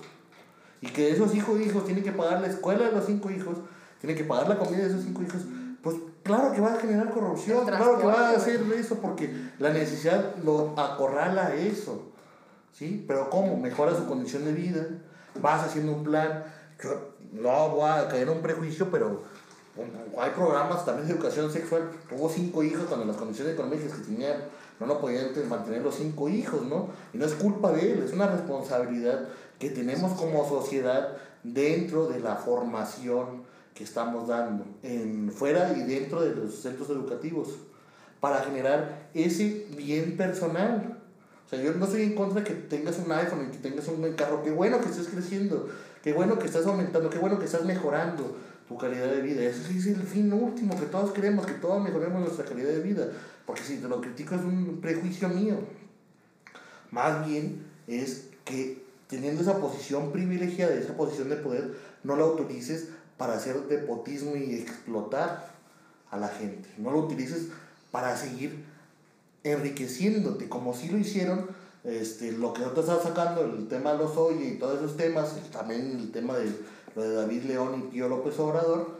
Y 0.80 0.88
que 0.88 1.12
esos 1.12 1.30
cinco 1.30 1.56
hijos 1.58 1.84
tienen 1.84 2.04
que 2.04 2.12
pagar 2.12 2.40
la 2.40 2.48
escuela 2.48 2.86
de 2.86 2.92
los 2.92 3.06
cinco 3.06 3.30
hijos, 3.30 3.58
tienen 4.00 4.16
que 4.16 4.24
pagar 4.24 4.48
la 4.48 4.58
comida 4.58 4.78
de 4.78 4.88
esos 4.88 5.04
cinco 5.04 5.22
hijos. 5.22 5.42
Claro 6.28 6.52
que 6.52 6.60
va 6.60 6.74
a 6.74 6.76
generar 6.76 7.10
corrupción, 7.10 7.64
claro 7.64 7.98
que 7.98 8.06
va 8.06 8.28
a 8.28 8.30
hacer 8.32 8.60
eso, 8.76 8.96
porque 8.96 9.34
la 9.58 9.70
necesidad 9.70 10.36
lo 10.44 10.74
acorrala 10.78 11.46
a 11.46 11.54
eso. 11.54 12.02
¿Sí? 12.74 13.02
Pero 13.08 13.30
¿cómo? 13.30 13.56
Mejora 13.56 13.96
su 13.96 14.06
condición 14.06 14.44
de 14.44 14.52
vida, 14.52 14.86
vas 15.40 15.64
haciendo 15.64 15.92
un 15.92 16.04
plan. 16.04 16.44
Yo 16.84 17.14
no 17.32 17.70
voy 17.70 17.90
a 17.90 18.08
caer 18.08 18.24
en 18.24 18.28
un 18.28 18.42
prejuicio, 18.42 18.90
pero 18.90 19.22
hay 20.18 20.30
programas 20.32 20.84
también 20.84 21.08
de 21.08 21.14
educación 21.14 21.50
sexual. 21.50 21.90
Tuvo 22.10 22.28
cinco 22.28 22.62
hijos 22.62 22.84
cuando 22.88 23.06
las 23.06 23.16
condiciones 23.16 23.54
económicas 23.54 23.92
que 23.94 24.04
tenía 24.04 24.36
no 24.78 24.86
lo 24.86 25.00
podían 25.00 25.30
mantener 25.48 25.80
los 25.80 25.94
cinco 25.94 26.28
hijos, 26.28 26.62
¿no? 26.66 26.90
Y 27.14 27.18
no 27.18 27.24
es 27.24 27.32
culpa 27.32 27.72
de 27.72 27.92
él, 27.92 28.02
es 28.02 28.12
una 28.12 28.26
responsabilidad 28.26 29.28
que 29.58 29.70
tenemos 29.70 30.12
como 30.12 30.46
sociedad 30.46 31.16
dentro 31.42 32.06
de 32.06 32.20
la 32.20 32.36
formación 32.36 33.47
que 33.78 33.84
estamos 33.84 34.26
dando, 34.26 34.66
en, 34.82 35.30
fuera 35.30 35.72
y 35.72 35.84
dentro 35.84 36.20
de 36.20 36.34
los 36.34 36.52
centros 36.56 36.90
educativos, 36.90 37.50
para 38.18 38.40
generar 38.40 39.08
ese 39.14 39.68
bien 39.76 40.16
personal. 40.16 40.98
O 41.46 41.48
sea, 41.48 41.62
yo 41.62 41.72
no 41.74 41.84
estoy 41.84 42.02
en 42.02 42.16
contra 42.16 42.40
de 42.40 42.48
que 42.48 42.54
tengas 42.54 42.98
un 42.98 43.12
iPhone 43.12 43.46
y 43.46 43.52
que 43.52 43.58
tengas 43.58 43.86
un 43.86 44.00
buen 44.00 44.14
carro. 44.14 44.42
Qué 44.42 44.50
bueno 44.50 44.80
que 44.80 44.88
estés 44.88 45.06
creciendo, 45.06 45.68
qué 46.02 46.12
bueno 46.12 46.40
que 46.40 46.46
estás 46.46 46.66
aumentando, 46.66 47.08
qué 47.08 47.18
bueno 47.18 47.38
que 47.38 47.44
estás 47.44 47.64
mejorando 47.64 48.36
tu 48.66 48.76
calidad 48.76 49.12
de 49.12 49.22
vida. 49.22 49.42
Ese 49.42 49.78
es 49.78 49.86
el 49.86 50.02
fin 50.02 50.32
último 50.32 50.76
que 50.76 50.86
todos 50.86 51.12
queremos, 51.12 51.46
que 51.46 51.52
todos 51.52 51.80
mejoremos 51.80 52.20
nuestra 52.20 52.44
calidad 52.44 52.70
de 52.70 52.80
vida. 52.80 53.06
Porque 53.46 53.62
si 53.62 53.76
te 53.76 53.86
lo 53.86 54.00
critico 54.00 54.34
es 54.34 54.40
un 54.40 54.80
prejuicio 54.80 55.28
mío. 55.28 55.54
Más 56.90 57.24
bien 57.24 57.64
es 57.86 58.26
que 58.44 58.82
teniendo 59.06 59.40
esa 59.40 59.60
posición 59.60 60.10
privilegiada, 60.10 60.74
esa 60.74 60.96
posición 60.96 61.28
de 61.28 61.36
poder, 61.36 61.74
no 62.02 62.16
la 62.16 62.26
utilices 62.26 62.88
para 63.18 63.34
hacer 63.34 63.56
nepotismo 63.68 64.36
y 64.36 64.54
explotar 64.54 65.50
a 66.10 66.16
la 66.16 66.28
gente. 66.28 66.68
No 66.78 66.90
lo 66.90 67.00
utilices 67.00 67.48
para 67.90 68.16
seguir 68.16 68.64
enriqueciéndote, 69.44 70.48
como 70.48 70.72
si 70.72 70.88
lo 70.88 70.98
hicieron, 70.98 71.46
este, 71.84 72.32
lo 72.32 72.52
que 72.52 72.60
nosotros 72.60 72.86
estamos 72.86 73.04
sacando, 73.04 73.42
el 73.42 73.68
tema 73.68 73.92
de 73.92 73.98
los 73.98 74.16
Oye 74.16 74.46
y 74.46 74.58
todos 74.58 74.78
esos 74.78 74.96
temas, 74.96 75.34
también 75.50 75.98
el 75.98 76.10
tema 76.12 76.36
de 76.36 76.50
lo 76.94 77.02
de 77.02 77.14
David 77.14 77.44
León 77.44 77.78
y 77.78 77.90
Pío 77.90 78.08
López 78.08 78.38
Obrador, 78.38 78.98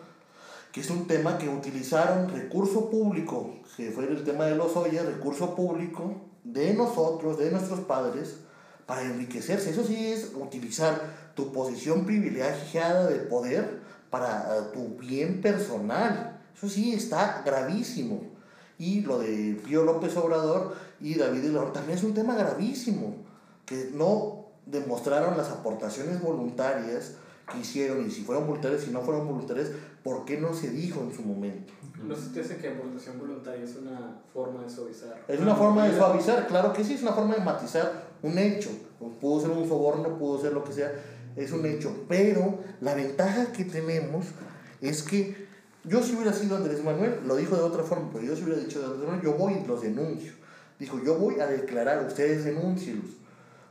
que 0.72 0.80
es 0.80 0.90
un 0.90 1.06
tema 1.06 1.38
que 1.38 1.48
utilizaron 1.48 2.28
recurso 2.28 2.90
público, 2.90 3.54
que 3.76 3.90
fue 3.90 4.04
el 4.06 4.24
tema 4.24 4.46
de 4.46 4.56
los 4.56 4.76
Oye, 4.76 5.02
recurso 5.02 5.54
público 5.54 6.14
de 6.44 6.74
nosotros, 6.74 7.38
de 7.38 7.50
nuestros 7.50 7.80
padres, 7.80 8.36
para 8.86 9.02
enriquecerse. 9.02 9.70
Eso 9.70 9.84
sí 9.84 10.12
es 10.12 10.32
utilizar 10.34 11.32
tu 11.34 11.52
posición 11.52 12.04
privilegiada 12.04 13.06
de 13.06 13.16
poder 13.16 13.80
para 14.10 14.56
eh, 14.56 14.60
tu 14.72 14.96
bien 14.98 15.40
personal. 15.40 16.40
Eso 16.54 16.68
sí 16.68 16.92
está 16.92 17.42
gravísimo. 17.44 18.22
Y 18.78 19.00
lo 19.00 19.18
de 19.18 19.60
Pío 19.64 19.84
López 19.84 20.16
Obrador 20.16 20.74
y 21.00 21.14
David 21.14 21.44
León 21.44 21.72
también 21.72 21.98
es 21.98 22.04
un 22.04 22.14
tema 22.14 22.36
gravísimo, 22.36 23.16
que 23.66 23.90
no 23.92 24.46
demostraron 24.66 25.36
las 25.36 25.50
aportaciones 25.50 26.20
voluntarias 26.20 27.14
que 27.50 27.58
hicieron, 27.58 28.06
y 28.06 28.10
si 28.10 28.22
fueron 28.22 28.46
voluntarias, 28.46 28.82
si 28.82 28.90
no 28.90 29.00
fueron 29.00 29.26
voluntarias, 29.26 29.70
¿por 30.04 30.24
qué 30.24 30.38
no 30.38 30.52
se 30.52 30.70
dijo 30.70 31.00
en 31.00 31.14
su 31.14 31.22
momento? 31.22 31.72
¿No 32.02 32.14
se 32.14 32.28
te 32.28 32.40
hace 32.40 32.58
que 32.58 32.68
aportación 32.68 33.18
voluntaria 33.18 33.64
es 33.64 33.76
una 33.76 34.20
forma 34.32 34.62
de 34.62 34.70
suavizar? 34.70 35.24
Es 35.26 35.40
una 35.40 35.54
forma 35.54 35.88
de 35.88 35.96
suavizar, 35.96 36.46
claro 36.46 36.72
que 36.72 36.84
sí, 36.84 36.94
es 36.94 37.02
una 37.02 37.12
forma 37.12 37.34
de 37.34 37.40
matizar 37.40 38.08
un 38.22 38.38
hecho. 38.38 38.70
Pudo 39.20 39.40
ser 39.40 39.50
un 39.50 39.66
soborno, 39.66 40.18
pudo 40.18 40.40
ser 40.40 40.52
lo 40.52 40.62
que 40.62 40.72
sea, 40.72 40.92
es 41.38 41.52
un 41.52 41.64
hecho. 41.66 42.04
Pero 42.08 42.58
la 42.80 42.94
ventaja 42.94 43.52
que 43.52 43.64
tenemos 43.64 44.26
es 44.80 45.02
que 45.02 45.48
yo 45.84 46.02
si 46.02 46.14
hubiera 46.14 46.32
sido 46.32 46.56
Andrés 46.56 46.84
Manuel, 46.84 47.20
lo 47.26 47.36
dijo 47.36 47.56
de 47.56 47.62
otra 47.62 47.82
forma, 47.82 48.10
pero 48.12 48.24
yo 48.24 48.36
si 48.36 48.44
hubiera 48.44 48.60
dicho 48.60 48.80
de 48.80 48.86
Andrés 48.86 49.04
Manuel, 49.04 49.22
yo 49.22 49.32
voy 49.34 49.54
y 49.54 49.66
los 49.66 49.82
denuncio. 49.82 50.32
Dijo, 50.78 51.00
yo 51.02 51.16
voy 51.16 51.40
a 51.40 51.46
declarar, 51.46 52.04
ustedes 52.06 52.44
denúncielos. 52.44 53.06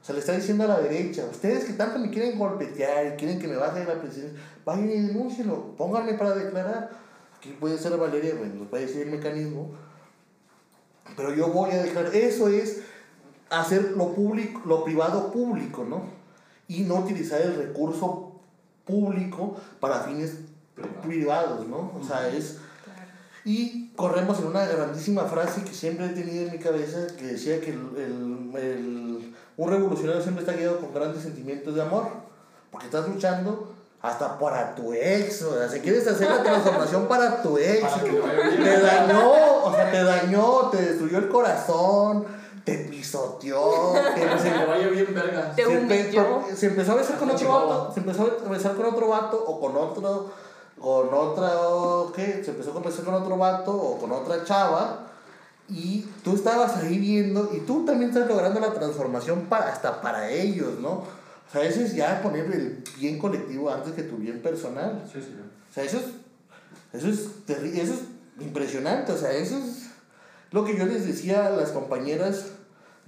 O 0.02 0.06
sea, 0.06 0.14
le 0.14 0.20
está 0.20 0.34
diciendo 0.34 0.64
a 0.64 0.68
la 0.68 0.80
derecha, 0.80 1.26
ustedes 1.30 1.66
que 1.66 1.74
tanto 1.74 2.00
me 2.00 2.10
quieren 2.10 2.38
golpetear 2.38 3.14
y 3.14 3.18
quieren 3.18 3.40
que 3.40 3.48
me 3.48 3.56
baje 3.56 3.80
de 3.80 3.86
la 3.86 4.00
presidencia, 4.02 4.40
vayan 4.66 4.90
y 4.90 5.02
denúncienlo, 5.02 5.76
pónganme 5.76 6.14
para 6.14 6.36
declarar. 6.36 6.92
Aquí 7.38 7.56
puede 7.60 7.78
ser 7.78 7.96
Valeria, 7.98 8.36
bueno, 8.36 8.56
nos 8.56 8.68
puede 8.68 8.88
decir 8.88 9.04
el 9.04 9.12
mecanismo, 9.12 9.72
pero 11.16 11.34
yo 11.34 11.50
voy 11.50 11.72
a 11.72 11.84
declarar. 11.84 12.16
Eso 12.16 12.48
es 12.48 12.82
hacer 13.50 13.92
lo, 13.96 14.14
público, 14.14 14.62
lo 14.66 14.84
privado 14.84 15.32
público, 15.32 15.86
¿no? 15.88 16.17
Y 16.68 16.82
no 16.82 16.96
utilizar 16.96 17.42
el 17.42 17.56
recurso 17.56 18.34
público 18.86 19.58
para 19.80 20.02
fines 20.02 20.34
privados, 21.04 21.68
¿no? 21.68 21.92
O 22.00 22.04
sea, 22.06 22.28
es... 22.30 22.58
Y 23.46 23.92
corremos 23.96 24.40
en 24.40 24.48
una 24.48 24.66
grandísima 24.66 25.24
frase 25.24 25.64
que 25.64 25.74
siempre 25.74 26.08
he 26.08 26.10
tenido 26.10 26.46
en 26.46 26.52
mi 26.52 26.60
cabeza, 26.60 27.08
que 27.18 27.26
decía 27.26 27.62
que 27.62 27.70
el, 27.70 27.80
el, 27.96 28.62
el, 28.62 29.36
un 29.56 29.70
revolucionario 29.70 30.22
siempre 30.22 30.44
está 30.44 30.54
guiado 30.58 30.80
con 30.80 30.94
grandes 30.94 31.24
sentimientos 31.24 31.74
de 31.74 31.82
amor, 31.82 32.08
porque 32.70 32.88
estás 32.88 33.08
luchando 33.08 33.74
hasta 34.02 34.38
para 34.38 34.76
tu 34.76 34.94
ex, 34.94 35.42
o 35.42 35.58
sea, 35.58 35.70
si 35.70 35.80
quieres 35.80 36.08
hacer 36.08 36.30
la 36.30 36.44
transformación 36.44 37.08
para 37.08 37.42
tu 37.42 37.58
ex, 37.58 37.82
Para 37.82 38.04
que 38.04 38.58
te 38.58 38.80
dañó, 38.82 39.64
o 39.64 39.74
sea, 39.74 39.92
te 39.92 40.04
dañó, 40.04 40.70
te 40.70 40.82
destruyó 40.82 41.18
el 41.18 41.30
corazón, 41.30 42.26
te 42.68 42.78
pisoteó, 42.90 43.94
te, 44.14 44.22
Que 44.22 44.40
se 44.40 44.52
le 44.58 44.66
vaya 44.66 44.88
bien 44.90 45.14
verga. 45.14 45.54
Te 45.56 45.64
se, 45.64 45.70
empe- 45.82 46.04
humilló. 46.10 46.42
se 46.54 46.68
empezó 46.68 46.92
a 46.92 46.96
besar 46.96 47.18
con 47.18 47.30
otro 47.30 47.40
Chihuahua. 47.40 47.78
vato, 47.78 47.94
se 47.94 48.00
empezó 48.02 48.38
a 48.46 48.50
besar 48.50 48.76
con 48.76 48.86
otro 48.86 49.08
vato 49.08 49.42
o 49.46 49.60
con 49.62 49.76
otro, 49.78 50.32
con 50.78 51.14
otra, 51.14 51.52
¿qué? 52.16 52.44
Se 52.44 52.52
empezó 52.52 52.78
a 52.78 52.82
besar 52.82 53.06
con 53.06 53.14
otro 53.14 53.38
vato 53.38 53.72
o 53.72 53.98
con 53.98 54.12
otra 54.12 54.44
chava 54.44 55.08
y 55.70 56.02
tú 56.24 56.36
estabas 56.36 56.76
ahí 56.78 56.98
viendo 56.98 57.50
y 57.54 57.60
tú 57.62 57.86
también 57.86 58.10
estás 58.12 58.28
logrando 58.28 58.60
la 58.60 58.74
transformación 58.74 59.46
para, 59.50 59.70
hasta 59.72 60.02
para 60.02 60.30
ellos, 60.30 60.80
¿no? 60.80 60.90
O 60.90 61.52
sea, 61.52 61.64
eso 61.64 61.80
es 61.80 61.96
ya 61.96 62.22
poner 62.22 62.46
el 62.52 62.84
bien 63.00 63.18
colectivo 63.18 63.70
antes 63.72 63.94
que 63.94 64.04
tu 64.04 64.18
bien 64.18 64.42
personal. 64.42 65.04
Sí, 65.12 65.22
sí. 65.22 65.34
O 65.70 65.74
sea, 65.74 65.84
eso 65.86 65.98
es, 66.00 66.06
eso 66.92 67.08
es, 67.08 67.28
terri- 67.48 67.78
eso 67.80 67.94
es 67.94 68.02
impresionante. 68.46 69.14
O 69.14 69.18
sea, 69.18 69.32
eso 69.32 69.58
es 69.58 69.88
lo 70.52 70.66
que 70.66 70.78
yo 70.78 70.86
les 70.86 71.08
decía 71.08 71.48
a 71.48 71.50
las 71.52 71.70
compañeras 71.72 72.48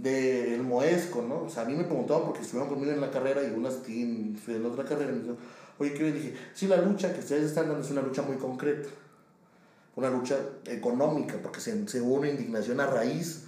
del 0.02 0.64
Moesco, 0.64 1.22
¿no? 1.22 1.44
O 1.44 1.50
sea, 1.50 1.64
a 1.64 1.66
mí 1.66 1.76
me 1.76 1.84
preguntaban 1.84 2.24
porque 2.24 2.42
estuvieron 2.42 2.70
conmigo 2.70 2.92
en 2.92 3.02
la 3.02 3.12
carrera 3.12 3.44
y 3.44 3.52
unas 3.52 3.82
tienen 3.84 4.36
estudiando 4.38 4.72
otra 4.72 4.86
carrera. 4.86 5.12
Y 5.12 5.16
me 5.16 5.20
dijeron, 5.20 5.38
oye, 5.78 5.94
¿qué? 5.94 6.04
Le 6.04 6.12
dije, 6.14 6.34
sí, 6.54 6.68
la 6.68 6.78
lucha 6.78 7.14
que 7.14 7.20
ustedes 7.20 7.44
están 7.44 7.68
dando 7.68 7.84
es 7.84 7.92
una 7.92 8.02
lucha 8.02 8.22
muy 8.22 8.38
concreta. 8.38 8.88
Una 9.96 10.10
lucha 10.10 10.38
económica, 10.66 11.36
porque 11.42 11.60
se, 11.60 11.88
se 11.88 12.02
hubo 12.02 12.16
una 12.16 12.30
indignación 12.30 12.80
a 12.80 12.88
raíz 12.88 13.46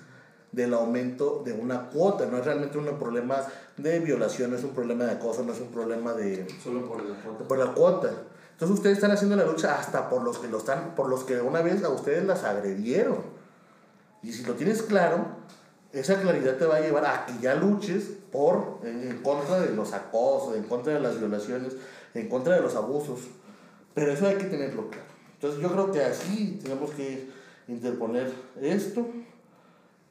del 0.51 0.73
aumento 0.73 1.41
de 1.45 1.53
una 1.53 1.89
cuota. 1.89 2.25
No 2.25 2.37
es 2.37 2.45
realmente 2.45 2.77
un 2.77 2.99
problema 2.99 3.37
de 3.77 3.99
violación, 3.99 4.51
no 4.51 4.57
es 4.57 4.63
un 4.63 4.71
problema 4.71 5.05
de 5.05 5.11
acoso, 5.11 5.43
no 5.43 5.53
es 5.53 5.61
un 5.61 5.69
problema 5.69 6.13
de 6.13 6.45
Solo 6.61 6.85
por 6.85 7.03
la 7.03 7.15
foto. 7.15 7.47
por 7.47 7.57
la 7.57 7.73
cuota. 7.73 8.11
Entonces 8.51 8.77
ustedes 8.77 8.97
están 8.97 9.11
haciendo 9.11 9.37
la 9.37 9.45
lucha 9.45 9.79
hasta 9.79 10.09
por 10.09 10.23
los 10.23 10.37
que 10.37 10.49
lo 10.49 10.57
están, 10.57 10.93
por 10.95 11.09
los 11.09 11.23
que 11.23 11.39
una 11.39 11.61
vez 11.61 11.81
a 11.83 11.89
ustedes 11.89 12.25
las 12.25 12.43
agredieron. 12.43 13.19
Y 14.21 14.33
si 14.33 14.43
lo 14.43 14.53
tienes 14.53 14.83
claro, 14.83 15.25
esa 15.93 16.21
claridad 16.21 16.55
te 16.57 16.65
va 16.65 16.77
a 16.77 16.81
llevar 16.81 17.05
a 17.05 17.25
que 17.25 17.33
ya 17.41 17.55
luches 17.55 18.03
por 18.31 18.79
en, 18.83 19.09
en 19.09 19.17
contra 19.21 19.59
de 19.59 19.75
los 19.75 19.93
acosos, 19.93 20.55
en 20.55 20.63
contra 20.63 20.93
de 20.93 20.99
las 20.99 21.19
violaciones, 21.19 21.73
en 22.13 22.29
contra 22.29 22.55
de 22.55 22.61
los 22.61 22.75
abusos. 22.75 23.19
Pero 23.93 24.13
eso 24.13 24.27
hay 24.27 24.35
que 24.35 24.45
tenerlo 24.45 24.89
claro. 24.89 25.11
Entonces 25.33 25.59
yo 25.61 25.71
creo 25.71 25.91
que 25.91 26.03
así 26.03 26.59
tenemos 26.61 26.91
que 26.91 27.29
interponer 27.67 28.31
esto 28.61 29.07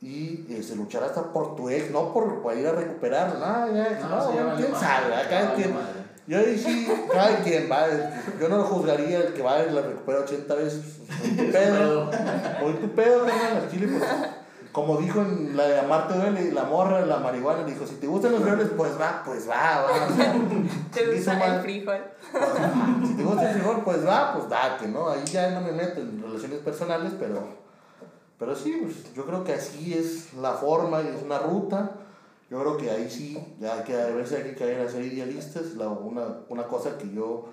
y 0.02 0.46
este, 0.50 0.76
luchar 0.76 1.04
hasta 1.04 1.32
por 1.32 1.56
tu 1.56 1.68
ex, 1.68 1.90
no 1.90 2.12
por, 2.12 2.42
por 2.42 2.56
ir 2.56 2.66
a 2.66 2.72
recuperarlo. 2.72 3.38
No, 3.38 3.74
ya, 3.74 4.00
No, 4.00 4.08
no, 4.08 4.46
vale 4.46 4.62
quién 4.62 4.74
sabe, 4.74 5.28
cada 5.28 5.54
quien. 5.54 5.74
Yo 6.26 6.38
ahí 6.38 6.58
sí, 6.58 6.88
cada 7.12 7.38
quien 7.42 7.70
va. 7.70 7.86
Yo 8.40 8.48
no 8.48 8.58
lo 8.58 8.64
juzgaría 8.64 9.18
el 9.18 9.34
que 9.34 9.42
va 9.42 9.62
y 9.62 9.70
la 9.70 9.82
recupera 9.82 10.20
80 10.20 10.54
veces. 10.54 10.82
Muy 11.08 11.36
tu 11.36 11.52
pedo. 11.52 12.10
Muy 12.62 12.72
tu 12.74 12.90
pedo, 12.94 13.26
carnal, 13.26 13.56
al 13.56 13.70
chile, 13.70 13.88
pues. 13.88 14.10
Como 14.72 14.98
dijo 14.98 15.20
en 15.20 15.56
la 15.56 15.66
de 15.66 15.80
Amarte 15.80 16.14
Duele, 16.14 16.52
la 16.52 16.64
morra, 16.64 17.04
la 17.04 17.18
marihuana, 17.18 17.64
dijo: 17.64 17.86
si 17.86 17.96
te 17.96 18.06
gustan 18.06 18.32
los 18.32 18.42
frijoles, 18.42 18.68
pues 18.76 18.92
va, 19.00 19.22
pues 19.24 19.48
va, 19.48 19.82
va. 19.82 20.06
O 20.06 20.14
sea, 20.16 20.34
Te 20.92 21.06
gusta 21.16 21.34
mal. 21.36 21.54
el 21.56 21.60
frijol. 21.62 21.98
pues 22.30 22.42
va. 22.44 23.06
si 23.06 23.14
te 23.14 23.22
gusta 23.24 23.50
el 23.50 23.56
frijol, 23.60 23.82
pues 23.84 24.06
va, 24.06 24.32
pues 24.34 24.48
date, 24.48 24.86
¿no? 24.88 25.08
Ahí 25.10 25.24
ya 25.24 25.50
no 25.50 25.60
me 25.62 25.72
meto 25.72 26.00
en 26.00 26.22
relaciones 26.22 26.60
personales, 26.60 27.12
pero. 27.18 27.58
Pero 28.38 28.54
sí, 28.56 28.78
pues, 28.82 29.12
yo 29.12 29.26
creo 29.26 29.44
que 29.44 29.52
así 29.52 29.92
es 29.92 30.32
la 30.34 30.52
forma 30.52 31.02
y 31.02 31.08
es 31.08 31.22
una 31.22 31.38
ruta. 31.40 31.90
Yo 32.48 32.58
creo 32.60 32.76
que 32.78 32.90
ahí 32.90 33.10
sí, 33.10 33.38
ya 33.60 33.74
hay 33.74 33.84
que, 33.84 34.00
a 34.00 34.06
veces 34.06 34.38
hay 34.38 34.50
que 34.50 34.56
caer 34.56 34.80
a 34.80 34.90
ser 34.90 35.04
idealistas. 35.04 35.74
La, 35.74 35.88
una, 35.88 36.22
una 36.48 36.62
cosa 36.64 36.96
que 36.96 37.10
yo 37.12 37.48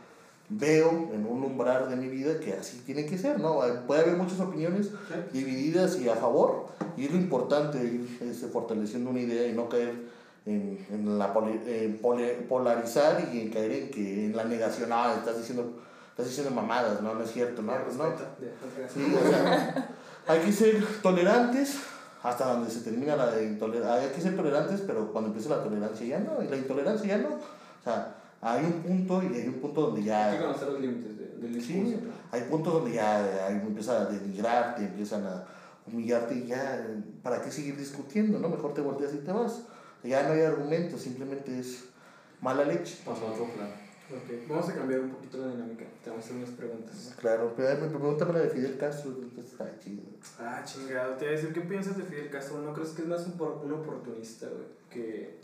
veo 0.50 1.10
en 1.14 1.26
un 1.26 1.44
umbral 1.44 1.90
de 1.90 1.96
mi 1.98 2.08
vida 2.08 2.40
que 2.40 2.54
así 2.54 2.82
tiene 2.86 3.06
que 3.06 3.18
ser, 3.18 3.40
¿no? 3.40 3.60
Puede 3.86 4.02
haber 4.02 4.16
muchas 4.16 4.40
opiniones 4.40 4.92
divididas 5.34 6.00
y 6.00 6.08
a 6.08 6.16
favor, 6.16 6.68
y 6.96 7.06
es 7.06 7.12
lo 7.12 7.18
importante 7.18 7.78
ir 7.84 8.18
este, 8.22 8.48
fortaleciendo 8.48 9.10
una 9.10 9.20
idea 9.20 9.46
y 9.48 9.54
no 9.54 9.68
caer 9.68 9.94
en, 10.46 10.86
en 10.90 11.20
la 11.20 11.34
poli- 11.34 11.62
en 11.66 12.00
poli- 12.02 12.46
polarizar 12.48 13.30
y 13.34 13.42
en 13.42 13.50
caer 13.50 13.72
en 13.74 13.92
que 13.92 14.26
en 14.28 14.36
la 14.38 14.46
negación, 14.46 14.90
ah, 14.94 15.16
estás 15.18 15.38
diciendo, 15.38 15.82
estás 16.12 16.28
diciendo 16.28 16.52
mamadas, 16.56 17.02
no, 17.02 17.14
no 17.14 17.24
es 17.24 17.32
cierto, 17.34 17.62
no, 17.62 17.74
pues 17.84 17.98
no. 17.98 18.04
Sí, 18.94 19.16
o 19.26 19.30
sea, 19.30 19.90
hay 20.28 20.40
que 20.40 20.52
ser 20.54 20.86
tolerantes 21.02 21.78
hasta 22.24 22.46
donde 22.54 22.72
se 22.72 22.82
termina 22.82 23.16
la 23.18 23.42
intolerancia. 23.42 24.08
Hay 24.10 24.16
que 24.16 24.22
ser 24.22 24.36
tolerantes, 24.36 24.82
pero 24.88 25.12
cuando 25.12 25.28
empieza 25.30 25.50
la 25.50 25.64
tolerancia 25.64 26.06
ya 26.08 26.20
no, 26.20 26.42
y 26.42 26.48
la 26.48 26.56
intolerancia 26.56 27.08
ya 27.08 27.18
no. 27.18 27.36
O 27.36 27.84
sea, 27.84 28.16
hay 28.42 28.66
un 28.66 28.74
punto 28.84 29.22
y 29.24 29.36
hay 29.36 29.48
un 29.48 29.56
punto 29.56 29.82
donde 29.88 30.04
ya... 30.04 30.30
Hay 30.32 30.38
que 30.38 30.44
conocer 30.44 30.68
los 30.70 30.82
límites 30.82 31.18
de- 31.18 31.28
del 31.38 31.54
discurso. 31.54 31.92
Sí, 31.92 31.98
hay 32.32 32.42
puntos 32.42 32.74
donde 32.74 32.94
ya 32.94 33.46
ahí 33.48 33.54
empiezan 33.56 34.02
a 34.02 34.06
denigrarte, 34.06 34.84
empiezan 34.86 35.26
a 35.26 35.44
humillarte 35.86 36.36
y 36.36 36.46
ya, 36.48 36.86
¿para 37.24 37.42
qué 37.42 37.52
seguir 37.52 37.78
discutiendo? 37.78 38.40
no 38.40 38.50
Mejor 38.50 38.74
te 38.74 38.82
volteas 38.82 39.14
y 39.14 39.18
te 39.18 39.32
vas. 39.32 39.62
Ya 40.04 40.24
no 40.24 40.34
hay 40.34 40.42
argumentos, 40.42 41.02
simplemente 41.02 41.60
es 41.60 41.86
mala 42.42 42.64
leche. 42.64 42.98
Pasó 43.06 43.28
a 43.28 43.32
otro 43.32 43.46
plano. 43.46 43.72
Ok, 44.10 44.48
vamos 44.48 44.70
a 44.70 44.74
cambiar 44.74 45.02
un 45.02 45.10
poquito 45.10 45.38
la 45.38 45.48
dinámica. 45.48 45.84
Te 46.04 46.10
vamos 46.10 46.24
a 46.24 46.28
hacer 46.28 46.38
unas 46.38 46.52
preguntas. 46.52 47.14
Claro, 47.20 47.54
pero 47.58 47.82
me 47.82 47.88
pregúntame 47.90 48.34
la 48.34 48.40
de 48.40 48.50
Fidel 48.50 48.78
Castro, 48.78 49.12
está 49.38 49.78
chido. 49.80 50.04
Ah, 50.40 50.62
chingado. 50.64 51.14
Te 51.16 51.26
iba 51.26 51.34
a 51.34 51.36
decir, 51.36 51.54
¿qué 51.54 51.62
piensas 51.62 51.98
de 51.98 52.04
Fidel 52.04 52.30
Castro? 52.30 52.60
¿No 52.62 52.74
crees 52.74 52.92
que 52.92 53.02
es 53.02 53.08
más 53.10 53.26
un, 53.26 53.34
por- 53.34 53.60
un 53.66 53.74
oportunista, 53.74 54.48
güey? 54.48 54.78
Que, 54.90 55.40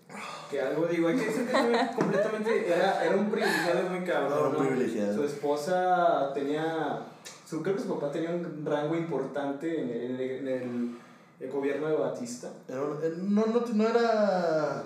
que 0.49 0.61
algo, 0.61 0.85
digo, 0.87 1.09
hay 1.09 1.17
que 1.17 1.25
decir 1.25 1.45
que 1.45 1.95
completamente. 1.97 2.67
Era, 2.73 3.03
era 3.03 3.15
un 3.17 3.29
privilegiado 3.29 3.89
muy 3.89 4.05
cabrón. 4.05 4.31
Era 4.39 4.47
un 4.47 4.53
¿no? 4.53 4.59
privilegiado. 4.59 5.13
Su 5.15 5.23
esposa 5.25 6.31
tenía. 6.33 6.99
Su, 7.45 7.61
creo 7.61 7.75
que 7.75 7.81
su 7.81 7.89
papá 7.99 8.11
tenía 8.13 8.29
un 8.29 8.65
rango 8.65 8.95
importante 8.95 9.81
en 9.81 9.89
el, 9.89 10.19
en 10.21 10.21
el- 10.21 10.31
en 10.31 10.47
el- 10.47 10.97
el 11.41 11.51
gobierno 11.51 11.87
de 11.89 11.97
Batista. 11.97 12.49
Era 12.69 12.79
eh, 13.03 13.13
No, 13.17 13.45
no, 13.45 13.59
no 13.73 13.87
era. 13.89 14.83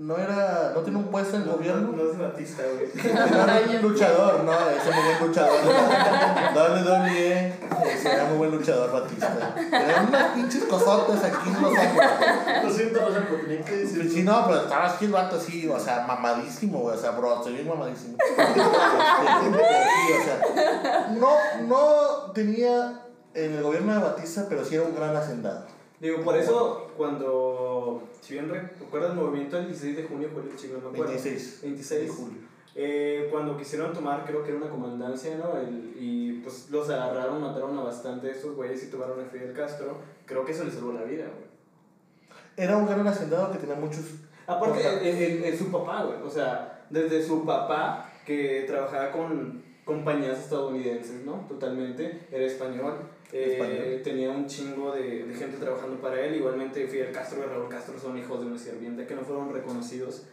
No 0.00 0.16
era. 0.16 0.72
No 0.74 0.80
tiene 0.80 0.98
un 0.98 1.08
puesto 1.08 1.36
en 1.36 1.42
el 1.42 1.48
No, 1.48 1.56
gobierno. 1.56 1.92
no, 1.92 2.02
no 2.04 2.10
es 2.10 2.18
Batista, 2.18 2.62
güey. 2.62 3.14
No 3.14 3.26
era 3.44 3.60
un 3.68 3.82
luchador, 3.82 4.44
no, 4.44 4.52
ese 4.70 4.88
es 4.88 4.96
muy 4.96 5.04
buen 5.04 5.28
luchador. 5.28 5.60
WWE, 6.54 7.54
ese 7.84 8.10
era 8.10 8.24
muy 8.24 8.38
buen 8.38 8.50
luchador 8.50 8.90
Batista. 8.92 9.54
Eran 9.70 10.08
unas 10.08 10.28
pinches 10.28 10.64
cosotas 10.64 11.22
aquí 11.22 11.50
en 11.50 11.60
los 11.60 11.70
hombros. 11.70 12.10
Lo 12.64 12.72
siento, 12.72 13.00
tenía 13.46 13.62
que 13.62 13.76
decir. 13.76 14.10
Sí, 14.10 14.22
no, 14.22 14.46
pero 14.46 14.62
estaba 14.62 14.86
así 14.86 15.04
el 15.04 15.12
vato 15.12 15.36
así, 15.36 15.68
o 15.68 15.78
sea, 15.78 16.06
mamadísimo, 16.06 16.78
güey, 16.78 16.96
o 16.96 17.00
sea, 17.00 17.10
bro, 17.10 17.36
estoy 17.36 17.52
bien 17.52 17.68
mamadísimo. 17.68 18.16
Sí, 19.50 20.12
o 20.18 20.24
sea, 20.24 21.08
no, 21.10 21.30
no 21.66 22.32
tenía 22.32 23.02
en 23.34 23.52
el 23.52 23.62
gobierno 23.62 23.92
de 23.92 23.98
Batista, 23.98 24.46
pero 24.48 24.64
sí 24.64 24.76
era 24.76 24.84
un 24.84 24.94
gran 24.94 25.14
hacendado. 25.14 25.66
Digo, 26.00 26.20
por 26.22 26.36
eso, 26.36 26.90
cuando. 26.96 28.02
Si 28.20 28.34
bien 28.34 28.48
recuerdas 28.48 29.10
el 29.12 29.16
movimiento 29.16 29.56
del 29.56 29.66
16 29.68 29.96
de 29.96 30.02
junio, 30.04 30.28
el 30.50 30.56
chico, 30.56 30.74
no 30.74 30.90
me 30.90 30.96
acuerdo. 30.98 31.12
26 31.12 31.60
26 31.62 32.00
de 32.02 32.08
julio. 32.08 32.38
Eh, 32.74 33.28
cuando 33.30 33.56
quisieron 33.56 33.92
tomar, 33.92 34.24
creo 34.24 34.42
que 34.42 34.50
era 34.50 34.58
una 34.58 34.70
comandancia, 34.70 35.36
¿no? 35.36 35.58
El- 35.58 35.92
y 35.98 36.40
pues 36.42 36.70
los 36.70 36.88
agarraron, 36.88 37.40
mataron 37.42 37.76
a 37.78 37.82
bastante 37.82 38.28
de 38.28 38.32
estos 38.32 38.54
güeyes 38.54 38.82
y 38.84 38.86
tomaron 38.90 39.20
a 39.20 39.24
Fidel 39.24 39.52
Castro. 39.52 39.98
Creo 40.24 40.44
que 40.44 40.52
eso 40.52 40.64
les 40.64 40.74
salvó 40.74 40.92
la 40.92 41.02
vida, 41.02 41.24
güey. 41.24 41.50
Era 42.56 42.76
un 42.76 42.86
gran 42.86 43.06
hacendado 43.06 43.50
que 43.52 43.58
tenía 43.58 43.74
muchos. 43.74 44.04
Aparte, 44.46 45.48
el- 45.48 45.58
su 45.58 45.70
papá, 45.70 46.04
güey. 46.04 46.22
O 46.22 46.30
sea, 46.30 46.86
desde 46.90 47.22
su 47.22 47.44
papá, 47.44 48.10
que 48.24 48.64
trabajaba 48.66 49.10
con 49.10 49.62
compañías 49.84 50.38
estadounidenses, 50.38 51.24
¿no? 51.24 51.44
Totalmente. 51.48 52.26
Era 52.30 52.44
español. 52.46 52.94
Eh, 53.32 54.00
tenía 54.02 54.30
un 54.30 54.46
chingo 54.46 54.92
de, 54.94 55.24
de 55.24 55.34
gente 55.34 55.56
trabajando 55.58 56.00
para 56.00 56.20
él. 56.20 56.36
Igualmente, 56.36 56.86
Fidel 56.86 57.12
Castro 57.12 57.42
y 57.44 57.48
Raúl 57.48 57.68
Castro 57.68 57.98
son 57.98 58.16
hijos 58.18 58.40
de 58.40 58.46
una 58.46 58.58
sirvienta 58.58 59.06
que 59.06 59.14
no 59.14 59.22
fueron 59.22 59.52
reconocidos 59.52 60.24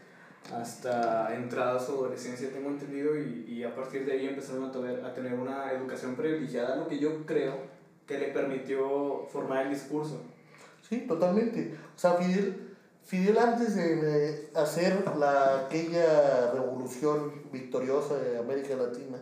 hasta 0.54 1.36
entrada 1.36 1.80
su 1.80 1.92
adolescencia, 1.94 2.50
tengo 2.52 2.70
entendido. 2.70 3.18
Y, 3.18 3.46
y 3.48 3.64
a 3.64 3.76
partir 3.76 4.06
de 4.06 4.14
ahí 4.14 4.28
empezaron 4.28 4.64
a, 4.66 4.72
tener- 4.72 5.04
a 5.04 5.14
tener 5.14 5.34
una 5.34 5.72
educación 5.72 6.16
privilegiada, 6.16 6.76
lo 6.78 6.88
que 6.88 7.00
yo 7.00 7.26
creo 7.26 7.56
que 8.08 8.18
le 8.18 8.28
permitió 8.28 9.28
formar 9.30 9.66
el 9.66 9.74
discurso. 9.74 10.22
Sí, 10.88 11.06
totalmente. 11.06 11.76
O 11.96 12.00
sea, 12.00 12.14
Fidel, 12.14 12.76
Fidel 13.04 13.38
antes 13.38 13.76
de 13.76 14.50
hacer 14.56 15.04
la, 15.18 15.66
aquella 15.66 16.52
revolución 16.54 17.44
victoriosa 17.52 18.16
de 18.18 18.38
América 18.38 18.76
Latina, 18.76 19.18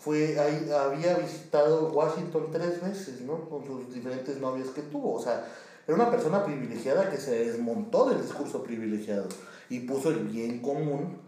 fue, 0.00 0.38
ahí, 0.38 0.70
había 0.70 1.16
visitado 1.18 1.90
Washington 1.90 2.48
tres 2.52 2.80
veces, 2.80 3.20
¿no? 3.22 3.48
Con 3.48 3.66
sus 3.66 3.92
diferentes 3.92 4.38
novias 4.40 4.68
que 4.68 4.82
tuvo. 4.82 5.14
O 5.14 5.20
sea, 5.20 5.46
era 5.86 5.94
una 5.94 6.10
persona 6.10 6.44
privilegiada 6.44 7.10
que 7.10 7.16
se 7.16 7.46
desmontó 7.46 8.08
del 8.08 8.22
discurso 8.22 8.62
privilegiado 8.62 9.28
y 9.68 9.80
puso 9.80 10.10
el 10.10 10.20
bien 10.20 10.60
común 10.60 11.18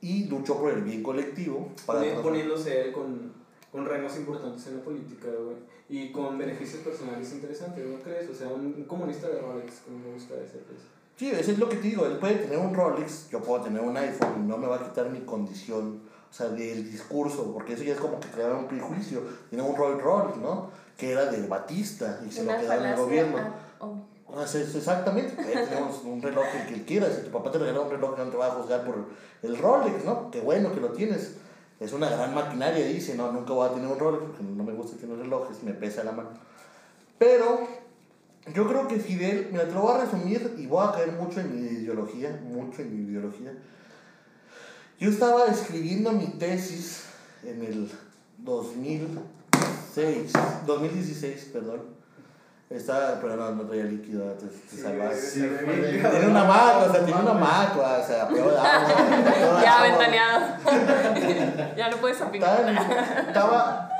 y 0.00 0.24
luchó 0.26 0.58
por 0.58 0.72
el 0.72 0.82
bien 0.82 1.02
colectivo. 1.02 1.72
Para 1.84 2.22
poniéndose 2.22 2.86
él 2.86 2.92
con, 2.92 3.32
con 3.72 3.86
rangos 3.86 4.16
importantes 4.16 4.66
en 4.68 4.76
la 4.76 4.82
política, 4.82 5.28
güey. 5.28 5.56
Y 5.90 6.12
con 6.12 6.36
beneficios 6.38 6.82
personales 6.82 7.32
interesantes, 7.32 7.84
¿no 7.86 7.98
crees? 8.00 8.28
O 8.30 8.34
sea, 8.34 8.48
un, 8.48 8.66
un 8.66 8.84
comunista 8.84 9.28
de 9.28 9.40
Rolex, 9.40 9.80
como 9.86 9.98
me 9.98 10.12
gusta 10.12 10.34
decirles. 10.34 10.80
Sí, 11.16 11.30
eso 11.30 11.50
es 11.50 11.58
lo 11.58 11.68
que 11.68 11.76
te 11.76 11.88
digo. 11.88 12.06
Él 12.06 12.18
puede 12.18 12.36
tener 12.36 12.58
un 12.58 12.74
Rolex, 12.74 13.28
yo 13.30 13.40
puedo 13.40 13.62
tener 13.64 13.82
un 13.82 13.96
iPhone 13.96 14.34
y 14.44 14.46
no 14.46 14.56
me 14.56 14.68
va 14.68 14.76
a 14.76 14.88
quitar 14.88 15.10
mi 15.10 15.20
condición, 15.20 16.00
o 16.30 16.32
sea, 16.32 16.48
del 16.48 16.90
discurso, 16.90 17.52
porque 17.52 17.72
eso 17.74 17.82
ya 17.84 17.94
es 17.94 18.00
como 18.00 18.20
que 18.20 18.28
creaba 18.28 18.58
un 18.58 18.68
prejuicio. 18.68 19.22
Tiene 19.48 19.64
un 19.64 19.76
Rolls 19.76 20.02
Royce, 20.02 20.38
¿no? 20.40 20.70
Que 20.96 21.12
era 21.12 21.26
de 21.26 21.46
Batista 21.46 22.20
y 22.26 22.30
se 22.30 22.44
lo 22.44 22.52
en 22.52 22.84
el 22.84 22.96
gobierno. 22.96 23.38
ah, 23.38 23.52
oh. 23.80 23.96
O 24.30 24.46
sea, 24.46 24.60
es- 24.60 24.74
exactamente, 24.74 25.34
puede 25.34 25.66
tener 25.66 25.82
un, 26.04 26.20
reloj 26.20 26.44
el 26.54 26.66
que 26.66 26.74
él 26.74 26.84
quiera. 26.84 27.10
Si 27.10 27.22
tu 27.22 27.30
papá 27.30 27.50
te 27.50 27.58
regala 27.58 27.80
un 27.80 27.90
reloj, 27.90 28.18
no 28.18 28.24
te 28.24 28.36
va 28.36 28.48
a 28.48 28.50
juzgar 28.50 28.84
por 28.84 29.06
el 29.42 29.56
Rolex, 29.56 30.04
¿no? 30.04 30.30
Qué 30.30 30.40
bueno 30.42 30.72
que 30.74 30.80
lo 30.80 30.88
tienes. 30.90 31.36
Es 31.80 31.92
una 31.92 32.10
gran 32.10 32.34
maquinaria, 32.34 32.84
dice, 32.86 33.14
no, 33.14 33.32
nunca 33.32 33.54
voy 33.54 33.68
a 33.68 33.72
tener 33.72 33.90
un 33.90 33.98
Rolex 33.98 34.24
porque 34.24 34.42
no 34.42 34.64
me 34.64 34.72
gusta 34.74 34.96
tener 34.98 35.16
relojes, 35.16 35.62
me 35.62 35.72
pesa 35.72 36.04
la 36.04 36.12
mano. 36.12 36.30
Pero 37.18 37.66
yo 38.54 38.68
creo 38.68 38.86
que 38.86 38.98
Fidel, 38.98 39.48
mira, 39.50 39.66
te 39.66 39.72
lo 39.72 39.82
voy 39.82 39.94
a 39.94 40.04
resumir 40.04 40.54
y 40.58 40.66
voy 40.66 40.86
a 40.86 40.92
caer 40.92 41.12
mucho 41.12 41.40
en 41.40 41.54
mi 41.54 41.66
ideología, 41.66 42.38
mucho 42.44 42.82
en 42.82 42.94
mi 42.94 43.10
ideología. 43.10 43.52
Yo 44.98 45.10
estaba 45.10 45.46
escribiendo 45.46 46.12
mi 46.12 46.26
tesis 46.26 47.04
en 47.44 47.62
el 47.62 47.90
2006, 48.38 50.32
2016, 50.66 51.50
perdón. 51.52 51.96
Estaba, 52.70 53.18
pero 53.20 53.36
no, 53.36 53.50
no 53.54 53.62
traía 53.66 53.84
líquido, 53.84 54.24
te, 54.34 54.46
te 54.46 54.76
Sí, 54.76 54.82
salvas. 54.82 55.18
sí. 55.18 55.40
Tiene 55.40 56.26
una 56.26 56.44
maco, 56.44 56.86
o 56.88 56.92
sea, 56.92 57.04
tiene 57.06 57.20
una 57.22 57.32
maco, 57.32 57.80
o 57.80 58.06
sea, 58.06 58.28
pero 58.28 58.50
agua. 58.50 59.60
Ya 59.62 59.82
ventaneado. 59.82 60.56
ya 61.76 61.88
no 61.90 61.96
puedes 61.96 62.20
opinar. 62.20 62.50
Estaba, 62.60 62.70
en- 62.70 63.26
estaba 63.28 63.90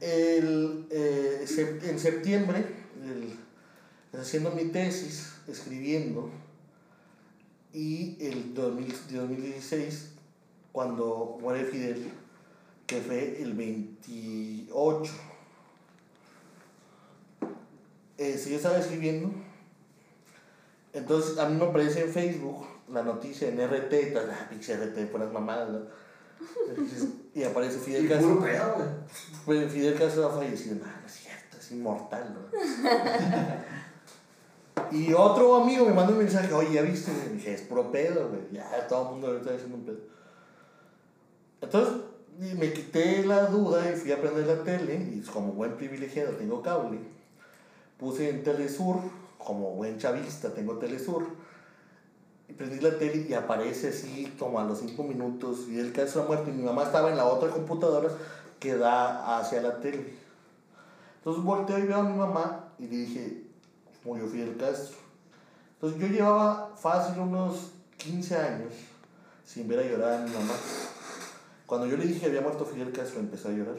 el, 0.00 0.86
eh, 0.90 1.44
en 1.84 1.98
septiembre 2.00 2.64
el- 3.04 3.38
haciendo 4.20 4.50
mi 4.50 4.64
tesis, 4.64 5.32
escribiendo, 5.46 6.30
y 7.72 8.16
el 8.26 8.52
2000 8.54 8.92
2016, 9.12 10.09
cuando 10.72 11.38
muere 11.40 11.64
Fidel, 11.64 12.12
que 12.86 13.00
fue 13.00 13.40
el 13.42 13.54
28, 13.54 15.12
eh, 18.18 18.38
si 18.38 18.50
yo 18.50 18.56
estaba 18.56 18.78
escribiendo, 18.78 19.30
entonces 20.92 21.38
a 21.38 21.48
mí 21.48 21.56
me 21.56 21.64
aparece 21.66 22.02
en 22.02 22.12
Facebook 22.12 22.66
la 22.88 23.02
noticia 23.02 23.48
en 23.48 23.60
RT, 23.60 23.92
y 23.92 24.12
todas, 24.12 24.28
ah, 24.30 24.46
pinche 24.48 24.74
RT, 24.74 25.10
por 25.10 25.20
las 25.20 25.32
mamadas, 25.32 25.70
¿no? 25.70 25.80
Y 27.34 27.44
aparece 27.44 27.78
Fidel 27.78 28.08
Castro. 28.08 28.44
Pues 29.44 29.70
Fidel 29.70 29.96
Castro 29.96 30.26
ha 30.26 30.36
fallecido. 30.36 30.76
No, 30.76 30.86
no 30.86 31.06
es 31.06 31.12
cierto, 31.12 31.56
es 31.58 31.70
inmortal, 31.70 32.34
¿no? 32.34 32.40
y 34.90 35.12
otro 35.12 35.62
amigo 35.62 35.86
me 35.86 35.92
manda 35.92 36.12
un 36.12 36.18
mensaje, 36.18 36.52
oye, 36.52 36.72
¿ya 36.72 36.82
viste? 36.82 37.12
Y 37.12 37.36
dije, 37.36 37.54
es 37.54 37.62
puro 37.62 37.92
pedo, 37.92 38.28
güey. 38.28 38.40
Ya 38.50 38.86
todo 38.88 39.02
el 39.02 39.10
mundo 39.12 39.28
ahorita 39.28 39.42
está 39.42 39.52
diciendo 39.52 39.76
un 39.76 39.84
pedo. 39.84 40.10
Entonces 41.60 41.94
y 42.40 42.54
me 42.54 42.72
quité 42.72 43.22
la 43.26 43.46
duda 43.46 43.90
y 43.90 43.96
fui 43.96 44.12
a 44.12 44.20
prender 44.20 44.46
la 44.46 44.64
tele. 44.64 44.94
Y 44.94 45.20
como 45.20 45.52
buen 45.52 45.76
privilegiado 45.76 46.32
tengo 46.32 46.62
cable. 46.62 46.98
Puse 47.98 48.30
en 48.30 48.42
Telesur, 48.42 48.96
como 49.36 49.74
buen 49.74 49.98
chavista 49.98 50.54
tengo 50.54 50.78
Telesur. 50.78 51.26
Y 52.48 52.54
prendí 52.54 52.80
la 52.80 52.96
tele 52.98 53.26
y 53.28 53.34
aparece 53.34 53.88
así 53.88 54.34
como 54.38 54.58
a 54.58 54.64
los 54.64 54.78
5 54.78 55.02
minutos 55.04 55.66
Fidel 55.66 55.92
Castro 55.92 56.22
ha 56.22 56.26
muerto 56.26 56.50
y 56.50 56.54
mi 56.54 56.62
mamá 56.62 56.84
estaba 56.84 57.10
en 57.10 57.16
la 57.16 57.26
otra 57.26 57.50
computadora 57.50 58.08
que 58.58 58.76
da 58.76 59.38
hacia 59.38 59.60
la 59.60 59.78
tele. 59.80 60.14
Entonces 61.18 61.44
volteo 61.44 61.78
y 61.78 61.82
veo 61.82 61.98
a 61.98 62.02
mi 62.02 62.16
mamá 62.16 62.70
y 62.78 62.86
le 62.86 62.96
dije, 62.96 63.44
murió 64.02 64.26
Fidel 64.26 64.56
Castro. 64.56 64.96
Entonces 65.74 66.00
yo 66.00 66.08
llevaba 66.08 66.72
fácil 66.76 67.20
unos 67.20 67.72
15 67.98 68.36
años 68.36 68.72
sin 69.44 69.68
ver 69.68 69.80
a 69.80 69.82
llorar 69.82 70.12
a 70.14 70.22
mi 70.22 70.30
mamá. 70.30 70.54
Cuando 71.70 71.86
yo 71.86 71.96
le 71.96 72.04
dije 72.04 72.18
que 72.18 72.26
había 72.26 72.40
muerto 72.40 72.64
Fidel 72.64 72.90
Castro, 72.90 73.20
empezó 73.20 73.46
a 73.48 73.52
llorar. 73.52 73.76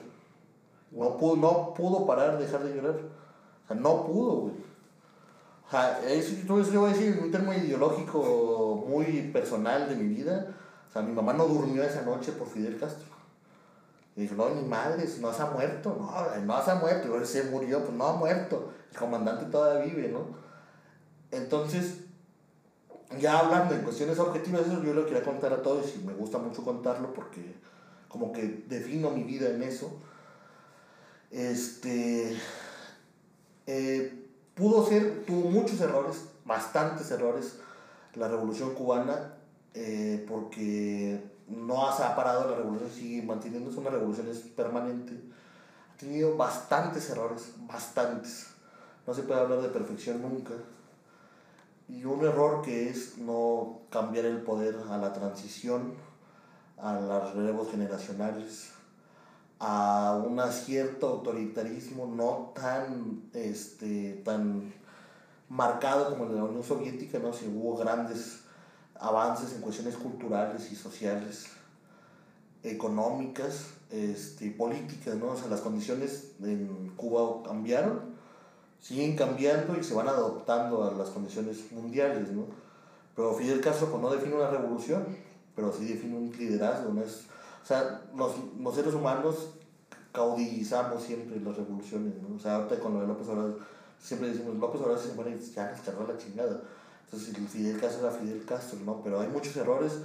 No 0.92 1.18
pudo, 1.18 1.36
no 1.36 1.74
pudo 1.74 2.08
parar 2.08 2.38
de 2.38 2.46
dejar 2.46 2.64
de 2.64 2.74
llorar. 2.74 2.96
O 2.96 3.68
sea, 3.68 3.76
no 3.76 4.06
pudo, 4.06 4.32
güey. 4.44 4.54
O 5.68 5.70
sea, 5.70 6.00
eso, 6.08 6.34
yo 6.48 6.80
voy 6.80 6.90
a 6.90 6.94
decir 6.94 7.20
un 7.22 7.30
término 7.30 7.54
ideológico 7.54 8.86
muy 8.88 9.30
personal 9.34 9.90
de 9.90 9.98
mi 9.98 10.08
vida. 10.08 10.56
O 10.88 10.94
sea, 10.94 11.02
mi 11.02 11.12
mamá 11.12 11.34
no 11.34 11.46
durmió 11.46 11.84
esa 11.84 12.04
noche 12.04 12.32
por 12.32 12.48
Fidel 12.48 12.80
Castro. 12.80 13.10
Y 14.16 14.22
dijo, 14.22 14.36
no, 14.36 14.50
ni 14.52 14.62
madre, 14.62 15.04
no 15.20 15.34
se 15.34 15.42
ha 15.42 15.48
muerto. 15.48 15.98
No, 16.00 16.46
no 16.46 16.64
se 16.64 16.72
ha 16.72 16.76
muerto. 16.76 17.22
Y 17.22 17.26
se 17.26 17.44
murió, 17.44 17.80
pues 17.84 17.92
no 17.92 18.06
ha 18.06 18.14
muerto. 18.14 18.72
El 18.90 18.98
comandante 18.98 19.48
todavía 19.48 19.94
vive, 19.94 20.08
¿no? 20.08 20.28
Entonces, 21.30 22.06
ya 23.20 23.40
hablando 23.40 23.76
en 23.76 23.82
cuestiones 23.82 24.18
objetivas, 24.18 24.62
eso 24.62 24.82
yo 24.82 24.94
lo 24.94 25.06
quería 25.06 25.26
contar 25.26 25.52
a 25.52 25.62
todos 25.62 25.94
y 25.98 26.06
me 26.06 26.14
gusta 26.14 26.38
mucho 26.38 26.64
contarlo 26.64 27.14
porque 27.14 27.60
como 28.12 28.32
que 28.34 28.66
defino 28.68 29.10
mi 29.12 29.24
vida 29.24 29.50
en 29.50 29.64
eso. 29.64 30.00
Este, 31.30 32.38
eh, 33.66 34.28
pudo 34.54 34.86
ser, 34.86 35.24
tuvo 35.26 35.50
muchos 35.50 35.80
errores, 35.80 36.26
bastantes 36.44 37.10
errores, 37.12 37.60
la 38.16 38.28
revolución 38.28 38.76
cubana, 38.76 39.36
eh, 39.74 40.26
porque 40.28 41.24
no 41.48 41.96
se 41.96 42.04
ha 42.04 42.16
parado 42.16 42.50
la 42.50 42.58
revolución, 42.58 42.90
sigue 42.90 43.24
manteniéndose 43.24 43.80
una 43.80 43.90
revolución 43.90 44.28
es 44.28 44.40
permanente. 44.40 45.14
Ha 45.94 45.98
tenido 45.98 46.36
bastantes 46.36 47.10
errores, 47.10 47.54
bastantes. 47.60 48.48
No 49.08 49.14
se 49.14 49.24
puede 49.24 49.40
hablar 49.40 49.62
de 49.62 49.70
perfección 49.70 50.22
nunca. 50.22 50.54
Y 51.88 52.04
un 52.06 52.26
error 52.26 52.62
que 52.62 52.90
es 52.90 53.18
no 53.18 53.82
cambiar 53.90 54.26
el 54.26 54.42
poder 54.42 54.78
a 54.90 54.98
la 54.98 55.14
transición, 55.14 55.94
a 56.82 57.00
los 57.00 57.36
relevos 57.36 57.70
generacionales, 57.70 58.72
a 59.60 60.20
un 60.26 60.42
cierto 60.52 61.08
autoritarismo 61.08 62.08
no 62.08 62.52
tan, 62.56 63.30
este, 63.34 64.22
tan 64.26 64.74
marcado 65.50 66.10
como 66.10 66.26
de 66.28 66.36
la 66.36 66.46
Unión 66.46 66.64
Soviética, 66.64 67.20
¿no? 67.20 67.32
si 67.34 67.48
hubo 67.48 67.78
grandes 67.78 68.42
avances 69.00 69.54
en 69.54 69.62
cuestiones 69.62 69.96
culturales 69.96 70.72
y 70.72 70.76
sociales, 70.76 71.48
económicas 72.64 73.68
este, 73.90 74.52
políticas, 74.52 75.16
¿no? 75.16 75.32
O 75.32 75.36
sea, 75.36 75.48
las 75.48 75.62
condiciones 75.62 76.34
en 76.44 76.94
Cuba 76.96 77.44
cambiaron, 77.44 78.16
siguen 78.80 79.16
cambiando 79.16 79.78
y 79.78 79.84
se 79.84 79.94
van 79.94 80.08
adoptando 80.08 80.88
a 80.88 80.92
las 80.92 81.10
condiciones 81.10 81.72
mundiales, 81.72 82.32
¿no? 82.32 82.46
Pero 83.16 83.34
Fidel 83.34 83.62
Castro 83.62 83.98
no 84.00 84.10
define 84.12 84.36
una 84.36 84.50
revolución, 84.50 85.06
pero 85.62 85.74
sí 85.74 85.86
define 85.86 86.18
un 86.18 86.32
liderazgo, 86.32 86.92
¿no? 86.92 87.04
Es, 87.04 87.26
o 87.64 87.66
sea, 87.66 88.02
los, 88.16 88.34
los 88.60 88.76
seres 88.76 88.96
humanos 88.96 89.50
caudillizamos 90.12 91.04
siempre 91.04 91.40
las 91.40 91.56
revoluciones, 91.56 92.16
¿no? 92.22 92.36
O 92.36 92.40
sea, 92.40 92.56
ahorita 92.56 92.80
con 92.80 92.96
lo 92.96 93.02
de 93.02 93.08
López 93.08 93.28
Obrador, 93.28 93.60
siempre 94.00 94.30
decimos, 94.30 94.56
López 94.56 94.82
Obrador 94.82 95.00
se 95.00 95.14
muere 95.14 95.38
y 95.38 95.52
ya 95.52 95.72
les 95.72 95.82
cargó 95.82 96.06
la 96.08 96.18
chingada. 96.18 96.62
Entonces, 97.06 97.38
Fidel 97.50 97.80
Castro 97.80 98.08
era 98.08 98.18
Fidel 98.18 98.44
Castro, 98.46 98.80
¿no? 98.84 99.02
Pero 99.04 99.22
hay 99.22 99.28
muchos 99.28 99.56
errores. 99.56 100.00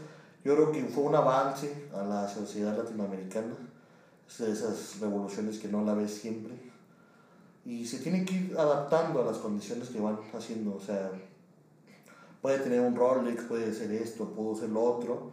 Yo 0.44 0.54
creo 0.54 0.72
que 0.72 0.84
fue 0.84 1.04
un 1.04 1.14
avance 1.14 1.88
a 1.94 2.02
la 2.02 2.28
sociedad 2.28 2.76
latinoamericana, 2.76 3.54
esas 4.28 5.00
revoluciones 5.00 5.58
que 5.58 5.68
no 5.68 5.82
la 5.84 5.94
ves 5.94 6.12
siempre. 6.12 6.52
Y 7.64 7.86
se 7.86 7.98
tiene 8.00 8.24
que 8.24 8.34
ir 8.34 8.56
adaptando 8.58 9.22
a 9.22 9.24
las 9.24 9.38
condiciones 9.38 9.88
que 9.88 10.00
van 10.00 10.18
haciendo, 10.34 10.76
o 10.76 10.80
sea, 10.80 11.10
puede 12.46 12.58
tener 12.58 12.80
un 12.80 12.94
Rolex, 12.94 13.42
puede 13.44 13.74
ser 13.74 13.90
esto, 13.90 14.28
puede 14.28 14.60
ser 14.60 14.68
lo 14.68 14.84
otro, 14.84 15.32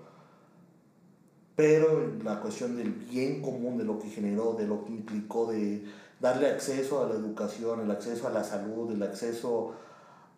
pero 1.55 2.13
la 2.23 2.39
cuestión 2.39 2.77
del 2.77 2.91
bien 2.91 3.41
común, 3.41 3.77
de 3.77 3.83
lo 3.83 3.99
que 3.99 4.09
generó, 4.09 4.53
de 4.53 4.65
lo 4.65 4.85
que 4.85 4.91
implicó, 4.91 5.51
de 5.51 5.85
darle 6.19 6.49
acceso 6.49 7.03
a 7.03 7.09
la 7.09 7.15
educación, 7.15 7.81
el 7.81 7.91
acceso 7.91 8.27
a 8.27 8.31
la 8.31 8.43
salud, 8.43 8.91
el 8.91 9.03
acceso 9.03 9.75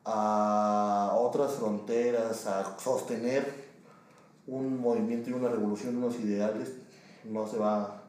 a 0.04 1.16
otras 1.18 1.54
fronteras, 1.54 2.46
a 2.48 2.78
sostener 2.78 3.66
un 4.48 4.80
movimiento 4.80 5.30
y 5.30 5.34
una 5.34 5.50
revolución, 5.50 5.98
unos 5.98 6.20
ideales, 6.20 6.74
no 7.24 7.48
se 7.48 7.58
va, 7.58 8.04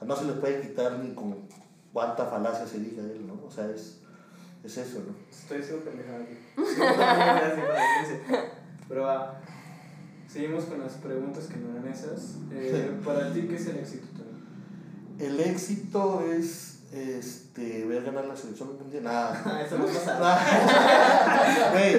no 0.00 0.16
se 0.16 0.24
les 0.24 0.36
puede 0.36 0.60
quitar 0.60 0.98
ni 0.98 1.14
con 1.14 1.36
cuánta 1.92 2.26
falacia 2.26 2.66
se 2.66 2.78
diga 2.78 3.02
de 3.02 3.16
él, 3.16 3.26
¿no? 3.26 3.40
O 3.46 3.50
sea, 3.50 3.68
es, 3.68 4.00
es 4.64 4.78
eso, 4.78 5.00
¿no? 5.00 5.14
Estoy 5.30 5.60
pendejada 5.80 6.20
aquí. 6.24 6.36
Pero 8.88 9.02
va. 9.02 9.40
Seguimos 10.32 10.64
con 10.64 10.80
las 10.80 10.92
preguntas 10.94 11.44
que 11.44 11.56
no 11.56 11.76
eran 11.76 11.92
esas. 11.92 12.36
Eh, 12.54 13.00
para 13.04 13.32
ti, 13.32 13.42
¿qué 13.48 13.56
es 13.56 13.66
el 13.66 13.78
éxito? 13.78 14.22
El 15.18 15.40
éxito 15.40 16.22
es 16.22 16.78
este, 16.92 17.84
a 17.84 18.00
ganar 18.02 18.26
la 18.26 18.36
selección 18.36 18.76
mundial. 18.78 19.04
Nada. 19.04 19.62
Eso 19.66 19.78
no 19.78 19.86
pasa. 19.86 20.38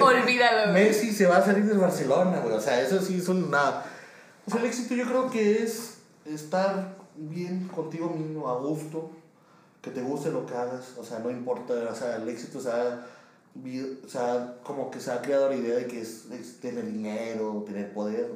Olvídalo. 0.00 0.72
Messi 0.72 1.12
se 1.12 1.26
va 1.26 1.38
a 1.38 1.44
salir 1.44 1.64
de 1.64 1.76
Barcelona, 1.76 2.40
güey. 2.40 2.54
O 2.54 2.60
sea, 2.60 2.80
eso 2.80 3.00
sí 3.00 3.18
es 3.18 3.28
un 3.28 3.50
nada. 3.50 3.84
O 4.46 4.50
sea, 4.50 4.60
el 4.60 4.66
éxito 4.66 4.94
yo 4.94 5.04
creo 5.04 5.30
que 5.30 5.62
es 5.62 5.98
estar 6.24 6.96
bien 7.16 7.68
contigo 7.68 8.10
mismo, 8.10 8.48
a 8.48 8.58
gusto, 8.58 9.10
que 9.82 9.90
te 9.90 10.02
guste 10.02 10.30
lo 10.30 10.46
que 10.46 10.54
hagas. 10.54 10.94
O 10.98 11.04
sea, 11.04 11.18
no 11.18 11.30
importa, 11.30 11.74
o 11.90 11.94
sea, 11.94 12.16
el 12.16 12.28
éxito, 12.28 12.58
o 12.58 12.62
sea, 12.62 13.04
o 14.04 14.08
sea 14.08 14.58
como 14.64 14.90
que 14.90 15.00
se 15.00 15.12
ha 15.12 15.22
creado 15.22 15.48
la 15.48 15.56
idea 15.56 15.76
de 15.76 15.86
que 15.86 16.00
es, 16.00 16.26
tener 16.60 16.90
dinero, 16.90 17.62
tener 17.66 17.92
poder. 17.92 18.30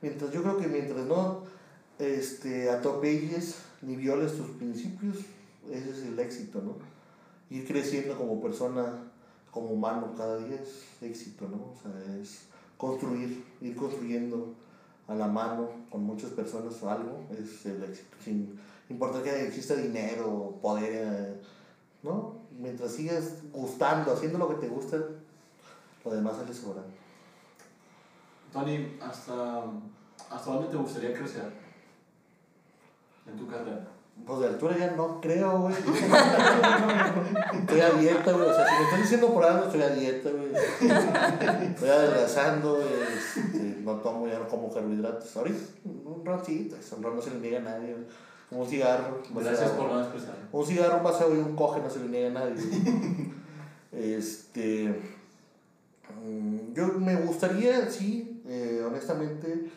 Mientras 0.00 0.32
yo 0.32 0.42
creo 0.42 0.58
que 0.58 0.68
mientras 0.68 1.06
no 1.06 1.42
este, 1.98 2.70
atropelles 2.70 3.56
ni 3.82 3.96
violes 3.96 4.36
tus 4.36 4.48
principios, 4.50 5.18
ese 5.70 5.90
es 5.90 6.02
el 6.02 6.18
éxito, 6.18 6.62
¿no? 6.62 6.76
Ir 7.50 7.66
creciendo 7.66 8.16
como 8.16 8.40
persona, 8.40 9.12
como 9.50 9.68
humano 9.68 10.14
cada 10.16 10.38
día 10.38 10.56
es 10.56 11.02
éxito, 11.02 11.46
¿no? 11.48 11.56
O 11.56 11.76
sea, 11.82 12.20
es 12.20 12.42
construir, 12.76 13.44
ir 13.60 13.76
construyendo 13.76 14.54
a 15.06 15.14
la 15.14 15.28
mano 15.28 15.70
con 15.90 16.02
muchas 16.02 16.30
personas 16.30 16.82
o 16.82 16.90
algo, 16.90 17.20
es 17.30 17.66
el 17.66 17.82
éxito. 17.84 18.16
Sin 18.22 18.58
importar 18.88 19.22
que 19.22 19.46
exista 19.46 19.74
dinero, 19.74 20.58
poder, 20.60 21.40
¿no? 22.02 22.43
Mientras 22.58 22.92
sigas 22.92 23.42
gustando, 23.52 24.12
haciendo 24.12 24.38
lo 24.38 24.48
que 24.48 24.66
te 24.66 24.68
gusta, 24.68 24.98
lo 26.04 26.10
demás 26.10 26.36
sale 26.36 26.54
sobrando. 26.54 26.92
Tony, 28.52 28.96
¿hasta, 29.02 29.64
¿hasta 30.30 30.52
dónde 30.52 30.68
te 30.68 30.76
gustaría 30.76 31.12
crecer 31.12 31.50
en 33.26 33.36
tu 33.36 33.48
carrera? 33.48 33.88
Pues 34.24 34.40
de 34.40 34.46
altura 34.46 34.78
ya 34.78 34.92
no 34.92 35.20
creo, 35.20 35.58
güey. 35.58 35.74
estoy 37.54 37.80
a 37.80 37.90
dieta, 37.90 38.32
güey. 38.32 38.48
O 38.48 38.54
sea, 38.54 38.66
si 38.66 38.74
me 38.74 38.84
están 38.84 39.02
diciendo 39.02 39.34
por 39.34 39.44
algo, 39.44 39.64
estoy 39.64 39.82
a 39.82 39.90
dieta, 39.90 40.30
güey. 40.30 40.52
Estoy 40.54 41.88
adelgazando, 41.88 42.80
este, 42.80 43.80
no 43.82 43.96
tomo, 43.96 44.28
ya 44.28 44.38
no 44.38 44.48
como 44.48 44.72
carbohidratos. 44.72 45.36
Ahorita, 45.36 45.58
un 45.84 46.24
ratito, 46.24 46.76
eso 46.76 46.96
no 46.98 47.20
se 47.20 47.30
le 47.32 47.40
niega 47.40 47.58
a 47.58 47.62
nadie. 47.62 47.96
Un 48.54 48.66
cigarro. 48.66 49.22
Gracias 49.34 49.70
por 49.72 49.90
no. 49.90 50.06
Un 50.52 50.66
cigarro, 50.66 50.98
un 50.98 51.04
vaso 51.04 51.34
y 51.34 51.38
un 51.38 51.56
coge 51.56 51.80
no 51.80 51.90
se 51.90 52.00
le 52.00 52.08
niega 52.08 52.28
a 52.28 52.44
nadie. 52.44 52.54
este. 53.92 55.02
Mm, 56.22 56.72
yo 56.74 56.86
me 56.98 57.16
gustaría, 57.16 57.90
sí, 57.90 58.42
eh, 58.46 58.82
honestamente, 58.86 59.70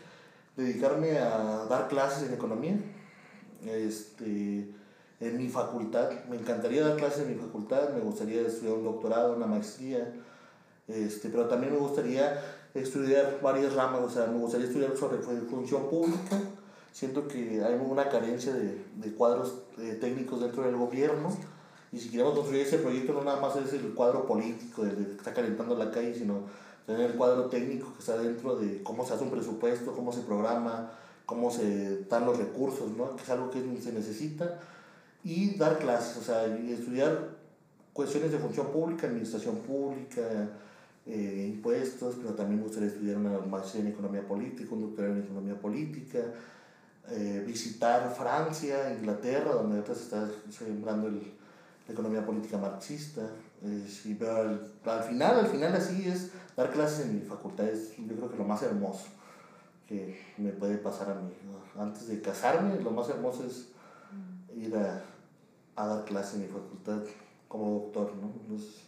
dedicarme 0.56 1.18
a 1.18 1.66
dar 1.70 1.88
clases 1.88 2.28
en 2.28 2.36
economía 2.36 2.78
este, 3.66 4.70
en 5.20 5.38
mi 5.38 5.50
facultad. 5.50 6.12
Me 6.30 6.36
encantaría 6.36 6.88
dar 6.88 6.98
clases 6.98 7.24
en 7.24 7.36
mi 7.36 7.36
facultad, 7.36 7.90
me 7.94 8.02
gustaría 8.02 8.42
estudiar 8.42 8.76
un 8.76 8.84
doctorado, 8.84 9.36
una 9.36 9.48
maestría, 9.48 10.14
este, 10.88 11.30
pero 11.30 11.48
también 11.48 11.74
me 11.74 11.80
gustaría 11.80 12.42
estudiar 12.74 13.40
varias 13.42 13.74
ramas, 13.74 14.02
o 14.02 14.10
sea, 14.10 14.28
me 14.28 14.38
gustaría 14.38 14.68
estudiar 14.68 14.96
sobre 14.96 15.18
función 15.20 15.90
pública. 15.90 16.40
Siento 16.98 17.28
que 17.28 17.64
hay 17.64 17.76
una 17.76 18.10
carencia 18.10 18.52
de, 18.52 18.84
de 18.96 19.14
cuadros 19.14 19.54
eh, 19.78 20.00
técnicos 20.02 20.42
dentro 20.42 20.64
del 20.64 20.76
gobierno 20.76 21.30
y 21.92 22.00
si 22.00 22.10
queremos 22.10 22.34
construir 22.34 22.64
ese 22.64 22.80
proyecto 22.80 23.14
no 23.14 23.24
nada 23.24 23.40
más 23.40 23.56
es 23.56 23.72
el 23.74 23.94
cuadro 23.94 24.26
político, 24.26 24.84
de 24.84 24.96
que 24.96 25.12
está 25.12 25.32
calentando 25.32 25.78
la 25.78 25.92
calle, 25.92 26.16
sino 26.16 26.40
tener 26.88 27.12
el 27.12 27.16
cuadro 27.16 27.50
técnico 27.50 27.94
que 27.94 28.00
está 28.00 28.18
dentro 28.18 28.56
de 28.56 28.82
cómo 28.82 29.06
se 29.06 29.14
hace 29.14 29.24
un 29.24 29.30
presupuesto, 29.30 29.94
cómo 29.94 30.12
se 30.12 30.22
programa, 30.22 30.92
cómo 31.28 31.52
se 31.52 32.06
dan 32.06 32.26
los 32.26 32.40
recursos, 32.40 32.90
¿no? 32.98 33.16
que 33.16 33.22
es 33.22 33.30
algo 33.30 33.52
que 33.52 33.62
se 33.80 33.94
necesita, 33.94 34.60
y 35.24 35.56
dar 35.56 35.78
clases, 35.78 36.18
o 36.18 36.24
sea, 36.24 36.48
estudiar 36.48 37.30
cuestiones 37.94 38.32
de 38.32 38.40
función 38.40 38.72
pública, 38.72 39.06
administración 39.06 39.58
pública, 39.58 40.50
eh, 41.06 41.46
impuestos, 41.48 42.16
pero 42.20 42.34
también 42.34 42.58
me 42.58 42.66
gustaría 42.66 42.90
estudiar 42.90 43.18
una 43.18 43.38
maestría 43.38 43.84
en 43.84 43.90
economía 43.90 44.28
política, 44.28 44.74
un 44.74 44.82
doctorado 44.82 45.14
en 45.14 45.22
economía 45.22 45.62
política, 45.62 46.22
eh, 47.10 47.44
visitar 47.46 48.14
Francia, 48.14 48.94
Inglaterra, 48.94 49.52
donde 49.52 49.78
ahorita 49.78 49.96
se 49.96 50.04
está 50.04 50.30
sembrando 50.50 51.08
el, 51.08 51.34
la 51.88 51.94
economía 51.94 52.26
política 52.26 52.58
marxista. 52.58 53.22
Eh, 53.64 54.16
pero 54.20 54.36
al, 54.36 54.72
al, 54.86 55.04
final, 55.04 55.40
al 55.40 55.48
final 55.48 55.74
así 55.76 56.08
es 56.08 56.32
dar 56.56 56.72
clases 56.72 57.06
en 57.06 57.16
mi 57.16 57.22
facultad, 57.22 57.68
es 57.68 57.96
yo 57.98 58.16
creo 58.16 58.30
que 58.30 58.38
lo 58.38 58.44
más 58.44 58.62
hermoso 58.62 59.08
que 59.88 60.20
me 60.38 60.52
puede 60.52 60.78
pasar 60.78 61.12
a 61.12 61.16
mí. 61.16 61.32
Antes 61.78 62.08
de 62.08 62.22
casarme, 62.22 62.80
lo 62.82 62.92
más 62.92 63.10
hermoso 63.10 63.46
es 63.46 63.70
ir 64.56 64.76
a, 64.76 65.02
dar 65.76 66.04
clase 66.06 66.36
en 66.36 66.42
mi 66.44 66.48
facultad 66.48 67.02
como 67.48 67.80
doctor, 67.80 68.14
¿no? 68.16 68.34
No 68.50 68.58
es 68.58 68.84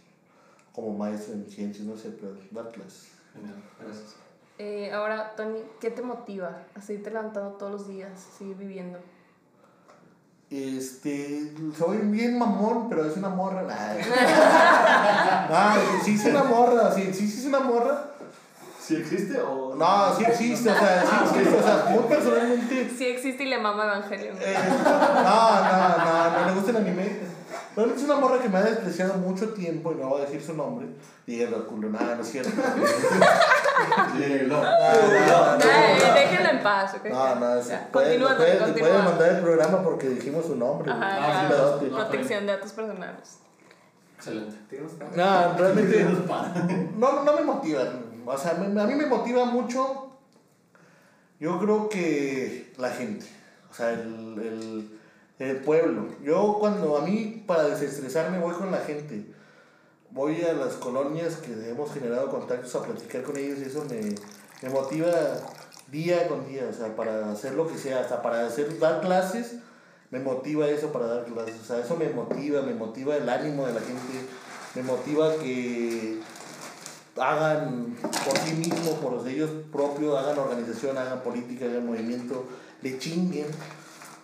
como 0.73 0.97
maestro 0.97 1.33
en 1.33 1.49
ciencias, 1.49 1.87
no 1.87 1.95
sé, 1.95 2.09
pero 2.09 2.35
dar 2.51 2.71
clases. 2.71 3.09
Gracias. 3.79 4.15
Eh, 4.61 4.91
ahora, 4.93 5.35
Tony, 5.37 5.61
¿qué 5.79 5.89
te 5.89 6.01
motiva 6.01 6.51
a 6.75 6.81
seguirte 6.81 7.11
levantando 7.11 7.51
todos 7.51 7.71
los 7.71 7.87
días, 7.87 8.09
seguir 8.37 8.57
viviendo? 8.57 8.99
Este, 10.49 11.53
soy 11.77 11.99
bien 11.99 12.37
mamón, 12.37 12.89
pero 12.89 13.05
es 13.05 13.15
una 13.15 13.29
morra. 13.29 13.61
Nah. 13.63 13.95
No, 15.49 16.03
sí 16.03 16.15
es 16.15 16.25
una 16.25 16.43
morra, 16.43 16.91
sí, 16.93 17.13
sí, 17.13 17.25
sí 17.25 17.39
es 17.39 17.45
una 17.45 17.61
morra. 17.61 18.11
¿Sí 18.81 18.97
existe 18.97 19.39
o...? 19.39 19.75
No, 19.75 20.15
sí 20.17 20.25
existe, 20.25 20.69
o 20.71 20.75
sea, 20.75 21.03
sí 21.03 21.15
existe, 21.37 21.57
o 21.57 21.63
sea, 21.63 21.85
muy 21.91 22.03
personalmente. 22.03 22.89
Sí 22.97 23.05
existe 23.05 23.43
y 23.43 23.47
le 23.47 23.59
mama 23.59 23.85
Evangelion. 23.85 24.35
eh, 24.41 24.57
no, 24.83 25.61
no, 25.63 25.97
no, 25.97 26.39
no 26.39 26.45
le 26.47 26.51
gusta 26.53 26.71
el 26.71 26.77
anime. 26.77 27.28
Pero 27.79 27.95
es 27.95 28.03
una 28.03 28.15
morra 28.15 28.41
que 28.41 28.49
me 28.49 28.57
ha 28.57 28.63
despreciado 28.63 29.13
mucho 29.19 29.53
tiempo 29.53 29.93
y 29.93 29.95
no 29.95 30.09
voy 30.09 30.21
a 30.21 30.25
decir 30.25 30.41
su 30.41 30.53
nombre. 30.53 30.87
Dígalo, 31.25 31.65
culo, 31.65 31.89
nada, 31.89 32.15
no 32.15 32.21
es 32.21 32.29
cierto. 32.29 32.51
Sí, 34.17 34.41
no. 34.45 34.61
déjenlo 36.13 36.49
en 36.49 36.61
paz, 36.61 36.95
¿ok? 36.95 37.05
No, 37.05 37.35
no, 37.35 37.61
Ya, 37.61 37.87
puede, 37.93 38.19
puede, 38.19 38.73
puede 38.73 38.97
mandar 39.01 39.29
el 39.35 39.41
programa 39.41 39.81
porque 39.81 40.09
dijimos 40.09 40.45
su 40.45 40.57
nombre. 40.57 40.91
Ajá. 40.91 41.47
Ah, 41.47 41.77
sí, 41.79 41.85
Protección 41.85 42.45
de 42.45 42.51
datos 42.51 42.73
personales. 42.73 43.39
Excelente. 44.17 44.57
No, 45.15 45.53
realmente 45.57 46.03
no, 46.97 47.23
no 47.23 47.33
me 47.33 47.41
motiva. 47.43 47.83
O 48.25 48.37
sea, 48.37 48.51
a 48.51 48.55
mí 48.55 48.95
me 48.95 49.05
motiva 49.05 49.45
mucho, 49.45 50.11
yo 51.39 51.57
creo 51.57 51.87
que 51.87 52.73
la 52.77 52.89
gente, 52.89 53.25
o 53.71 53.73
sea, 53.73 53.91
el, 53.91 54.37
el, 54.43 54.98
el 55.39 55.57
pueblo. 55.57 56.07
Yo 56.21 56.57
cuando 56.59 56.97
a 56.97 57.01
mí, 57.01 57.43
para 57.47 57.63
desestresarme, 57.63 58.39
voy 58.39 58.53
con 58.53 58.71
la 58.71 58.79
gente. 58.79 59.25
Voy 60.11 60.41
a 60.43 60.53
las 60.53 60.73
colonias 60.73 61.35
que 61.37 61.53
hemos 61.69 61.93
generado 61.93 62.29
contactos 62.29 62.75
a 62.75 62.83
platicar 62.83 63.23
con 63.23 63.37
ellos 63.37 63.59
y 63.59 63.63
eso 63.63 63.85
me, 63.89 64.15
me 64.61 64.69
motiva 64.69 65.11
día 65.91 66.27
con 66.27 66.47
día, 66.47 66.67
o 66.69 66.73
sea, 66.73 66.95
para 66.95 67.31
hacer 67.31 67.53
lo 67.53 67.67
que 67.67 67.77
sea, 67.77 68.01
hasta 68.01 68.21
para 68.21 68.45
hacer, 68.45 68.79
dar 68.79 69.01
clases, 69.01 69.55
me 70.11 70.19
motiva 70.19 70.67
eso 70.67 70.91
para 70.91 71.07
dar 71.07 71.25
clases, 71.25 71.59
o 71.61 71.63
sea, 71.63 71.79
eso 71.79 71.95
me 71.95 72.09
motiva, 72.09 72.61
me 72.61 72.73
motiva 72.73 73.15
el 73.15 73.29
ánimo 73.29 73.65
de 73.65 73.73
la 73.73 73.79
gente, 73.79 74.27
me 74.75 74.83
motiva 74.83 75.35
que 75.37 76.19
hagan 77.17 77.95
por 78.25 78.37
sí 78.39 78.53
mismos, 78.55 78.99
por 78.99 79.27
ellos 79.27 79.49
propios, 79.71 80.17
hagan 80.17 80.37
organización, 80.39 80.97
hagan 80.97 81.21
política, 81.21 81.65
hagan 81.65 81.85
movimiento, 81.85 82.45
le 82.81 82.97
chinguen. 82.97 83.47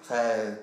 O 0.03 0.07
sea, 0.07 0.61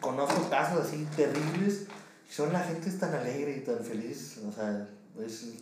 conozco 0.00 0.48
casos 0.48 0.86
así 0.86 1.06
terribles 1.16 1.86
son 2.30 2.52
la 2.52 2.60
gente 2.60 2.88
es 2.88 2.98
tan 2.98 3.14
alegre 3.14 3.56
y 3.56 3.60
tan 3.60 3.78
feliz. 3.78 4.40
O 4.48 4.52
sea, 4.52 4.86
es, 5.24 5.54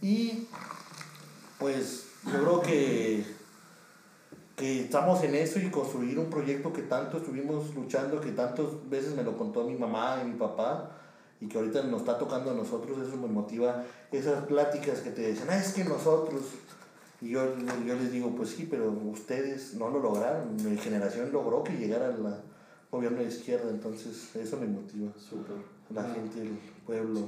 y 0.00 0.48
pues 1.58 2.06
yo 2.24 2.40
creo 2.40 2.60
que, 2.60 3.24
que 4.56 4.82
estamos 4.82 5.22
en 5.24 5.34
eso 5.34 5.58
y 5.58 5.70
construir 5.70 6.18
un 6.18 6.30
proyecto 6.30 6.72
que 6.72 6.82
tanto 6.82 7.18
estuvimos 7.18 7.74
luchando, 7.74 8.20
que 8.20 8.32
tantas 8.32 8.66
veces 8.88 9.14
me 9.14 9.22
lo 9.22 9.36
contó 9.36 9.64
mi 9.64 9.76
mamá 9.76 10.20
y 10.22 10.28
mi 10.28 10.38
papá 10.38 10.90
y 11.40 11.48
que 11.48 11.58
ahorita 11.58 11.82
nos 11.82 12.00
está 12.00 12.16
tocando 12.16 12.52
a 12.52 12.54
nosotros, 12.54 12.96
eso 13.06 13.16
me 13.16 13.26
motiva, 13.26 13.84
esas 14.12 14.44
pláticas 14.46 15.00
que 15.00 15.10
te 15.10 15.32
dicen, 15.32 15.46
ah, 15.50 15.56
es 15.56 15.72
que 15.72 15.84
nosotros, 15.84 16.42
y 17.20 17.30
yo, 17.30 17.58
yo 17.84 17.94
les 17.96 18.12
digo, 18.12 18.34
pues 18.34 18.50
sí, 18.50 18.66
pero 18.70 18.90
ustedes 18.90 19.74
no 19.74 19.90
lo 19.90 19.98
lograron, 19.98 20.56
mi 20.56 20.76
generación 20.78 21.32
logró 21.32 21.62
que 21.62 21.72
llegara 21.72 22.06
al 22.06 22.22
gobierno 22.94 23.18
de 23.18 23.28
izquierda, 23.28 23.70
entonces 23.70 24.34
eso 24.36 24.56
me 24.58 24.66
motiva, 24.66 25.12
Súper. 25.18 25.56
la 25.90 26.04
gente, 26.04 26.42
el 26.42 26.58
pueblo, 26.86 27.20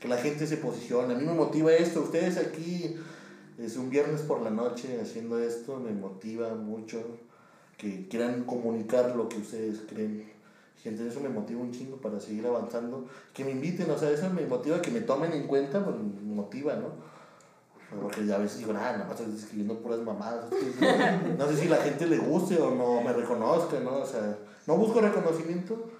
que 0.00 0.08
la 0.08 0.16
gente 0.16 0.46
se 0.46 0.56
posicione, 0.58 1.14
a 1.14 1.18
mí 1.18 1.24
me 1.24 1.34
motiva 1.34 1.72
esto, 1.72 2.02
ustedes 2.02 2.36
aquí, 2.36 2.96
es 3.58 3.76
un 3.76 3.90
viernes 3.90 4.22
por 4.22 4.42
la 4.42 4.50
noche 4.50 5.00
haciendo 5.00 5.38
esto, 5.38 5.78
me 5.78 5.92
motiva 5.92 6.54
mucho, 6.54 7.02
que 7.76 8.08
quieran 8.08 8.44
comunicar 8.44 9.14
lo 9.16 9.28
que 9.28 9.38
ustedes 9.38 9.80
creen. 9.88 10.30
Gente, 10.82 11.08
eso 11.08 11.20
me 11.20 11.28
motiva 11.28 11.60
un 11.60 11.72
chingo 11.72 11.96
para 11.96 12.20
seguir 12.20 12.46
avanzando. 12.46 13.06
Que 13.32 13.44
me 13.44 13.50
inviten, 13.50 13.90
o 13.90 13.98
sea, 13.98 14.10
eso 14.10 14.30
me 14.30 14.46
motiva, 14.46 14.80
que 14.80 14.90
me 14.90 15.00
tomen 15.00 15.32
en 15.32 15.46
cuenta, 15.46 15.84
pues, 15.84 15.96
me 15.96 16.34
motiva, 16.34 16.74
¿no? 16.76 16.88
Porque 18.02 18.26
ya 18.26 18.36
a 18.36 18.38
veces 18.38 18.58
digo, 18.58 18.72
nada, 18.72 18.92
nada 18.92 19.04
más 19.06 19.18
estoy 19.18 19.34
escribiendo 19.34 19.78
puras 19.78 20.00
mamadas. 20.00 20.50
No 21.38 21.48
sé 21.48 21.56
si 21.56 21.68
la 21.68 21.78
gente 21.78 22.06
le 22.06 22.18
guste 22.18 22.58
o 22.58 22.74
no 22.74 23.00
me 23.00 23.12
reconozca, 23.12 23.80
¿no? 23.80 23.98
O 23.98 24.06
sea, 24.06 24.36
no 24.68 24.76
busco 24.76 25.00
reconocimiento, 25.00 25.90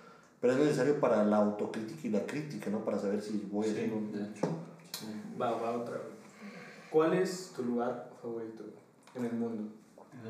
pero 0.41 0.53
es 0.53 0.59
necesario 0.59 1.01
para 1.01 1.25
la 1.25 1.39
autocrítica 1.39 2.07
y 2.07 2.11
la 2.11 2.27
crítica, 2.27 2.69
¿no? 2.71 2.85
Para 2.85 2.99
saber 2.99 3.23
si 3.23 3.49
voy 3.51 3.67
a 3.67 3.71
Sí, 3.71 3.79
hacer 3.79 3.93
un... 3.95 4.13
de 4.13 4.23
hecho. 4.25 4.47
Va, 5.41 5.53
va 5.53 5.73
otra 5.73 5.95
vez. 5.95 6.03
¿Cuál 6.91 7.15
es 7.15 7.53
tu 7.57 7.65
lugar 7.65 8.11
favorito 8.21 8.65
en 9.15 9.25
el 9.25 9.33
mundo? 9.33 9.73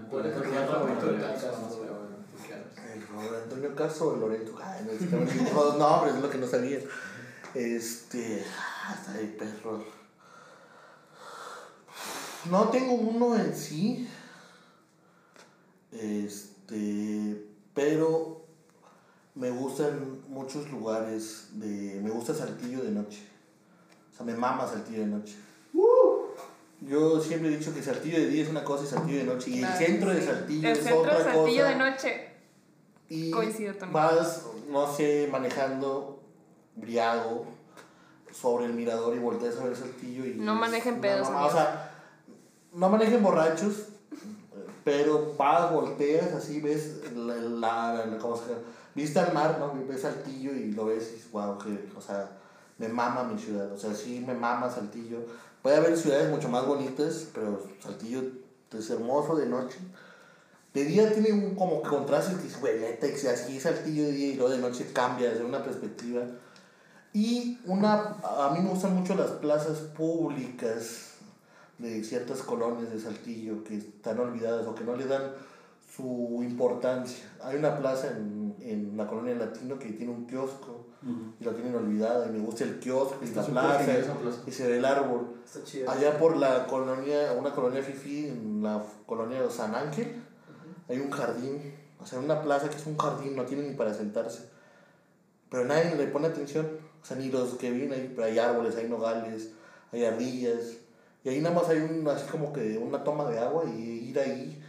¿Cuál 0.08 0.26
es 0.26 0.36
tu 0.36 0.44
lugar 0.44 0.68
favorito 0.68 1.06
de 1.12 1.26
haces? 1.26 1.50
El 2.94 3.06
Robert 3.08 3.42
Antonio 3.44 3.74
Caso 3.74 4.08
o 4.10 4.14
el 4.14 4.20
Loreto. 4.20 4.56
Ay, 4.62 4.86
no, 4.86 5.54
los 5.64 5.76
nombres, 5.76 6.14
es 6.14 6.22
lo 6.22 6.30
que 6.30 6.38
no 6.38 6.46
sabía. 6.46 6.78
Este. 7.54 8.44
ah, 8.56 8.94
Está 8.98 9.12
ahí, 9.12 9.34
perro. 9.38 9.82
No 12.50 12.68
tengo 12.68 12.92
uno 12.94 13.34
en 13.36 13.54
sí. 13.54 14.08
Este. 15.90 17.47
Pero 17.78 18.44
me 19.36 19.50
gustan 19.50 20.22
muchos 20.28 20.68
lugares 20.70 21.50
de. 21.52 22.00
Me 22.02 22.10
gusta 22.10 22.34
Saltillo 22.34 22.82
de 22.82 22.90
noche. 22.90 23.22
O 24.12 24.16
sea, 24.16 24.26
me 24.26 24.34
mama 24.34 24.66
Saltillo 24.66 25.00
de 25.02 25.06
noche. 25.06 25.36
Yo 26.80 27.20
siempre 27.20 27.52
he 27.52 27.56
dicho 27.56 27.72
que 27.72 27.80
Saltillo 27.82 28.18
de 28.18 28.26
día 28.26 28.42
es 28.42 28.48
una 28.48 28.64
cosa 28.64 28.82
y 28.82 28.86
Saltillo 28.88 29.18
de 29.18 29.24
noche. 29.24 29.50
Y 29.50 29.62
el 29.62 29.72
centro 29.74 30.10
de. 30.12 30.24
Saltillo 30.26 30.68
El 30.68 30.76
es 30.76 30.82
centro 30.82 31.00
otra 31.02 31.18
de 31.18 31.24
Saltillo 31.24 31.62
cosa. 31.62 31.68
de 31.68 31.76
noche. 31.76 32.28
Y 33.10 33.30
Coincido 33.30 33.74
también. 33.74 33.92
vas, 33.92 34.42
no 34.68 34.92
sé, 34.92 35.28
manejando 35.30 36.20
briago 36.74 37.46
sobre 38.32 38.66
el 38.66 38.72
mirador 38.74 39.14
y 39.14 39.18
volteas 39.20 39.56
a 39.56 39.64
ver 39.64 39.74
Saltillo 39.76 40.26
y... 40.26 40.34
No 40.34 40.54
manejen 40.54 41.00
pedos, 41.00 41.28
mamá- 41.30 41.46
O 41.46 41.50
sea, 41.50 41.94
no 42.74 42.88
manejen 42.90 43.22
borrachos, 43.22 43.86
pero 44.88 45.34
vas, 45.36 45.70
volteas, 45.70 46.32
así 46.32 46.62
ves 46.62 47.02
la... 47.14 47.34
la, 47.36 48.06
la- 48.06 48.18
¿cómo 48.18 48.34
se 48.34 48.44
llama? 48.44 48.62
Vista 48.94 49.22
al 49.26 49.34
mar, 49.34 49.58
¿no? 49.60 49.74
Ves 49.86 50.00
Saltillo 50.00 50.52
y 50.52 50.72
lo 50.72 50.86
ves 50.86 51.10
y 51.10 51.16
dices, 51.16 51.30
wow, 51.30 51.58
que, 51.58 51.90
o 51.94 52.00
sea, 52.00 52.30
me 52.78 52.88
mama 52.88 53.22
mi 53.24 53.38
ciudad, 53.38 53.70
o 53.70 53.78
sea, 53.78 53.94
sí 53.94 54.24
me 54.26 54.32
mama 54.32 54.70
Saltillo. 54.70 55.18
Puede 55.60 55.76
haber 55.76 55.94
ciudades 55.94 56.30
mucho 56.30 56.48
más 56.48 56.66
bonitas, 56.66 57.26
pero 57.34 57.62
Saltillo 57.82 58.22
es 58.72 58.88
hermoso 58.88 59.36
de 59.36 59.44
noche. 59.44 59.76
De 60.72 60.84
día 60.84 61.12
tiene 61.12 61.32
un 61.32 61.54
como 61.54 61.82
contraste 61.82 62.36
que 62.36 62.44
dices, 62.44 62.60
güey, 62.62 62.80
neta, 62.80 63.06
así 63.06 63.60
Saltillo 63.60 64.04
de 64.04 64.12
día 64.12 64.28
y 64.28 64.34
luego 64.36 64.50
de 64.50 64.58
noche 64.58 64.90
cambia 64.94 65.28
desde 65.28 65.44
una 65.44 65.62
perspectiva. 65.62 66.22
Y 67.12 67.58
una, 67.66 68.16
a 68.22 68.54
mí 68.54 68.60
me 68.62 68.70
gustan 68.70 68.94
mucho 68.94 69.14
las 69.14 69.32
plazas 69.32 69.80
públicas 69.80 71.17
de 71.78 72.02
ciertas 72.04 72.42
colonias 72.42 72.90
de 72.90 73.00
Saltillo 73.00 73.62
que 73.64 73.76
están 73.76 74.18
olvidadas 74.18 74.66
o 74.66 74.74
que 74.74 74.84
no 74.84 74.96
le 74.96 75.06
dan 75.06 75.32
su 75.94 76.40
importancia. 76.42 77.24
Hay 77.42 77.56
una 77.56 77.78
plaza 77.78 78.08
en, 78.08 78.54
en 78.60 78.96
la 78.96 79.06
colonia 79.06 79.34
latino 79.34 79.78
que 79.78 79.90
tiene 79.92 80.12
un 80.12 80.26
kiosco 80.26 80.86
y 81.40 81.44
lo 81.44 81.52
tienen 81.52 81.74
olvidado 81.76 82.26
y 82.26 82.30
me 82.30 82.40
gusta 82.40 82.64
el 82.64 82.80
kiosco 82.80 83.18
y 83.24 83.32
la 83.32 83.44
plaza 83.44 83.98
y 84.46 84.50
se 84.50 84.68
ve 84.68 84.78
el 84.78 84.84
árbol. 84.84 85.36
Está 85.44 85.62
chida. 85.62 85.90
Allá 85.90 86.18
por 86.18 86.36
la 86.36 86.66
colonia, 86.66 87.32
una 87.38 87.52
colonia 87.52 87.82
fifi, 87.82 88.26
en 88.26 88.62
la 88.62 88.82
colonia 89.06 89.42
de 89.42 89.50
San 89.50 89.74
Ángel, 89.74 90.20
hay 90.88 90.98
un 90.98 91.10
jardín, 91.10 91.74
o 92.00 92.06
sea, 92.06 92.18
una 92.18 92.42
plaza 92.42 92.68
que 92.68 92.76
es 92.76 92.86
un 92.86 92.96
jardín, 92.98 93.36
no 93.36 93.44
tiene 93.44 93.62
ni 93.62 93.74
para 93.74 93.94
sentarse. 93.94 94.50
Pero 95.50 95.64
nadie 95.64 95.94
le 95.94 96.08
pone 96.08 96.26
atención, 96.26 96.66
o 97.00 97.06
sea, 97.06 97.16
ni 97.16 97.30
los 97.30 97.54
que 97.54 97.70
viven 97.70 97.92
ahí, 97.92 98.12
pero 98.14 98.26
hay 98.26 98.38
árboles, 98.38 98.76
hay 98.76 98.88
nogales, 98.88 99.50
hay 99.92 100.04
ardillas, 100.04 100.78
y 101.28 101.34
ahí 101.34 101.40
nada 101.40 101.54
más 101.54 101.68
hay 101.68 101.78
un, 101.78 102.06
así 102.08 102.26
como 102.30 102.52
que 102.52 102.78
una 102.78 103.02
toma 103.04 103.28
de 103.30 103.38
agua 103.38 103.64
y 103.66 104.08
ir 104.10 104.18
ahí, 104.18 104.62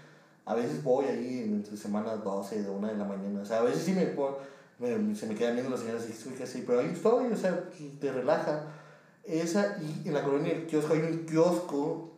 a 0.45 0.56
veces 0.56 0.84
voy 0.84 1.06
ahí 1.06 1.40
entre 1.44 1.77
semanas 1.77 2.23
12, 2.23 2.64
de 2.64 2.69
1 2.69 2.88
de 2.88 2.98
la 2.98 3.06
mañana, 3.06 3.41
o 3.41 3.45
sea, 3.45 3.60
a 3.60 3.64
veces 3.64 3.84
sí 3.84 3.94
me, 3.94 4.06
me- 4.80 5.15
se 5.15 5.27
me 5.27 5.36
quedan 5.36 5.53
viendo 5.53 5.69
las 5.72 5.81
señoras 5.81 6.06
y 6.10 6.30
casi, 6.38 6.61
pero 6.61 6.80
ahí 6.80 6.91
estoy, 6.94 7.31
o 7.31 7.36
sea, 7.38 7.69
te 7.99 8.11
relaja. 8.11 8.64
Esa, 9.26 9.77
y 9.81 10.07
en 10.07 10.14
la 10.14 10.23
colonia 10.23 10.53
del 10.53 10.65
kiosco 10.65 10.94
hay 10.94 11.02
un 11.02 11.26
kiosco, 11.26 12.10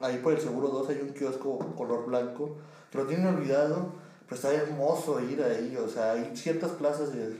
ahí 0.00 0.18
por 0.18 0.32
el 0.32 0.40
Seguro 0.40 0.68
2 0.68 0.88
hay 0.88 0.98
un 1.00 1.10
kiosco 1.10 1.58
color 1.76 2.06
blanco, 2.06 2.56
que 2.90 2.98
lo 2.98 3.06
tienen 3.06 3.26
olvidado, 3.26 3.92
pero 4.24 4.34
está 4.36 4.52
hermoso 4.52 5.20
ir 5.20 5.42
ahí, 5.42 5.76
o 5.76 5.88
sea, 5.88 6.12
hay 6.12 6.36
ciertas 6.36 6.72
plazas 6.72 7.12
de, 7.12 7.36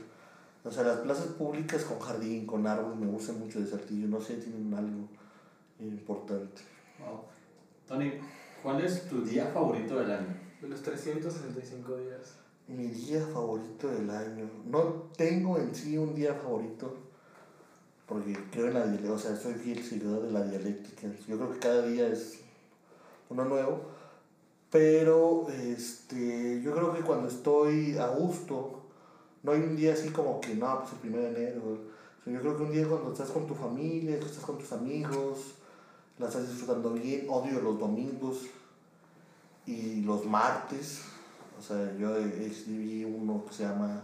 o 0.63 0.71
sea, 0.71 0.83
las 0.83 0.97
plazas 0.99 1.25
públicas 1.27 1.83
con 1.83 1.99
jardín, 1.99 2.45
con 2.45 2.65
árbol, 2.67 2.95
me 2.95 3.07
gustan 3.07 3.39
mucho 3.39 3.59
de 3.59 3.67
Saltillo, 3.67 4.07
no 4.07 4.21
sé, 4.21 4.35
tienen 4.35 4.73
algo 4.73 5.07
importante. 5.79 6.61
Wow. 6.99 7.21
Tony, 7.87 8.13
¿cuál 8.61 8.83
es 8.83 9.07
tu 9.07 9.21
día 9.21 9.47
favorito 9.47 9.99
del 9.99 10.11
año? 10.11 10.35
De 10.61 10.67
los 10.67 10.81
365 10.81 11.97
días. 11.97 12.35
Mi 12.67 12.87
día 12.87 13.25
favorito 13.33 13.87
del 13.87 14.09
año. 14.09 14.49
No 14.65 15.09
tengo 15.15 15.57
en 15.57 15.73
sí 15.73 15.97
un 15.97 16.13
día 16.15 16.33
favorito. 16.33 16.95
Porque 18.05 18.37
creo 18.51 18.67
en 18.67 18.73
la 18.73 18.83
dialéctica. 18.83 19.13
O 19.13 19.19
sea, 19.19 19.35
soy 19.35 19.53
fiel 19.53 19.83
seguidor 19.83 20.23
de 20.23 20.31
la 20.31 20.43
dialéctica. 20.43 21.07
Yo 21.27 21.37
creo 21.37 21.53
que 21.53 21.59
cada 21.59 21.85
día 21.85 22.07
es 22.07 22.41
uno 23.29 23.45
nuevo. 23.45 23.81
Pero 24.69 25.47
este, 25.49 26.61
yo 26.61 26.73
creo 26.73 26.93
que 26.93 27.01
cuando 27.01 27.29
estoy 27.29 27.97
a 27.97 28.07
gusto, 28.07 28.81
no 29.43 29.53
hay 29.53 29.61
un 29.61 29.77
día 29.77 29.93
así 29.93 30.09
como 30.09 30.41
que 30.41 30.55
no, 30.55 30.79
pues 30.79 30.93
el 30.93 30.99
primero 30.99 31.23
de 31.23 31.29
enero. 31.29 31.61
O 31.63 32.23
sea, 32.23 32.33
yo 32.33 32.41
creo 32.41 32.57
que 32.57 32.63
un 32.63 32.71
día 32.71 32.87
cuando 32.87 33.13
estás 33.13 33.29
con 33.29 33.47
tu 33.47 33.55
familia, 33.55 34.17
estás 34.17 34.43
con 34.43 34.57
tus 34.57 34.73
amigos, 34.73 35.55
la 36.17 36.27
estás 36.27 36.47
disfrutando 36.47 36.91
bien. 36.93 37.27
Odio 37.29 37.61
los 37.61 37.79
domingos 37.79 38.47
y 39.65 40.01
los 40.01 40.25
martes. 40.25 41.03
O 41.59 41.61
sea, 41.61 41.95
yo 41.97 42.15
escribí 42.17 43.03
uno 43.03 43.43
que 43.45 43.53
se 43.53 43.63
llama 43.63 44.03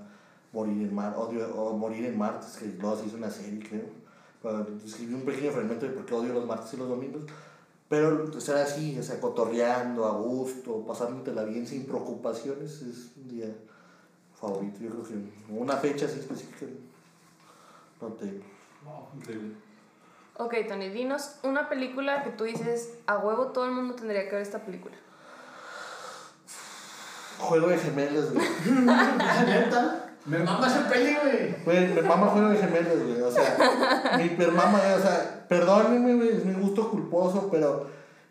Morir 0.52 0.82
en, 0.88 0.94
Mar 0.94 1.16
odio, 1.18 1.54
o 1.56 1.78
Morir 1.78 2.06
en 2.06 2.18
Martes, 2.18 2.58
que 2.58 2.66
luego 2.66 2.98
se 2.98 3.16
una 3.16 3.30
serie, 3.30 3.60
creo. 3.60 4.04
Escribí 4.86 5.14
un 5.14 5.22
pequeño 5.22 5.52
fragmento 5.52 5.86
de 5.86 5.94
por 5.94 6.06
qué 6.06 6.14
odio 6.14 6.34
los 6.34 6.46
martes 6.46 6.74
y 6.74 6.78
los 6.78 6.90
domingos. 6.90 7.24
Pero 7.88 8.38
estar 8.38 8.58
así, 8.58 8.98
o 8.98 9.04
sea, 9.04 9.20
cotorreando, 9.22 10.06
a 10.06 10.18
gusto, 10.18 10.84
pasándotela 10.86 11.44
bien 11.44 11.66
sin 11.66 11.86
preocupaciones, 11.86 12.82
es 12.82 13.12
un 13.18 13.30
día 13.30 13.56
favorito. 14.34 14.80
Yo 14.82 14.90
creo 14.90 15.04
que 15.04 15.14
una 15.50 15.78
fecha 15.78 16.08
así 16.08 16.20
específica 16.20 16.66
no 18.02 18.08
tengo. 18.14 18.44
Wow, 18.84 19.08
increíble. 19.16 19.56
Ok, 20.38 20.56
Tony, 20.68 20.90
dinos 20.90 21.36
una 21.44 21.70
película 21.70 22.24
que 22.24 22.32
tú 22.32 22.46
dices, 22.46 22.96
a 23.06 23.20
huevo 23.20 23.48
todo 23.48 23.66
el 23.66 23.72
mundo 23.72 23.94
tendría 23.94 24.28
que 24.28 24.32
ver 24.32 24.42
esta 24.42 24.60
película. 24.60 24.96
Juego 27.38 27.68
de 27.68 27.78
gemelas, 27.78 28.34
güey. 28.34 28.48
¿Neta? 29.46 30.16
Me 30.26 30.40
mama 30.40 30.68
ese 30.68 30.80
peli, 30.90 31.16
güey. 31.22 31.64
Güey, 31.64 31.94
me 31.94 32.02
mama 32.02 32.28
juego 32.28 32.50
de 32.50 32.58
gemelas, 32.58 32.98
güey. 33.04 33.22
O 33.22 33.32
sea, 33.32 34.18
mi 34.18 34.30
per 34.30 34.52
mama, 34.54 34.80
o 34.98 35.02
sea, 35.02 35.46
perdónenme, 35.48 36.16
güey, 36.16 36.30
es 36.30 36.46
mi 36.46 36.54
gusto 36.54 36.90
culposo, 36.90 37.50
pero 37.52 37.88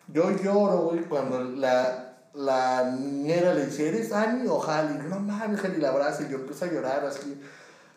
yo 0.08 0.30
lloro, 0.30 0.78
güey, 0.78 1.02
cuando 1.02 1.44
la, 1.44 2.16
la 2.34 2.90
niñera 2.98 3.54
le 3.54 3.66
dice, 3.66 3.90
¿eres 3.90 4.12
Annie 4.12 4.48
o 4.48 4.60
Halley? 4.60 5.06
No 5.08 5.20
mames, 5.20 5.64
Halley 5.64 5.80
la 5.80 5.90
abraza 5.90 6.24
y 6.24 6.30
yo 6.30 6.38
empiezo 6.38 6.64
a 6.64 6.68
llorar 6.68 7.04
así. 7.04 7.40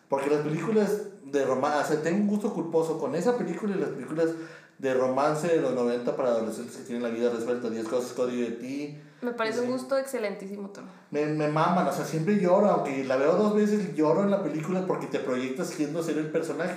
Porque 0.08 0.30
las 0.30 0.42
películas 0.42 0.90
de 1.32 1.44
romance, 1.44 1.78
o 1.78 1.86
sea, 1.86 2.02
tengo 2.02 2.18
un 2.18 2.28
gusto 2.28 2.52
culposo 2.52 2.98
con 2.98 3.14
esa 3.14 3.36
película 3.36 3.76
y 3.76 3.80
las 3.80 3.90
películas 3.90 4.30
de 4.78 4.94
romance 4.94 5.48
de 5.48 5.60
los 5.60 5.74
90 5.74 6.16
para 6.16 6.30
adolescentes 6.30 6.76
que 6.76 6.84
tienen 6.84 7.02
la 7.02 7.08
vida 7.08 7.30
resuelta, 7.30 7.70
10 7.70 7.88
cosas, 7.88 8.12
código 8.12 8.48
de 8.48 8.56
ti. 8.56 8.98
Me 9.22 9.32
parece 9.32 9.60
un 9.62 9.72
gusto 9.72 9.96
excelentísimo, 9.96 10.68
Tony. 10.68 10.86
Me, 11.10 11.24
me 11.26 11.48
maman, 11.48 11.86
o 11.86 11.92
sea, 11.92 12.04
siempre 12.04 12.38
lloro, 12.38 12.66
aunque 12.66 13.02
la 13.04 13.16
veo 13.16 13.34
dos 13.36 13.54
veces, 13.54 13.94
lloro 13.94 14.22
en 14.22 14.30
la 14.30 14.42
película 14.42 14.86
porque 14.86 15.06
te 15.06 15.18
proyectas 15.18 15.70
queriendo 15.70 16.02
ser 16.02 16.18
el 16.18 16.30
personaje. 16.30 16.76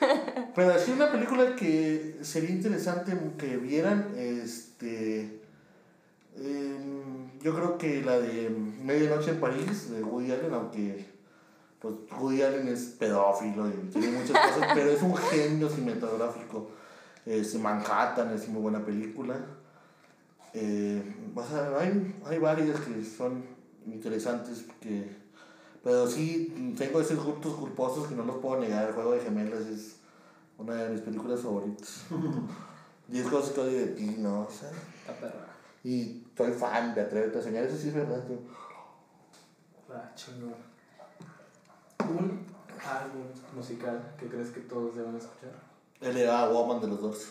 Pero 0.54 0.72
así 0.72 0.92
una 0.92 1.10
película 1.10 1.56
que 1.56 2.18
sería 2.22 2.50
interesante 2.50 3.12
que 3.36 3.56
vieran, 3.56 4.14
este... 4.16 5.40
em, 6.36 7.40
yo 7.40 7.54
creo 7.54 7.76
que 7.76 8.02
la 8.02 8.20
de 8.20 8.48
Medianoche 8.50 9.32
en 9.32 9.40
París, 9.40 9.90
de 9.90 10.02
Woody 10.04 10.30
Allen, 10.30 10.54
aunque 10.54 11.11
pues 11.82 11.94
Woody 12.16 12.42
Allen 12.42 12.68
es 12.68 12.94
pedófilo 12.96 13.68
y 13.68 13.72
tiene 13.90 14.16
muchas 14.16 14.38
cosas, 14.38 14.70
pero 14.72 14.90
es 14.90 15.02
un 15.02 15.16
genio 15.16 15.68
cinematográfico. 15.68 16.70
Es 17.26 17.56
Manhattan 17.56 18.32
es 18.32 18.48
muy 18.48 18.62
buena 18.62 18.84
película. 18.84 19.36
Eh, 20.54 21.02
o 21.34 21.44
sea, 21.44 21.76
hay, 21.78 22.16
hay 22.24 22.38
varias 22.38 22.78
que 22.80 23.04
son 23.04 23.44
interesantes, 23.86 24.64
que, 24.80 25.16
pero 25.82 26.06
sí 26.06 26.74
tengo 26.78 27.00
esos 27.00 27.24
gustos 27.24 27.54
culposos 27.54 28.06
que 28.06 28.14
no 28.14 28.24
los 28.24 28.36
puedo 28.36 28.60
negar. 28.60 28.88
El 28.88 28.94
juego 28.94 29.12
de 29.12 29.20
gemelas 29.20 29.66
es 29.66 29.96
una 30.58 30.74
de 30.74 30.90
mis 30.90 31.00
películas 31.00 31.40
favoritas. 31.40 32.04
Diez 33.08 33.26
cosas 33.26 33.50
que 33.50 33.60
odio 33.60 33.78
de 33.78 33.86
ti, 33.88 34.16
¿no? 34.18 34.42
O 34.42 34.50
sea, 34.50 34.70
y 35.82 36.24
soy 36.36 36.52
fan 36.52 36.94
de 36.94 37.00
Atrévete 37.00 37.40
a 37.40 37.42
Soñar, 37.42 37.64
eso 37.64 37.76
sí 37.76 37.88
es 37.88 37.94
verdad. 37.94 38.22
Ah, 39.90 40.12
chingón. 40.14 40.71
Un 42.10 42.46
álbum 42.84 43.24
musical 43.54 44.14
que 44.18 44.26
crees 44.28 44.50
que 44.50 44.60
todos 44.60 44.96
deben 44.96 45.16
escuchar. 45.16 45.52
L.A. 46.00 46.48
Woman 46.48 46.80
de 46.80 46.88
los 46.88 47.00
dos. 47.00 47.28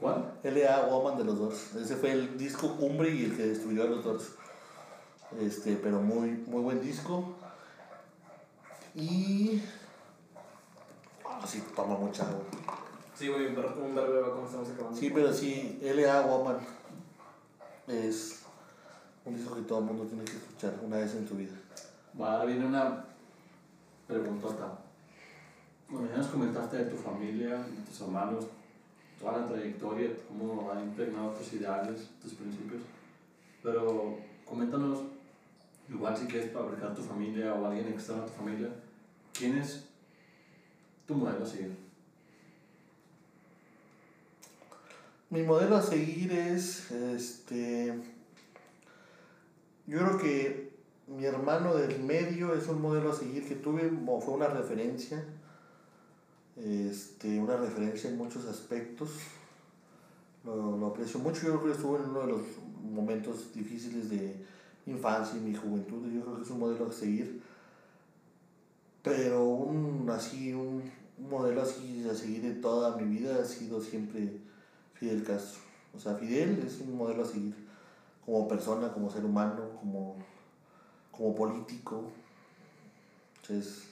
¿Cuál? 0.00 0.32
L.A. 0.42 0.86
Woman 0.86 1.18
de 1.18 1.24
los 1.24 1.38
dos. 1.38 1.74
Ese 1.74 1.96
fue 1.96 2.12
el 2.12 2.38
disco 2.38 2.76
cumbre 2.76 3.10
y 3.10 3.24
el 3.24 3.36
que 3.36 3.46
destruyó 3.46 3.82
a 3.82 3.86
los 3.86 4.04
dos. 4.04 4.32
Este, 5.40 5.76
pero 5.76 6.00
muy, 6.00 6.30
muy 6.30 6.62
buen 6.62 6.80
disco. 6.80 7.34
Y. 8.94 9.62
Ah, 11.24 11.44
sí, 11.46 11.62
toma 11.74 11.96
mucha 11.96 12.22
agua. 12.28 12.44
Sí, 13.14 13.28
güey, 13.28 13.52
como 13.54 13.86
un 13.86 13.94
verbo 13.94 14.20
va 14.20 14.34
como 14.34 14.46
estamos 14.46 14.68
acabando. 14.70 14.98
Sí, 14.98 15.10
pero 15.10 15.32
sí, 15.32 15.78
L.A. 15.82 16.20
Woman 16.22 16.58
es 17.88 18.42
un 19.24 19.36
disco 19.36 19.56
que 19.56 19.62
todo 19.62 19.80
el 19.80 19.84
mundo 19.86 20.04
tiene 20.04 20.24
que 20.24 20.36
escuchar 20.36 20.74
una 20.82 20.98
vez 20.98 21.14
en 21.14 21.28
su 21.28 21.34
vida. 21.34 21.54
Va, 22.18 22.34
ahora 22.34 22.44
viene 22.44 22.64
una 22.64 23.07
preguntota. 24.08 24.78
Bueno, 25.88 26.08
ya 26.10 26.16
nos 26.16 26.28
comentaste 26.28 26.78
de 26.78 26.84
tu 26.86 26.96
familia, 26.96 27.58
de 27.58 27.82
tus 27.86 28.00
hermanos, 28.00 28.46
toda 29.20 29.38
la 29.38 29.46
trayectoria, 29.46 30.10
cómo 30.26 30.70
ha 30.72 30.80
impregnado 30.80 31.32
tus 31.32 31.52
ideales, 31.52 32.08
tus 32.20 32.34
principios. 32.34 32.82
Pero 33.62 34.18
coméntanos, 34.44 35.00
igual 35.88 36.16
si 36.16 36.26
quieres 36.26 36.52
fabricar 36.52 36.94
tu 36.94 37.02
familia 37.02 37.54
o 37.54 37.66
alguien 37.66 37.88
externo 37.88 38.22
a 38.22 38.26
tu 38.26 38.32
familia, 38.32 38.68
¿quién 39.32 39.58
es 39.58 39.84
tu 41.06 41.14
modelo 41.14 41.44
a 41.44 41.46
seguir? 41.46 41.76
Mi 45.30 45.42
modelo 45.42 45.76
a 45.76 45.82
seguir 45.82 46.32
es, 46.32 46.90
este, 46.90 47.94
yo 49.86 49.98
creo 49.98 50.18
que 50.18 50.67
mi 51.08 51.24
hermano 51.24 51.74
del 51.74 52.02
medio 52.02 52.54
es 52.54 52.68
un 52.68 52.82
modelo 52.82 53.10
a 53.10 53.14
seguir 53.14 53.46
que 53.46 53.54
tuve, 53.54 53.90
fue 54.20 54.34
una 54.34 54.48
referencia, 54.48 55.24
este, 56.56 57.38
una 57.38 57.56
referencia 57.56 58.10
en 58.10 58.18
muchos 58.18 58.44
aspectos. 58.46 59.10
Lo, 60.44 60.86
aprecio 60.86 61.20
mucho, 61.20 61.46
yo 61.46 61.58
creo 61.58 61.64
que 61.64 61.72
estuvo 61.72 61.96
en 61.96 62.10
uno 62.10 62.20
de 62.20 62.26
los 62.28 62.40
momentos 62.82 63.52
difíciles 63.54 64.08
de 64.08 64.36
infancia 64.86 65.38
y 65.38 65.40
mi 65.40 65.54
juventud, 65.54 66.06
yo 66.10 66.22
creo 66.22 66.36
que 66.36 66.42
es 66.42 66.50
un 66.50 66.58
modelo 66.58 66.86
a 66.86 66.92
seguir. 66.92 67.42
Pero 69.02 69.44
un 69.44 70.08
así, 70.10 70.52
un, 70.52 70.82
modelo 71.18 71.62
así 71.62 72.06
a 72.08 72.14
seguir 72.14 72.44
en 72.44 72.60
toda 72.60 72.96
mi 72.96 73.04
vida 73.04 73.40
ha 73.40 73.44
sido 73.44 73.80
siempre 73.80 74.38
Fidel 74.94 75.24
Castro. 75.24 75.60
O 75.94 75.98
sea, 75.98 76.14
Fidel 76.14 76.62
es 76.66 76.80
un 76.80 76.96
modelo 76.96 77.22
a 77.22 77.26
seguir 77.26 77.54
como 78.24 78.46
persona, 78.46 78.92
como 78.92 79.10
ser 79.10 79.24
humano, 79.24 79.70
como, 79.80 80.16
como 81.18 81.34
político. 81.34 82.04
Es, 83.48 83.88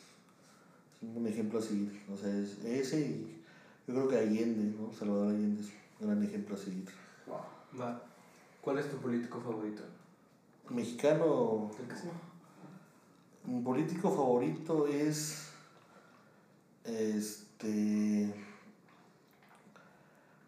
un 1.02 1.26
ejemplo 1.26 1.58
a 1.58 1.62
seguir. 1.62 2.02
O 2.12 2.16
sea, 2.16 2.30
es 2.30 2.58
ese 2.64 3.00
y 3.00 3.42
yo 3.86 3.94
creo 3.94 4.08
que 4.08 4.18
Allende, 4.18 4.76
¿no? 4.78 4.92
Salvador 4.92 5.28
Allende 5.28 5.62
es 5.62 5.68
un 6.00 6.06
gran 6.06 6.22
ejemplo 6.22 6.54
a 6.54 6.58
seguir. 6.58 6.88
Va. 7.78 8.02
¿Cuál 8.62 8.78
es 8.78 8.90
tu 8.90 8.96
político 8.98 9.40
favorito? 9.40 9.82
Mexicano, 10.70 11.70
El 11.80 11.88
que 11.88 11.94
sí. 11.94 12.08
mi 13.44 13.62
político 13.62 14.10
favorito 14.10 14.86
es 14.88 15.50
este 16.84 18.34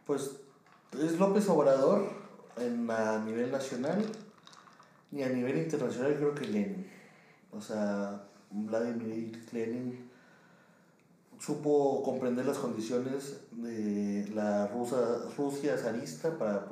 pues 0.04 0.40
es 0.92 1.18
López 1.18 1.48
Obrador 1.48 2.10
en, 2.56 2.90
a 2.90 3.18
nivel 3.24 3.52
nacional 3.52 4.04
y 5.10 5.22
a 5.22 5.28
nivel 5.28 5.58
internacional 5.58 6.16
creo 6.16 6.34
que 6.34 6.46
Lenin. 6.46 6.86
O 7.52 7.60
sea, 7.60 8.24
Vladimir 8.50 9.42
Lenin 9.52 10.08
supo 11.38 12.02
comprender 12.02 12.46
las 12.46 12.58
condiciones 12.58 13.40
de 13.52 14.28
la 14.34 14.66
Rusa, 14.68 15.30
Rusia 15.36 15.76
zarista 15.78 16.36
para, 16.36 16.66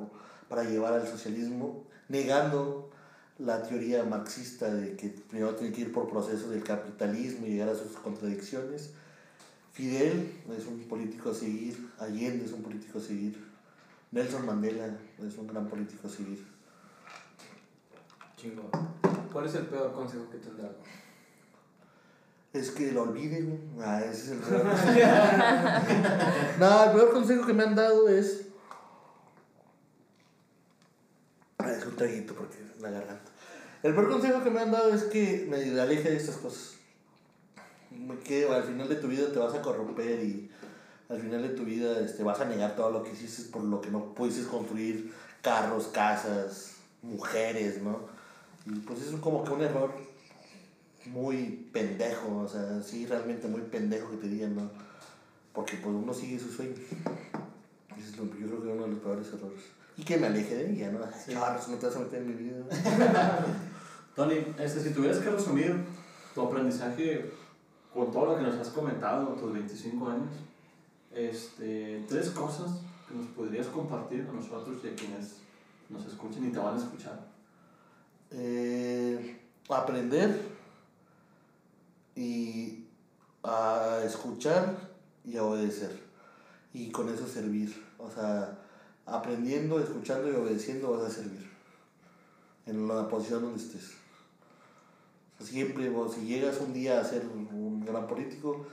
para 0.49 0.63
llevar 0.63 0.93
al 0.93 1.07
socialismo, 1.07 1.85
negando 2.09 2.91
la 3.39 3.63
teoría 3.63 4.03
marxista 4.03 4.73
de 4.73 4.95
que 4.95 5.09
primero 5.09 5.55
tiene 5.55 5.73
que 5.73 5.81
ir 5.81 5.91
por 5.91 6.09
procesos 6.09 6.49
del 6.49 6.63
capitalismo 6.63 7.45
y 7.45 7.51
llegar 7.51 7.69
a 7.69 7.75
sus 7.75 7.91
contradicciones. 7.91 8.91
Fidel 9.71 10.31
es 10.57 10.65
un 10.65 10.79
político 10.87 11.29
a 11.29 11.33
seguir, 11.33 11.89
Allende 11.99 12.45
es 12.45 12.51
un 12.51 12.63
político 12.63 12.97
a 12.97 13.01
seguir, 13.01 13.37
Nelson 14.11 14.45
Mandela 14.45 14.97
es 15.19 15.37
un 15.37 15.47
gran 15.47 15.67
político 15.67 16.07
a 16.07 16.09
seguir. 16.09 16.56
Chingón. 18.37 18.69
¿Cuál 19.33 19.47
es 19.47 19.55
el 19.55 19.65
peor 19.65 19.91
consejo 19.93 20.29
que 20.29 20.37
te 20.37 20.47
han 20.47 20.57
dado? 20.57 20.75
Es 22.53 22.71
que 22.71 22.91
lo 22.91 23.03
olviden. 23.03 23.71
Ah, 23.81 23.99
ese 24.01 24.11
es 24.11 24.29
el 24.29 24.37
peor 24.39 24.61
consejo. 24.61 24.99
no, 26.59 26.83
el 26.83 26.91
peor 26.91 27.13
consejo 27.13 27.45
que 27.47 27.53
me 27.53 27.63
han 27.63 27.75
dado 27.75 28.07
es. 28.07 28.47
Ah, 31.57 31.71
es 31.71 31.83
un 31.83 31.95
traguito 31.95 32.35
porque 32.35 32.57
la 32.79 32.91
garganta. 32.91 33.31
El 33.81 33.95
peor 33.95 34.09
consejo 34.09 34.43
que 34.43 34.51
me 34.51 34.61
han 34.61 34.71
dado 34.71 34.93
es 34.93 35.03
que 35.03 35.47
me 35.49 35.57
aleje 35.79 36.11
de 36.11 36.17
estas 36.17 36.37
cosas. 36.37 36.75
Que 38.23 38.47
al 38.47 38.63
final 38.63 38.87
de 38.87 38.95
tu 38.97 39.07
vida 39.07 39.31
te 39.31 39.39
vas 39.39 39.53
a 39.55 39.61
corromper 39.61 40.23
y 40.23 40.51
al 41.09 41.19
final 41.19 41.41
de 41.41 41.49
tu 41.49 41.63
vida 41.63 41.99
este, 42.01 42.23
vas 42.23 42.39
a 42.39 42.45
negar 42.45 42.75
todo 42.75 42.91
lo 42.91 43.03
que 43.03 43.11
hiciste 43.11 43.51
por 43.51 43.63
lo 43.63 43.81
que 43.81 43.89
no 43.89 44.13
pudiste 44.13 44.47
construir 44.47 45.13
carros, 45.41 45.87
casas, 45.87 46.75
mujeres, 47.01 47.81
¿no? 47.81 48.16
Y 48.69 48.79
pues 48.79 49.01
es 49.01 49.15
como 49.19 49.43
que 49.43 49.51
un 49.51 49.61
error 49.61 49.91
muy 51.05 51.69
pendejo, 51.71 52.39
o 52.39 52.47
sea, 52.47 52.81
sí, 52.83 53.05
realmente 53.05 53.47
muy 53.47 53.61
pendejo 53.61 54.11
que 54.11 54.17
te 54.17 54.27
digan, 54.27 54.55
¿no? 54.55 54.69
Porque 55.53 55.77
pues 55.77 55.95
uno 55.95 56.13
sigue 56.13 56.37
su 56.37 56.51
sueño. 56.51 56.73
Es 57.97 58.17
lo, 58.17 58.25
yo 58.25 58.47
creo 58.47 58.61
que 58.61 58.67
es 58.67 58.73
uno 58.73 58.83
de 58.83 58.89
los 58.89 58.99
peores 58.99 59.27
errores. 59.27 59.61
Y 59.95 60.03
que 60.03 60.17
me 60.17 60.27
aleje 60.27 60.55
de 60.55 60.71
ella, 60.71 60.91
¿no? 60.91 60.99
Sí. 61.05 61.31
Chorros, 61.31 61.69
no 61.69 61.77
te 61.77 61.85
vas 61.85 61.95
a 61.95 61.99
meter 61.99 62.21
en 62.21 62.27
mi 62.27 62.33
vida. 62.33 62.65
Tony, 64.15 64.35
este, 64.59 64.81
si 64.81 64.89
tuvieras 64.91 65.19
que 65.19 65.29
resumir 65.29 65.85
tu 66.35 66.41
aprendizaje 66.41 67.31
con 67.93 68.11
todo 68.11 68.25
lo 68.25 68.37
que 68.37 68.43
nos 68.43 68.55
has 68.55 68.69
comentado 68.69 69.33
en 69.33 69.39
tus 69.39 69.53
25 69.53 70.09
años, 70.09 70.33
este, 71.15 72.03
tres 72.07 72.31
cosas 72.31 72.81
que 73.07 73.15
nos 73.15 73.27
podrías 73.27 73.67
compartir 73.67 74.27
a 74.29 74.33
nosotros 74.33 74.77
y 74.83 74.87
a 74.89 74.95
quienes 74.95 75.37
nos 75.89 76.05
escuchen 76.05 76.45
y 76.45 76.51
te 76.51 76.59
van 76.59 76.75
a 76.75 76.77
escuchar. 76.77 77.36
Eh, 78.31 79.39
aprender 79.69 80.41
y 82.15 82.85
a 83.43 84.01
escuchar 84.05 84.77
y 85.23 85.37
a 85.37 85.43
obedecer. 85.43 85.99
Y 86.73 86.91
con 86.91 87.09
eso 87.09 87.27
servir. 87.27 87.85
O 87.97 88.09
sea, 88.09 88.59
aprendiendo, 89.05 89.79
escuchando 89.79 90.29
y 90.29 90.35
obedeciendo 90.35 90.91
vas 90.91 91.11
a 91.11 91.15
servir. 91.15 91.49
En 92.65 92.87
la 92.87 93.07
posición 93.07 93.43
donde 93.43 93.63
estés. 93.63 93.93
O 95.39 95.43
sea, 95.43 95.47
siempre, 95.47 95.89
vos, 95.89 96.15
si 96.15 96.25
llegas 96.25 96.59
un 96.59 96.73
día 96.73 96.99
a 96.99 97.03
ser 97.03 97.25
un 97.25 97.85
gran 97.85 98.07
político, 98.07 98.65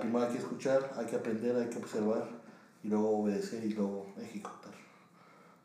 primero 0.00 0.24
hay 0.24 0.32
que 0.32 0.38
escuchar, 0.38 0.92
hay 0.96 1.06
que 1.06 1.16
aprender, 1.16 1.56
hay 1.56 1.68
que 1.68 1.78
observar 1.78 2.28
y 2.82 2.88
luego 2.88 3.22
obedecer 3.22 3.64
y 3.64 3.72
luego 3.72 4.06
ejecutar. 4.20 4.72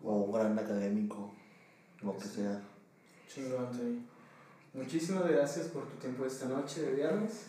O 0.04 0.14
un 0.14 0.32
gran 0.32 0.58
académico, 0.58 1.34
lo 2.02 2.18
que 2.18 2.26
sea. 2.26 2.62
Chingón, 3.30 3.68
Anthony. 3.68 4.02
Muchísimas 4.74 5.30
gracias 5.30 5.68
por 5.68 5.84
tu 5.84 5.98
tiempo 5.98 6.26
esta 6.26 6.48
noche 6.48 6.82
de 6.82 6.94
viernes. 6.94 7.48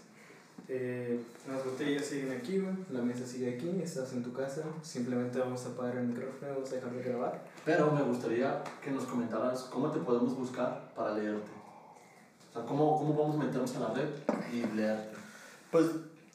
Eh, 0.69 1.19
las 1.49 1.65
botellas 1.65 2.05
siguen 2.05 2.33
aquí. 2.33 2.63
La 2.91 3.01
mesa 3.01 3.27
sigue 3.27 3.55
aquí. 3.55 3.81
Estás 3.83 4.13
en 4.13 4.23
tu 4.23 4.33
casa. 4.33 4.63
Simplemente 4.83 5.39
vamos 5.39 5.65
a 5.65 5.71
apagar 5.71 5.97
el 5.97 6.09
micrófono 6.09 6.53
y 6.53 6.55
vamos 6.55 6.71
a 6.71 6.75
dejar 6.75 6.93
de 6.93 7.03
grabar. 7.03 7.43
Pero 7.65 7.91
me 7.93 8.03
gustaría 8.03 8.63
que 8.85 8.91
nos 8.91 9.05
comentaras 9.05 9.63
cómo 9.65 9.91
te 9.91 10.01
podemos 10.01 10.37
buscar 10.37 10.93
para 10.95 11.15
leerte. 11.15 11.51
O 12.51 12.53
sea, 12.53 12.63
cómo, 12.67 12.99
cómo 12.99 13.17
podemos 13.17 13.39
meternos 13.39 13.75
a 13.77 13.81
la 13.81 13.95
red 13.95 14.09
y 14.53 14.77
leerte. 14.77 15.17
Pues, 15.71 15.87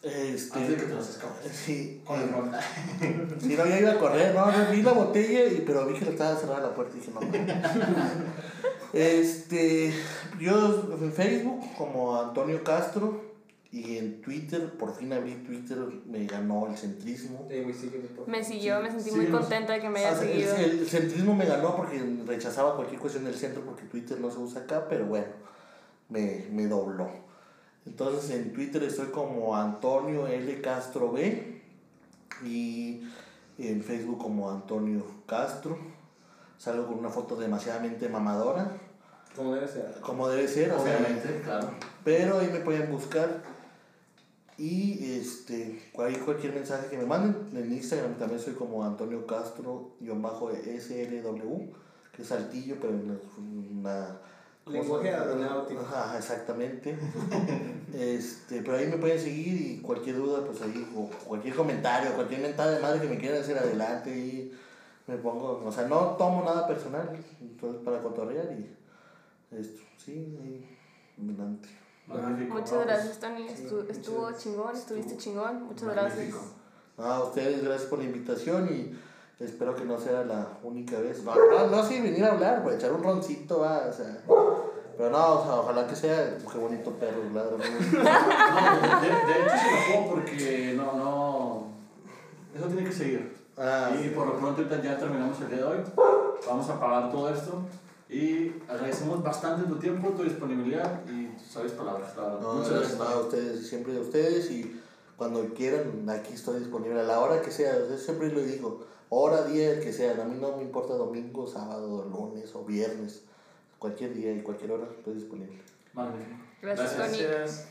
este. 0.01 0.57
Antes 0.57 0.69
de 0.69 0.75
que 0.77 0.83
te 0.83 0.93
nos 0.93 1.09
escapes. 1.09 1.51
Sí, 1.51 2.01
Con 2.05 2.19
el 2.19 2.29
rol. 2.29 2.51
sí, 3.39 3.55
no, 3.55 3.65
ya 3.65 3.79
iba 3.79 3.91
a 3.91 3.99
correr, 3.99 4.33
no, 4.33 4.51
no, 4.51 4.71
vi 4.71 4.81
la 4.81 4.91
botella, 4.93 5.45
y, 5.51 5.63
pero 5.65 5.85
vi 5.87 5.93
que 5.95 6.05
le 6.05 6.11
estaba 6.11 6.35
cerrada 6.35 6.67
la 6.67 6.75
puerta 6.75 6.95
y 6.95 6.99
dije, 6.99 7.11
no. 7.11 7.21
este, 8.93 9.93
yo 10.39 10.97
en 11.01 11.11
Facebook 11.11 11.61
como 11.77 12.19
Antonio 12.19 12.63
Castro 12.63 13.21
y 13.71 13.97
en 13.97 14.21
Twitter, 14.21 14.71
por 14.77 14.95
fin 14.95 15.11
abrí 15.11 15.33
Twitter, 15.45 15.77
me 16.05 16.25
ganó 16.25 16.67
el 16.67 16.77
centrismo. 16.77 17.47
Me 18.27 18.43
siguió, 18.43 18.81
me 18.81 18.89
sentí 18.89 19.09
Sí, 19.09 19.15
muy 19.17 19.25
contenta 19.27 19.73
de 19.73 19.81
que 19.81 19.89
me 19.89 19.99
haya 19.99 20.17
Ah, 20.17 20.21
el, 20.23 20.27
seguido. 20.29 20.55
el 20.55 20.87
centrismo 20.87 21.35
me 21.35 21.45
ganó 21.45 21.75
porque 21.75 22.01
rechazaba 22.25 22.75
cualquier 22.75 22.99
cuestión 23.01 23.25
del 23.25 23.35
centro 23.35 23.63
porque 23.65 23.83
Twitter 23.83 24.19
no 24.19 24.31
se 24.31 24.39
usa 24.39 24.61
acá, 24.61 24.87
pero 24.87 25.05
bueno, 25.07 25.27
me, 26.09 26.45
me 26.51 26.67
dobló. 26.67 27.09
Entonces 27.85 28.31
en 28.31 28.53
Twitter 28.53 28.81
estoy 28.83 29.07
como 29.07 29.55
Antonio 29.57 30.25
L. 30.27 30.61
Castro 30.61 31.11
B 31.11 31.61
y 32.45 33.01
en 33.57 33.83
Facebook 33.83 34.19
como 34.19 34.49
Antonio 34.49 35.05
Castro. 35.27 35.77
Salgo 36.65 36.87
con 36.87 36.97
una 36.97 37.09
foto 37.11 37.35
demasiadamente 37.35 38.09
mamadora, 38.09 38.71
Como 39.35 39.53
debe 39.53 39.67
ser. 39.67 39.93
como 40.01 40.27
debe 40.27 40.47
ser, 40.47 40.71
o 40.71 40.83
sea, 40.83 40.97
Obviamente, 40.97 41.41
claro. 41.43 41.69
pero 42.03 42.39
ahí 42.39 42.49
me 42.51 42.57
pueden 42.61 42.91
buscar. 42.91 43.43
Y 44.57 45.19
este, 45.19 45.91
cual- 45.93 46.17
cualquier 46.21 46.55
mensaje 46.55 46.87
que 46.87 46.97
me 46.97 47.05
manden, 47.05 47.55
en 47.55 47.71
Instagram 47.71 48.15
también 48.15 48.39
soy 48.39 48.55
como 48.55 48.83
Antonio 48.83 49.27
Castro, 49.27 49.91
bajo 49.99 50.49
SLW, 50.49 51.71
que 52.11 52.23
es 52.23 52.27
saltillo, 52.27 52.77
pero 52.81 52.93
en 52.93 53.19
una... 53.81 54.17
Lenguaje 54.65 55.13
aeronáutico. 55.13 55.81
Ajá, 55.81 56.17
exactamente. 56.17 56.97
este, 57.93 58.63
pero 58.63 58.77
ahí 58.77 58.87
me 58.87 58.97
pueden 58.97 59.19
seguir 59.19 59.61
y 59.61 59.81
cualquier 59.81 60.15
duda, 60.15 60.43
pues 60.43 60.59
ahí, 60.63 60.91
o 60.95 61.11
cualquier 61.27 61.53
comentario, 61.53 62.15
cualquier 62.15 62.41
mentada 62.41 62.71
de 62.71 62.79
madre 62.81 63.01
que 63.01 63.07
me 63.07 63.19
quieran 63.19 63.41
hacer 63.41 63.55
adelante 63.59 64.09
y 64.17 64.54
me 65.07 65.17
pongo, 65.17 65.63
o 65.65 65.71
sea, 65.71 65.87
no 65.87 66.15
tomo 66.17 66.43
nada 66.43 66.67
personal, 66.67 67.09
entonces 67.41 67.81
para 67.83 67.99
cotorrear 68.01 68.51
y 68.53 68.75
esto, 69.55 69.81
sí, 69.97 70.37
ahí, 70.41 70.77
adelante. 71.21 71.69
Magnífico. 72.07 72.53
Muchas 72.55 72.71
No, 72.71 72.77
pues, 72.77 72.87
gracias, 72.87 73.19
Tony. 73.19 73.47
sí, 73.49 73.53
estuvo 73.89 74.21
gracias. 74.23 74.43
chingón, 74.43 74.75
estuviste 74.75 75.13
Estuvo 75.13 75.21
chingón. 75.23 75.63
Muchas 75.63 75.83
magnífico. 75.95 76.37
gracias. 76.37 76.53
Ah, 76.97 77.15
a 77.15 77.23
ustedes 77.23 77.63
gracias 77.63 77.89
por 77.89 77.99
la 77.99 78.05
invitación 78.05 78.69
y 78.71 79.43
espero 79.43 79.75
que 79.75 79.85
no 79.85 79.99
sea 79.99 80.23
la 80.23 80.47
única 80.63 80.99
vez. 80.99 81.23
No, 81.23 81.33
no, 81.35 81.67
no 81.67 81.83
sí, 81.83 81.99
venir 82.01 82.23
a 82.23 82.33
hablar, 82.33 82.63
para 82.63 82.75
echar 82.75 82.91
un 82.93 83.03
roncito, 83.03 83.59
va, 83.61 83.87
o 83.89 83.93
sea. 83.93 84.23
Pero 84.97 85.09
no, 85.09 85.39
o 85.39 85.43
sea, 85.43 85.55
ojalá 85.55 85.87
que 85.87 85.95
sea, 85.95 86.37
qué 86.37 86.57
bonito 86.57 86.91
perro, 86.91 87.23
ladra. 87.33 87.57
¿no? 87.57 87.63
No, 87.65 89.01
de, 89.01 89.07
de 89.07 89.41
hecho 89.41 89.57
se 89.57 89.67
enojó 89.91 90.09
porque 90.09 90.73
no, 90.77 90.93
no. 90.93 91.67
Eso 92.55 92.67
tiene 92.67 92.83
que 92.85 92.91
seguir. 92.93 93.35
Ah, 93.57 93.91
Y 94.03 94.09
por 94.09 94.27
lo 94.27 94.37
pronto 94.37 94.63
ya 94.81 94.97
terminamos 94.97 95.39
el 95.41 95.47
día 95.47 95.57
de 95.57 95.63
hoy. 95.63 95.77
Vamos 96.47 96.69
a 96.69 96.79
pagar 96.79 97.11
todo 97.11 97.29
esto. 97.33 97.61
Y 98.09 98.53
agradecemos 98.69 99.23
bastante 99.23 99.67
tu 99.67 99.77
tiempo, 99.77 100.09
tu 100.09 100.23
disponibilidad 100.23 101.01
y 101.07 101.27
tus 101.27 101.47
sabias 101.47 101.73
palabras. 101.73 102.15
la 102.15 102.23
verdad. 102.23 102.41
no, 102.41 102.53
Muchas 102.55 102.71
gracias 102.71 102.97
gracias. 102.97 103.17
a 103.17 103.19
ustedes, 103.21 103.67
siempre 103.67 103.97
a 103.97 104.01
ustedes 104.01 104.51
y 104.51 104.81
cuando 105.17 105.53
quieran, 105.53 106.07
aquí 106.09 106.33
estoy 106.33 106.59
disponible 106.59 106.99
a 106.99 107.03
la 107.03 107.19
hora 107.19 107.41
que 107.41 107.49
sea. 107.51 107.77
Yo 107.89 107.97
siempre 107.97 108.31
lo 108.31 108.41
digo, 108.41 108.85
hora, 109.09 109.43
día, 109.45 109.71
el 109.71 109.79
que 109.79 109.91
sea. 109.93 110.11
A 110.21 110.25
mí 110.25 110.37
no 110.39 110.57
me 110.57 110.63
importa 110.63 110.93
domingo, 110.93 111.47
sábado, 111.47 112.05
lunes 112.05 112.53
o 112.53 112.63
viernes. 112.63 113.23
Cualquier 113.79 114.13
día 114.13 114.31
y 114.33 114.41
cualquier 114.41 114.71
hora 114.73 114.87
estoy 114.97 115.15
disponible. 115.15 115.61
Magnífico. 115.93 116.37
Gracias, 116.61 116.95
Tony. 116.97 117.17
Gracias. 117.17 117.67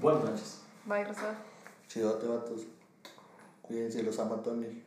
Buenas 0.00 0.24
noches. 0.24 0.58
Bye, 0.84 1.04
Rosa. 1.04 1.34
Chidote, 1.88 2.26
vatos. 2.26 2.62
Cuídense, 3.62 4.02
los 4.02 4.18
ama 4.18 4.42
Tony. 4.42 4.82